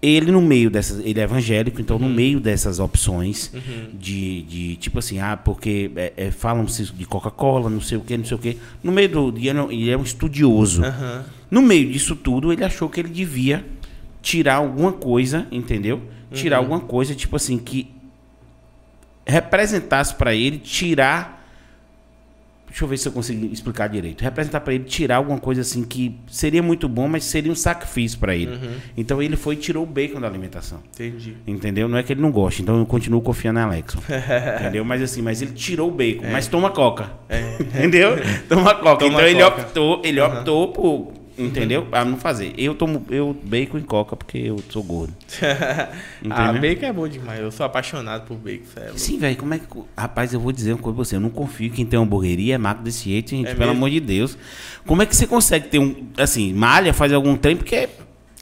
Ele 0.02 0.32
no 0.32 0.42
meio 0.42 0.70
dessas. 0.70 1.00
Ele 1.04 1.20
é 1.20 1.24
evangélico, 1.24 1.82
então 1.82 1.98
no 1.98 2.08
meio 2.08 2.40
dessas 2.40 2.80
opções 2.80 3.52
de, 3.94 4.44
de 4.44 4.76
tipo 4.76 5.00
assim, 5.00 5.18
ah, 5.20 5.36
porque 5.36 5.90
é, 5.96 6.14
é, 6.16 6.32
falam-se 6.32 6.84
de 6.94 7.06
Coca-Cola, 7.06 7.68
não 7.70 7.82
sei 7.82 7.98
o 7.98 8.02
que, 8.02 8.16
não 8.16 8.24
sei 8.26 8.36
o 8.38 8.40
que. 8.40 8.58
No 8.84 8.92
meio 8.92 9.10
do 9.10 9.32
dia, 9.32 9.54
não- 9.56 9.72
ele 9.72 9.90
é 9.90 9.98
um 9.98 10.04
estudioso. 10.04 10.84
Aham. 10.84 11.26
No 11.50 11.62
meio 11.64 11.92
disso 11.92 12.16
tudo, 12.16 12.54
ele 12.54 12.64
achou 12.64 12.88
que 12.90 13.00
ele 13.00 13.10
devia 13.10 13.66
tirar 14.22 14.56
alguma 14.58 14.92
coisa, 14.92 15.48
entendeu? 15.52 16.02
Tirar 16.32 16.58
alguma 16.58 16.80
coisa, 16.82 17.16
tipo 17.16 17.36
assim, 17.36 17.58
que 17.58 17.90
representasse 19.26 20.14
pra 20.16 20.34
ele 20.36 20.58
tirar. 20.58 21.37
Deixa 22.68 22.84
eu 22.84 22.88
ver 22.88 22.98
se 22.98 23.08
eu 23.08 23.12
consigo 23.12 23.46
explicar 23.52 23.88
direito. 23.88 24.22
Representar 24.22 24.60
pra 24.60 24.74
ele 24.74 24.84
tirar 24.84 25.18
alguma 25.18 25.40
coisa 25.40 25.62
assim 25.62 25.84
que 25.84 26.16
seria 26.28 26.62
muito 26.62 26.88
bom, 26.88 27.08
mas 27.08 27.24
seria 27.24 27.52
um 27.52 27.56
sacrifício 27.56 28.20
pra 28.20 28.36
ele. 28.36 28.60
Então 28.96 29.22
ele 29.22 29.36
foi 29.36 29.56
e 29.56 29.58
tirou 29.58 29.84
o 29.84 29.86
bacon 29.86 30.20
da 30.20 30.28
alimentação. 30.28 30.80
Entendi. 30.94 31.36
Entendeu? 31.48 31.88
Não 31.88 31.98
é 31.98 32.04
que 32.04 32.14
ele 32.14 32.22
não 32.22 32.32
goste, 32.32 32.62
então 32.62 32.78
eu 32.78 32.86
continuo 32.86 33.22
confiando 33.22 33.60
em 33.60 33.64
Alexson. 33.64 34.00
entendeu? 34.60 34.86
Mas 34.86 35.02
assim, 35.02 35.22
mas 35.22 35.42
ele 35.42 35.54
tirou 35.54 35.90
o 35.90 35.92
bacon, 35.92 36.28
mas 36.32 36.48
toma 36.48 36.70
coca. 36.70 37.12
entendeu? 37.60 38.18
Toma 38.48 38.76
coca. 38.76 38.98
Toma 39.06 39.14
então 39.14 39.28
ele 39.28 39.44
coca. 39.44 39.62
optou, 39.62 40.02
ele 40.04 40.22
optou 40.22 40.68
por, 40.72 41.14
entendeu? 41.38 41.88
A 41.92 42.04
não 42.04 42.18
fazer. 42.18 42.54
Eu 42.58 42.74
tomo 42.76 43.06
eu 43.10 43.36
bacon 43.44 43.78
e 43.78 43.84
coca 43.84 44.16
porque 44.16 44.38
eu 44.38 44.58
sou 44.70 44.84
gordo. 44.84 45.14
ah, 46.30 46.54
bacon 46.54 46.86
é 46.86 46.94
bom 46.94 47.08
demais. 47.08 47.40
Eu 47.40 47.52
sou 47.52 47.66
apaixonado 47.66 48.26
por 48.26 48.36
bacon, 48.38 48.66
sério. 48.74 48.98
Sim, 48.98 49.18
velho, 49.20 49.38
como 49.38 49.54
é 49.54 49.60
que. 49.60 49.66
Rapaz, 49.98 50.34
eu 50.34 50.40
vou 50.40 50.52
dizer 50.52 50.74
uma 50.74 50.80
coisa 50.82 50.96
pra 50.96 51.06
você. 51.06 51.16
Eu 51.16 51.20
não 51.22 51.30
confio 51.30 51.70
que 51.70 51.78
quem 51.78 51.86
tem 51.86 52.00
uma 52.00 52.06
hamburgueria 52.06 52.56
é 52.56 52.58
magro 52.58 52.84
desse 52.84 53.06
jeito, 53.10 53.30
gente. 53.32 53.48
É 53.48 53.54
pelo 53.54 53.60
mesmo? 53.68 53.74
amor 53.78 53.90
de 53.90 54.00
Deus. 54.00 54.38
Como 54.86 55.02
é 55.02 55.06
que 55.06 55.16
você 55.16 55.28
consegue 55.28 55.68
ter 55.68 55.80
um. 55.80 56.08
Assim, 56.18 56.54
malha, 56.54 56.94
faz 56.94 57.12
algum 57.14 57.36
trem, 57.36 57.56
porque. 57.56 57.88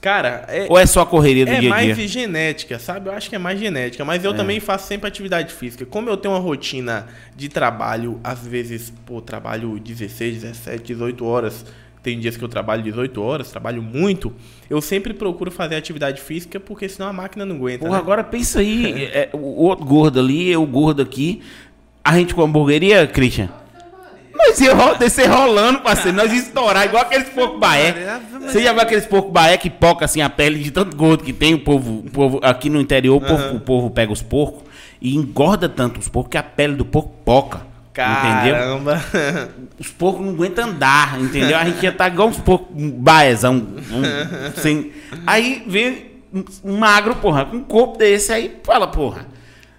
Cara, 0.01 0.45
é, 0.49 0.67
Ou 0.69 0.77
é 0.77 0.85
só 0.85 1.01
a 1.01 1.05
correria 1.05 1.45
do 1.47 1.51
É 1.51 1.59
dia 1.61 1.67
a 1.69 1.73
mais 1.75 1.97
dia? 1.97 2.07
genética, 2.07 2.77
sabe? 2.77 3.09
Eu 3.09 3.13
acho 3.13 3.27
que 3.27 3.35
é 3.35 3.39
mais 3.39 3.59
genética. 3.59 4.05
Mas 4.05 4.23
eu 4.23 4.33
É. 4.33 4.35
também 4.35 4.59
faço 4.59 4.87
sempre 4.87 5.07
atividade 5.07 5.51
física. 5.51 5.83
Como 5.83 6.07
eu 6.07 6.15
tenho 6.15 6.35
uma 6.35 6.39
rotina 6.39 7.07
de 7.35 7.49
trabalho, 7.49 8.19
às 8.23 8.45
vezes, 8.45 8.93
pô, 9.03 9.19
trabalho 9.19 9.79
16, 9.79 10.43
17, 10.43 10.83
18 10.83 11.25
horas. 11.25 11.65
Tem 12.05 12.19
dias 12.19 12.37
que 12.37 12.43
eu 12.43 12.47
trabalho 12.47 12.83
18 12.83 13.19
horas, 13.19 13.49
trabalho 13.49 13.81
muito. 13.81 14.31
Eu 14.69 14.79
sempre 14.79 15.11
procuro 15.11 15.49
fazer 15.49 15.75
atividade 15.75 16.21
física, 16.21 16.59
porque 16.59 16.87
senão 16.87 17.09
a 17.09 17.13
máquina 17.13 17.43
não 17.47 17.55
aguenta. 17.55 17.79
Porra, 17.79 17.93
né? 17.93 17.97
agora 17.97 18.23
pensa 18.23 18.59
aí, 18.59 19.05
é, 19.05 19.29
o 19.33 19.63
outro 19.63 19.83
gordo 19.85 20.19
ali, 20.19 20.51
eu 20.51 20.63
gordo 20.67 21.01
aqui. 21.01 21.41
A 22.03 22.15
gente 22.15 22.35
com 22.35 22.43
hamburgueria, 22.43 23.07
Christian? 23.07 23.49
Nós 24.35 24.61
ia 24.61 24.71
ro- 24.75 24.93
descer 24.99 25.27
rolando, 25.27 25.79
parceiro. 25.79 26.15
Nós 26.15 26.31
ia 26.31 26.37
estourar 26.37 26.85
igual 26.85 27.01
aqueles 27.01 27.27
porco 27.29 27.57
baé. 27.57 28.19
Você 28.41 28.61
já 28.61 28.71
viu 28.71 28.81
aqueles 28.83 29.07
porco 29.07 29.31
baé 29.31 29.57
que 29.57 29.71
poca 29.71 30.05
assim 30.05 30.21
a 30.21 30.29
pele 30.29 30.59
de 30.59 30.69
tanto 30.69 30.95
gordo 30.95 31.23
que 31.23 31.33
tem 31.33 31.55
o 31.55 31.59
povo, 31.59 32.03
o 32.05 32.11
povo 32.11 32.39
aqui 32.43 32.69
no 32.69 32.79
interior, 32.79 33.15
o 33.17 33.21
povo, 33.25 33.55
o 33.55 33.59
povo 33.59 33.89
pega 33.89 34.13
os 34.13 34.21
porcos 34.21 34.61
e 35.01 35.15
engorda 35.15 35.67
tanto 35.67 35.99
os 35.99 36.07
porcos 36.07 36.29
que 36.29 36.37
a 36.37 36.43
pele 36.43 36.75
do 36.75 36.85
porco 36.85 37.09
poca. 37.25 37.61
Entendeu? 38.03 38.55
Caramba. 38.55 39.01
Os 39.79 39.87
porcos 39.91 40.25
não 40.25 40.33
aguentam 40.33 40.69
andar, 40.69 41.19
entendeu? 41.19 41.57
A 41.57 41.65
gente 41.65 41.81
ia 41.83 41.89
estar 41.89 42.07
igual 42.11 42.27
uns 42.27 42.37
porcos 42.39 42.75
um 42.75 42.91
baezão. 42.91 43.55
um- 43.55 44.51
sem... 44.59 44.91
Aí 45.25 45.63
vem 45.67 46.11
um- 46.63 46.77
magro, 46.77 47.15
porra, 47.15 47.45
com 47.45 47.57
um 47.57 47.63
corpo 47.63 47.97
desse 47.97 48.31
aí, 48.31 48.57
fala, 48.63 48.87
porra. 48.87 49.25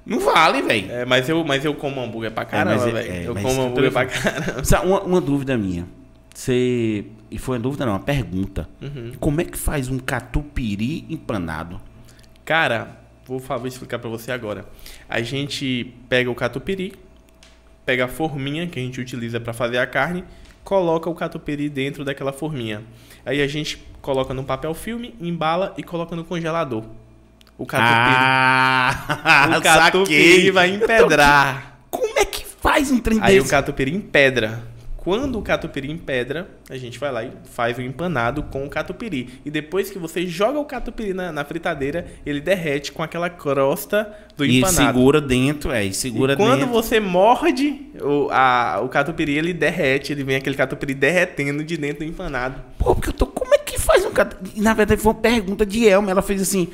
Não 0.04 0.20
vale, 0.20 0.62
velho. 0.62 0.90
É, 0.92 1.04
mas, 1.04 1.28
eu, 1.28 1.44
mas 1.44 1.64
eu 1.64 1.74
como 1.74 2.00
hambúrguer 2.00 2.30
pra 2.30 2.44
caramba, 2.44 2.76
mas 2.76 2.86
é- 2.86 2.92
velho. 2.92 3.12
é, 3.12 3.26
eu 3.28 3.34
como 3.34 3.62
hambúrguer 3.62 3.90
pra 3.92 4.06
caramba. 4.06 4.62
Uma, 4.84 5.00
uma 5.02 5.20
dúvida 5.20 5.56
minha. 5.58 5.86
Você. 6.32 7.06
E 7.28 7.38
foi 7.38 7.56
uma 7.56 7.62
dúvida, 7.62 7.84
não, 7.84 7.92
uma 7.94 7.98
pergunta. 7.98 8.68
Uhum. 8.80 9.12
Como 9.18 9.40
é 9.40 9.44
que 9.44 9.58
faz 9.58 9.88
um 9.88 9.98
catupiry 9.98 11.04
empanado? 11.10 11.80
Cara, 12.44 13.00
vou, 13.26 13.40
vou 13.40 13.66
explicar 13.66 13.98
pra 13.98 14.08
você 14.08 14.30
agora. 14.30 14.64
A 15.08 15.20
gente 15.22 15.92
pega 16.08 16.30
o 16.30 16.34
catupiry, 16.36 16.92
pega 17.86 18.04
a 18.04 18.08
forminha 18.08 18.66
que 18.66 18.78
a 18.78 18.82
gente 18.82 19.00
utiliza 19.00 19.40
pra 19.40 19.52
fazer 19.54 19.78
a 19.78 19.86
carne, 19.86 20.24
coloca 20.64 21.08
o 21.08 21.14
catupiry 21.14 21.68
dentro 21.70 22.04
daquela 22.04 22.32
forminha. 22.32 22.82
Aí 23.24 23.40
a 23.40 23.46
gente 23.46 23.82
coloca 24.02 24.34
no 24.34 24.44
papel 24.44 24.74
filme, 24.74 25.14
embala 25.20 25.72
e 25.78 25.82
coloca 25.82 26.14
no 26.16 26.24
congelador. 26.24 26.84
O 27.56 27.64
catupiry, 27.64 28.16
Ah! 28.18 29.48
o 29.58 29.62
catupiry 29.62 30.02
saquei. 30.36 30.50
vai 30.50 30.68
empedrar. 30.74 31.78
Como 31.90 32.18
é 32.18 32.24
que 32.24 32.44
faz 32.44 32.90
um 32.90 32.98
trem 32.98 33.18
Aí 33.22 33.38
o 33.38 33.42
desse? 33.42 33.50
catupiry 33.50 33.94
empedra. 33.94 34.62
Quando 35.06 35.38
o 35.38 35.42
catupiry 35.42 35.88
empedra, 35.88 36.48
a 36.68 36.76
gente 36.76 36.98
vai 36.98 37.12
lá 37.12 37.22
e 37.22 37.30
faz 37.44 37.78
o 37.78 37.80
empanado 37.80 38.42
com 38.42 38.66
o 38.66 38.68
catupiry. 38.68 39.38
E 39.44 39.50
depois 39.52 39.88
que 39.88 40.00
você 40.00 40.26
joga 40.26 40.58
o 40.58 40.64
catupiry 40.64 41.14
na, 41.14 41.30
na 41.30 41.44
fritadeira, 41.44 42.08
ele 42.26 42.40
derrete 42.40 42.90
com 42.90 43.04
aquela 43.04 43.30
crosta 43.30 44.12
do 44.36 44.44
E 44.44 44.58
empanado. 44.58 44.76
segura 44.88 45.20
dentro, 45.20 45.70
é, 45.70 45.84
e 45.84 45.94
segura 45.94 46.32
E 46.32 46.36
quando 46.36 46.58
dentro. 46.58 46.72
você 46.72 46.98
morde 46.98 47.86
o, 48.02 48.26
a, 48.32 48.80
o 48.82 48.88
catupiry, 48.88 49.38
ele 49.38 49.52
derrete, 49.52 50.10
ele 50.12 50.24
vem 50.24 50.34
aquele 50.34 50.56
catupiry 50.56 50.92
derretendo 50.92 51.62
de 51.62 51.76
dentro 51.76 52.04
do 52.04 52.10
empanado. 52.10 52.60
Pô, 52.76 52.92
porque 52.92 53.10
eu 53.10 53.12
tô. 53.14 53.28
Como 53.28 53.54
é 53.54 53.58
que 53.58 53.78
faz 53.78 54.04
um 54.04 54.10
catupiry? 54.10 54.60
Na 54.60 54.74
verdade, 54.74 55.00
foi 55.00 55.12
uma 55.12 55.20
pergunta 55.20 55.64
de 55.64 55.86
Elma. 55.88 56.10
Ela 56.10 56.20
fez 56.22 56.42
assim: 56.42 56.66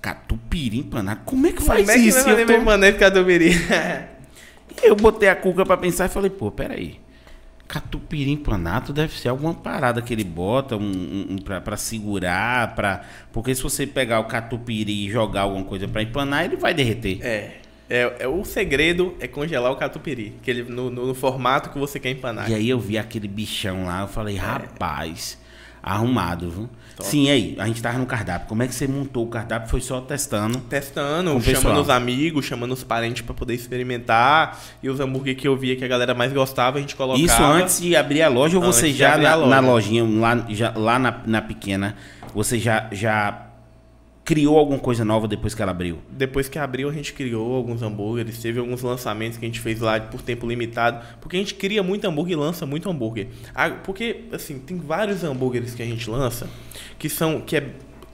catupiry 0.00 0.78
empanado? 0.78 1.22
Como 1.24 1.48
é 1.48 1.50
que 1.52 1.60
faz 1.64 1.80
Como 1.80 1.90
é 1.90 1.94
que 1.94 2.00
isso? 2.08 2.18
vai 2.18 2.24
fazer 2.26 2.42
eu, 2.42 2.46
meu 2.46 2.56
tô- 2.56 2.62
empanado 2.62 2.96
catupiry? 2.96 3.50
eu 4.84 4.94
botei 4.94 5.28
a 5.28 5.34
cuca 5.34 5.66
pra 5.66 5.76
pensar 5.76 6.06
e 6.06 6.08
falei, 6.08 6.30
pô, 6.30 6.48
peraí. 6.52 7.00
Catupiry 7.72 8.30
empanado 8.30 8.92
deve 8.92 9.18
ser 9.18 9.30
alguma 9.30 9.54
parada 9.54 10.02
que 10.02 10.12
ele 10.12 10.24
bota 10.24 10.76
um, 10.76 10.80
um, 10.82 11.26
um 11.30 11.36
pra, 11.38 11.58
pra 11.58 11.74
segurar, 11.78 12.74
pra... 12.74 13.00
Porque 13.32 13.54
se 13.54 13.62
você 13.62 13.86
pegar 13.86 14.20
o 14.20 14.24
catupiry 14.24 15.06
e 15.06 15.10
jogar 15.10 15.42
alguma 15.42 15.64
coisa 15.64 15.88
pra 15.88 16.02
empanar, 16.02 16.44
ele 16.44 16.56
vai 16.56 16.74
derreter. 16.74 17.18
é, 17.22 17.52
é, 17.88 18.16
é, 18.20 18.28
o 18.28 18.44
segredo 18.44 19.14
é 19.20 19.26
congelar 19.26 19.72
o 19.72 19.76
catupiry, 19.76 20.34
que 20.42 20.50
ele, 20.50 20.62
no, 20.64 20.90
no- 20.90 21.06
no 21.06 21.14
formato 21.14 21.70
que 21.70 21.78
você 21.78 21.98
quer 21.98 22.10
empanar. 22.10 22.50
E 22.50 22.54
aí 22.54 22.68
eu 22.68 22.78
vi 22.78 22.98
aquele 22.98 23.26
bichão 23.26 23.86
lá, 23.86 24.02
eu 24.02 24.08
falei, 24.08 24.36
rapaz, 24.36 25.38
arrumado, 25.82 26.50
viu? 26.50 26.70
Sim, 27.00 27.24
e 27.24 27.30
aí, 27.30 27.56
a 27.58 27.66
gente 27.66 27.82
tava 27.82 27.98
no 27.98 28.06
cardápio. 28.06 28.48
Como 28.48 28.62
é 28.62 28.68
que 28.68 28.74
você 28.74 28.86
montou 28.86 29.24
o 29.24 29.28
cardápio? 29.28 29.68
Foi 29.68 29.80
só 29.80 30.00
testando. 30.00 30.60
Testando, 30.60 31.40
chamando 31.40 31.80
os 31.80 31.90
amigos, 31.90 32.44
chamando 32.44 32.72
os 32.72 32.84
parentes 32.84 33.22
pra 33.22 33.34
poder 33.34 33.54
experimentar. 33.54 34.60
E 34.82 34.88
os 34.88 35.00
hambúrguer 35.00 35.34
que 35.36 35.48
eu 35.48 35.56
via 35.56 35.74
que 35.74 35.84
a 35.84 35.88
galera 35.88 36.14
mais 36.14 36.32
gostava, 36.32 36.78
a 36.78 36.80
gente 36.80 36.94
colocava. 36.94 37.24
Isso 37.24 37.42
antes 37.42 37.80
de 37.80 37.96
abrir 37.96 38.22
a 38.22 38.28
loja 38.28 38.56
ou 38.56 38.62
você 38.62 38.86
Antes 38.86 38.96
já 38.96 39.16
na, 39.16 39.34
loja. 39.34 39.50
na 39.50 39.60
lojinha, 39.60 40.04
lá, 40.04 40.46
já, 40.50 40.72
lá 40.76 40.98
na, 40.98 41.20
na 41.26 41.42
pequena, 41.42 41.96
você 42.34 42.58
já, 42.58 42.88
já 42.92 43.46
criou 44.24 44.56
alguma 44.56 44.78
coisa 44.78 45.04
nova 45.04 45.26
depois 45.26 45.54
que 45.54 45.60
ela 45.62 45.72
abriu? 45.72 45.98
Depois 46.10 46.48
que 46.48 46.58
abriu, 46.58 46.88
a 46.88 46.92
gente 46.92 47.12
criou 47.12 47.54
alguns 47.56 47.82
hambúrgueres, 47.82 48.38
teve 48.38 48.60
alguns 48.60 48.82
lançamentos 48.82 49.36
que 49.38 49.44
a 49.44 49.48
gente 49.48 49.60
fez 49.60 49.80
lá 49.80 49.98
por 50.00 50.22
tempo 50.22 50.46
limitado, 50.46 51.04
porque 51.20 51.36
a 51.36 51.38
gente 51.40 51.54
cria 51.54 51.82
muito 51.82 52.04
hambúrguer 52.06 52.34
e 52.36 52.40
lança 52.40 52.64
muito 52.64 52.88
hambúrguer. 52.88 53.28
Ah, 53.54 53.70
Porque, 53.70 54.24
assim, 54.32 54.58
tem 54.58 54.78
vários 54.78 55.24
hambúrgueres 55.24 55.74
que 55.74 55.82
a 55.82 55.86
gente 55.86 56.08
lança 56.08 56.48
que 56.98 57.08
são 57.08 57.40
que 57.40 57.56
é, 57.56 57.66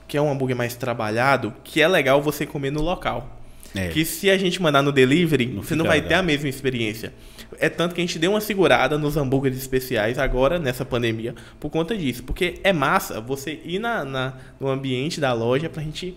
que 0.07 0.17
é 0.17 0.21
um 0.21 0.31
hambúrguer 0.31 0.55
mais 0.57 0.75
trabalhado, 0.75 1.53
que 1.63 1.79
é 1.81 1.87
legal 1.87 2.21
você 2.21 2.45
comer 2.45 2.71
no 2.71 2.81
local. 2.81 3.35
É. 3.75 3.89
Que 3.89 4.03
se 4.03 4.31
a 4.31 4.37
gente 4.37 4.59
mandar 4.59 4.81
no 4.81 4.91
delivery, 4.91 5.45
Não 5.45 5.61
você 5.61 5.75
não 5.75 5.85
vai 5.85 5.97
legal. 5.97 6.09
ter 6.09 6.15
a 6.15 6.23
mesma 6.23 6.49
experiência. 6.49 7.13
É 7.57 7.67
tanto 7.69 7.95
que 7.95 8.01
a 8.01 8.03
gente 8.05 8.19
deu 8.19 8.31
uma 8.31 8.41
segurada 8.41 8.97
nos 8.97 9.17
hambúrgueres 9.17 9.57
especiais 9.57 10.19
agora, 10.19 10.59
nessa 10.59 10.85
pandemia, 10.85 11.33
por 11.59 11.69
conta 11.69 11.97
disso. 11.97 12.23
Porque 12.23 12.59
é 12.63 12.71
massa 12.71 13.19
você 13.19 13.59
ir 13.65 13.79
na, 13.79 14.05
na- 14.05 14.33
no 14.59 14.67
ambiente 14.67 15.19
da 15.19 15.33
loja 15.33 15.69
pra 15.69 15.81
gente 15.81 16.15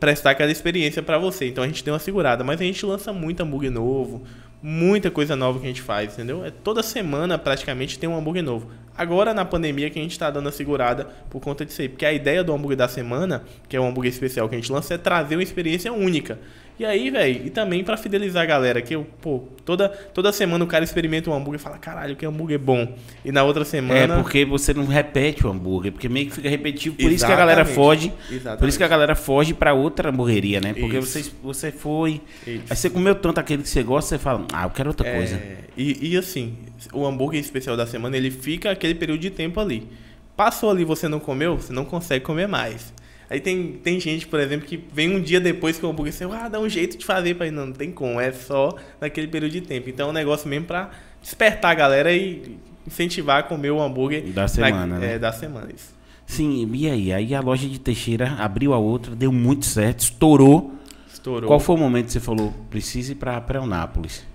prestar 0.00 0.30
aquela 0.30 0.50
experiência 0.50 1.02
pra 1.02 1.18
você. 1.18 1.46
Então 1.48 1.62
a 1.62 1.66
gente 1.66 1.84
deu 1.84 1.92
uma 1.92 2.00
segurada. 2.00 2.42
Mas 2.42 2.60
a 2.60 2.64
gente 2.64 2.84
lança 2.86 3.12
muito 3.12 3.42
hambúrguer 3.42 3.70
novo, 3.70 4.22
muita 4.62 5.10
coisa 5.10 5.34
nova 5.36 5.58
que 5.58 5.64
a 5.66 5.68
gente 5.68 5.82
faz, 5.82 6.14
entendeu? 6.14 6.44
É, 6.44 6.50
toda 6.50 6.82
semana 6.82 7.36
praticamente 7.36 7.98
tem 7.98 8.08
um 8.08 8.16
hambúrguer 8.16 8.42
novo. 8.42 8.70
Agora 8.96 9.32
na 9.32 9.44
pandemia 9.44 9.88
que 9.90 9.98
a 9.98 10.02
gente 10.02 10.18
tá 10.18 10.30
dando 10.30 10.48
a 10.48 10.52
segurada 10.52 11.08
por 11.30 11.40
conta 11.40 11.64
disso 11.64 11.80
aí. 11.82 11.88
Porque 11.88 12.04
a 12.06 12.12
ideia 12.12 12.44
do 12.44 12.52
hambúrguer 12.52 12.76
da 12.76 12.88
semana, 12.88 13.42
que 13.68 13.76
é 13.76 13.80
o 13.80 13.84
hambúrguer 13.84 14.12
especial 14.12 14.48
que 14.48 14.54
a 14.54 14.58
gente 14.58 14.70
lança, 14.70 14.94
é 14.94 14.98
trazer 14.98 15.36
uma 15.36 15.42
experiência 15.42 15.92
única. 15.92 16.38
E 16.78 16.86
aí, 16.86 17.10
velho, 17.10 17.46
e 17.46 17.50
também 17.50 17.84
pra 17.84 17.96
fidelizar 17.98 18.42
a 18.42 18.46
galera, 18.46 18.80
que 18.80 18.94
eu, 18.96 19.06
pô, 19.20 19.44
toda, 19.64 19.90
toda 19.90 20.32
semana 20.32 20.64
o 20.64 20.66
cara 20.66 20.82
experimenta 20.82 21.30
um 21.30 21.34
hambúrguer 21.34 21.60
e 21.60 21.62
fala, 21.62 21.76
caralho, 21.78 22.16
que 22.16 22.24
hambúrguer 22.24 22.58
bom. 22.58 22.94
E 23.24 23.30
na 23.30 23.44
outra 23.44 23.62
É, 23.62 23.64
semana. 23.66 24.16
porque 24.16 24.44
você 24.44 24.72
não 24.72 24.86
repete 24.86 25.46
o 25.46 25.50
hambúrguer, 25.50 25.92
porque 25.92 26.08
meio 26.08 26.26
que 26.26 26.32
fica 26.32 26.48
repetitivo. 26.48 26.96
Por 26.96 27.12
isso 27.12 27.26
que 27.26 27.30
a 27.32 27.36
galera 27.36 27.60
Exatamente. 27.60 27.74
foge. 27.76 28.08
Por 28.26 28.34
Exatamente. 28.34 28.68
isso 28.70 28.78
que 28.78 28.84
a 28.84 28.88
galera 28.88 29.14
foge 29.14 29.54
pra 29.54 29.74
outra 29.74 30.08
hamburgueria, 30.08 30.60
né? 30.60 30.72
Porque 30.72 30.98
Isso. 30.98 31.18
você, 31.20 31.30
você 31.42 31.70
foi. 31.70 32.22
Isso. 32.46 32.64
Aí 32.70 32.74
você 32.76 32.90
comeu 32.90 33.14
tanto 33.14 33.38
aquele 33.38 33.62
que 33.62 33.68
você 33.68 33.82
gosta, 33.82 34.08
você 34.16 34.18
fala, 34.18 34.44
ah, 34.52 34.64
eu 34.64 34.70
quero 34.70 34.88
outra 34.88 35.06
É, 35.06 35.14
coisa. 35.16 35.40
E, 35.76 36.10
e 36.10 36.16
assim, 36.16 36.56
o 36.92 37.06
hambúrguer 37.06 37.40
especial 37.40 37.76
da 37.76 37.86
semana, 37.86 38.16
ele 38.16 38.30
fica 38.30 38.70
aquele 38.70 38.94
período 38.94 39.20
de 39.20 39.30
tempo 39.30 39.60
ali. 39.60 39.88
Passou 40.36 40.70
ali, 40.70 40.84
você 40.84 41.08
não 41.08 41.20
comeu, 41.20 41.56
você 41.56 41.72
não 41.72 41.84
consegue 41.84 42.24
comer 42.24 42.48
mais. 42.48 42.92
Aí 43.30 43.40
tem, 43.40 43.72
tem 43.82 43.98
gente, 43.98 44.26
por 44.26 44.38
exemplo, 44.38 44.66
que 44.66 44.82
vem 44.92 45.14
um 45.14 45.20
dia 45.20 45.40
depois 45.40 45.78
que 45.78 45.86
o 45.86 45.88
hambúrguer 45.88 46.12
saiu, 46.12 46.32
ah, 46.32 46.48
dá 46.48 46.60
um 46.60 46.68
jeito 46.68 46.98
de 46.98 47.04
fazer 47.04 47.34
para 47.34 47.50
não, 47.50 47.66
não 47.66 47.72
tem 47.72 47.90
como, 47.90 48.20
é 48.20 48.30
só 48.30 48.76
naquele 49.00 49.26
período 49.26 49.52
de 49.52 49.62
tempo. 49.62 49.88
Então 49.88 50.08
é 50.08 50.10
um 50.10 50.12
negócio 50.12 50.48
mesmo 50.48 50.66
pra 50.66 50.90
despertar 51.22 51.70
a 51.70 51.74
galera 51.74 52.12
e 52.12 52.58
incentivar 52.86 53.38
a 53.38 53.42
comer 53.42 53.70
o 53.70 53.80
hambúrguer 53.80 54.22
Da 54.32 54.46
semana, 54.46 54.98
né? 54.98 55.14
É, 55.14 55.18
da 55.18 55.32
semana, 55.32 55.68
isso. 55.74 55.94
Sim, 56.26 56.68
e 56.74 56.90
aí? 56.90 57.12
Aí 57.12 57.34
a 57.34 57.40
loja 57.40 57.68
de 57.68 57.78
Teixeira 57.78 58.36
abriu 58.38 58.74
a 58.74 58.78
outra, 58.78 59.14
deu 59.14 59.32
muito 59.32 59.64
certo, 59.64 60.00
estourou. 60.00 60.74
Estourou. 61.10 61.46
Qual 61.48 61.60
foi 61.60 61.76
o 61.76 61.78
momento 61.78 62.06
que 62.06 62.12
você 62.12 62.20
falou, 62.20 62.52
precisa 62.68 63.12
ir 63.12 63.14
pra, 63.14 63.40
pra 63.40 63.60
Eunápolis? 63.60 64.26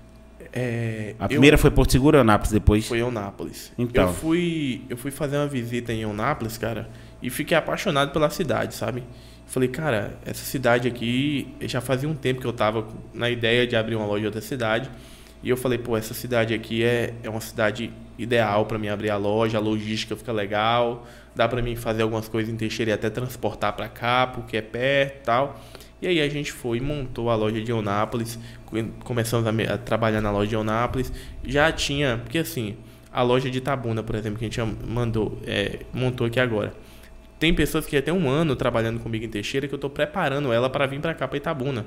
É, 0.59 1.15
A 1.19 1.25
eu- 1.25 1.29
primeira 1.29 1.57
foi 1.57 1.69
Porto 1.69 1.91
Seguro 1.91 2.17
ou 2.17 2.21
Eunápolis 2.21 2.51
depois? 2.51 2.87
Foi 2.87 2.97
em 2.97 3.01
Eunápolis. 3.01 3.71
Então. 3.77 4.07
Eu 4.07 4.13
fui, 4.13 4.81
eu 4.89 4.97
fui 4.97 5.11
fazer 5.11 5.37
uma 5.37 5.47
visita 5.47 5.93
em 5.93 6.01
Eunápolis, 6.01 6.57
cara, 6.57 6.89
e 7.21 7.29
fiquei 7.29 7.55
apaixonado 7.55 8.11
pela 8.11 8.29
cidade, 8.29 8.73
sabe? 8.73 9.03
Falei, 9.45 9.69
cara, 9.69 10.17
essa 10.25 10.43
cidade 10.43 10.87
aqui, 10.87 11.53
já 11.61 11.79
fazia 11.79 12.09
um 12.09 12.15
tempo 12.15 12.41
que 12.41 12.47
eu 12.47 12.51
tava 12.53 12.87
na 13.13 13.29
ideia 13.29 13.65
de 13.67 13.75
abrir 13.75 13.95
uma 13.95 14.05
loja 14.05 14.23
em 14.23 14.25
outra 14.25 14.41
cidade. 14.41 14.89
E 15.43 15.49
eu 15.49 15.55
falei, 15.55 15.77
pô, 15.77 15.95
essa 15.95 16.13
cidade 16.15 16.53
aqui 16.53 16.83
é, 16.83 17.13
é 17.23 17.29
uma 17.29 17.39
cidade 17.39 17.91
ideal 18.17 18.65
para 18.65 18.79
mim 18.79 18.87
abrir 18.87 19.11
a 19.11 19.17
loja, 19.17 19.57
a 19.59 19.61
logística 19.61 20.15
fica 20.15 20.33
legal, 20.33 21.05
dá 21.35 21.47
para 21.47 21.61
mim 21.61 21.75
fazer 21.75 22.01
algumas 22.01 22.27
coisas 22.27 22.51
em 22.51 22.57
Teixeira 22.57 22.89
e 22.91 22.93
até 22.93 23.09
transportar 23.11 23.73
para 23.73 23.87
cá, 23.87 24.25
porque 24.27 24.57
é 24.57 24.61
perto 24.61 25.17
e 25.17 25.21
tal. 25.23 25.61
E 26.01 26.07
aí 26.07 26.21
a 26.21 26.29
gente 26.29 26.51
foi 26.51 26.77
e 26.77 26.81
montou 26.81 27.29
a 27.29 27.35
loja 27.35 27.61
de 27.61 27.71
Eunápolis, 27.71 28.37
co- 28.65 28.77
começamos 29.03 29.47
a, 29.47 29.73
a 29.73 29.77
trabalhar 29.77 30.21
na 30.21 30.31
loja 30.31 30.47
de 30.49 30.55
Eunápolis. 30.55 31.11
Já 31.43 31.71
tinha, 31.71 32.19
porque 32.23 32.37
assim, 32.39 32.77
a 33.11 33.21
loja 33.23 33.49
de 33.49 33.57
Itabuna, 33.57 34.03
por 34.03 34.15
exemplo, 34.15 34.37
que 34.37 34.45
a 34.45 34.49
gente 34.49 34.61
mandou, 34.87 35.39
é, 35.45 35.79
montou 35.93 36.27
aqui 36.27 36.39
agora. 36.39 36.73
Tem 37.39 37.53
pessoas 37.53 37.85
que 37.85 37.95
já 37.95 38.01
tem 38.01 38.13
um 38.13 38.29
ano 38.29 38.55
trabalhando 38.55 38.99
comigo 38.99 39.25
em 39.25 39.29
Teixeira 39.29 39.67
que 39.67 39.73
eu 39.73 39.77
estou 39.77 39.89
preparando 39.89 40.51
ela 40.53 40.69
para 40.69 40.85
vir 40.87 40.99
para 40.99 41.13
cá, 41.13 41.27
para 41.27 41.37
Itabuna. 41.37 41.85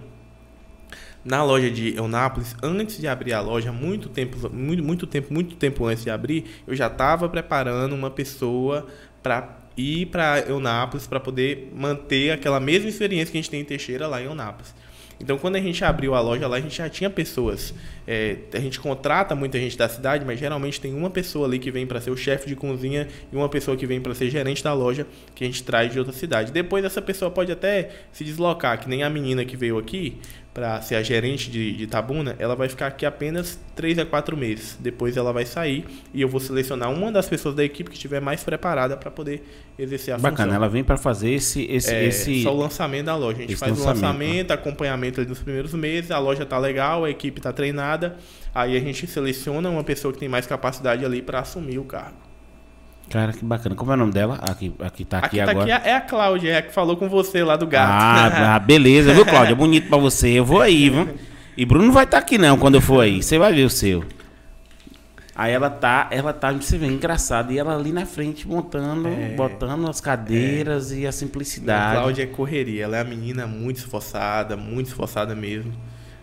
Na 1.24 1.44
loja 1.44 1.70
de 1.70 1.94
Eunápolis, 1.96 2.56
antes 2.62 2.98
de 2.98 3.06
abrir 3.06 3.34
a 3.34 3.40
loja, 3.42 3.70
muito 3.70 4.08
tempo, 4.08 4.36
muito, 4.50 4.82
muito 4.82 5.06
tempo, 5.06 5.32
muito 5.32 5.54
tempo 5.56 5.84
antes 5.86 6.02
de 6.04 6.10
abrir, 6.10 6.46
eu 6.66 6.74
já 6.74 6.86
estava 6.86 7.28
preparando 7.28 7.94
uma 7.94 8.10
pessoa 8.10 8.86
para 9.22 9.59
ir 9.80 10.06
para 10.06 10.40
Eunápolis 10.40 11.06
para 11.06 11.18
poder 11.18 11.70
manter 11.74 12.30
aquela 12.30 12.60
mesma 12.60 12.88
experiência 12.88 13.32
que 13.32 13.38
a 13.38 13.40
gente 13.40 13.50
tem 13.50 13.60
em 13.60 13.64
Teixeira 13.64 14.06
lá 14.06 14.20
em 14.20 14.26
Eunápolis. 14.26 14.74
Então, 15.20 15.36
quando 15.36 15.56
a 15.56 15.60
gente 15.60 15.84
abriu 15.84 16.14
a 16.14 16.20
loja 16.20 16.48
lá, 16.48 16.56
a 16.56 16.60
gente 16.60 16.78
já 16.78 16.88
tinha 16.88 17.10
pessoas. 17.10 17.74
É, 18.06 18.36
a 18.54 18.58
gente 18.58 18.80
contrata 18.80 19.34
muita 19.34 19.58
gente 19.58 19.76
da 19.76 19.86
cidade, 19.86 20.24
mas 20.24 20.40
geralmente 20.40 20.80
tem 20.80 20.94
uma 20.94 21.10
pessoa 21.10 21.46
ali 21.46 21.58
que 21.58 21.70
vem 21.70 21.86
para 21.86 22.00
ser 22.00 22.10
o 22.10 22.16
chefe 22.16 22.48
de 22.48 22.56
cozinha 22.56 23.06
e 23.30 23.36
uma 23.36 23.48
pessoa 23.48 23.76
que 23.76 23.86
vem 23.86 24.00
para 24.00 24.14
ser 24.14 24.30
gerente 24.30 24.64
da 24.64 24.72
loja 24.72 25.06
que 25.34 25.44
a 25.44 25.46
gente 25.46 25.62
traz 25.62 25.92
de 25.92 25.98
outra 25.98 26.14
cidade. 26.14 26.50
Depois, 26.50 26.82
essa 26.86 27.02
pessoa 27.02 27.30
pode 27.30 27.52
até 27.52 27.90
se 28.10 28.24
deslocar, 28.24 28.80
que 28.80 28.88
nem 28.88 29.02
a 29.02 29.10
menina 29.10 29.44
que 29.44 29.58
veio 29.58 29.76
aqui, 29.76 30.16
para 30.52 30.80
ser 30.82 30.96
a 30.96 31.02
gerente 31.02 31.48
de, 31.48 31.72
de 31.76 31.86
Tabuna, 31.86 32.34
ela 32.38 32.56
vai 32.56 32.68
ficar 32.68 32.88
aqui 32.88 33.06
apenas 33.06 33.58
3 33.76 34.00
a 34.00 34.06
4 34.06 34.36
meses. 34.36 34.76
Depois 34.80 35.16
ela 35.16 35.32
vai 35.32 35.46
sair 35.46 35.84
e 36.12 36.20
eu 36.20 36.28
vou 36.28 36.40
selecionar 36.40 36.92
uma 36.92 37.12
das 37.12 37.28
pessoas 37.28 37.54
da 37.54 37.62
equipe 37.64 37.88
que 37.88 37.96
estiver 37.96 38.20
mais 38.20 38.42
preparada 38.42 38.96
para 38.96 39.10
poder 39.10 39.42
exercer 39.78 40.12
a 40.12 40.18
Bacana, 40.18 40.48
função. 40.48 40.54
ela 40.56 40.68
vem 40.68 40.82
para 40.82 40.96
fazer 40.96 41.30
esse 41.30 41.62
esse, 41.70 41.94
É 41.94 42.04
esse... 42.04 42.42
só 42.42 42.52
o 42.52 42.58
lançamento 42.58 43.06
da 43.06 43.16
loja. 43.16 43.38
A 43.38 43.40
gente 43.42 43.52
esse 43.52 43.60
faz 43.60 43.72
o 43.72 43.76
lançamento, 43.76 44.02
lançamento, 44.02 44.50
acompanhamento 44.50 45.20
ali 45.20 45.28
nos 45.28 45.38
primeiros 45.38 45.72
meses, 45.72 46.10
a 46.10 46.18
loja 46.18 46.44
tá 46.44 46.58
legal, 46.58 47.04
a 47.04 47.10
equipe 47.10 47.40
tá 47.40 47.52
treinada, 47.52 48.16
aí 48.52 48.76
a 48.76 48.80
gente 48.80 49.06
seleciona 49.06 49.70
uma 49.70 49.84
pessoa 49.84 50.12
que 50.12 50.18
tem 50.18 50.28
mais 50.28 50.46
capacidade 50.46 51.04
ali 51.04 51.22
para 51.22 51.38
assumir 51.40 51.78
o 51.78 51.84
cargo. 51.84 52.29
Cara, 53.10 53.32
que 53.32 53.44
bacana. 53.44 53.74
Como 53.74 53.90
é 53.90 53.94
o 53.94 53.98
nome 53.98 54.12
dela? 54.12 54.38
Aqui, 54.40 54.72
aqui 54.78 55.04
tá 55.04 55.18
aqui, 55.18 55.40
Aqui, 55.40 55.44
tá 55.44 55.50
agora. 55.50 55.74
aqui 55.76 55.88
é 55.88 55.96
a 55.96 56.00
Cláudia, 56.00 56.50
é 56.52 56.56
a 56.58 56.62
que 56.62 56.72
falou 56.72 56.96
com 56.96 57.08
você 57.08 57.42
lá 57.42 57.56
do 57.56 57.66
gato. 57.66 57.90
Ah, 57.92 58.54
ah, 58.54 58.58
beleza, 58.60 59.12
viu, 59.12 59.26
Cláudia? 59.26 59.54
Bonito 59.56 59.88
pra 59.88 59.98
você. 59.98 60.28
Eu 60.38 60.44
vou 60.44 60.60
aí, 60.60 60.88
viu? 60.88 61.08
E 61.56 61.64
Bruno 61.66 61.86
não 61.86 61.92
vai 61.92 62.04
estar 62.04 62.18
aqui 62.18 62.38
não 62.38 62.56
quando 62.56 62.76
eu 62.76 62.80
for 62.80 63.00
aí. 63.00 63.20
Você 63.22 63.36
vai 63.36 63.52
ver 63.52 63.64
o 63.64 63.70
seu. 63.70 64.04
Aí 65.34 65.52
ela 65.52 65.70
tá, 65.70 66.06
ela 66.10 66.32
tá, 66.32 66.52
você 66.52 66.78
vê, 66.78 66.86
engraçada. 66.86 67.52
E 67.52 67.58
ela 67.58 67.74
ali 67.76 67.92
na 67.92 68.06
frente 68.06 68.46
montando, 68.46 69.08
É. 69.08 69.34
botando 69.34 69.88
as 69.88 70.00
cadeiras 70.00 70.92
e 70.92 71.04
a 71.06 71.08
a 71.08 71.12
simplicidade. 71.12 71.96
Cláudia 71.96 72.22
é 72.22 72.26
correria, 72.26 72.84
ela 72.84 72.96
é 72.96 73.00
a 73.00 73.04
menina 73.04 73.46
muito 73.46 73.78
esforçada, 73.78 74.56
muito 74.56 74.86
esforçada 74.86 75.34
mesmo. 75.34 75.72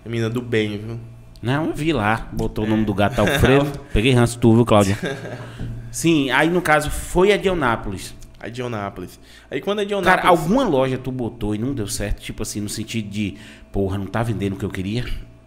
A 0.05 0.09
menina 0.09 0.29
do 0.29 0.41
bem, 0.41 0.77
viu? 0.77 0.99
Não, 1.41 1.65
eu 1.67 1.73
vi 1.73 1.91
lá. 1.91 2.27
Botou 2.31 2.63
o 2.63 2.67
nome 2.67 2.85
do 2.85 2.93
gato 2.93 3.19
Alfredo. 3.21 3.67
Peguei 3.91 4.13
ranço 4.13 4.39
tu, 4.39 4.55
viu, 4.55 4.65
Cláudia? 4.65 4.97
Sim, 5.91 6.29
aí 6.31 6.49
no 6.49 6.61
caso 6.61 6.89
foi 6.89 7.31
a 7.31 7.38
de 7.38 7.47
Eunápolis. 7.47 8.15
A 8.39 8.49
Dionápolis. 8.49 9.19
Aí 9.49 9.59
quando 9.59 9.79
a 9.79 9.83
Dionápolis... 9.83 10.21
Cara, 10.23 10.29
alguma 10.29 10.63
loja 10.63 10.97
tu 10.97 11.11
botou 11.11 11.55
e 11.55 11.57
não 11.57 11.73
deu 11.73 11.88
certo? 11.88 12.21
Tipo 12.21 12.43
assim, 12.43 12.61
no 12.61 12.69
sentido 12.69 13.09
de, 13.09 13.35
porra, 13.71 13.97
não 13.97 14.05
tá 14.05 14.21
vendendo 14.21 14.53
o 14.53 14.57
que 14.57 14.65
eu 14.65 14.69
queria? 14.69 15.05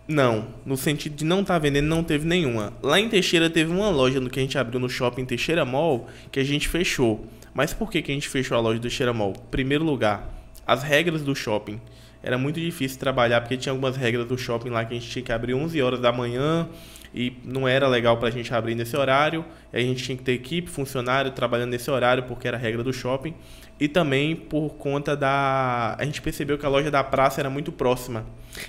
Não, 0.09 0.49
no 0.67 0.77
sentido 0.77 1.15
de 1.15 1.25
não 1.25 1.43
estar 1.43 1.57
vendendo, 1.61 1.87
não 1.87 2.03
teve 2.03 2.27
nenhuma. 2.27 2.73
Lá 2.83 2.99
em 2.99 3.09
Teixeira 3.09 3.49
teve 3.49 3.71
uma 3.71 3.91
loja 3.91 4.19
no 4.19 4.29
que 4.29 4.41
a 4.41 4.43
gente 4.43 4.59
abriu 4.59 4.81
no 4.81 4.89
shopping 4.89 5.25
Teixeira 5.25 5.65
Mall 5.65 6.09
que 6.33 6.41
a 6.41 6.45
gente 6.45 6.69
fechou. 6.69 7.25
Mas 7.55 7.73
por 7.73 7.91
que, 7.93 8.03
que 8.03 8.11
a 8.11 8.15
gente 8.15 8.29
fechou 8.29 8.57
a 8.57 8.61
loja 8.61 8.81
do 8.81 8.83
Teixeira 8.83 9.13
Mall? 9.13 9.35
Primeiro 9.53 9.85
lugar, 9.85 10.29
as 10.67 10.83
regras 10.83 11.23
do 11.23 11.33
shopping. 11.33 11.81
Era 12.21 12.37
muito 12.37 12.59
difícil 12.59 12.99
trabalhar 12.99 13.41
porque 13.41 13.57
tinha 13.57 13.73
algumas 13.73 13.97
regras 13.97 14.27
do 14.27 14.37
shopping 14.37 14.71
lá 14.71 14.85
que 14.85 14.95
a 14.95 14.99
gente 14.99 15.09
tinha 15.09 15.23
que 15.23 15.33
abrir 15.33 15.55
11 15.55 15.81
horas 15.81 16.01
da 16.01 16.11
manhã 16.11 16.69
e 17.15 17.37
não 17.45 17.67
era 17.67 17.89
legal 17.89 18.17
pra 18.19 18.31
gente 18.31 18.53
abrir 18.55 18.75
nesse 18.75 18.97
horário. 18.97 19.45
A 19.73 19.79
gente 19.79 20.03
tinha 20.03 20.17
que 20.17 20.23
ter 20.23 20.33
equipe, 20.33 20.69
funcionário 20.69 21.31
trabalhando 21.33 21.71
nesse 21.71 21.91
horário 21.91 22.25
porque 22.25 22.47
era 22.47 22.57
a 22.57 22.61
regra 22.61 22.83
do 22.83 22.93
shopping. 22.93 23.35
E 23.81 23.89
também 23.89 24.37
por 24.37 24.75
conta 24.75 25.17
da. 25.17 25.97
A 25.99 26.05
gente 26.05 26.21
percebeu 26.21 26.59
que 26.59 26.67
a 26.67 26.69
loja 26.69 26.91
da 26.91 27.03
praça 27.03 27.41
era 27.41 27.49
muito 27.49 27.73
próxima. 27.73 28.27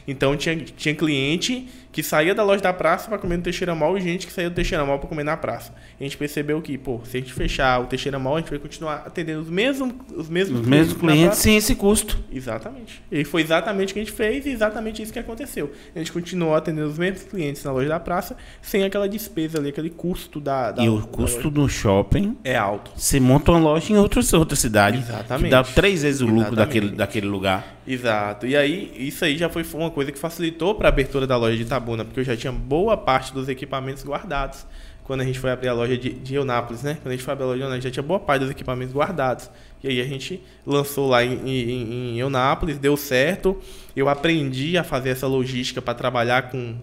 Então 0.08 0.36
tinha, 0.38 0.56
tinha 0.56 0.96
cliente 0.96 1.68
que 1.92 2.02
saía 2.02 2.34
da 2.34 2.44
loja 2.44 2.62
da 2.62 2.72
praça 2.72 3.10
para 3.10 3.18
comer 3.18 3.38
no 3.38 3.44
Teixeira 3.44 3.76
Mall 3.76 3.98
e 3.98 4.02
gente 4.02 4.26
que 4.26 4.32
saía 4.32 4.50
do 4.50 4.56
Teixeira 4.56 4.86
Mall 4.86 4.98
para 4.98 5.10
comer 5.10 5.24
na 5.24 5.36
praça. 5.36 5.74
A 6.00 6.04
gente 6.04 6.16
percebeu 6.16 6.62
que, 6.62 6.78
pô, 6.78 7.02
se 7.04 7.18
a 7.18 7.20
gente 7.20 7.34
fechar 7.34 7.82
o 7.82 7.86
Teixeira 7.86 8.18
Mall, 8.18 8.38
a 8.38 8.40
gente 8.40 8.50
vai 8.50 8.60
continuar 8.60 9.04
atendendo 9.06 9.42
os 9.42 9.50
mesmos, 9.50 9.94
os 10.16 10.30
mesmos 10.30 10.62
Os 10.62 10.68
mesmos 10.68 10.98
clientes 10.98 11.40
sem 11.40 11.58
esse 11.58 11.76
custo. 11.76 12.18
Exatamente. 12.32 13.04
E 13.12 13.26
foi 13.26 13.42
exatamente 13.42 13.92
o 13.92 13.94
que 13.94 14.00
a 14.00 14.04
gente 14.04 14.16
fez 14.16 14.46
e 14.46 14.50
exatamente 14.50 15.02
isso 15.02 15.12
que 15.12 15.20
aconteceu. 15.20 15.72
A 15.94 16.00
gente 16.00 16.12
continuou 16.12 16.56
atendendo 16.56 16.88
os 16.88 16.98
mesmos 16.98 17.24
clientes 17.24 17.64
na 17.64 17.72
loja 17.72 17.90
da 17.90 18.00
praça 18.00 18.38
sem 18.62 18.84
aquela 18.84 19.10
despesa 19.10 19.58
ali, 19.58 19.70
aquele 19.70 19.90
custo 19.90 20.40
da. 20.40 20.72
da 20.72 20.84
e 20.84 20.88
o 20.88 21.06
custo 21.08 21.50
do 21.50 21.68
shopping, 21.68 22.38
é 22.44 22.56
alto. 22.56 22.92
você 22.96 23.20
monta 23.20 23.52
uma 23.52 23.60
loja 23.60 23.92
em 23.92 23.98
outras, 23.98 24.32
outra 24.34 24.56
cidade. 24.56 25.01
Exatamente. 25.02 25.46
Que 25.46 25.50
dá 25.50 25.64
três 25.64 26.02
vezes 26.02 26.22
o 26.22 26.26
lucro 26.26 26.54
Exatamente. 26.54 26.66
daquele, 26.66 26.96
daquele 26.96 27.28
lugar. 27.28 27.76
Exato. 27.86 28.46
E 28.46 28.56
aí, 28.56 28.92
isso 28.96 29.26
aí 29.26 29.38
já 29.38 29.50
foi 29.50 29.66
uma 29.74 29.92
coisa 29.92 30.12
que 30.12 30.20
facilitou 30.20 30.76
para 30.76 30.88
a 30.88 30.90
abertura 30.90 31.28
da 31.28 31.38
loja 31.38 31.56
de 31.56 31.64
Itabuna, 31.64 32.06
porque 32.06 32.20
eu 32.20 32.24
já 32.24 32.36
tinha 32.36 32.52
boa 32.52 32.96
parte 32.96 33.34
dos 33.34 33.50
equipamentos 33.50 34.04
guardados. 34.04 34.66
Quando 35.04 35.22
a 35.22 35.26
gente 35.26 35.40
foi 35.40 35.52
abrir 35.52 35.68
a 35.68 35.74
loja 35.74 35.98
de, 35.98 36.12
de 36.14 36.36
Eunápolis, 36.36 36.84
né? 36.84 36.98
Quando 37.02 37.08
a 37.08 37.12
gente 37.12 37.24
foi 37.24 37.34
abrir 37.34 37.44
a 37.44 37.48
loja 37.48 37.58
de 37.58 37.64
Eunápolis, 37.64 37.84
já 37.84 37.92
tinha 37.92 38.04
boa 38.04 38.20
parte 38.20 38.42
dos 38.42 38.52
equipamentos 38.52 38.94
guardados. 38.94 39.50
E 39.84 39.88
aí 39.90 40.00
a 40.00 40.06
gente 40.06 40.42
lançou 40.66 41.10
lá 41.10 41.24
em, 41.24 41.34
em, 41.50 42.14
em 42.14 42.20
Eunápolis, 42.20 42.78
deu 42.78 42.96
certo. 42.96 43.58
Eu 43.96 44.08
aprendi 44.08 44.78
a 44.78 44.84
fazer 44.84 45.10
essa 45.10 45.28
logística 45.28 45.82
para 45.82 45.94
trabalhar 45.94 46.52
com 46.52 46.76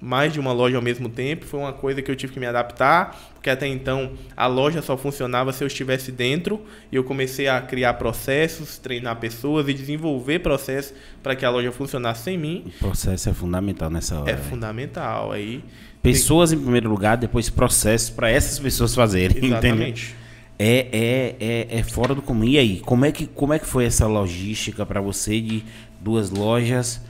mais 0.00 0.32
de 0.32 0.40
uma 0.40 0.52
loja 0.52 0.76
ao 0.76 0.82
mesmo 0.82 1.08
tempo. 1.08 1.44
Foi 1.44 1.60
uma 1.60 1.72
coisa 1.72 2.00
que 2.00 2.10
eu 2.10 2.16
tive 2.16 2.32
que 2.32 2.40
me 2.40 2.46
adaptar, 2.46 3.32
porque 3.34 3.50
até 3.50 3.66
então 3.66 4.12
a 4.36 4.46
loja 4.46 4.80
só 4.82 4.96
funcionava 4.96 5.52
se 5.52 5.62
eu 5.62 5.66
estivesse 5.66 6.12
dentro. 6.12 6.60
E 6.90 6.96
eu 6.96 7.04
comecei 7.04 7.48
a 7.48 7.60
criar 7.60 7.94
processos, 7.94 8.78
treinar 8.78 9.16
pessoas 9.16 9.68
e 9.68 9.74
desenvolver 9.74 10.40
processos 10.40 10.94
para 11.22 11.34
que 11.34 11.44
a 11.44 11.50
loja 11.50 11.72
funcionasse 11.72 12.24
sem 12.24 12.38
mim. 12.38 12.64
O 12.66 12.78
processo 12.78 13.28
é 13.28 13.32
fundamental 13.32 13.90
nessa 13.90 14.20
hora. 14.20 14.30
É 14.30 14.34
velho. 14.34 14.48
fundamental. 14.48 15.32
Aí, 15.32 15.62
Pessoas 16.02 16.52
em 16.52 16.58
primeiro 16.58 16.88
lugar, 16.88 17.16
depois 17.16 17.50
processos 17.50 18.10
para 18.10 18.30
essas 18.30 18.58
pessoas 18.58 18.94
fazerem. 18.94 19.36
Entendeu? 19.38 19.58
exatamente. 19.58 20.16
É, 20.58 20.88
é, 20.92 21.36
é, 21.40 21.78
é 21.78 21.82
fora 21.82 22.14
do 22.14 22.22
comum. 22.22 22.44
E 22.44 22.58
aí, 22.58 22.80
como 22.80 23.04
é 23.04 23.12
que, 23.12 23.26
como 23.26 23.52
é 23.52 23.58
que 23.58 23.66
foi 23.66 23.84
essa 23.84 24.06
logística 24.06 24.84
para 24.84 25.00
você 25.00 25.40
de 25.40 25.64
duas 26.00 26.30
lojas, 26.30 27.00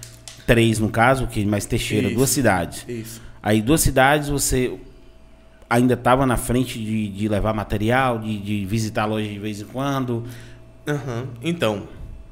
três 0.49 0.79
no 0.79 0.89
caso, 0.89 1.27
que 1.27 1.45
mais 1.45 1.67
Teixeira, 1.67 2.07
Isso. 2.07 2.17
duas 2.17 2.31
cidades. 2.31 2.87
Isso. 2.89 3.21
Aí 3.43 3.61
duas 3.61 3.83
cidades 3.83 4.31
você 4.31 4.73
ainda 5.69 5.93
estava 5.93 6.25
na 6.25 6.39
frente 6.39 6.79
de, 6.79 7.11
de 7.11 7.29
levar 7.29 7.53
material, 7.53 8.19
de, 8.19 8.39
de 8.39 8.65
visitar 8.65 9.03
a 9.03 9.05
loja 9.05 9.29
de 9.29 9.39
vez 9.39 9.61
em 9.61 9.67
quando. 9.67 10.25
Aham. 10.89 11.27
Então, 11.43 11.83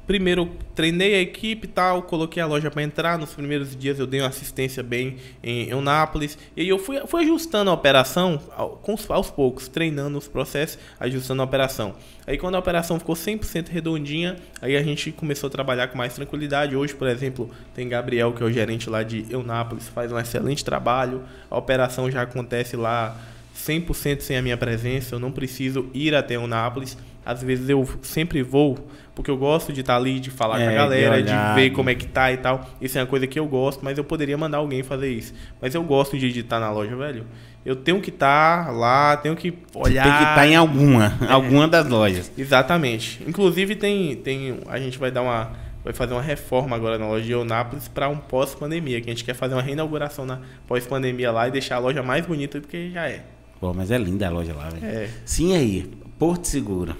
primeiro 0.07 0.49
treinei 0.73 1.15
a 1.15 1.19
equipe 1.19 1.65
e 1.65 1.69
tal, 1.69 2.01
coloquei 2.03 2.41
a 2.41 2.45
loja 2.45 2.71
para 2.71 2.81
entrar. 2.81 3.17
Nos 3.19 3.33
primeiros 3.33 3.75
dias 3.75 3.99
eu 3.99 4.07
dei 4.07 4.21
uma 4.21 4.29
assistência 4.29 4.81
bem 4.81 5.17
em 5.43 5.67
Eunápolis. 5.69 6.37
E 6.55 6.61
aí 6.61 6.69
eu 6.69 6.79
fui, 6.79 6.97
fui 7.05 7.23
ajustando 7.23 7.69
a 7.69 7.73
operação 7.73 8.39
ao- 8.55 8.69
com 8.77 8.93
os- 8.93 9.09
aos 9.11 9.29
poucos, 9.29 9.67
treinando 9.67 10.17
os 10.17 10.27
processos, 10.27 10.79
ajustando 10.99 11.41
a 11.41 11.45
operação. 11.45 11.93
Aí 12.25 12.37
quando 12.37 12.55
a 12.55 12.59
operação 12.59 12.97
ficou 12.97 13.15
100% 13.15 13.69
redondinha, 13.69 14.37
aí 14.61 14.77
a 14.77 14.81
gente 14.81 15.11
começou 15.11 15.47
a 15.47 15.51
trabalhar 15.51 15.89
com 15.89 15.97
mais 15.97 16.13
tranquilidade. 16.13 16.75
Hoje, 16.75 16.95
por 16.95 17.07
exemplo, 17.07 17.49
tem 17.75 17.87
Gabriel, 17.89 18.31
que 18.31 18.41
é 18.41 18.45
o 18.45 18.51
gerente 18.51 18.89
lá 18.89 19.03
de 19.03 19.25
Eunápolis, 19.29 19.87
faz 19.89 20.11
um 20.11 20.17
excelente 20.17 20.63
trabalho. 20.63 21.21
A 21.51 21.57
operação 21.57 22.09
já 22.09 22.21
acontece 22.21 22.77
lá 22.77 23.17
100% 23.53 24.21
sem 24.21 24.37
a 24.37 24.41
minha 24.41 24.55
presença, 24.55 25.15
eu 25.15 25.19
não 25.19 25.31
preciso 25.31 25.89
ir 25.93 26.15
até 26.15 26.35
Eunápolis. 26.35 26.97
Às 27.25 27.43
vezes 27.43 27.67
eu 27.67 27.85
sempre 28.03 28.41
vou, 28.41 28.87
porque 29.17 29.31
eu 29.31 29.35
gosto 29.37 29.73
de 29.73 29.81
estar 29.81 29.95
ali, 29.95 30.19
de 30.19 30.29
falar 30.29 30.61
É, 30.61 30.63
com 30.65 30.67
a 30.67 30.71
de 30.73 30.77
galera, 30.77 31.23
de, 31.23 31.29
olhar, 31.31 31.55
ver 31.55 31.69
de- 31.71 31.75
como 31.75 31.89
é 31.89 31.95
que 31.95 32.05
tá 32.05 32.31
e 32.31 32.37
tal. 32.37 32.69
Isso 32.79 32.99
é 32.99 33.01
uma 33.01 33.07
coisa 33.07 33.25
que 33.25 33.39
eu 33.39 33.47
gosto, 33.47 33.83
mas 33.83 33.97
eu 33.97 34.03
poderia 34.03 34.37
mandar 34.37 34.59
alguém 34.59 34.83
fazer 34.83 35.09
isso. 35.11 35.33
Mas 35.59 35.73
eu 35.73 35.81
gosto 35.83 36.15
de 36.15 36.27
estar 36.39 36.59
na 36.59 36.69
loja, 36.71 36.95
velho. 36.95 37.25
Eu 37.65 37.75
tenho 37.75 37.99
que 37.99 38.11
estar 38.11 38.71
lá, 38.71 39.17
tenho 39.17 39.35
que 39.35 39.51
olhar. 39.73 40.03
Tem 40.03 40.11
que 40.13 40.23
estar 40.29 40.47
em 40.47 40.55
alguma, 40.55 41.17
É. 41.19 41.25
alguma 41.33 41.67
das 41.67 41.87
lojas. 41.89 42.31
Exatamente. 42.37 43.19
Inclusive 43.27 43.75
tem, 43.75 44.15
tem 44.17 44.59
a 44.69 44.77
gente 44.79 44.99
vai 44.99 45.09
dar 45.09 45.23
uma 45.23 45.51
vai 45.83 45.93
fazer 45.93 46.13
uma 46.13 46.21
reforma 46.21 46.75
agora 46.75 46.97
na 46.99 47.07
loja 47.07 47.23
de 47.25 47.31
Eunápolis 47.31 47.87
para 47.87 48.09
um 48.09 48.17
pós-pandemia, 48.17 48.99
que 49.01 49.09
a 49.09 49.13
gente 49.13 49.23
quer 49.23 49.33
fazer 49.33 49.55
uma 49.55 49.61
reinauguração 49.61 50.25
na 50.25 50.39
pós-pandemia 50.67 51.31
lá 51.31 51.47
e 51.47 51.51
deixar 51.51 51.77
a 51.77 51.79
loja 51.79 52.03
mais 52.03 52.25
bonita 52.25 52.59
do 52.59 52.67
que 52.67 52.91
já 52.91 53.07
é. 53.09 53.23
Pô, 53.59 53.73
mas 53.73 53.89
é 53.89 53.97
linda 53.97 54.27
a 54.27 54.29
loja 54.29 54.53
lá, 54.53 54.69
velho. 54.69 54.85
É. 54.85 55.09
Sim, 55.25 55.55
aí, 55.55 55.89
Porto 56.19 56.45
Seguro. 56.45 56.95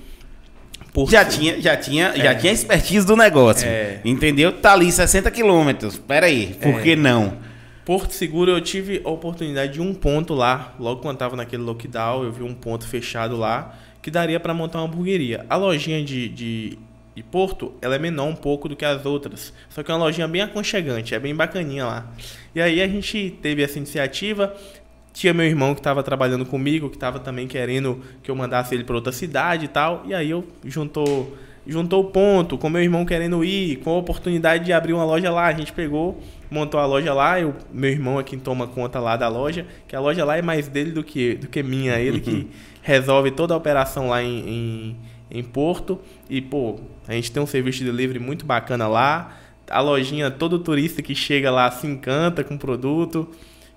Porto 0.98 1.12
já 1.12 1.24
tinha, 1.24 1.62
já 1.62 1.78
tinha, 1.78 2.12
já 2.18 2.34
tinha 2.34 2.52
expertise 2.52 3.06
do 3.06 3.16
negócio. 3.16 3.68
É. 3.68 4.00
Entendeu? 4.04 4.52
Tá 4.52 4.74
ali 4.74 4.92
60 4.92 5.30
quilômetros. 5.30 5.96
Pera 5.96 6.26
aí, 6.26 6.56
por 6.60 6.74
É. 6.80 6.82
que 6.82 6.96
não? 6.96 7.38
Porto 7.86 8.16
Seguro 8.16 8.50
eu 8.50 8.60
tive 8.60 9.00
a 9.06 9.10
oportunidade 9.12 9.74
de 9.74 9.80
um 9.80 9.94
ponto 9.94 10.34
lá, 10.34 10.74
logo 10.80 11.00
quando 11.00 11.20
tava 11.20 11.36
naquele 11.36 11.62
lockdown, 11.62 12.24
eu 12.24 12.32
vi 12.32 12.42
um 12.42 12.56
ponto 12.56 12.88
fechado 12.88 13.38
lá 13.38 13.78
que 14.02 14.10
daria 14.10 14.40
para 14.40 14.56
montar 14.56 14.80
uma 14.80 14.88
hamburgueria. 14.88 15.46
A 15.48 15.56
lojinha 15.56 16.04
de, 16.04 16.28
de, 16.30 16.80
de 17.16 17.22
Porto, 17.22 17.76
ela 17.80 17.94
é 17.94 18.00
menor 18.00 18.26
um 18.26 18.36
pouco 18.36 18.68
do 18.68 18.76
que 18.76 18.84
as 18.84 19.06
outras, 19.06 19.54
só 19.70 19.84
que 19.84 19.92
é 19.92 19.94
uma 19.94 20.04
lojinha 20.04 20.28
bem 20.28 20.42
aconchegante, 20.42 21.14
é 21.14 21.20
bem 21.20 21.36
bacaninha 21.36 21.86
lá. 21.86 22.08
E 22.56 22.60
aí 22.60 22.82
a 22.82 22.88
gente 22.88 23.38
teve 23.40 23.62
essa 23.62 23.78
iniciativa, 23.78 24.52
tinha 25.18 25.34
meu 25.34 25.48
irmão 25.48 25.74
que 25.74 25.80
estava 25.80 26.04
trabalhando 26.04 26.46
comigo, 26.46 26.90
que 26.90 26.96
estava 26.96 27.20
também 27.20 27.48
querendo 27.48 28.00
que 28.22 28.30
eu 28.30 28.36
mandasse 28.36 28.76
ele 28.76 28.84
para 28.84 28.96
outra 28.96 29.12
cidade 29.12 29.66
e 29.66 29.68
tal, 29.68 30.04
e 30.06 30.14
aí 30.14 30.30
eu 30.30 30.46
juntou 30.64 31.36
juntou 31.66 32.02
o 32.02 32.06
ponto, 32.06 32.58
com 32.58 32.70
meu 32.70 32.82
irmão 32.82 33.04
querendo 33.04 33.44
ir, 33.44 33.78
com 33.78 33.90
a 33.90 33.98
oportunidade 33.98 34.64
de 34.64 34.72
abrir 34.72 34.94
uma 34.94 35.04
loja 35.04 35.30
lá, 35.30 35.48
a 35.48 35.54
gente 35.54 35.74
pegou, 35.74 36.22
montou 36.50 36.80
a 36.80 36.86
loja 36.86 37.14
lá, 37.14 37.42
eu, 37.42 37.54
meu 37.74 37.90
irmão 37.90 38.18
é 38.18 38.24
quem 38.24 38.40
toma 38.40 38.68
conta 38.68 39.02
lá 39.02 39.18
da 39.18 39.28
loja, 39.28 39.66
que 39.86 39.94
a 39.94 40.00
loja 40.00 40.24
lá 40.24 40.38
é 40.38 40.42
mais 40.42 40.70
dele 40.70 40.92
do 40.92 41.04
que, 41.04 41.36
do 41.36 41.48
que 41.48 41.62
minha, 41.62 42.00
ele 42.00 42.22
que 42.22 42.48
resolve 42.82 43.32
toda 43.32 43.54
a 43.54 43.58
operação 43.58 44.08
lá 44.08 44.24
em, 44.24 44.48
em, 44.48 44.96
em 45.30 45.44
Porto, 45.44 46.00
e 46.30 46.42
pô, 46.42 46.80
a 47.06 47.12
gente 47.12 47.34
tem 47.34 47.44
um 47.44 47.48
serviço 47.48 47.80
de 47.80 47.86
delivery 47.86 48.20
muito 48.20 48.46
bacana 48.46 48.88
lá, 48.88 49.38
a 49.70 49.82
lojinha, 49.82 50.32
todo 50.32 50.60
turista 50.60 51.02
que 51.02 51.14
chega 51.14 51.52
lá 51.52 51.70
se 51.70 51.86
encanta 51.86 52.46
com 52.46 52.54
o 52.54 52.58
produto, 52.58 53.28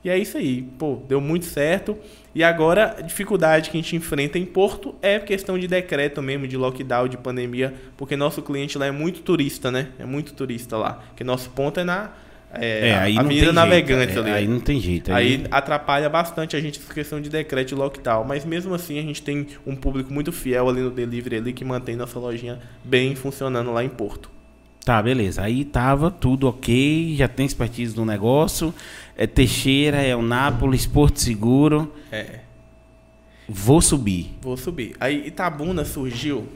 e 0.04 0.08
é 0.08 0.18
isso 0.18 0.38
aí, 0.38 0.62
pô, 0.78 0.98
deu 1.08 1.20
muito 1.20 1.44
certo. 1.44 1.96
E 2.34 2.44
agora 2.44 2.96
a 2.98 3.00
dificuldade 3.02 3.70
que 3.70 3.76
a 3.76 3.80
gente 3.80 3.96
enfrenta 3.96 4.38
em 4.38 4.46
Porto 4.46 4.94
é 5.02 5.18
questão 5.18 5.58
de 5.58 5.66
decreto 5.66 6.22
mesmo, 6.22 6.46
de 6.46 6.56
lockdown, 6.56 7.08
de 7.08 7.16
pandemia, 7.16 7.74
porque 7.96 8.16
nosso 8.16 8.40
cliente 8.40 8.78
lá 8.78 8.86
é 8.86 8.90
muito 8.90 9.20
turista, 9.20 9.70
né? 9.70 9.88
É 9.98 10.06
muito 10.06 10.32
turista 10.32 10.76
lá. 10.76 11.02
Que 11.16 11.24
nosso 11.24 11.50
ponto 11.50 11.80
é 11.80 11.84
na, 11.84 12.12
é, 12.52 12.88
É, 12.88 12.98
aí 12.98 13.14
não 13.14 13.22
Avenida 13.22 13.52
Navegantes 13.52 14.14
jeito. 14.14 14.20
ali. 14.20 14.30
É, 14.30 14.34
aí 14.34 14.48
não 14.48 14.60
tem 14.60 14.80
jeito. 14.80 15.12
Aí 15.12 15.44
atrapalha 15.50 16.08
bastante 16.08 16.56
a 16.56 16.60
gente 16.60 16.80
essa 16.80 16.92
questão 16.92 17.20
de 17.20 17.28
decreto 17.28 17.72
e 17.72 17.74
lockdown. 17.74 18.24
Mas 18.24 18.44
mesmo 18.44 18.74
assim 18.74 18.98
a 18.98 19.02
gente 19.02 19.22
tem 19.22 19.46
um 19.66 19.76
público 19.76 20.12
muito 20.12 20.32
fiel 20.32 20.68
ali 20.68 20.80
no 20.80 20.90
delivery 20.90 21.36
ali 21.36 21.52
que 21.52 21.64
mantém 21.64 21.94
nossa 21.94 22.18
lojinha 22.18 22.58
bem 22.82 23.14
funcionando 23.14 23.72
lá 23.72 23.84
em 23.84 23.88
Porto. 23.88 24.30
Tá, 24.84 25.00
beleza. 25.02 25.42
Aí 25.42 25.64
tava 25.64 26.10
tudo 26.10 26.48
ok, 26.48 27.14
já 27.16 27.28
tem 27.28 27.46
expertise 27.46 27.94
do 27.94 28.04
negócio. 28.04 28.74
É 29.20 29.26
Teixeira, 29.26 29.98
é 30.00 30.16
o 30.16 30.22
Nápoles, 30.22 30.86
Porto 30.86 31.20
Seguro. 31.20 31.92
É. 32.10 32.38
Vou 33.46 33.82
subir. 33.82 34.34
Vou 34.40 34.56
subir. 34.56 34.96
Aí 34.98 35.26
Itabuna 35.26 35.84
surgiu 35.84 36.46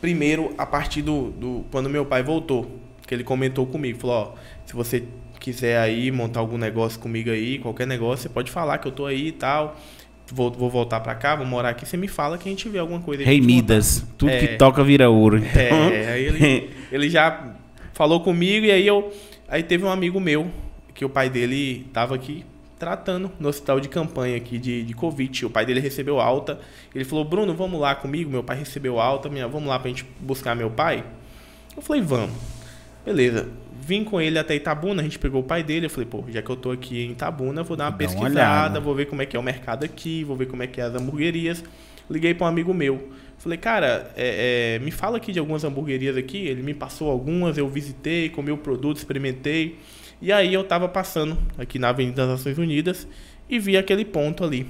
primeiro 0.00 0.54
a 0.56 0.64
partir 0.64 1.02
do, 1.02 1.30
do 1.32 1.64
quando 1.70 1.90
meu 1.90 2.06
pai 2.06 2.22
voltou, 2.22 2.80
que 3.06 3.14
ele 3.14 3.22
comentou 3.22 3.66
comigo, 3.66 3.98
falou, 4.00 4.34
ó, 4.34 4.38
se 4.64 4.72
você 4.72 5.04
quiser 5.38 5.78
aí 5.78 6.10
montar 6.10 6.40
algum 6.40 6.56
negócio 6.56 6.98
comigo 6.98 7.28
aí, 7.28 7.58
qualquer 7.58 7.86
negócio, 7.86 8.22
você 8.22 8.28
pode 8.30 8.50
falar 8.50 8.78
que 8.78 8.88
eu 8.88 8.92
tô 8.92 9.04
aí 9.04 9.28
e 9.28 9.32
tal. 9.32 9.78
Vou, 10.32 10.50
vou 10.50 10.70
voltar 10.70 10.98
pra 11.00 11.14
cá, 11.14 11.36
vou 11.36 11.44
morar 11.44 11.68
aqui, 11.70 11.84
você 11.84 11.98
me 11.98 12.08
fala 12.08 12.38
que 12.38 12.48
a 12.48 12.50
gente 12.52 12.66
vê 12.70 12.78
alguma 12.78 13.00
coisa. 13.00 13.22
Rei 13.22 13.38
montar." 13.38 13.52
Midas, 13.52 14.06
tudo 14.16 14.30
É. 14.30 14.38
que 14.38 14.48
toca 14.56 14.82
vira 14.82 15.10
ouro. 15.10 15.36
Então, 15.36 15.52
É, 15.92 16.12
aí 16.14 16.24
ele, 16.24 16.70
ele 16.90 17.10
já 17.10 17.52
falou 17.92 18.20
comigo 18.22 18.64
e 18.64 18.70
aí 18.70 18.86
eu. 18.86 19.12
Aí 19.46 19.62
teve 19.62 19.84
um 19.84 19.90
amigo 19.90 20.18
meu, 20.18 20.50
que 21.02 21.04
o 21.04 21.08
pai 21.08 21.28
dele 21.28 21.84
tava 21.92 22.14
aqui 22.14 22.44
tratando 22.78 23.30
no 23.40 23.48
hospital 23.48 23.80
de 23.80 23.88
campanha 23.88 24.36
aqui 24.36 24.56
de, 24.56 24.84
de 24.84 24.94
Covid. 24.94 25.46
O 25.46 25.50
pai 25.50 25.66
dele 25.66 25.80
recebeu 25.80 26.20
alta. 26.20 26.60
Ele 26.94 27.04
falou, 27.04 27.24
Bruno, 27.24 27.54
vamos 27.54 27.80
lá 27.80 27.92
comigo. 27.96 28.30
Meu 28.30 28.44
pai 28.44 28.56
recebeu 28.56 29.00
alta, 29.00 29.28
minha, 29.28 29.48
vamos 29.48 29.68
lá 29.68 29.80
pra 29.80 29.88
gente 29.88 30.06
buscar 30.20 30.54
meu 30.54 30.70
pai. 30.70 31.02
Eu 31.76 31.82
falei, 31.82 32.02
vamos. 32.02 32.36
Beleza. 33.04 33.48
Vim 33.80 34.04
com 34.04 34.20
ele 34.20 34.38
até 34.38 34.54
Itabuna, 34.54 35.00
a 35.00 35.04
gente 35.04 35.18
pegou 35.18 35.40
o 35.40 35.44
pai 35.44 35.64
dele. 35.64 35.86
Eu 35.86 35.90
falei, 35.90 36.08
pô, 36.08 36.22
já 36.28 36.40
que 36.40 36.50
eu 36.50 36.56
tô 36.56 36.70
aqui 36.70 37.04
em 37.04 37.10
Itabuna, 37.10 37.64
vou 37.64 37.76
dar 37.76 37.86
uma 37.86 37.90
Dá 37.90 37.96
uma 37.96 37.98
pesquisada, 37.98 38.30
olhada. 38.30 38.80
vou 38.80 38.94
ver 38.94 39.06
como 39.06 39.22
é 39.22 39.26
que 39.26 39.36
é 39.36 39.40
o 39.40 39.42
mercado 39.42 39.84
aqui, 39.84 40.22
vou 40.22 40.36
ver 40.36 40.46
como 40.46 40.62
é 40.62 40.68
que 40.68 40.80
é 40.80 40.84
as 40.84 40.94
hamburguerias. 40.94 41.64
Liguei 42.08 42.32
para 42.32 42.46
um 42.46 42.48
amigo 42.48 42.72
meu. 42.72 43.08
Falei, 43.38 43.58
cara, 43.58 44.12
é, 44.16 44.76
é, 44.76 44.84
me 44.84 44.92
fala 44.92 45.16
aqui 45.16 45.32
de 45.32 45.40
algumas 45.40 45.64
hamburguerias 45.64 46.16
aqui. 46.16 46.46
Ele 46.46 46.62
me 46.62 46.74
passou 46.74 47.10
algumas, 47.10 47.58
eu 47.58 47.68
visitei, 47.68 48.28
comi 48.28 48.52
o 48.52 48.56
produto, 48.56 48.98
experimentei. 48.98 49.78
E 50.22 50.30
aí 50.32 50.54
eu 50.54 50.62
tava 50.64 50.88
passando 50.88 51.36
aqui 51.58 51.78
na 51.78 51.88
Avenida 51.88 52.22
das 52.22 52.38
Nações 52.38 52.56
Unidas 52.56 53.06
e 53.50 53.58
vi 53.58 53.76
aquele 53.76 54.04
ponto 54.04 54.44
ali. 54.44 54.66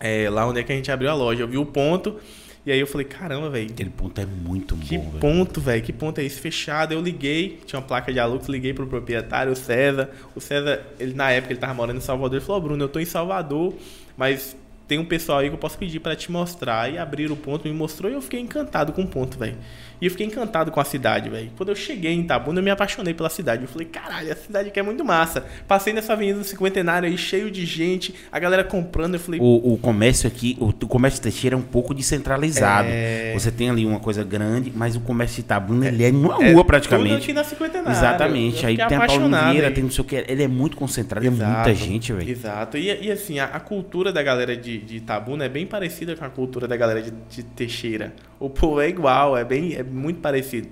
É, 0.00 0.28
lá 0.30 0.46
onde 0.46 0.60
é 0.60 0.62
que 0.64 0.72
a 0.72 0.74
gente 0.76 0.90
abriu 0.90 1.10
a 1.10 1.14
loja. 1.14 1.42
Eu 1.42 1.48
vi 1.48 1.58
o 1.58 1.66
ponto 1.66 2.18
e 2.66 2.72
aí 2.72 2.80
eu 2.80 2.86
falei, 2.86 3.06
caramba, 3.06 3.50
velho. 3.50 3.70
Aquele 3.70 3.90
ponto 3.90 4.18
é 4.18 4.24
muito 4.24 4.74
Que 4.76 4.96
bom, 4.96 5.08
velho. 5.10 5.20
ponto, 5.20 5.60
velho? 5.60 5.82
Que 5.82 5.92
ponto 5.92 6.18
é 6.20 6.24
esse 6.24 6.40
fechado? 6.40 6.92
Eu 6.94 7.02
liguei, 7.02 7.60
tinha 7.66 7.78
uma 7.78 7.86
placa 7.86 8.10
de 8.12 8.18
Alux, 8.18 8.46
liguei 8.48 8.72
pro 8.72 8.86
proprietário, 8.86 9.52
o 9.52 9.56
César. 9.56 10.10
O 10.34 10.40
César, 10.40 10.82
ele 10.98 11.12
na 11.12 11.30
época 11.30 11.52
ele 11.52 11.60
tava 11.60 11.74
morando 11.74 11.98
em 11.98 12.00
Salvador, 12.00 12.38
ele 12.38 12.44
falou: 12.44 12.62
"Ó, 12.62 12.64
"Bruno, 12.64 12.82
eu 12.82 12.88
tô 12.88 12.98
em 12.98 13.04
Salvador, 13.04 13.74
mas 14.16 14.56
tem 14.86 14.98
um 14.98 15.04
pessoal 15.04 15.38
aí 15.38 15.48
que 15.48 15.54
eu 15.54 15.58
posso 15.58 15.78
pedir 15.78 16.00
pra 16.00 16.14
te 16.16 16.30
mostrar". 16.30 16.92
E 16.92 16.98
abrir 16.98 17.30
o 17.30 17.36
ponto, 17.36 17.66
me 17.68 17.74
mostrou 17.74 18.10
e 18.10 18.14
eu 18.14 18.22
fiquei 18.22 18.40
encantado 18.40 18.92
com 18.92 19.02
o 19.02 19.06
ponto, 19.06 19.38
velho. 19.38 19.56
E 20.00 20.06
eu 20.06 20.10
fiquei 20.10 20.26
encantado 20.26 20.70
com 20.70 20.80
a 20.80 20.84
cidade, 20.84 21.30
velho. 21.30 21.50
Quando 21.56 21.70
eu 21.70 21.76
cheguei 21.76 22.12
em 22.12 22.20
Itabuna, 22.20 22.58
eu 22.60 22.64
me 22.64 22.70
apaixonei 22.70 23.14
pela 23.14 23.30
cidade. 23.30 23.62
Eu 23.62 23.68
falei: 23.68 23.86
"Caralho, 23.86 24.32
a 24.32 24.36
cidade 24.36 24.68
aqui 24.68 24.80
é 24.80 24.82
muito 24.82 25.04
massa". 25.04 25.44
Passei 25.66 25.92
nessa 25.92 26.12
avenida 26.12 26.38
do 26.38 26.44
Cinquentenário 26.44 27.08
aí 27.08 27.16
cheio 27.16 27.50
de 27.50 27.64
gente, 27.64 28.14
a 28.30 28.38
galera 28.38 28.64
comprando, 28.64 29.14
eu 29.14 29.20
falei: 29.20 29.40
O, 29.40 29.74
o 29.74 29.78
comércio 29.78 30.26
aqui, 30.28 30.56
o, 30.60 30.68
o 30.68 30.88
comércio 30.88 31.18
de 31.18 31.22
Teixeira 31.22 31.56
é 31.56 31.58
um 31.58 31.62
pouco 31.62 31.94
descentralizado. 31.94 32.88
É. 32.90 33.32
Você 33.34 33.50
tem 33.50 33.70
ali 33.70 33.86
uma 33.86 34.00
coisa 34.00 34.22
grande, 34.24 34.72
mas 34.74 34.96
o 34.96 35.00
comércio 35.00 35.36
de 35.36 35.42
Itabuna, 35.42 35.88
ele 35.88 36.04
é 36.04 36.12
numa 36.12 36.34
rua 36.34 36.46
tudo 36.46 36.64
praticamente. 36.64 37.24
aqui 37.24 37.32
na 37.32 37.44
Cinquentenário. 37.44 37.90
Exatamente. 37.90 38.66
Aí 38.66 38.76
tem 38.76 38.84
a 38.84 39.02
aí. 39.02 39.72
tem 39.72 39.84
não 39.84 39.90
sei 39.90 40.02
o 40.02 40.04
que. 40.04 40.16
Ele 40.16 40.42
é 40.42 40.48
muito 40.48 40.76
concentrado, 40.76 41.26
é 41.26 41.28
Exato, 41.28 41.52
muita 41.52 41.74
gente, 41.74 42.12
velho. 42.12 42.30
Exato. 42.30 42.76
E, 42.76 43.06
e 43.06 43.10
assim, 43.10 43.38
a, 43.38 43.46
a 43.46 43.60
cultura 43.60 44.12
da 44.12 44.22
galera 44.22 44.56
de, 44.56 44.78
de 44.84 44.96
Itabuna 44.98 45.44
é 45.44 45.48
bem 45.48 45.66
parecida 45.66 46.14
com 46.14 46.24
a 46.24 46.30
cultura 46.30 46.68
da 46.68 46.76
galera 46.76 47.02
de, 47.02 47.10
de 47.10 47.42
Teixeira. 47.42 48.12
O 48.38 48.48
povo 48.50 48.80
é 48.80 48.88
igual, 48.88 49.36
é 49.36 49.44
bem, 49.44 49.74
é 49.74 49.82
muito 49.82 50.20
parecido. 50.20 50.68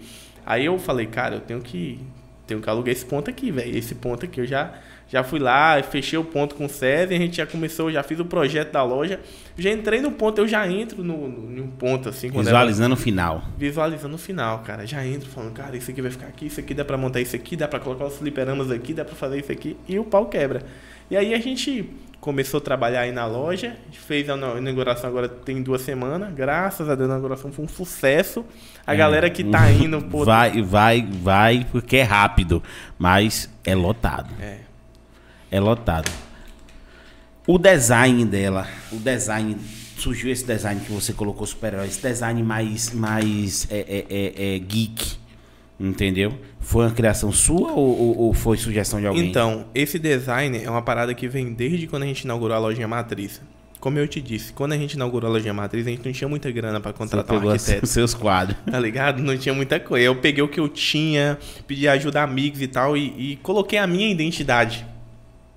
Aí 0.46 0.64
eu 0.66 0.78
falei, 0.78 1.06
cara, 1.06 1.36
eu 1.36 1.40
tenho 1.40 1.60
que, 1.60 1.98
tenho 2.46 2.60
que 2.60 2.68
alugar 2.68 2.92
esse 2.92 3.04
ponto 3.06 3.28
aqui, 3.30 3.50
velho. 3.50 3.76
Esse 3.76 3.94
ponto 3.94 4.24
aqui 4.24 4.40
eu 4.40 4.46
já, 4.46 4.74
já 5.08 5.22
fui 5.22 5.38
lá, 5.38 5.80
fechei 5.82 6.18
o 6.18 6.24
ponto 6.24 6.54
com 6.56 6.64
o 6.66 6.68
César, 6.68 7.14
a 7.14 7.18
gente 7.18 7.36
já 7.36 7.46
começou, 7.46 7.90
já 7.92 8.02
fiz 8.02 8.18
o 8.18 8.24
projeto 8.24 8.72
da 8.72 8.82
loja. 8.82 9.20
Já 9.56 9.70
entrei 9.70 10.00
no 10.00 10.10
ponto, 10.12 10.38
eu 10.40 10.48
já 10.48 10.66
entro 10.68 11.04
no, 11.04 11.28
no, 11.28 11.62
um 11.62 11.68
ponto 11.68 12.08
assim, 12.08 12.28
ela- 12.28 12.42
Visualizando 12.42 12.94
o 12.94 12.98
final. 12.98 13.42
visualizando 13.56 14.14
o 14.16 14.18
final, 14.18 14.58
cara. 14.60 14.84
Já 14.86 15.06
entro 15.06 15.28
falando, 15.28 15.52
cara, 15.52 15.76
isso 15.76 15.90
aqui 15.90 16.02
vai 16.02 16.10
ficar 16.10 16.26
aqui, 16.26 16.46
isso 16.46 16.58
aqui 16.58 16.74
dá 16.74 16.84
pra 16.84 16.96
montar 16.98 17.20
isso 17.20 17.36
aqui, 17.36 17.54
dá 17.56 17.68
pra 17.68 17.78
colocar 17.78 18.06
os 18.06 18.16
fliperamas 18.16 18.70
aqui, 18.70 18.92
dá 18.94 19.04
pra 19.04 19.14
fazer 19.14 19.38
isso 19.38 19.52
aqui, 19.52 19.76
e 19.88 19.98
o 19.98 20.04
pau 20.04 20.26
quebra. 20.26 20.62
E 21.10 21.16
aí 21.16 21.34
a 21.34 21.38
gente 21.38 21.88
começou 22.22 22.58
a 22.58 22.60
trabalhar 22.60 23.00
aí 23.00 23.10
na 23.10 23.26
loja, 23.26 23.76
fez 23.90 24.30
a 24.30 24.36
ina- 24.36 24.56
inauguração 24.56 25.10
agora 25.10 25.28
tem 25.28 25.60
duas 25.60 25.82
semanas, 25.82 26.32
graças 26.32 26.88
a 26.88 26.94
Deus 26.94 27.10
a 27.10 27.12
inauguração 27.14 27.50
foi 27.50 27.64
um 27.64 27.68
sucesso. 27.68 28.44
A 28.86 28.94
galera 28.94 29.28
que 29.28 29.42
tá 29.42 29.68
indo, 29.72 29.96
É. 30.06 30.24
Vai, 30.24 30.62
vai, 30.62 31.02
vai, 31.02 31.66
porque 31.72 31.96
é 31.96 32.02
rápido. 32.04 32.62
Mas 32.96 33.50
é 33.64 33.74
lotado. 33.74 34.32
É. 34.40 34.58
É 35.50 35.58
lotado. 35.58 36.10
O 37.44 37.58
design 37.58 38.24
dela, 38.24 38.68
o 38.92 38.96
design. 38.96 39.56
Surgiu 39.98 40.30
esse 40.30 40.44
design 40.44 40.80
que 40.80 40.90
você 40.92 41.12
colocou 41.12 41.44
super-herói, 41.46 41.86
esse 41.86 42.00
design 42.00 42.40
mais, 42.42 42.92
mais 42.92 43.66
é, 43.70 43.78
é, 43.78 44.06
é, 44.08 44.54
é 44.56 44.58
geek, 44.60 45.16
entendeu? 45.82 46.32
Foi 46.60 46.84
uma 46.84 46.90
criação 46.92 47.32
sua 47.32 47.72
ou, 47.72 47.98
ou- 47.98 48.18
ou 48.18 48.32
foi 48.34 48.56
sugestão 48.56 49.00
de 49.00 49.06
alguém? 49.06 49.28
Então, 49.28 49.66
esse 49.74 49.98
design 49.98 50.62
é 50.62 50.70
uma 50.70 50.82
parada 50.82 51.12
que 51.14 51.26
vem 51.28 51.52
desde 51.52 51.86
quando 51.86 52.04
a 52.04 52.06
gente 52.06 52.20
inaugurou 52.22 52.56
a 52.56 52.60
lojinha 52.60 52.86
matriz. 52.88 53.40
Como 53.80 53.98
eu 53.98 54.06
te 54.06 54.20
disse, 54.20 54.52
quando 54.52 54.72
a 54.74 54.76
gente 54.76 54.92
inaugurou 54.92 55.28
a 55.28 55.32
lojinha 55.32 55.52
matriz, 55.52 55.84
a 55.86 55.90
gente 55.90 56.04
não 56.06 56.12
tinha 56.12 56.28
muita 56.28 56.48
grana 56.52 56.78
pra 56.80 56.92
você 56.92 56.98
contratar 56.98 57.34
um 57.36 57.38
pegou 57.40 57.52
arquiteto. 57.52 57.82
os 57.84 57.90
seus 57.90 58.14
quadros. 58.14 58.56
Tá 58.70 58.78
ligado? 58.78 59.20
Não 59.20 59.36
tinha 59.36 59.52
muita 59.52 59.80
coisa. 59.80 60.06
Eu 60.06 60.14
peguei 60.14 60.40
o 60.42 60.46
que 60.48 60.60
eu 60.60 60.68
tinha, 60.68 61.36
pedi 61.66 61.88
ajuda 61.88 62.20
a 62.20 62.22
amigos 62.24 62.62
e 62.62 62.68
tal, 62.68 62.96
e, 62.96 63.32
e 63.32 63.36
coloquei 63.42 63.80
a 63.80 63.86
minha 63.88 64.08
identidade. 64.08 64.86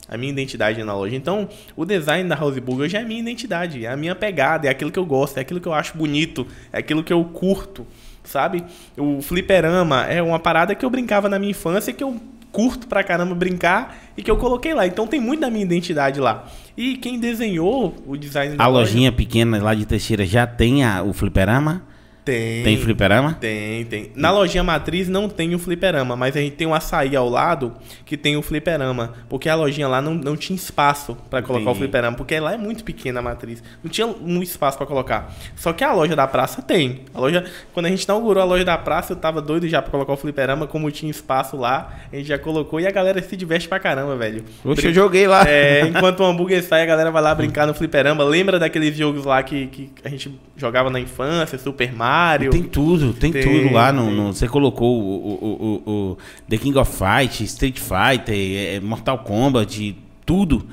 A 0.10 0.18
minha 0.18 0.31
identidade 0.31 0.84
na 0.84 0.95
loja. 0.95 1.15
Então, 1.15 1.47
o 1.76 1.85
design 1.85 2.27
da 2.27 2.35
House 2.35 2.57
Burger 2.60 2.88
já 2.89 2.99
é 2.99 3.02
a 3.03 3.06
minha 3.06 3.19
identidade, 3.19 3.85
é 3.85 3.89
a 3.91 3.97
minha 3.97 4.15
pegada, 4.15 4.68
é 4.68 4.72
aquilo 4.72 4.91
que 4.91 4.99
eu 4.99 5.06
gosto, 5.06 5.38
é 5.38 5.41
aquilo 5.41 5.60
que 5.61 5.68
eu 5.68 5.73
acho 5.73 5.95
bonito, 5.97 6.45
é 6.73 6.77
aquilo 6.80 7.03
que 7.03 7.11
eu 7.14 7.23
curto, 7.26 7.85
sabe? 8.30 8.64
O 8.97 9.22
fliperama 9.22 10.06
é 10.06 10.22
uma 10.22 10.39
parada 10.39 10.73
que 10.76 10.85
eu 10.85 10.89
brincava 10.89 11.30
na 11.30 11.38
minha 11.39 11.52
infância, 11.52 11.93
que 11.93 12.03
eu 12.03 12.19
curto 12.52 12.88
pra 12.88 13.03
caramba 13.03 13.35
brincar 13.35 13.97
e 14.18 14.23
que 14.23 14.31
eu 14.31 14.38
coloquei 14.38 14.73
lá. 14.73 14.88
Então 14.88 15.06
tem 15.06 15.19
muito 15.19 15.41
da 15.41 15.49
minha 15.49 15.64
identidade 15.65 16.19
lá. 16.22 16.45
E 16.77 16.95
quem 16.97 17.19
desenhou 17.19 17.93
o 18.07 18.15
design 18.15 18.56
da 18.56 18.64
A 18.64 18.68
loja- 18.68 18.91
lojinha 18.91 19.11
pequena 19.11 19.61
lá 19.61 19.73
de 19.73 19.85
Teixeira 19.85 20.26
já 20.26 20.47
tem 20.47 20.84
a- 20.84 21.03
o 21.03 21.11
fliperama? 21.14 21.84
Tem. 22.26 22.64
Tem 22.64 22.77
fliperama? 22.77 23.38
Tem, 23.39 23.85
tem. 23.85 24.11
Na 24.15 24.31
lojinha 24.31 24.64
matriz 24.64 25.07
não 25.07 25.30
tem 25.30 25.53
o 25.53 25.60
fliperama, 25.60 26.15
mas 26.15 26.35
a 26.35 26.39
gente 26.39 26.56
tem 26.56 26.65
um 26.65 26.73
açaí 26.73 27.15
ao 27.15 27.30
lado 27.30 27.73
que 28.03 28.18
tem 28.18 28.35
o 28.35 28.41
fliperama. 28.41 29.14
Porque 29.30 29.47
a 29.47 29.53
lojinha 29.56 29.88
lá 29.88 30.02
não, 30.02 30.15
não 30.15 30.35
tinha 30.35 30.56
espaço 30.56 31.15
pra 31.30 31.43
colocar 31.43 31.65
o 31.65 31.69
Entendi. 31.69 31.80
fliperama. 31.80 32.18
Porque 32.18 32.39
lá 32.39 32.53
é 32.53 32.57
muito 32.57 32.84
pequena 32.84 33.19
a 33.19 33.23
matriz. 33.23 33.64
Não 33.84 33.91
tinha 33.91 34.07
um 34.07 34.41
espaço 34.41 34.77
pra 34.77 34.88
colocar. 34.88 35.31
Só 35.56 35.72
que 35.72 35.84
a 35.84 35.93
loja 35.93 36.15
da 36.15 36.27
praça 36.27 36.64
tem. 36.64 37.02
A 37.14 37.19
loja, 37.19 37.45
quando 37.73 37.85
a 37.85 37.89
gente 37.89 38.03
inaugurou 38.03 38.41
a 38.41 38.45
loja 38.45 38.65
da 38.65 38.77
praça, 38.77 39.14
eu 39.14 39.18
tava 39.18 39.39
doido 39.39 39.68
já 39.69 39.81
pra 39.81 39.91
colocar 39.91 40.14
o 40.14 40.18
fliperama. 40.18 40.65
Como 40.65 40.89
tinha 40.89 41.11
espaço 41.11 41.56
lá, 41.56 41.93
a 42.11 42.15
gente 42.15 42.27
já 42.27 42.39
colocou. 42.39 42.80
E 42.80 42.88
a 42.88 42.91
galera 42.91 43.22
se 43.22 43.38
diverte 43.38 43.68
pra 43.68 43.80
caramba, 43.80 44.15
velho. 44.15 44.43
Oxe, 44.64 44.88
eu 44.88 44.93
joguei 44.93 45.27
lá. 45.27 45.43
É, 45.47 45.81
enquanto 45.88 46.22
o 46.22 46.26
hambúrguer 46.26 46.64
sai, 46.64 46.81
a 46.81 46.85
galera 46.88 47.11
vai 47.11 47.22
lá 47.22 47.35
brincar 47.35 47.68
no 47.68 47.73
fliperama. 47.76 48.23
Lembra 48.23 48.57
daqueles 48.57 48.97
jogos 48.97 49.26
lá 49.26 49.43
que, 49.43 49.68
que 49.68 49.91
a 50.03 50.10
gente 50.10 50.34
jogava 50.57 50.89
na 50.89 50.99
infância? 50.99 51.60
Super 51.60 51.93
Mario. 51.93 52.15
Tem 52.50 52.64
tudo, 52.64 53.14
tem, 53.14 53.32
Tem, 53.32 53.42
tudo 53.44 53.74
lá. 53.74 53.92
No, 53.92 54.10
no- 54.12 54.34
você 54.34 54.48
colocou 54.48 55.02
o, 55.02 55.06
o, 55.06 55.82
o, 55.86 55.92
o 56.12 56.18
The 56.50 56.58
King 56.58 56.78
of 56.78 56.92
Fight, 56.92 57.44
Street 57.44 57.80
Fighter, 57.80 58.36
é, 58.76 58.80
Mortal 58.80 59.20
Kombat, 59.20 59.96
tudo. 60.26 60.68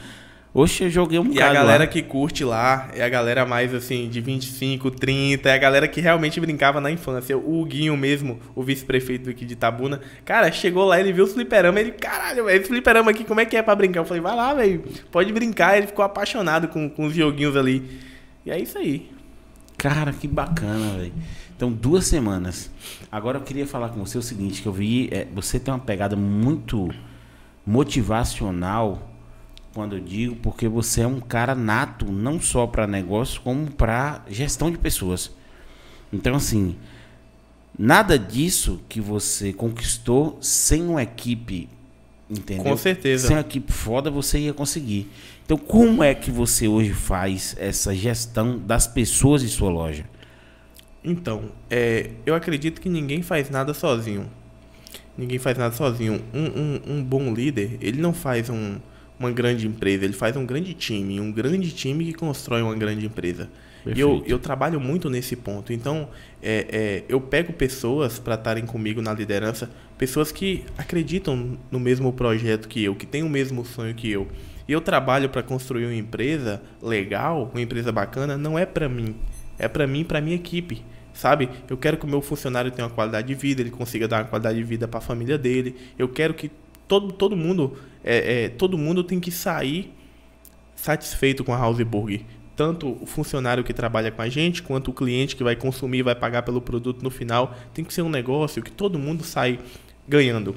Oxe, 0.54 0.84
eu 0.84 0.90
joguei 0.90 1.18
um 1.18 1.32
E 1.32 1.40
a 1.40 1.50
galera 1.50 1.84
lá. 1.84 1.86
que 1.86 2.02
curte 2.02 2.44
lá 2.44 2.90
é 2.94 3.02
a 3.02 3.08
galera 3.08 3.46
mais 3.46 3.72
assim, 3.74 4.06
de 4.10 4.20
25, 4.20 4.90
30, 4.90 5.48
é 5.48 5.54
a 5.54 5.56
galera 5.56 5.88
que 5.88 5.98
realmente 5.98 6.38
brincava 6.38 6.78
na 6.78 6.90
infância. 6.90 7.38
O 7.38 7.64
Guinho 7.64 7.96
mesmo, 7.96 8.38
o 8.54 8.62
vice-prefeito 8.62 9.30
aqui 9.30 9.46
de 9.46 9.56
Tabuna, 9.56 10.02
cara, 10.26 10.52
chegou 10.52 10.84
lá, 10.84 11.00
ele 11.00 11.10
viu 11.10 11.24
os 11.24 11.32
fliperama, 11.32 11.80
ele, 11.80 11.92
caralho, 11.92 12.44
velho, 12.44 12.58
esse 12.60 12.68
fliperama 12.68 13.10
aqui, 13.10 13.24
como 13.24 13.40
é 13.40 13.46
que 13.46 13.56
é 13.56 13.62
pra 13.62 13.74
brincar? 13.74 14.00
Eu 14.00 14.04
falei, 14.04 14.22
vai 14.22 14.36
lá, 14.36 14.52
velho, 14.52 14.84
pode 15.10 15.32
brincar. 15.32 15.78
Ele 15.78 15.86
ficou 15.86 16.04
apaixonado 16.04 16.68
com, 16.68 16.86
com 16.90 17.06
os 17.06 17.14
joguinhos 17.14 17.56
ali. 17.56 17.82
E 18.44 18.50
é 18.50 18.58
isso 18.60 18.76
aí. 18.76 19.08
Cara, 19.82 20.12
que 20.12 20.28
bacana, 20.28 20.96
velho. 20.96 21.12
Então, 21.56 21.72
duas 21.72 22.06
semanas. 22.06 22.70
Agora 23.10 23.38
eu 23.38 23.42
queria 23.42 23.66
falar 23.66 23.88
com 23.88 23.98
você 23.98 24.16
o 24.16 24.22
seguinte, 24.22 24.62
que 24.62 24.68
eu 24.68 24.72
vi, 24.72 25.08
é, 25.10 25.26
você 25.34 25.58
tem 25.58 25.74
uma 25.74 25.80
pegada 25.80 26.14
muito 26.14 26.88
motivacional 27.66 29.10
quando 29.74 29.96
eu 29.96 30.00
digo, 30.00 30.36
porque 30.36 30.68
você 30.68 31.00
é 31.00 31.06
um 31.06 31.18
cara 31.18 31.56
nato, 31.56 32.12
não 32.12 32.40
só 32.40 32.64
para 32.64 32.86
negócio, 32.86 33.40
como 33.40 33.72
para 33.72 34.22
gestão 34.28 34.70
de 34.70 34.78
pessoas. 34.78 35.32
Então, 36.12 36.36
assim, 36.36 36.76
nada 37.76 38.16
disso 38.16 38.80
que 38.88 39.00
você 39.00 39.52
conquistou 39.52 40.38
sem 40.40 40.86
uma 40.86 41.02
equipe 41.02 41.68
Entendeu? 42.32 42.64
Com 42.64 42.76
certeza. 42.78 43.26
Sem 43.26 43.36
uma 43.36 43.42
equipe 43.42 43.70
foda, 43.70 44.10
você 44.10 44.38
ia 44.38 44.54
conseguir. 44.54 45.10
Então, 45.44 45.56
como 45.56 46.02
é 46.02 46.14
que 46.14 46.30
você 46.30 46.68
hoje 46.68 46.92
faz 46.92 47.56
essa 47.58 47.94
gestão 47.94 48.58
das 48.58 48.86
pessoas 48.86 49.42
em 49.42 49.48
sua 49.48 49.70
loja? 49.70 50.04
Então, 51.04 51.44
é, 51.68 52.10
eu 52.24 52.34
acredito 52.34 52.80
que 52.80 52.88
ninguém 52.88 53.22
faz 53.22 53.50
nada 53.50 53.74
sozinho. 53.74 54.30
Ninguém 55.18 55.38
faz 55.38 55.58
nada 55.58 55.74
sozinho. 55.74 56.22
Um, 56.32 56.44
um, 56.44 56.96
um 56.98 57.04
bom 57.04 57.34
líder, 57.34 57.76
ele 57.80 58.00
não 58.00 58.14
faz 58.14 58.48
um, 58.48 58.76
uma 59.18 59.30
grande 59.30 59.66
empresa, 59.66 60.04
ele 60.04 60.12
faz 60.12 60.36
um 60.36 60.46
grande 60.46 60.74
time. 60.74 61.20
Um 61.20 61.32
grande 61.32 61.70
time 61.72 62.04
que 62.04 62.12
constrói 62.12 62.62
uma 62.62 62.74
grande 62.74 63.04
empresa. 63.04 63.50
E 63.84 63.98
eu, 63.98 64.10
Perfeito. 64.10 64.30
eu 64.30 64.38
trabalho 64.38 64.80
muito 64.80 65.10
nesse 65.10 65.34
ponto. 65.34 65.72
Então, 65.72 66.08
é, 66.40 66.66
é, 66.70 67.04
eu 67.08 67.20
pego 67.20 67.52
pessoas 67.52 68.18
para 68.18 68.36
estarem 68.36 68.64
comigo 68.64 69.02
na 69.02 69.12
liderança, 69.12 69.68
pessoas 69.98 70.30
que 70.30 70.64
acreditam 70.78 71.58
no 71.70 71.80
mesmo 71.80 72.12
projeto 72.12 72.68
que 72.68 72.84
eu, 72.84 72.94
que 72.94 73.04
têm 73.04 73.24
o 73.24 73.28
mesmo 73.28 73.64
sonho 73.64 73.92
que 73.92 74.08
eu. 74.08 74.28
Eu 74.72 74.80
trabalho 74.80 75.28
para 75.28 75.42
construir 75.42 75.84
uma 75.84 75.94
empresa 75.94 76.62
legal, 76.80 77.50
uma 77.52 77.60
empresa 77.60 77.92
bacana, 77.92 78.38
não 78.38 78.58
é 78.58 78.64
para 78.64 78.88
mim, 78.88 79.14
é 79.58 79.68
para 79.68 79.86
mim 79.86 80.00
e 80.00 80.04
para 80.04 80.18
minha 80.18 80.36
equipe. 80.36 80.82
Sabe? 81.12 81.50
Eu 81.68 81.76
quero 81.76 81.98
que 81.98 82.06
o 82.06 82.08
meu 82.08 82.22
funcionário 82.22 82.70
tenha 82.70 82.86
uma 82.86 82.94
qualidade 82.94 83.28
de 83.28 83.34
vida, 83.34 83.60
ele 83.60 83.70
consiga 83.70 84.08
dar 84.08 84.22
uma 84.22 84.28
qualidade 84.28 84.56
de 84.56 84.64
vida 84.64 84.88
para 84.88 84.96
a 84.96 85.02
família 85.02 85.36
dele. 85.36 85.76
Eu 85.98 86.08
quero 86.08 86.32
que 86.32 86.50
todo, 86.88 87.12
todo 87.12 87.36
mundo, 87.36 87.76
é, 88.02 88.44
é, 88.44 88.48
todo 88.48 88.78
mundo 88.78 89.04
tem 89.04 89.20
que 89.20 89.30
sair 89.30 89.92
satisfeito 90.74 91.44
com 91.44 91.52
a 91.52 91.66
Houseburg. 91.66 92.24
Tanto 92.56 92.96
o 92.98 93.04
funcionário 93.04 93.62
que 93.62 93.74
trabalha 93.74 94.10
com 94.10 94.22
a 94.22 94.28
gente, 94.30 94.62
quanto 94.62 94.90
o 94.90 94.94
cliente 94.94 95.36
que 95.36 95.44
vai 95.44 95.54
consumir, 95.54 96.02
vai 96.02 96.14
pagar 96.14 96.42
pelo 96.44 96.62
produto 96.62 97.02
no 97.02 97.10
final. 97.10 97.54
Tem 97.74 97.84
que 97.84 97.92
ser 97.92 98.00
um 98.00 98.08
negócio 98.08 98.62
que 98.62 98.70
todo 98.70 98.98
mundo 98.98 99.22
sai 99.22 99.58
ganhando. 100.08 100.54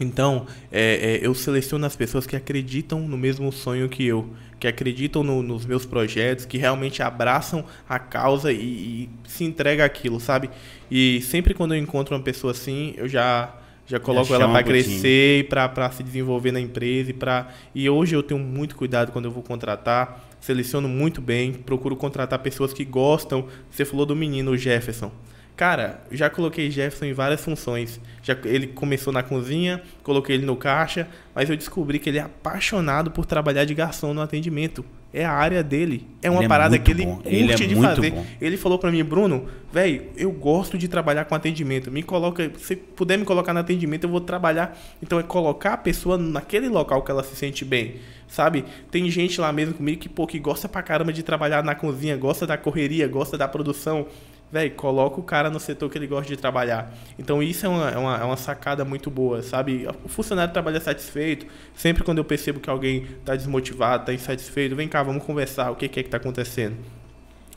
Então, 0.00 0.46
é, 0.70 1.20
é, 1.22 1.26
eu 1.26 1.34
seleciono 1.34 1.84
as 1.84 1.94
pessoas 1.94 2.26
que 2.26 2.34
acreditam 2.34 3.00
no 3.06 3.16
mesmo 3.16 3.52
sonho 3.52 3.88
que 3.88 4.04
eu, 4.06 4.26
que 4.58 4.66
acreditam 4.66 5.22
no- 5.22 5.42
nos 5.42 5.66
meus 5.66 5.84
projetos, 5.84 6.44
que 6.46 6.56
realmente 6.56 7.02
abraçam 7.02 7.64
a 7.88 7.98
causa 7.98 8.50
e, 8.52 8.56
e 8.56 9.08
se 9.28 9.44
entrega 9.44 9.84
aquilo, 9.84 10.18
sabe? 10.18 10.48
E 10.90 11.20
sempre 11.22 11.52
quando 11.52 11.74
eu 11.74 11.78
encontro 11.78 12.14
uma 12.16 12.22
pessoa 12.22 12.52
assim, 12.52 12.94
eu 12.96 13.06
já 13.08 13.54
já 13.84 13.98
coloco 13.98 14.32
ela 14.32 14.44
chama 14.44 14.54
para 14.54 14.62
crescer, 14.84 15.48
para 15.48 15.90
se 15.90 16.02
desenvolver 16.02 16.52
na 16.52 16.60
empresa 16.60 17.10
e 17.10 17.12
para 17.12 17.48
e 17.74 17.90
hoje 17.90 18.14
eu 18.14 18.22
tenho 18.22 18.40
muito 18.40 18.76
cuidado 18.76 19.10
quando 19.12 19.26
eu 19.26 19.30
vou 19.30 19.42
contratar, 19.42 20.24
seleciono 20.40 20.88
muito 20.88 21.20
bem, 21.20 21.52
procuro 21.52 21.94
contratar 21.96 22.38
pessoas 22.38 22.72
que 22.72 22.84
gostam. 22.84 23.46
Você 23.70 23.84
falou 23.84 24.06
do 24.06 24.16
menino 24.16 24.56
Jefferson. 24.56 25.12
Cara, 25.56 26.02
já 26.10 26.30
coloquei 26.30 26.70
Jefferson 26.70 27.04
em 27.04 27.12
várias 27.12 27.40
funções. 27.40 28.00
Já, 28.22 28.36
ele 28.44 28.68
começou 28.68 29.12
na 29.12 29.22
cozinha, 29.22 29.82
coloquei 30.02 30.36
ele 30.36 30.46
no 30.46 30.56
caixa, 30.56 31.06
mas 31.34 31.50
eu 31.50 31.56
descobri 31.56 31.98
que 31.98 32.08
ele 32.08 32.18
é 32.18 32.22
apaixonado 32.22 33.10
por 33.10 33.26
trabalhar 33.26 33.64
de 33.64 33.74
garçom 33.74 34.14
no 34.14 34.20
atendimento. 34.22 34.84
É 35.14 35.26
a 35.26 35.30
área 35.32 35.62
dele. 35.62 36.06
É 36.22 36.30
uma 36.30 36.38
Ele 36.38 36.46
é 36.46 36.48
parada 36.48 36.70
muito 36.70 36.84
que 36.84 36.90
ele 36.90 37.04
bom. 37.04 37.16
curte 37.16 37.28
Ele 37.28 37.52
é 37.52 37.54
de 37.54 37.74
fazer. 37.76 38.10
bom. 38.12 38.24
Ele 38.40 38.56
falou 38.56 38.78
pra 38.78 38.90
mim, 38.90 39.04
Bruno, 39.04 39.46
velho, 39.70 40.04
eu 40.16 40.32
gosto 40.32 40.78
de 40.78 40.88
trabalhar 40.88 41.26
com 41.26 41.34
atendimento. 41.34 41.90
Me 41.90 42.02
coloca, 42.02 42.50
se 42.56 42.74
puder 42.74 43.18
me 43.18 43.24
colocar 43.26 43.52
no 43.52 43.60
atendimento, 43.60 44.04
eu 44.04 44.10
vou 44.10 44.22
trabalhar. 44.22 44.74
Então 45.02 45.20
é 45.20 45.22
colocar 45.22 45.74
a 45.74 45.76
pessoa 45.76 46.16
naquele 46.16 46.66
local 46.68 47.02
que 47.02 47.10
ela 47.10 47.22
se 47.22 47.36
sente 47.36 47.62
bem, 47.62 47.96
sabe? 48.26 48.64
Tem 48.90 49.08
gente 49.10 49.38
lá 49.38 49.52
mesmo 49.52 49.74
comigo 49.74 50.00
que, 50.00 50.08
pô, 50.08 50.26
que 50.26 50.38
gosta 50.38 50.66
pra 50.66 50.80
caramba 50.82 51.12
de 51.12 51.22
trabalhar 51.22 51.62
na 51.62 51.74
cozinha, 51.74 52.16
gosta 52.16 52.46
da 52.46 52.56
correria, 52.56 53.06
gosta 53.06 53.36
da 53.36 53.46
produção. 53.46 54.06
Velho, 54.52 54.70
coloca 54.74 55.18
o 55.18 55.22
cara 55.22 55.48
no 55.48 55.58
setor 55.58 55.88
que 55.88 55.96
ele 55.96 56.06
gosta 56.06 56.28
de 56.28 56.36
trabalhar. 56.36 56.94
Então 57.18 57.42
isso 57.42 57.64
é 57.64 57.68
uma, 57.70 57.90
é 57.90 57.96
uma, 57.96 58.16
é 58.18 58.24
uma 58.24 58.36
sacada 58.36 58.84
muito 58.84 59.10
boa, 59.10 59.42
sabe? 59.42 59.88
O 60.04 60.08
funcionário 60.08 60.52
trabalha 60.52 60.78
satisfeito. 60.78 61.46
Sempre 61.74 62.04
quando 62.04 62.18
eu 62.18 62.24
percebo 62.24 62.60
que 62.60 62.68
alguém 62.68 63.06
tá 63.24 63.34
desmotivado, 63.34 64.04
tá 64.04 64.12
insatisfeito, 64.12 64.76
vem 64.76 64.86
cá, 64.86 65.02
vamos 65.02 65.24
conversar, 65.24 65.70
o 65.70 65.74
que, 65.74 65.88
que 65.88 66.00
é 66.00 66.02
que 66.02 66.10
tá 66.10 66.18
acontecendo? 66.18 66.76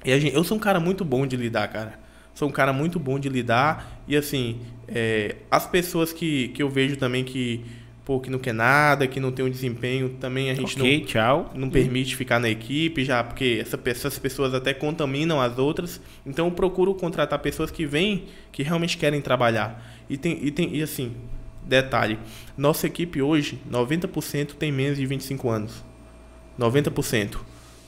E 0.06 0.18
gente, 0.18 0.34
eu 0.34 0.44
sou 0.46 0.56
um 0.56 0.60
cara 0.60 0.80
muito 0.80 1.04
bom 1.04 1.28
de 1.28 1.36
lidar, 1.36 1.68
cara. 1.68 2.00
Sou 2.34 2.48
um 2.48 2.52
cara 2.52 2.72
muito 2.72 2.98
bom 2.98 3.20
de 3.20 3.28
lidar. 3.28 4.02
E 4.08 4.16
assim, 4.16 4.62
é, 4.88 5.36
as 5.52 5.68
pessoas 5.68 6.14
que, 6.14 6.48
que 6.50 6.64
eu 6.64 6.70
vejo 6.70 6.96
também 6.96 7.26
que, 7.26 7.66
pô, 8.06 8.20
que 8.20 8.30
não 8.30 8.38
quer 8.38 8.54
nada, 8.54 9.08
que 9.08 9.20
não 9.20 9.32
tem 9.32 9.44
um 9.44 9.50
desempenho, 9.50 10.10
também 10.20 10.52
a 10.52 10.54
gente 10.54 10.78
ok, 10.78 11.02
tchau. 11.02 11.50
não, 11.56 11.62
não 11.62 11.70
permite 11.70 12.16
ficar 12.16 12.40
na 12.40 12.48
equipe, 12.48 13.04
já 13.04 13.24
porque 13.24 13.58
essa, 13.60 13.80
essas 13.84 14.20
pessoas 14.20 14.54
até 14.54 14.76
contaminam 14.76 15.42
as 15.42 15.58
outras. 15.58 16.00
Então 16.24 16.46
eu 16.46 16.52
procuro 16.52 16.94
contratar 16.94 17.40
pessoas 17.40 17.72
que 17.72 17.84
vêm, 17.84 18.26
que 18.52 18.62
realmente 18.62 18.96
querem 18.96 19.20
trabalhar. 19.20 19.84
E 20.08 20.18
tem, 20.18 20.38
e 20.40 20.52
tem 20.52 20.76
e 20.76 20.84
assim, 20.84 21.14
detalhe, 21.64 22.20
nossa 22.56 22.86
equipe 22.86 23.24
hoje, 23.24 23.60
90% 23.70 24.54
tem 24.54 24.72
menos 24.72 25.00
de 25.00 25.06
25 25.08 25.50
anos. 25.50 25.84
90%. 26.60 27.38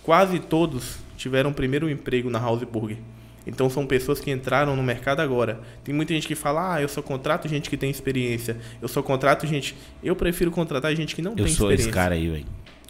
Quase 0.01 0.39
todos 0.39 0.97
tiveram 1.15 1.53
primeiro 1.53 1.89
emprego 1.89 2.29
na 2.29 2.39
Houseburg. 2.39 2.97
Então 3.47 3.69
são 3.69 3.85
pessoas 3.87 4.19
que 4.19 4.29
entraram 4.29 4.75
no 4.75 4.83
mercado 4.83 5.21
agora. 5.21 5.61
Tem 5.83 5.95
muita 5.95 6.13
gente 6.13 6.27
que 6.27 6.35
fala: 6.35 6.75
"Ah, 6.75 6.81
eu 6.81 6.87
só 6.89 7.01
contrato 7.01 7.47
gente 7.47 7.69
que 7.69 7.77
tem 7.77 7.89
experiência. 7.89 8.57
Eu 8.81 8.87
só 8.89 9.01
contrato 9.01 9.47
gente". 9.47 9.75
Eu 10.03 10.15
prefiro 10.15 10.51
contratar 10.51 10.93
gente 10.95 11.15
que 11.15 11.21
não 11.21 11.31
Eu 11.31 11.37
tem 11.37 11.47
sou 11.47 11.71
experiência. 11.71 11.83
esse 11.85 11.91
cara 11.91 12.15
aí, 12.15 12.27
velho. 12.29 12.45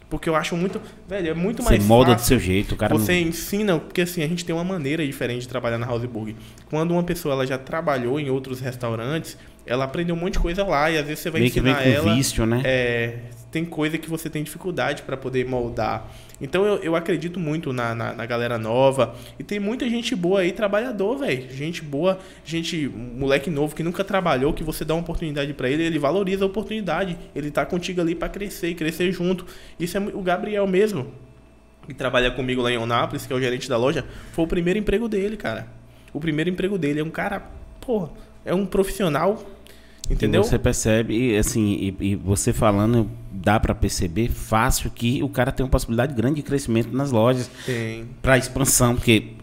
Porque 0.09 0.29
eu 0.29 0.35
acho 0.37 0.55
muito, 0.55 0.81
velho, 1.07 1.29
é 1.29 1.33
muito 1.33 1.61
Você 1.61 1.69
mais 1.69 1.83
molda 1.85 2.11
do 2.11 2.19
fácil. 2.19 2.27
seu 2.27 2.39
jeito, 2.39 2.75
o 2.75 2.77
cara 2.77 2.93
não- 2.93 2.99
Você 3.01 3.19
ensina, 3.19 3.77
porque 3.77 3.99
assim, 4.01 4.23
a 4.23 4.27
gente 4.27 4.45
tem 4.45 4.55
uma 4.55 4.63
maneira 4.63 5.05
diferente 5.05 5.41
de 5.41 5.49
trabalhar 5.49 5.77
na 5.77 5.85
Houseburg. 5.91 6.33
Quando 6.69 6.91
uma 6.91 7.03
pessoa 7.03 7.33
ela 7.33 7.45
já 7.45 7.57
trabalhou 7.57 8.17
em 8.17 8.29
outros 8.29 8.61
restaurantes, 8.61 9.37
ela 9.65 9.83
aprendeu 9.83 10.15
um 10.15 10.17
monte 10.17 10.33
de 10.33 10.39
coisa 10.39 10.63
lá 10.63 10.89
e 10.89 10.97
às 10.97 11.05
vezes 11.05 11.19
você 11.19 11.29
vai 11.29 11.41
Meio 11.41 11.51
que 11.51 11.59
vem 11.59 11.73
ensinar 11.73 11.83
com 11.83 11.91
ela. 12.07 12.15
vício, 12.15 12.45
né? 12.45 12.61
É, 12.63 13.17
tem 13.51 13.65
coisa 13.65 13.97
que 13.97 14.09
você 14.09 14.29
tem 14.29 14.41
dificuldade 14.43 15.01
para 15.03 15.17
poder 15.17 15.45
moldar. 15.45 16.09
Então 16.39 16.65
eu, 16.65 16.75
eu 16.77 16.95
acredito 16.95 17.39
muito 17.39 17.73
na, 17.73 17.95
na, 17.95 18.13
na 18.13 18.25
galera 18.25 18.57
nova. 18.57 19.15
E 19.39 19.43
tem 19.43 19.59
muita 19.59 19.89
gente 19.89 20.15
boa 20.15 20.41
aí, 20.41 20.51
trabalhador, 20.51 21.17
velho. 21.17 21.51
Gente 21.51 21.83
boa, 21.83 22.19
gente, 22.45 22.87
moleque 22.87 23.49
novo 23.49 23.75
que 23.75 23.83
nunca 23.83 24.03
trabalhou, 24.03 24.53
que 24.53 24.63
você 24.63 24.85
dá 24.85 24.93
uma 24.93 25.01
oportunidade 25.01 25.53
para 25.53 25.69
ele, 25.69 25.83
ele 25.83 25.99
valoriza 25.99 26.45
a 26.45 26.47
oportunidade. 26.47 27.17
Ele 27.35 27.49
tá 27.49 27.65
contigo 27.65 28.01
ali 28.01 28.13
para 28.15 28.29
crescer 28.29 28.73
crescer 28.75 29.11
junto. 29.11 29.45
Isso 29.79 29.97
é 29.97 29.99
o 29.99 30.21
Gabriel 30.21 30.67
mesmo, 30.67 31.11
que 31.85 31.93
trabalha 31.93 32.31
comigo 32.31 32.61
lá 32.61 32.71
em 32.71 32.77
Onápolis, 32.77 33.25
que 33.25 33.33
é 33.33 33.35
o 33.35 33.39
gerente 33.39 33.67
da 33.67 33.77
loja, 33.77 34.05
foi 34.31 34.45
o 34.45 34.47
primeiro 34.47 34.79
emprego 34.79 35.07
dele, 35.07 35.35
cara. 35.35 35.67
O 36.13 36.19
primeiro 36.19 36.49
emprego 36.49 36.77
dele 36.77 36.99
é 36.99 37.03
um 37.03 37.09
cara, 37.09 37.49
porra, 37.81 38.09
é 38.45 38.53
um 38.53 38.65
profissional, 38.65 39.43
entendeu? 40.09 40.41
E 40.41 40.43
você 40.45 40.57
percebe, 40.59 41.31
e, 41.33 41.37
assim, 41.37 41.95
e, 41.99 42.11
e 42.11 42.15
você 42.15 42.53
falando, 42.53 43.09
dá 43.31 43.59
pra 43.59 43.73
perceber 43.75 44.29
fácil 44.29 44.89
que 44.89 45.21
o 45.23 45.29
cara 45.29 45.51
tem 45.51 45.63
uma 45.63 45.69
possibilidade 45.69 46.13
grande 46.13 46.35
de 46.35 46.41
crescimento 46.43 46.95
nas 46.95 47.11
lojas 47.11 47.49
Tem. 47.65 48.05
pra 48.21 48.37
expansão, 48.37 48.95
porque 48.95 49.33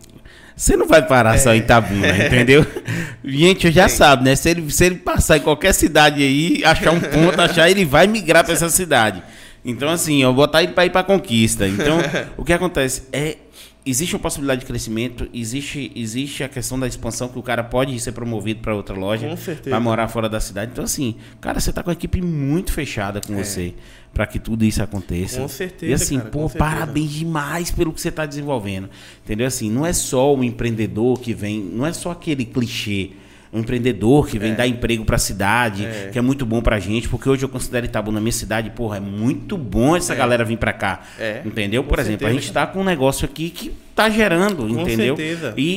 você 0.57 0.77
não 0.77 0.86
vai 0.86 1.05
parar 1.07 1.35
É. 1.35 1.39
só 1.39 1.53
em 1.55 1.59
Itabuna, 1.59 2.27
entendeu? 2.27 2.65
Gente, 3.24 3.70
já 3.70 3.89
sabe, 3.89 4.24
né? 4.24 4.36
Se 4.36 4.51
ele, 4.51 4.70
se 4.70 4.85
ele 4.85 4.97
passar 4.97 5.39
em 5.39 5.41
qualquer 5.41 5.73
cidade 5.73 6.23
aí, 6.23 6.62
achar 6.65 6.93
um 6.93 7.01
ponto, 7.01 7.41
achar, 7.41 7.69
ele 7.70 7.85
vai 7.85 8.07
migrar 8.07 8.45
pra 8.45 8.53
essa 8.53 8.69
cidade. 8.69 9.23
Então, 9.65 9.89
assim, 9.89 10.23
eu 10.23 10.28
vou 10.28 10.45
botar 10.47 10.62
ele 10.62 10.73
pra 10.73 10.85
ir 10.85 10.91
pra 10.91 11.03
conquista. 11.03 11.66
Então, 11.66 11.99
o 12.36 12.45
que 12.45 12.53
acontece 12.53 13.05
é. 13.12 13.39
Existe 13.86 14.15
uma 14.15 14.20
possibilidade 14.20 14.62
de 14.62 14.66
crescimento, 14.66 15.28
existe, 15.35 15.93
existe 15.94 16.43
a 16.43 16.48
questão 16.48 16.81
da 16.81 16.86
expansão 16.86 17.28
que 17.28 17.39
o 17.39 17.43
cara 17.43 17.62
pode 17.62 17.98
ser 18.01 18.12
promovido 18.12 18.61
para 18.61 18.74
outra 18.74 18.97
loja, 18.97 19.28
Com 19.28 19.36
certeza. 19.36 19.70
vai 19.70 19.78
morar 19.78 20.09
fora 20.09 20.27
da 20.27 20.40
cidade. 20.40 20.73
Então, 20.73 20.85
assim, 20.85 21.16
cara, 21.39 21.61
você 21.61 21.70
tá 21.70 21.82
com 21.82 21.90
a 21.90 21.93
equipe 21.93 22.23
muito 22.23 22.73
fechada 22.73 23.20
com 23.20 23.35
você 23.36 23.74
para 24.15 24.27
que 24.27 24.39
tudo 24.39 24.65
isso 24.65 24.82
aconteça. 24.82 25.39
É. 25.39 25.43
Com 25.43 25.48
certeza, 25.48 25.90
E 25.90 25.94
assim, 25.94 26.16
cara, 26.16 26.31
pô, 26.31 26.48
parabéns 26.48 27.11
demais 27.11 27.70
pelo 27.70 27.93
que 27.93 28.01
você 28.01 28.09
está 28.09 28.24
desenvolvendo. 28.24 28.89
Entendeu? 29.23 29.47
Assim, 29.47 29.70
não 29.70 29.85
é 29.85 29.93
só 29.93 30.35
o 30.35 30.43
empreendedor 30.43 31.20
que 31.20 31.35
vem, 31.35 31.61
não 31.61 31.85
é 31.85 31.93
só 31.93 32.12
aquele 32.12 32.47
clichê. 32.47 33.11
Um 33.55 33.60
empreendedor 33.60 34.26
que 34.26 34.39
vem 34.39 34.52
dar 34.55 34.66
emprego 34.66 35.05
para 35.05 35.16
a 35.16 35.18
cidade, 35.18 35.85
É. 35.86 36.09
que 36.12 36.18
é 36.18 36.22
muito 36.22 36.44
bom 36.44 36.60
pra 36.60 36.78
gente, 36.81 37.09
porque 37.09 37.28
hoje 37.28 37.44
eu 37.44 37.48
considero 37.48 37.86
Itabuna 37.86 38.20
minha 38.20 38.32
cidade, 38.32 38.70
porra, 38.70 38.97
é 38.97 39.01
muito 39.01 39.56
bom 39.56 39.97
essa 39.97 40.14
galera 40.14 40.44
vir 40.44 40.59
pra 40.59 40.72
cá. 40.72 41.02
É. 41.18 41.40
Entendeu? 41.44 41.82
Com 41.85 41.90
Por 41.90 41.98
exemplo, 42.01 42.26
a 42.26 42.31
certeza, 42.31 42.40
gente 42.43 42.52
tá 42.52 42.66
com 42.66 42.81
um 42.81 42.85
negócio 42.85 43.24
aqui 43.24 43.51
que 43.51 43.72
tá 43.94 44.10
gerando, 44.10 44.68
entendeu? 44.68 45.16
certeza. 45.16 45.55
E, 45.56 45.70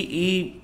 e 0.53 0.61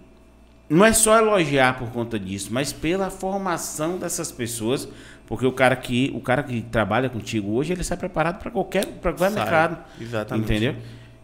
não 0.69 0.83
é 0.83 0.91
só 0.91 1.17
elogiar 1.19 1.77
por 1.77 1.89
conta 1.89 2.17
disso, 2.17 2.49
mas 2.51 2.73
pela 2.73 3.09
formação 3.11 3.97
dessas 3.99 4.31
pessoas, 4.31 4.89
porque 5.27 5.45
o 5.45 5.51
cara 5.51 5.75
que 5.75 6.11
o 6.15 6.19
cara 6.19 6.41
que 6.41 6.61
trabalha 6.63 7.09
contigo 7.09 7.51
hoje, 7.53 7.73
ele 7.73 7.83
sai 7.83 7.95
preparado 7.97 8.39
para 8.39 8.49
qualquer, 8.49 8.85
pra 8.85 9.13
qualquer 9.13 9.31
Sai, 9.33 9.43
mercado. 9.43 9.77
exatamente. 10.01 10.45
Entendeu? 10.51 10.75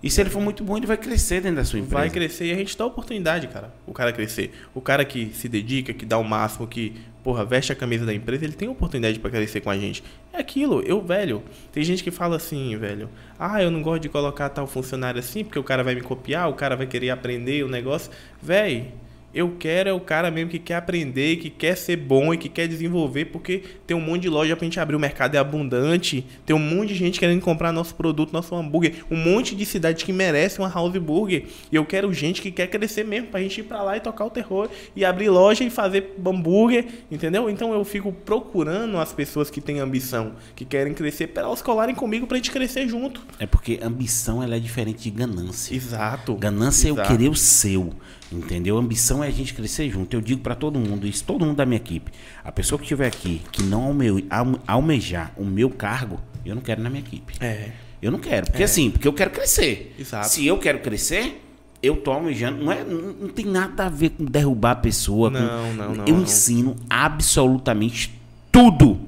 E 0.01 0.09
se 0.09 0.21
ele 0.21 0.30
for 0.30 0.41
muito 0.41 0.63
bom, 0.63 0.77
ele 0.77 0.88
vai 0.88 0.95
crescer 0.95 1.41
dentro 1.41 1.57
da 1.57 1.65
sua 1.65 1.80
empresa. 1.80 1.95
Vai 1.95 2.09
crescer 2.09 2.45
e 2.45 2.51
a 2.51 2.55
gente 2.55 2.77
dá 2.77 2.85
oportunidade, 2.85 3.47
cara. 3.47 3.73
O 3.85 3.91
cara 3.91 4.13
crescer. 4.13 4.53
O 4.73 4.80
cara 4.80 5.03
que 5.03 5.31
se 5.34 5.49
dedica, 5.49 5.93
que 5.93 6.05
dá 6.05 6.17
o 6.17 6.23
máximo, 6.23 6.65
que, 6.65 6.93
porra, 7.21 7.43
veste 7.43 7.73
a 7.73 7.76
camisa 7.76 8.05
da 8.05 8.13
empresa, 8.13 8.45
ele 8.45 8.53
tem 8.53 8.69
oportunidade 8.69 9.19
pra 9.19 9.30
crescer 9.30 9.59
com 9.59 9.69
a 9.69 9.77
gente. 9.77 10.01
É 10.31 10.39
aquilo, 10.39 10.81
eu, 10.81 11.01
velho. 11.01 11.43
Tem 11.73 11.84
gente 11.84 12.01
que 12.01 12.11
fala 12.11 12.38
assim, 12.38 12.77
velho. 12.77 13.09
Ah, 13.38 13.61
eu 13.61 13.69
não 13.69 13.81
gosto 13.81 14.03
de 14.03 14.09
colocar 14.09 14.47
tal 14.49 14.65
funcionário 14.65 15.19
assim, 15.19 15.43
porque 15.43 15.59
o 15.59 15.63
cara 15.63 15.84
vai 15.84 15.95
me 15.95 16.01
copiar, 16.01 16.49
o 16.49 16.53
cara 16.53 16.77
vai 16.77 16.88
querer 16.88 17.09
aprender 17.09 17.63
o 17.65 17.67
negócio. 17.67 18.09
Velho, 18.41 18.85
Eu 19.34 19.56
quero 19.60 19.89
é 19.89 19.93
o 19.93 19.99
cara 19.99 20.31
mesmo 20.31 20.49
que 20.49 20.60
quer 20.60 20.76
aprender, 20.76 21.38
que 21.38 21.49
quer 21.49 21.76
ser 21.76 21.97
bom 21.97 22.34
e 22.34 22.38
que 22.38 22.49
quer 22.49 22.68
desenvolver, 22.68 23.26
porque 23.26 23.64
tem 23.85 23.95
um 23.95 24.01
monte 24.01 24.23
de 24.23 24.30
loja 24.30 24.56
pra 24.56 24.65
gente 24.65 24.80
abrir, 24.80 24.95
o 24.95 24.99
mercado 24.99 25.35
é 25.35 25.38
abundante, 25.38 26.26
tem 26.45 26.56
um 26.56 26.60
monte 26.60 26.89
de 26.89 26.95
gente 26.95 27.19
querendo 27.19 27.41
comprar 27.41 27.72
nosso 27.72 27.93
produto, 27.93 28.34
nosso 28.34 28.56
hambúrguer, 28.56 29.06
um 29.10 29.18
monte 29.18 29.56
de 29.56 29.65
cidade 29.65 30.03
que 30.03 30.11
merece 30.11 30.60
uma 30.60 30.69
house 30.69 30.97
burger. 30.97 31.45
E 31.72 31.76
eu 31.76 31.85
quero 31.85 32.11
gente 32.14 32.41
que 32.41 32.51
quer 32.51 32.68
crescer 32.68 33.06
mesmo, 33.06 33.27
pra 33.27 33.41
gente 33.41 33.61
ir 33.61 33.64
pra 33.64 33.84
lá 33.84 33.97
e 33.97 33.99
tocar 33.99 34.26
o 34.26 34.30
terror 34.30 34.69
e 34.95 35.06
abrir 35.06 35.30
loja 35.30 35.64
e 35.64 35.69
fazer 35.69 36.15
hambúrguer, 36.26 36.85
entendeu? 37.11 37.49
Então 37.49 37.72
eu 37.73 37.84
fico 37.85 38.11
procurando 38.11 38.97
as 38.97 39.14
pessoas 39.14 39.49
que 39.49 39.61
têm 39.61 39.80
ambição, 39.80 40.34
que 40.56 40.65
querem 40.65 40.93
crescer, 40.93 41.27
para 41.27 41.43
elas 41.43 41.61
colarem 41.61 41.93
comigo 41.93 42.26
pra 42.26 42.38
gente 42.38 42.51
crescer 42.51 42.88
junto. 42.88 43.22
É 43.39 43.45
porque 43.45 43.80
ambição 43.81 44.41
ela 44.41 44.56
é 44.56 44.60
diferente 44.60 45.03
de 45.03 45.11
ganância. 45.11 45.76
Exato. 45.76 46.34
Ganância 46.35 46.88
é 46.88 46.91
Exato. 46.91 47.11
eu 47.11 47.18
querer 47.18 47.30
o 47.30 47.35
seu, 47.35 47.93
entendeu? 48.31 48.77
Ambição 48.77 49.23
é 49.23 49.27
a 49.27 49.31
gente 49.31 49.53
crescer 49.53 49.89
junto. 49.89 50.14
Eu 50.15 50.22
digo 50.22 50.41
pra 50.41 50.56
todo 50.56 50.80
mundo, 50.80 51.06
isso 51.07 51.23
todo 51.23 51.45
mundo 51.45 51.57
da 51.57 51.65
minha 51.65 51.77
equipe. 51.77 52.11
A 52.43 52.51
pessoa 52.51 52.77
que 52.77 52.85
estiver 52.85 53.07
aqui, 53.07 53.41
que 53.51 53.64
não 53.64 53.84
alme- 53.85 54.26
alme- 54.30 54.60
almejar 54.68 55.31
o 55.38 55.43
meu 55.45 55.69
cargo, 55.69 56.19
eu 56.45 56.56
não 56.56 56.61
quero 56.61 56.81
na 56.81 56.89
minha 56.89 57.01
equipe. 57.01 57.34
É. 57.39 57.72
Eu 58.01 58.11
não 58.11 58.19
quero, 58.19 58.47
porque 58.47 58.64
assim, 58.64 58.89
porque 58.91 59.07
eu 59.07 59.14
quero 59.14 59.30
crescer. 59.31 59.93
Exato. 59.99 60.30
Se 60.30 60.45
eu 60.47 60.57
quero 60.57 60.80
crescer, 60.80 61.43
eu 61.84 61.97
tô 61.97 62.11
almejando. 62.11 62.64
Não, 62.64 62.72
é, 62.72 62.84
não, 62.84 63.01
não 63.14 63.27
tem 63.30 63.45
nada 63.45 63.85
a 63.85 63.89
ver 63.89 64.11
com 64.11 64.23
derrubar 64.26 64.72
a 64.72 64.76
pessoa. 64.76 65.30
com- 65.30 65.38
Não, 65.38 65.73
não, 65.73 65.95
não, 65.95 66.06
Eu 66.06 66.15
não. 66.15 66.23
ensino 66.23 66.76
absolutamente 66.89 68.14
tudo. 68.51 68.99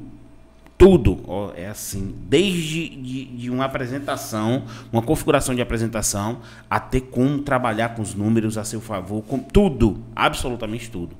Tudo. 0.81 1.19
Ó, 1.27 1.51
é 1.55 1.67
assim, 1.67 2.15
desde 2.27 2.89
de, 2.89 3.25
de 3.25 3.49
uma 3.51 3.65
apresentação, 3.65 4.65
uma 4.91 5.03
configuração 5.03 5.53
de 5.53 5.61
apresentação, 5.61 6.41
até 6.67 6.99
como 6.99 7.43
trabalhar 7.43 7.89
com 7.89 8.01
os 8.01 8.15
números 8.15 8.57
a 8.57 8.63
seu 8.63 8.81
favor, 8.81 9.21
com 9.21 9.37
tudo, 9.37 10.01
absolutamente 10.15 10.89
tudo. 10.89 11.15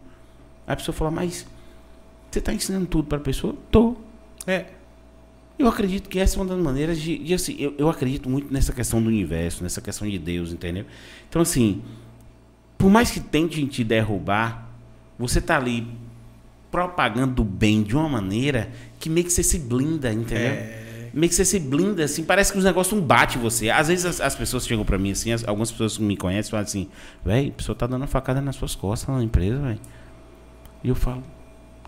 Aí 0.65 0.73
a 0.73 0.75
pessoa 0.75 0.95
fala, 0.95 1.11
mas 1.11 1.45
você 2.31 2.39
está 2.39 2.51
ensinando 2.51 2.87
tudo 2.87 3.07
para 3.07 3.19
a 3.19 3.21
pessoa? 3.21 3.55
Tô. 3.69 3.95
É. 4.47 4.65
Eu 5.59 5.67
acredito 5.67 6.09
que 6.09 6.17
essa 6.17 6.37
é 6.37 6.41
uma 6.41 6.47
das 6.47 6.57
maneiras 6.57 6.99
de. 6.99 7.19
de, 7.19 7.31
assim, 7.35 7.55
eu, 7.59 7.75
eu 7.77 7.87
acredito 7.87 8.27
muito 8.27 8.51
nessa 8.51 8.73
questão 8.73 8.99
do 8.99 9.09
universo, 9.09 9.61
nessa 9.61 9.79
questão 9.79 10.09
de 10.09 10.17
Deus, 10.17 10.51
entendeu? 10.51 10.85
Então, 11.29 11.39
assim, 11.39 11.83
por 12.79 12.89
mais 12.89 13.11
que 13.11 13.19
tentem 13.19 13.67
te 13.67 13.83
derrubar, 13.83 14.71
você 15.19 15.39
tá 15.39 15.55
ali 15.55 15.87
propagando 16.71 17.43
o 17.43 17.45
bem 17.45 17.83
de 17.83 17.95
uma 17.95 18.09
maneira 18.09 18.71
que 19.01 19.09
meio 19.09 19.25
que 19.25 19.33
você 19.33 19.43
se 19.43 19.59
blinda, 19.59 20.11
entendeu? 20.13 20.51
Meio 21.13 21.27
que 21.29 21.35
você 21.35 21.43
se 21.43 21.59
blinda, 21.59 22.05
assim, 22.05 22.23
parece 22.23 22.53
que 22.53 22.57
os 22.57 22.63
negócios 22.63 22.97
não 22.97 23.05
batem 23.05 23.37
em 23.37 23.41
você. 23.41 23.69
Às 23.69 23.89
vezes 23.89 24.05
as, 24.05 24.21
as 24.21 24.33
pessoas 24.33 24.65
chegam 24.65 24.85
pra 24.85 24.97
mim, 24.97 25.11
assim, 25.11 25.33
as- 25.33 25.45
algumas 25.45 25.69
pessoas 25.69 25.97
que 25.97 26.03
me 26.03 26.15
conhecem 26.15 26.49
falam 26.49 26.63
assim, 26.63 26.87
velho, 27.25 27.49
a 27.49 27.51
pessoa 27.53 27.75
tá 27.75 27.85
dando 27.85 28.01
uma 28.01 28.07
facada 28.07 28.39
nas 28.39 28.55
suas 28.55 28.75
costas 28.75 29.13
na 29.13 29.21
empresa, 29.21 29.59
velho. 29.59 29.79
E 30.83 30.87
eu 30.87 30.95
falo, 30.95 31.21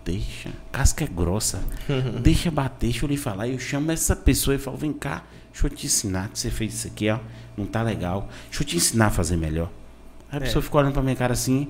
deixa, 0.04 0.50
casca 0.70 1.04
é 1.04 1.06
grossa, 1.08 1.62
deixa 2.22 2.50
bater, 2.50 2.88
deixa 2.90 3.04
eu 3.04 3.08
lhe 3.08 3.16
falar. 3.16 3.48
Eu 3.48 3.58
chamo 3.58 3.90
essa 3.90 4.14
pessoa 4.14 4.54
e 4.56 4.58
falo, 4.58 4.76
vem 4.76 4.92
cá, 4.92 5.24
deixa 5.50 5.66
eu 5.66 5.70
te 5.70 5.86
ensinar 5.86 6.28
que 6.28 6.38
você 6.38 6.50
fez 6.50 6.74
isso 6.74 6.86
aqui, 6.86 7.08
ó, 7.08 7.18
não 7.56 7.64
tá 7.64 7.82
legal. 7.82 8.28
Deixa 8.50 8.62
eu 8.62 8.66
te 8.66 8.76
ensinar 8.76 9.06
a 9.06 9.10
fazer 9.10 9.38
melhor. 9.38 9.70
Aí 10.30 10.36
a 10.38 10.40
pessoa 10.42 10.60
fica 10.62 10.76
olhando 10.76 10.92
pra 10.92 11.02
minha 11.02 11.16
cara 11.16 11.32
assim, 11.32 11.68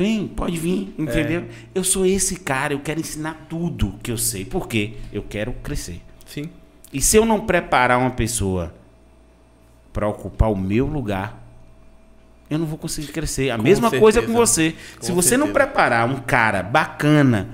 vem, 0.00 0.26
pode 0.26 0.56
vir, 0.56 0.94
entendeu? 0.98 1.44
Eu 1.74 1.84
sou 1.84 2.06
esse 2.06 2.36
cara, 2.40 2.72
eu 2.72 2.80
quero 2.80 2.98
ensinar 2.98 3.46
tudo 3.50 3.94
que 4.02 4.10
eu 4.10 4.16
sei. 4.16 4.46
Por 4.46 4.66
quê? 4.66 4.94
Eu 5.12 5.22
quero 5.22 5.52
crescer. 5.62 6.00
Sim. 6.24 6.48
E 6.90 7.02
se 7.02 7.16
eu 7.18 7.26
não 7.26 7.40
preparar 7.40 7.98
uma 7.98 8.10
pessoa 8.10 8.74
para 9.92 10.08
ocupar 10.08 10.50
o 10.50 10.56
meu 10.56 10.86
lugar, 10.86 11.38
eu 12.48 12.58
não 12.58 12.66
vou 12.66 12.78
conseguir 12.78 13.12
crescer. 13.12 13.50
A 13.50 13.56
Com 13.58 13.62
mesma 13.62 13.90
coisa 13.90 14.20
com 14.22 14.28
certeza. 14.28 14.46
você. 14.46 14.74
Com 14.98 15.02
se 15.06 15.12
você 15.12 15.36
não 15.36 15.46
certeza. 15.48 15.66
preparar 15.66 16.08
um 16.08 16.16
cara 16.16 16.62
bacana 16.62 17.50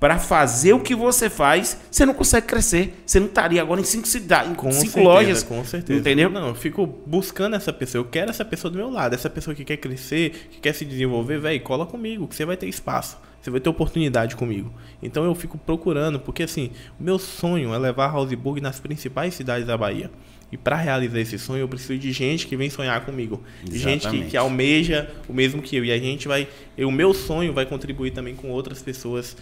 para 0.00 0.18
fazer 0.18 0.72
o 0.72 0.80
que 0.80 0.94
você 0.94 1.28
faz, 1.28 1.78
você 1.90 2.06
não 2.06 2.14
consegue 2.14 2.46
crescer. 2.46 3.02
Você 3.04 3.20
não 3.20 3.26
estaria 3.26 3.60
agora 3.60 3.82
em 3.82 3.84
cinco 3.84 4.08
cidades, 4.08 4.56
Com 4.56 4.72
cinco 4.72 4.92
certeza, 4.92 5.08
lojas. 5.08 5.42
Com 5.42 5.62
certeza. 5.62 6.00
Entendeu? 6.00 6.30
Não, 6.30 6.48
eu 6.48 6.54
fico 6.54 6.86
buscando 7.06 7.54
essa 7.54 7.70
pessoa. 7.70 8.00
Eu 8.00 8.08
quero 8.08 8.30
essa 8.30 8.44
pessoa 8.44 8.70
do 8.70 8.78
meu 8.78 8.88
lado. 8.88 9.14
Essa 9.14 9.28
pessoa 9.28 9.54
que 9.54 9.62
quer 9.62 9.76
crescer, 9.76 10.48
que 10.50 10.58
quer 10.58 10.72
se 10.72 10.86
desenvolver, 10.86 11.38
velho, 11.38 11.60
cola 11.60 11.84
comigo, 11.84 12.26
que 12.26 12.34
você 12.34 12.46
vai 12.46 12.56
ter 12.56 12.66
espaço. 12.66 13.18
Você 13.42 13.50
vai 13.50 13.60
ter 13.60 13.68
oportunidade 13.68 14.36
comigo. 14.36 14.72
Então 15.02 15.24
eu 15.24 15.34
fico 15.34 15.58
procurando, 15.58 16.18
porque 16.18 16.44
assim, 16.44 16.70
o 16.98 17.02
meu 17.02 17.18
sonho 17.18 17.74
é 17.74 17.78
levar 17.78 18.08
a 18.08 18.14
Houseburg 18.14 18.58
nas 18.60 18.80
principais 18.80 19.34
cidades 19.34 19.66
da 19.66 19.76
Bahia. 19.76 20.10
E 20.50 20.56
para 20.56 20.76
realizar 20.76 21.20
esse 21.20 21.38
sonho, 21.38 21.60
eu 21.60 21.68
preciso 21.68 21.98
de 21.98 22.10
gente 22.10 22.46
que 22.46 22.56
vem 22.56 22.68
sonhar 22.70 23.04
comigo. 23.04 23.42
De 23.62 23.78
gente 23.78 24.00
que, 24.00 24.06
Exatamente. 24.06 24.30
que 24.30 24.36
almeja 24.36 25.10
o 25.28 25.32
mesmo 25.32 25.62
que 25.62 25.76
eu. 25.76 25.84
E 25.84 25.92
a 25.92 25.98
gente 25.98 26.26
vai. 26.26 26.48
e 26.76 26.84
o 26.84 26.90
meu 26.90 27.14
sonho 27.14 27.52
vai 27.52 27.66
contribuir 27.66 28.10
também 28.10 28.34
com 28.34 28.48
outras 28.48 28.82
pessoas 28.82 29.36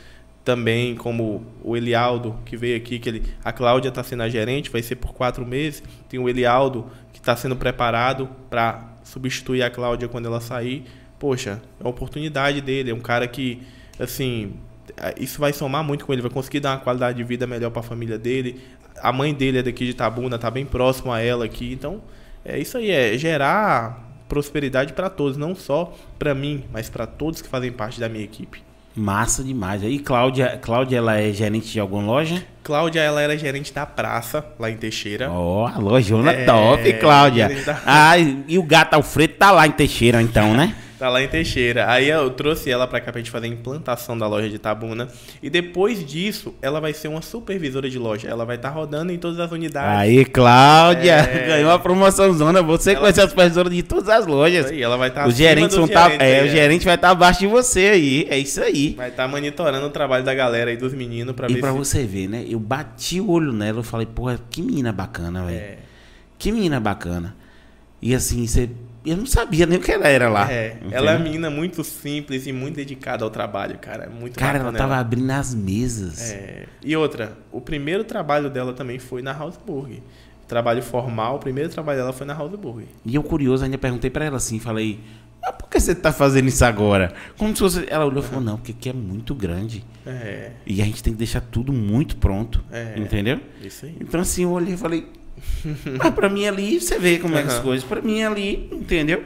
também, 0.49 0.95
como 0.95 1.45
o 1.63 1.77
Elialdo, 1.77 2.35
que 2.47 2.57
veio 2.57 2.75
aqui, 2.75 2.99
que 2.99 3.07
ele, 3.07 3.23
a 3.45 3.53
Cláudia 3.53 3.91
está 3.91 4.03
sendo 4.03 4.23
a 4.23 4.31
gerente, 4.31 4.71
vai 4.71 4.81
ser 4.81 4.97
por 4.97 5.13
quatro 5.13 5.45
meses. 5.45 5.83
Tem 6.09 6.19
o 6.19 6.27
Elialdo, 6.27 6.87
que 7.13 7.19
está 7.19 7.37
sendo 7.37 7.55
preparado 7.55 8.31
para 8.49 8.97
substituir 9.05 9.63
a 9.63 9.69
Cláudia 9.69 10.09
quando 10.09 10.25
ela 10.25 10.41
sair. 10.41 10.87
Poxa, 11.19 11.61
é 11.79 11.85
uma 11.85 11.91
oportunidade 11.91 12.63
dele, 12.63 12.91
é 12.91 12.95
um 12.95 13.01
cara 13.01 13.29
que, 13.29 13.61
assim, 14.01 14.55
isso 15.21 15.39
vai 15.39 15.53
somar 15.53 15.85
muito 15.85 16.07
com 16.07 16.15
ele, 16.15 16.23
vai 16.23 16.31
conseguir 16.31 16.61
dar 16.61 16.77
uma 16.77 16.81
qualidade 16.81 17.19
de 17.19 17.25
vida 17.25 17.47
melhor 17.47 17.69
para 17.69 17.81
a 17.81 17.85
família 17.85 18.19
dele. 18.19 18.59
A 19.03 19.13
mãe 19.13 19.35
dele 19.35 19.59
é 19.59 19.63
daqui 19.63 19.85
de 19.85 19.93
Tabuna, 19.93 20.39
tá 20.39 20.51
bem 20.51 20.65
próximo 20.65 21.13
a 21.13 21.21
ela 21.21 21.45
aqui, 21.45 21.75
então 21.75 22.01
é 22.43 22.59
isso 22.59 22.79
aí, 22.79 22.91
é 22.91 23.19
gerar 23.19 24.03
prosperidade 24.31 24.95
para 24.95 25.11
todos, 25.11 25.37
não 25.37 25.55
só 25.55 25.95
para 26.19 26.35
mim, 26.35 26.65
mas 26.73 26.89
para 26.89 27.07
todos 27.07 27.43
que 27.43 27.49
fazem 27.51 27.71
parte 27.71 28.01
da 28.01 28.09
minha 28.09 28.25
equipe. 28.25 28.67
Massa 28.99 29.43
demais. 29.45 29.83
Aí, 29.83 29.99
Cláudia, 29.99 30.59
Cláudia, 30.61 30.99
ela 30.99 31.17
é 31.19 31.33
gerente 31.33 31.71
de 31.73 31.81
alguma 31.81 32.03
loja? 32.03 32.43
Cláudia, 32.63 33.01
ela 33.01 33.23
era 33.23 33.37
gerente 33.39 33.73
da 33.73 33.87
praça, 33.87 34.45
lá 34.59 34.71
em 34.71 34.77
Teixeira. 34.77 35.31
Ó, 35.31 35.67
a 35.67 35.79
lojona 35.79 36.33
É, 36.33 36.45
top, 36.45 36.93
Cláudia. 36.95 37.49
da- 37.65 37.81
Ah, 37.87 38.19
e 38.19 38.59
o 38.59 38.63
gato 38.63 38.95
Alfredo 38.95 39.35
tá 39.35 39.51
lá 39.51 39.67
em 39.67 39.71
Teixeira, 39.71 40.21
então, 40.21 40.53
né? 40.53 40.75
Tá 40.99 41.09
lá 41.09 41.23
em 41.23 41.29
Teixeira. 41.29 41.89
Aí 41.91 42.09
eu 42.09 42.29
trouxe 42.31 42.69
ela 42.69 42.85
pra 42.87 43.01
cá 43.01 43.13
pra 43.13 43.21
gente 43.21 43.31
fazer 43.31 43.47
a 43.47 43.49
implantação 43.51 44.19
da 44.19 44.27
loja 44.27 44.49
de 44.49 44.59
Tabuna. 44.59 45.07
E 45.41 45.49
depois 45.49 46.05
disso, 46.05 46.53
ela 46.61 46.81
vai 46.81 46.93
ser 46.93 47.07
uma 47.07 47.23
supervisora 47.23 47.89
de 47.89 47.99
loja. 47.99 48.27
Ela 48.29 48.45
vai 48.45 48.57
estar 48.57 48.71
rodando 48.71 49.13
em 49.13 49.19
todas 49.19 49.39
as 49.39 49.53
unidades. 49.53 49.97
Aí, 50.01 50.25
Cláudia, 50.25 51.13
É. 51.13 51.47
ganhou 51.55 51.71
a 51.71 51.79
promoção 51.79 52.33
zona. 52.33 52.61
Você 52.63 52.97
que 52.97 53.01
vai 53.01 53.13
ser 53.13 53.21
a 53.21 53.29
supervisora 53.29 53.71
de 53.71 53.83
todas 53.83 54.09
as 54.09 54.27
lojas. 54.27 54.67
Aí 54.67 54.83
ela 54.83 54.97
vai 54.97 55.09
estar 55.09 55.29
Os 55.29 55.37
gerentes 55.37 55.77
vão 55.77 55.85
estar. 55.87 56.21
é, 56.21 56.43
o 56.45 56.49
gerente 56.49 56.85
vai 56.85 56.97
estar 56.97 57.11
abaixo 57.11 57.41
de 57.41 57.47
você 57.47 57.81
aí. 57.91 58.27
É 58.29 58.37
isso 58.37 58.61
aí. 58.61 58.95
Vai 58.97 59.11
estar 59.11 59.29
monitorando 59.29 59.87
o 59.87 59.91
trabalho 59.91 60.25
da 60.25 60.35
galera 60.35 60.71
aí, 60.71 60.77
dos 60.77 60.93
meninos, 60.93 61.35
pra 61.37 61.49
E 61.49 61.55
ver 61.55 61.61
pra 61.61 61.71
se... 61.71 61.79
você 61.79 62.05
ver, 62.05 62.29
né? 62.29 62.45
Eu 62.49 62.59
bati 62.59 63.21
o 63.21 63.31
olho 63.31 63.53
nela, 63.53 63.79
eu 63.79 63.83
falei, 63.85 64.07
porra, 64.07 64.41
que 64.51 64.61
menina 64.61 64.91
bacana, 64.93 65.45
velho. 65.45 65.57
É, 65.59 65.79
Que 66.37 66.51
menina 66.51 66.81
bacana. 66.81 67.37
E 68.03 68.15
assim, 68.15 68.45
você. 68.47 68.69
Eu 69.11 69.17
não 69.17 69.27
sabia 69.27 69.67
nem 69.67 69.79
o 69.79 69.81
que 69.81 69.91
ela 69.93 70.09
era 70.09 70.29
lá. 70.29 70.51
é, 70.51 70.75
entendeu? 70.75 70.99
ela 70.99 71.13
é 71.13 71.17
uma 71.17 71.25
menina 71.25 71.51
muito 71.51 71.83
simples 71.85 72.47
e 72.47 72.53
muito 72.53 72.77
dedicada 72.77 73.25
ao 73.25 73.31
trabalho, 73.31 73.79
cara. 73.79 74.05
É 74.05 74.09
Muito 74.09 74.39
Cara, 74.39 74.59
ela 74.59 74.73
tava 74.73 74.97
abrindo 74.97 75.31
as 75.31 75.55
mesas. 75.55 76.31
É, 76.31 76.67
E 76.83 76.97
outra, 76.97 77.37
o 77.53 77.61
primeiro 77.61 78.05
trabalho 78.05 78.51
dela 78.51 78.73
também 78.73 78.99
foi 78.99 79.23
na 79.23 79.33
Houseburg. 79.39 80.03
Trabalho 80.47 80.83
formal, 80.83 81.37
o 81.37 81.39
primeiro 81.39 81.69
trabalho 81.69 81.99
dela 81.99 82.13
foi 82.13 82.27
na 82.27 82.39
Houseburg. 82.39 82.87
E 83.05 83.15
eu 83.15 83.23
curioso, 83.23 83.65
ainda 83.65 83.77
perguntei 83.77 84.09
pra 84.11 84.25
ela 84.25 84.39
assim, 84.39 84.59
falei, 84.59 84.99
mas 85.41 85.55
por 85.57 85.69
que 85.69 85.79
você 85.79 85.95
tá 85.95 86.13
fazendo 86.13 86.49
isso 86.49 86.65
agora? 86.65 87.13
Como 87.37 87.55
se 87.55 87.61
fosse. 87.61 87.85
Ela 87.89 88.05
olhou 88.05 88.23
e 88.23 88.27
falou, 88.27 88.43
não, 88.43 88.57
porque 88.57 88.73
aqui 88.73 88.89
é 88.89 88.93
muito 88.93 89.35
grande. 89.35 89.85
É, 90.07 90.53
E 90.67 90.83
a 90.83 90.85
gente 90.85 91.03
tem 91.03 91.13
que 91.13 91.19
deixar 91.19 91.41
tudo 91.41 91.73
muito 91.73 92.17
pronto. 92.17 92.65
É. 92.71 92.95
Entendeu? 92.99 93.41
isso 93.63 93.87
aí. 93.87 93.97
Então 94.01 94.21
assim, 94.21 94.43
eu 94.43 94.51
olhei 94.51 94.75
e 94.75 94.77
falei. 94.77 95.07
Mas 95.99 96.15
pra 96.15 96.29
mim 96.29 96.47
ali, 96.47 96.81
você 96.81 96.99
vê 96.99 97.19
como 97.19 97.37
é 97.37 97.43
que 97.43 97.49
as 97.49 97.59
coisas. 97.61 97.85
Pra 97.87 98.01
mim 98.03 98.23
ali, 98.23 98.69
entendeu? 98.73 99.25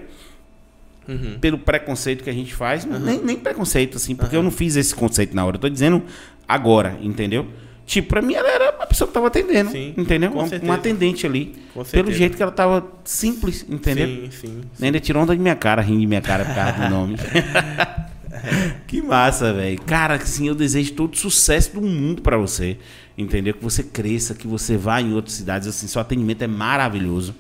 Uhum. 1.08 1.38
Pelo 1.40 1.58
preconceito 1.58 2.22
que 2.22 2.30
a 2.30 2.32
gente 2.32 2.54
faz. 2.54 2.84
Nem, 2.84 3.18
nem 3.22 3.36
preconceito, 3.36 3.96
assim, 3.96 4.14
porque 4.14 4.36
eu 4.36 4.42
não 4.42 4.50
fiz 4.50 4.76
esse 4.76 4.94
conceito 4.94 5.34
na 5.34 5.44
hora. 5.44 5.56
Eu 5.56 5.60
tô 5.60 5.68
dizendo 5.68 6.02
agora, 6.46 6.96
entendeu? 7.02 7.46
Tipo, 7.84 8.08
pra 8.10 8.22
mim 8.22 8.34
ela 8.34 8.48
era 8.48 8.68
a 8.68 8.86
pessoa 8.86 9.08
que 9.08 9.12
tava 9.14 9.26
atendendo. 9.26 9.70
Sim, 9.72 9.92
entendeu? 9.96 10.30
com 10.30 10.42
Um, 10.44 10.48
certeza. 10.48 10.70
um 10.70 10.74
atendente 10.74 11.26
ali. 11.26 11.56
Pelo 11.90 12.12
jeito 12.12 12.36
que 12.36 12.42
ela 12.42 12.52
tava 12.52 12.86
simples, 13.04 13.66
entendeu? 13.68 14.06
Sim, 14.06 14.30
sim. 14.30 14.60
Ainda 14.80 15.00
tirou 15.00 15.22
onda 15.24 15.34
de 15.34 15.42
minha 15.42 15.56
cara, 15.56 15.82
rindo 15.82 16.00
de 16.00 16.06
minha 16.06 16.20
cara 16.22 16.44
por 16.44 16.54
causa 16.54 16.72
do 16.84 16.88
nome. 16.88 17.16
que 18.86 19.02
massa, 19.02 19.52
velho. 19.52 19.80
Cara, 19.82 20.14
assim, 20.14 20.46
eu 20.48 20.54
desejo 20.54 20.92
todo 20.92 21.14
o 21.14 21.16
sucesso 21.16 21.74
do 21.74 21.80
mundo 21.82 22.22
pra 22.22 22.36
você. 22.36 22.76
Entendeu? 23.16 23.54
Que 23.54 23.62
você 23.62 23.82
cresça, 23.82 24.34
que 24.34 24.46
você 24.46 24.76
vá 24.76 25.00
em 25.00 25.12
outras 25.12 25.34
cidades. 25.34 25.68
Assim, 25.68 25.86
seu 25.86 26.00
atendimento 26.00 26.42
é 26.42 26.46
maravilhoso. 26.46 27.34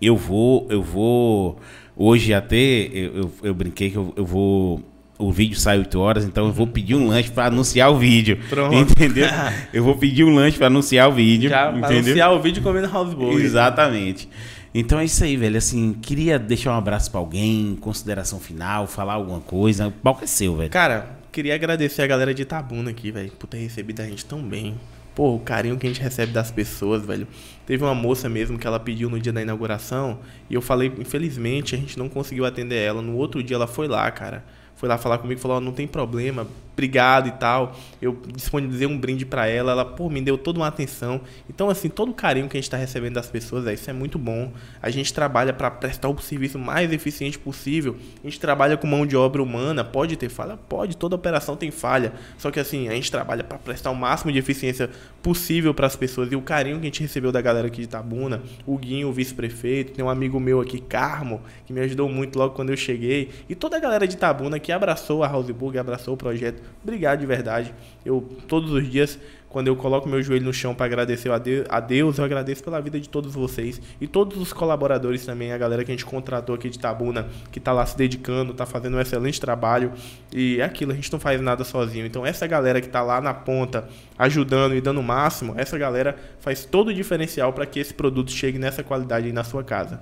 Eu 0.00 0.16
vou, 0.16 0.66
eu 0.70 0.82
vou. 0.82 1.58
Hoje 1.96 2.34
até 2.34 2.56
eu, 2.56 3.14
eu, 3.14 3.32
eu 3.42 3.54
brinquei 3.54 3.90
que 3.90 3.96
eu, 3.96 4.12
eu 4.16 4.26
vou. 4.26 4.82
O 5.16 5.30
vídeo 5.30 5.56
sai 5.56 5.78
8 5.78 5.98
horas, 5.98 6.24
então 6.24 6.46
eu 6.46 6.52
vou 6.52 6.66
pedir 6.66 6.96
um 6.96 7.06
lanche 7.06 7.30
pra 7.30 7.46
anunciar 7.46 7.90
o 7.90 7.96
vídeo. 7.96 8.38
Pronto. 8.48 8.74
Entendeu? 8.74 9.28
Eu 9.72 9.84
vou 9.84 9.96
pedir 9.96 10.24
um 10.24 10.34
lanche 10.34 10.58
pra 10.58 10.66
anunciar 10.66 11.08
o 11.08 11.12
vídeo. 11.12 11.48
Já 11.48 11.70
entendeu? 11.70 11.98
anunciar 11.98 12.32
o 12.32 12.40
vídeo 12.42 12.60
comendo 12.60 12.90
Houseburg. 12.92 13.40
Exatamente. 13.40 14.28
Então 14.74 14.98
é 14.98 15.04
isso 15.04 15.22
aí, 15.22 15.36
velho. 15.36 15.56
Assim, 15.56 15.92
queria 16.02 16.36
deixar 16.36 16.72
um 16.72 16.76
abraço 16.76 17.08
pra 17.12 17.20
alguém, 17.20 17.78
consideração 17.80 18.40
final, 18.40 18.88
falar 18.88 19.14
alguma 19.14 19.38
coisa. 19.38 19.86
O 19.86 19.92
palco 19.92 20.24
é 20.24 20.26
seu, 20.26 20.56
velho. 20.56 20.70
Cara, 20.70 21.16
queria 21.34 21.56
agradecer 21.56 22.00
a 22.00 22.06
galera 22.06 22.32
de 22.32 22.42
Itabuna 22.42 22.92
aqui, 22.92 23.10
velho, 23.10 23.32
por 23.32 23.48
ter 23.48 23.58
recebido 23.58 24.00
a 24.00 24.04
gente 24.04 24.24
tão 24.24 24.40
bem. 24.40 24.78
Pô, 25.16 25.34
o 25.34 25.40
carinho 25.40 25.76
que 25.76 25.84
a 25.84 25.90
gente 25.90 26.00
recebe 26.00 26.30
das 26.30 26.52
pessoas, 26.52 27.04
velho. 27.04 27.26
Teve 27.66 27.82
uma 27.82 27.94
moça 27.94 28.28
mesmo 28.28 28.56
que 28.56 28.64
ela 28.64 28.78
pediu 28.78 29.10
no 29.10 29.18
dia 29.18 29.32
da 29.32 29.42
inauguração 29.42 30.20
e 30.48 30.54
eu 30.54 30.62
falei, 30.62 30.92
infelizmente, 30.96 31.74
a 31.74 31.78
gente 31.78 31.98
não 31.98 32.08
conseguiu 32.08 32.44
atender 32.44 32.76
ela. 32.76 33.02
No 33.02 33.16
outro 33.16 33.42
dia 33.42 33.56
ela 33.56 33.66
foi 33.66 33.88
lá, 33.88 34.08
cara. 34.12 34.44
Foi 34.76 34.88
lá 34.88 34.98
falar 34.98 35.18
comigo, 35.18 35.40
falou: 35.40 35.58
oh, 35.58 35.60
não 35.60 35.72
tem 35.72 35.86
problema, 35.86 36.46
obrigado 36.74 37.28
e 37.28 37.32
tal. 37.32 37.74
Eu 38.02 38.18
disponibilizei 38.34 38.86
um 38.86 38.98
brinde 38.98 39.24
para 39.24 39.46
ela, 39.46 39.72
ela, 39.72 39.84
pô, 39.84 40.10
me 40.10 40.20
deu 40.20 40.36
toda 40.36 40.58
uma 40.58 40.66
atenção. 40.66 41.20
Então, 41.48 41.70
assim, 41.70 41.88
todo 41.88 42.10
o 42.10 42.14
carinho 42.14 42.48
que 42.48 42.56
a 42.56 42.58
gente 42.58 42.64
está 42.64 42.76
recebendo 42.76 43.14
das 43.14 43.28
pessoas, 43.28 43.66
é, 43.66 43.72
isso 43.72 43.88
é 43.88 43.92
muito 43.92 44.18
bom. 44.18 44.52
A 44.82 44.90
gente 44.90 45.14
trabalha 45.14 45.52
para 45.52 45.70
prestar 45.70 46.08
o 46.08 46.18
serviço 46.20 46.58
mais 46.58 46.92
eficiente 46.92 47.38
possível. 47.38 47.96
A 48.22 48.26
gente 48.26 48.40
trabalha 48.40 48.76
com 48.76 48.86
mão 48.86 49.06
de 49.06 49.16
obra 49.16 49.42
humana, 49.42 49.84
pode 49.84 50.16
ter 50.16 50.28
falha? 50.28 50.58
Pode, 50.68 50.96
toda 50.96 51.14
operação 51.14 51.56
tem 51.56 51.70
falha. 51.70 52.12
Só 52.36 52.50
que, 52.50 52.58
assim, 52.58 52.88
a 52.88 52.92
gente 52.92 53.10
trabalha 53.10 53.44
para 53.44 53.58
prestar 53.58 53.90
o 53.90 53.94
máximo 53.94 54.32
de 54.32 54.38
eficiência 54.38 54.90
possível 55.22 55.72
para 55.72 55.86
as 55.86 55.96
pessoas. 55.96 56.30
E 56.32 56.36
o 56.36 56.42
carinho 56.42 56.76
que 56.76 56.82
a 56.82 56.86
gente 56.86 57.00
recebeu 57.00 57.30
da 57.30 57.40
galera 57.40 57.68
aqui 57.68 57.80
de 57.80 57.88
Tabuna, 57.88 58.42
o 58.66 58.76
Guinho, 58.76 59.08
o 59.08 59.12
vice-prefeito, 59.12 59.92
tem 59.92 60.04
um 60.04 60.10
amigo 60.10 60.40
meu 60.40 60.60
aqui, 60.60 60.80
Carmo, 60.80 61.40
que 61.64 61.72
me 61.72 61.80
ajudou 61.80 62.08
muito 62.08 62.36
logo 62.36 62.54
quando 62.54 62.70
eu 62.70 62.76
cheguei. 62.76 63.30
E 63.48 63.54
toda 63.54 63.76
a 63.76 63.80
galera 63.80 64.06
de 64.06 64.16
Tabuna 64.16 64.58
que 64.64 64.72
abraçou 64.72 65.22
a 65.22 65.28
Houseburg, 65.28 65.76
abraçou 65.78 66.14
o 66.14 66.16
projeto 66.16 66.62
Obrigado 66.82 67.20
de 67.20 67.26
verdade. 67.26 67.74
Eu 68.04 68.26
todos 68.48 68.72
os 68.72 68.90
dias 68.90 69.18
quando 69.50 69.68
eu 69.68 69.76
coloco 69.76 70.08
meu 70.08 70.20
joelho 70.20 70.46
no 70.46 70.52
chão 70.52 70.74
para 70.74 70.86
agradecer 70.86 71.30
a 71.68 71.78
Deus, 71.78 72.18
eu 72.18 72.24
agradeço 72.24 72.64
pela 72.64 72.80
vida 72.80 72.98
de 72.98 73.08
todos 73.08 73.32
vocês 73.32 73.80
e 74.00 74.06
todos 74.08 74.36
os 74.36 74.52
colaboradores 74.52 75.24
também, 75.24 75.52
a 75.52 75.58
galera 75.58 75.84
que 75.84 75.92
a 75.92 75.94
gente 75.94 76.04
contratou 76.04 76.56
aqui 76.56 76.68
de 76.68 76.76
Tabuna, 76.76 77.28
que 77.52 77.60
está 77.60 77.72
lá 77.72 77.86
se 77.86 77.96
dedicando, 77.96 78.50
está 78.50 78.66
fazendo 78.66 78.96
um 78.96 79.00
excelente 79.00 79.40
trabalho. 79.40 79.92
E 80.34 80.60
é 80.60 80.64
aquilo, 80.64 80.90
a 80.90 80.94
gente 80.96 81.12
não 81.12 81.20
faz 81.20 81.40
nada 81.40 81.62
sozinho. 81.62 82.04
Então, 82.04 82.26
essa 82.26 82.48
galera 82.48 82.80
que 82.80 82.88
está 82.88 83.00
lá 83.00 83.20
na 83.20 83.32
ponta, 83.32 83.88
ajudando 84.18 84.74
e 84.74 84.80
dando 84.80 84.98
o 84.98 85.04
máximo, 85.04 85.54
essa 85.56 85.78
galera 85.78 86.16
faz 86.40 86.64
todo 86.64 86.88
o 86.88 86.94
diferencial 86.94 87.52
para 87.52 87.64
que 87.64 87.78
esse 87.78 87.94
produto 87.94 88.32
chegue 88.32 88.58
nessa 88.58 88.82
qualidade 88.82 89.26
aí 89.26 89.32
na 89.32 89.44
sua 89.44 89.62
casa. 89.62 90.00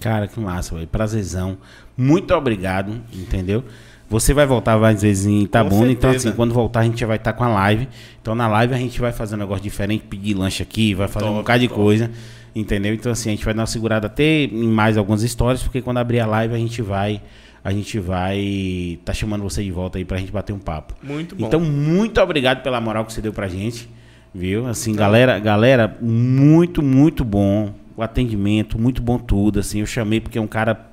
Cara, 0.00 0.26
que 0.28 0.38
massa, 0.38 0.74
velho. 0.74 0.86
Prazerzão. 0.86 1.58
Muito 1.96 2.34
obrigado, 2.34 3.00
entendeu? 3.12 3.64
Você 4.08 4.32
vai 4.32 4.46
voltar 4.46 4.76
várias 4.76 5.02
vezes 5.02 5.26
em 5.26 5.42
Itabuna, 5.42 5.90
então 5.90 6.10
assim, 6.10 6.30
quando 6.30 6.54
voltar 6.54 6.80
a 6.80 6.84
gente 6.84 7.00
já 7.00 7.06
vai 7.06 7.16
estar 7.16 7.32
tá 7.32 7.38
com 7.38 7.42
a 7.42 7.48
live. 7.48 7.88
Então 8.22 8.34
na 8.36 8.46
live 8.46 8.72
a 8.72 8.78
gente 8.78 9.00
vai 9.00 9.12
fazer 9.12 9.34
um 9.34 9.38
negócio 9.38 9.62
diferente, 9.64 10.04
pedir 10.04 10.34
lanche 10.34 10.62
aqui, 10.62 10.94
vai 10.94 11.08
fazer 11.08 11.26
top, 11.26 11.36
um 11.36 11.38
bocado 11.40 11.58
de 11.60 11.68
coisa, 11.68 12.10
entendeu? 12.54 12.94
Então 12.94 13.10
assim, 13.10 13.30
a 13.30 13.32
gente 13.32 13.44
vai 13.44 13.52
dar 13.52 13.62
uma 13.62 13.66
segurada 13.66 14.06
até 14.06 14.44
em 14.44 14.68
mais 14.68 14.96
algumas 14.96 15.22
histórias, 15.22 15.60
porque 15.62 15.82
quando 15.82 15.98
abrir 15.98 16.20
a 16.20 16.26
live 16.26 16.54
a 16.54 16.58
gente 16.58 16.80
vai 16.82 17.20
a 17.64 17.72
gente 17.72 17.98
vai 17.98 19.00
tá 19.04 19.12
chamando 19.12 19.42
você 19.42 19.64
de 19.64 19.72
volta 19.72 19.98
aí 19.98 20.04
pra 20.04 20.18
gente 20.18 20.30
bater 20.30 20.52
um 20.52 20.58
papo. 20.60 20.94
Muito 21.02 21.34
bom. 21.34 21.44
Então 21.44 21.58
muito 21.58 22.20
obrigado 22.20 22.62
pela 22.62 22.80
moral 22.80 23.04
que 23.04 23.12
você 23.12 23.20
deu 23.20 23.32
pra 23.32 23.48
gente, 23.48 23.88
viu? 24.32 24.68
Assim, 24.68 24.92
tá. 24.92 25.00
galera, 25.00 25.36
galera, 25.40 25.96
muito, 26.00 26.80
muito 26.80 27.24
bom 27.24 27.74
o 27.96 28.02
atendimento, 28.02 28.78
muito 28.78 29.00
bom 29.00 29.18
tudo, 29.18 29.60
assim, 29.60 29.80
eu 29.80 29.86
chamei 29.86 30.20
porque 30.20 30.38
é 30.38 30.40
um 30.40 30.46
cara 30.46 30.92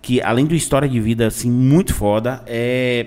que 0.00 0.22
além 0.22 0.46
de 0.46 0.54
uma 0.54 0.58
história 0.58 0.88
de 0.88 1.00
vida 1.00 1.26
assim 1.26 1.50
muito 1.50 1.94
foda, 1.94 2.42
é 2.46 3.06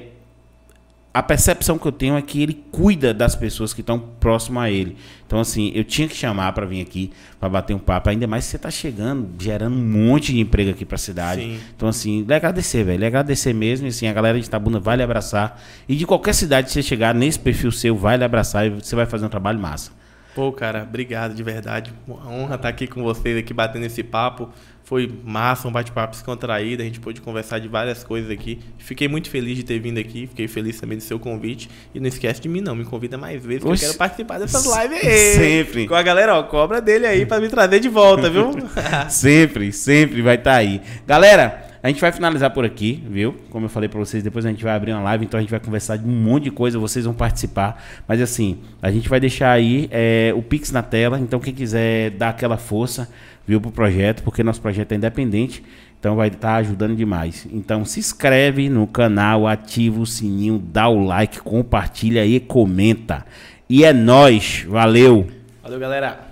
a 1.13 1.22
percepção 1.22 1.77
que 1.77 1.85
eu 1.85 1.91
tenho 1.91 2.15
é 2.15 2.22
que 2.22 2.41
ele 2.41 2.63
cuida 2.72 3.13
das 3.13 3.35
pessoas 3.35 3.73
que 3.73 3.81
estão 3.81 3.99
próximo 3.99 4.59
a 4.59 4.72
ele. 4.72 4.95
Então, 5.27 5.41
assim, 5.41 5.69
eu 5.76 5.84
tinha 5.84 6.07
que 6.07 6.15
chamar 6.15 6.53
para 6.53 6.65
vir 6.65 6.81
aqui, 6.81 7.11
para 7.38 7.49
bater 7.49 7.73
um 7.73 7.80
papo. 7.80 8.09
Ainda 8.09 8.26
mais 8.27 8.45
que 8.45 8.51
você 8.51 8.55
está 8.55 8.72
chegando, 8.72 9.27
gerando 9.38 9.76
um 9.76 9.84
monte 9.84 10.31
de 10.31 10.39
emprego 10.39 10.72
aqui 10.72 10.85
para 10.85 10.95
a 10.95 10.99
cidade. 10.99 11.41
Sim. 11.41 11.59
Então, 11.76 11.89
assim, 11.89 12.26
é 12.30 12.35
agradecer, 12.35 12.85
velho. 12.85 13.03
É 13.03 13.07
agradecer 13.07 13.51
mesmo. 13.51 13.88
E, 13.88 13.89
assim, 13.89 14.07
a 14.07 14.13
galera 14.13 14.39
de 14.39 14.45
Itabuna 14.45 14.80
vai 14.80 14.95
lhe 14.95 15.03
abraçar. 15.03 15.61
E 15.88 15.97
de 15.97 16.05
qualquer 16.05 16.34
cidade 16.34 16.68
que 16.68 16.73
você 16.73 16.81
chegar 16.81 17.13
nesse 17.13 17.39
perfil 17.39 17.73
seu, 17.73 17.93
vai 17.93 18.15
lhe 18.15 18.23
abraçar 18.23 18.68
e 18.68 18.69
você 18.69 18.95
vai 18.95 19.05
fazer 19.05 19.26
um 19.26 19.30
trabalho 19.30 19.59
massa. 19.59 19.91
Pô, 20.33 20.51
cara, 20.51 20.83
obrigado 20.83 21.33
de 21.33 21.43
verdade. 21.43 21.93
Uma 22.07 22.27
honra 22.29 22.55
estar 22.55 22.69
aqui 22.69 22.87
com 22.87 23.03
vocês, 23.03 23.37
aqui 23.37 23.53
batendo 23.53 23.85
esse 23.85 24.01
papo. 24.01 24.49
Foi 24.83 25.09
massa, 25.23 25.67
um 25.67 25.71
bate-papo 25.71 26.11
descontraído, 26.11 26.81
a 26.81 26.85
gente 26.85 26.99
pôde 26.99 27.21
conversar 27.21 27.59
de 27.59 27.67
várias 27.67 28.03
coisas 28.03 28.29
aqui. 28.29 28.59
Fiquei 28.77 29.07
muito 29.07 29.29
feliz 29.29 29.55
de 29.55 29.63
ter 29.63 29.79
vindo 29.79 29.99
aqui, 29.99 30.27
fiquei 30.27 30.47
feliz 30.47 30.79
também 30.79 30.97
do 30.97 31.03
seu 31.03 31.19
convite. 31.19 31.69
E 31.93 31.99
não 31.99 32.07
esquece 32.07 32.41
de 32.41 32.49
mim 32.49 32.61
não, 32.61 32.75
me 32.75 32.83
convida 32.83 33.17
mais 33.17 33.45
vezes, 33.45 33.63
que 33.63 33.69
eu 33.69 33.77
quero 33.77 33.93
participar 33.95 34.39
dessas 34.39 34.65
lives 34.65 35.05
aí. 35.05 35.35
Sempre. 35.35 35.87
Com 35.87 35.95
a 35.95 36.01
galera, 36.01 36.37
ó, 36.37 36.43
cobra 36.43 36.81
dele 36.81 37.05
aí 37.05 37.25
para 37.25 37.39
me 37.39 37.47
trazer 37.47 37.79
de 37.79 37.89
volta, 37.89 38.29
viu? 38.29 38.51
sempre, 39.09 39.71
sempre 39.71 40.21
vai 40.21 40.35
estar 40.35 40.51
tá 40.51 40.57
aí. 40.57 40.81
Galera, 41.05 41.70
a 41.83 41.87
gente 41.87 41.99
vai 41.99 42.11
finalizar 42.11 42.51
por 42.51 42.63
aqui, 42.63 43.03
viu? 43.09 43.35
Como 43.49 43.65
eu 43.65 43.69
falei 43.69 43.89
para 43.89 43.99
vocês, 43.99 44.21
depois 44.21 44.45
a 44.45 44.49
gente 44.49 44.63
vai 44.63 44.75
abrir 44.75 44.91
uma 44.91 45.01
live, 45.01 45.25
então 45.25 45.37
a 45.37 45.41
gente 45.41 45.49
vai 45.49 45.59
conversar 45.59 45.97
de 45.97 46.07
um 46.07 46.11
monte 46.11 46.43
de 46.43 46.51
coisa, 46.51 46.77
vocês 46.77 47.05
vão 47.05 47.13
participar. 47.13 47.83
Mas 48.07 48.21
assim, 48.21 48.59
a 48.81 48.91
gente 48.91 49.09
vai 49.09 49.19
deixar 49.19 49.51
aí 49.51 49.89
é, 49.91 50.31
o 50.35 50.43
Pix 50.43 50.71
na 50.71 50.83
tela, 50.83 51.19
então 51.19 51.39
quem 51.39 51.53
quiser 51.53 52.11
dar 52.11 52.29
aquela 52.29 52.55
força, 52.55 53.09
viu, 53.47 53.59
pro 53.59 53.71
projeto, 53.71 54.21
porque 54.21 54.43
nosso 54.43 54.61
projeto 54.61 54.91
é 54.91 54.95
independente, 54.95 55.63
então 55.99 56.15
vai 56.15 56.27
estar 56.27 56.39
tá 56.39 56.55
ajudando 56.57 56.95
demais. 56.95 57.47
Então 57.51 57.83
se 57.83 57.99
inscreve 57.99 58.69
no 58.69 58.85
canal, 58.85 59.47
ativa 59.47 59.99
o 59.99 60.05
sininho, 60.05 60.59
dá 60.59 60.87
o 60.87 61.03
like, 61.03 61.39
compartilha 61.39 62.23
e 62.23 62.39
comenta. 62.39 63.25
E 63.67 63.83
é 63.83 63.91
nós, 63.91 64.65
valeu. 64.67 65.27
Valeu, 65.63 65.79
galera. 65.79 66.30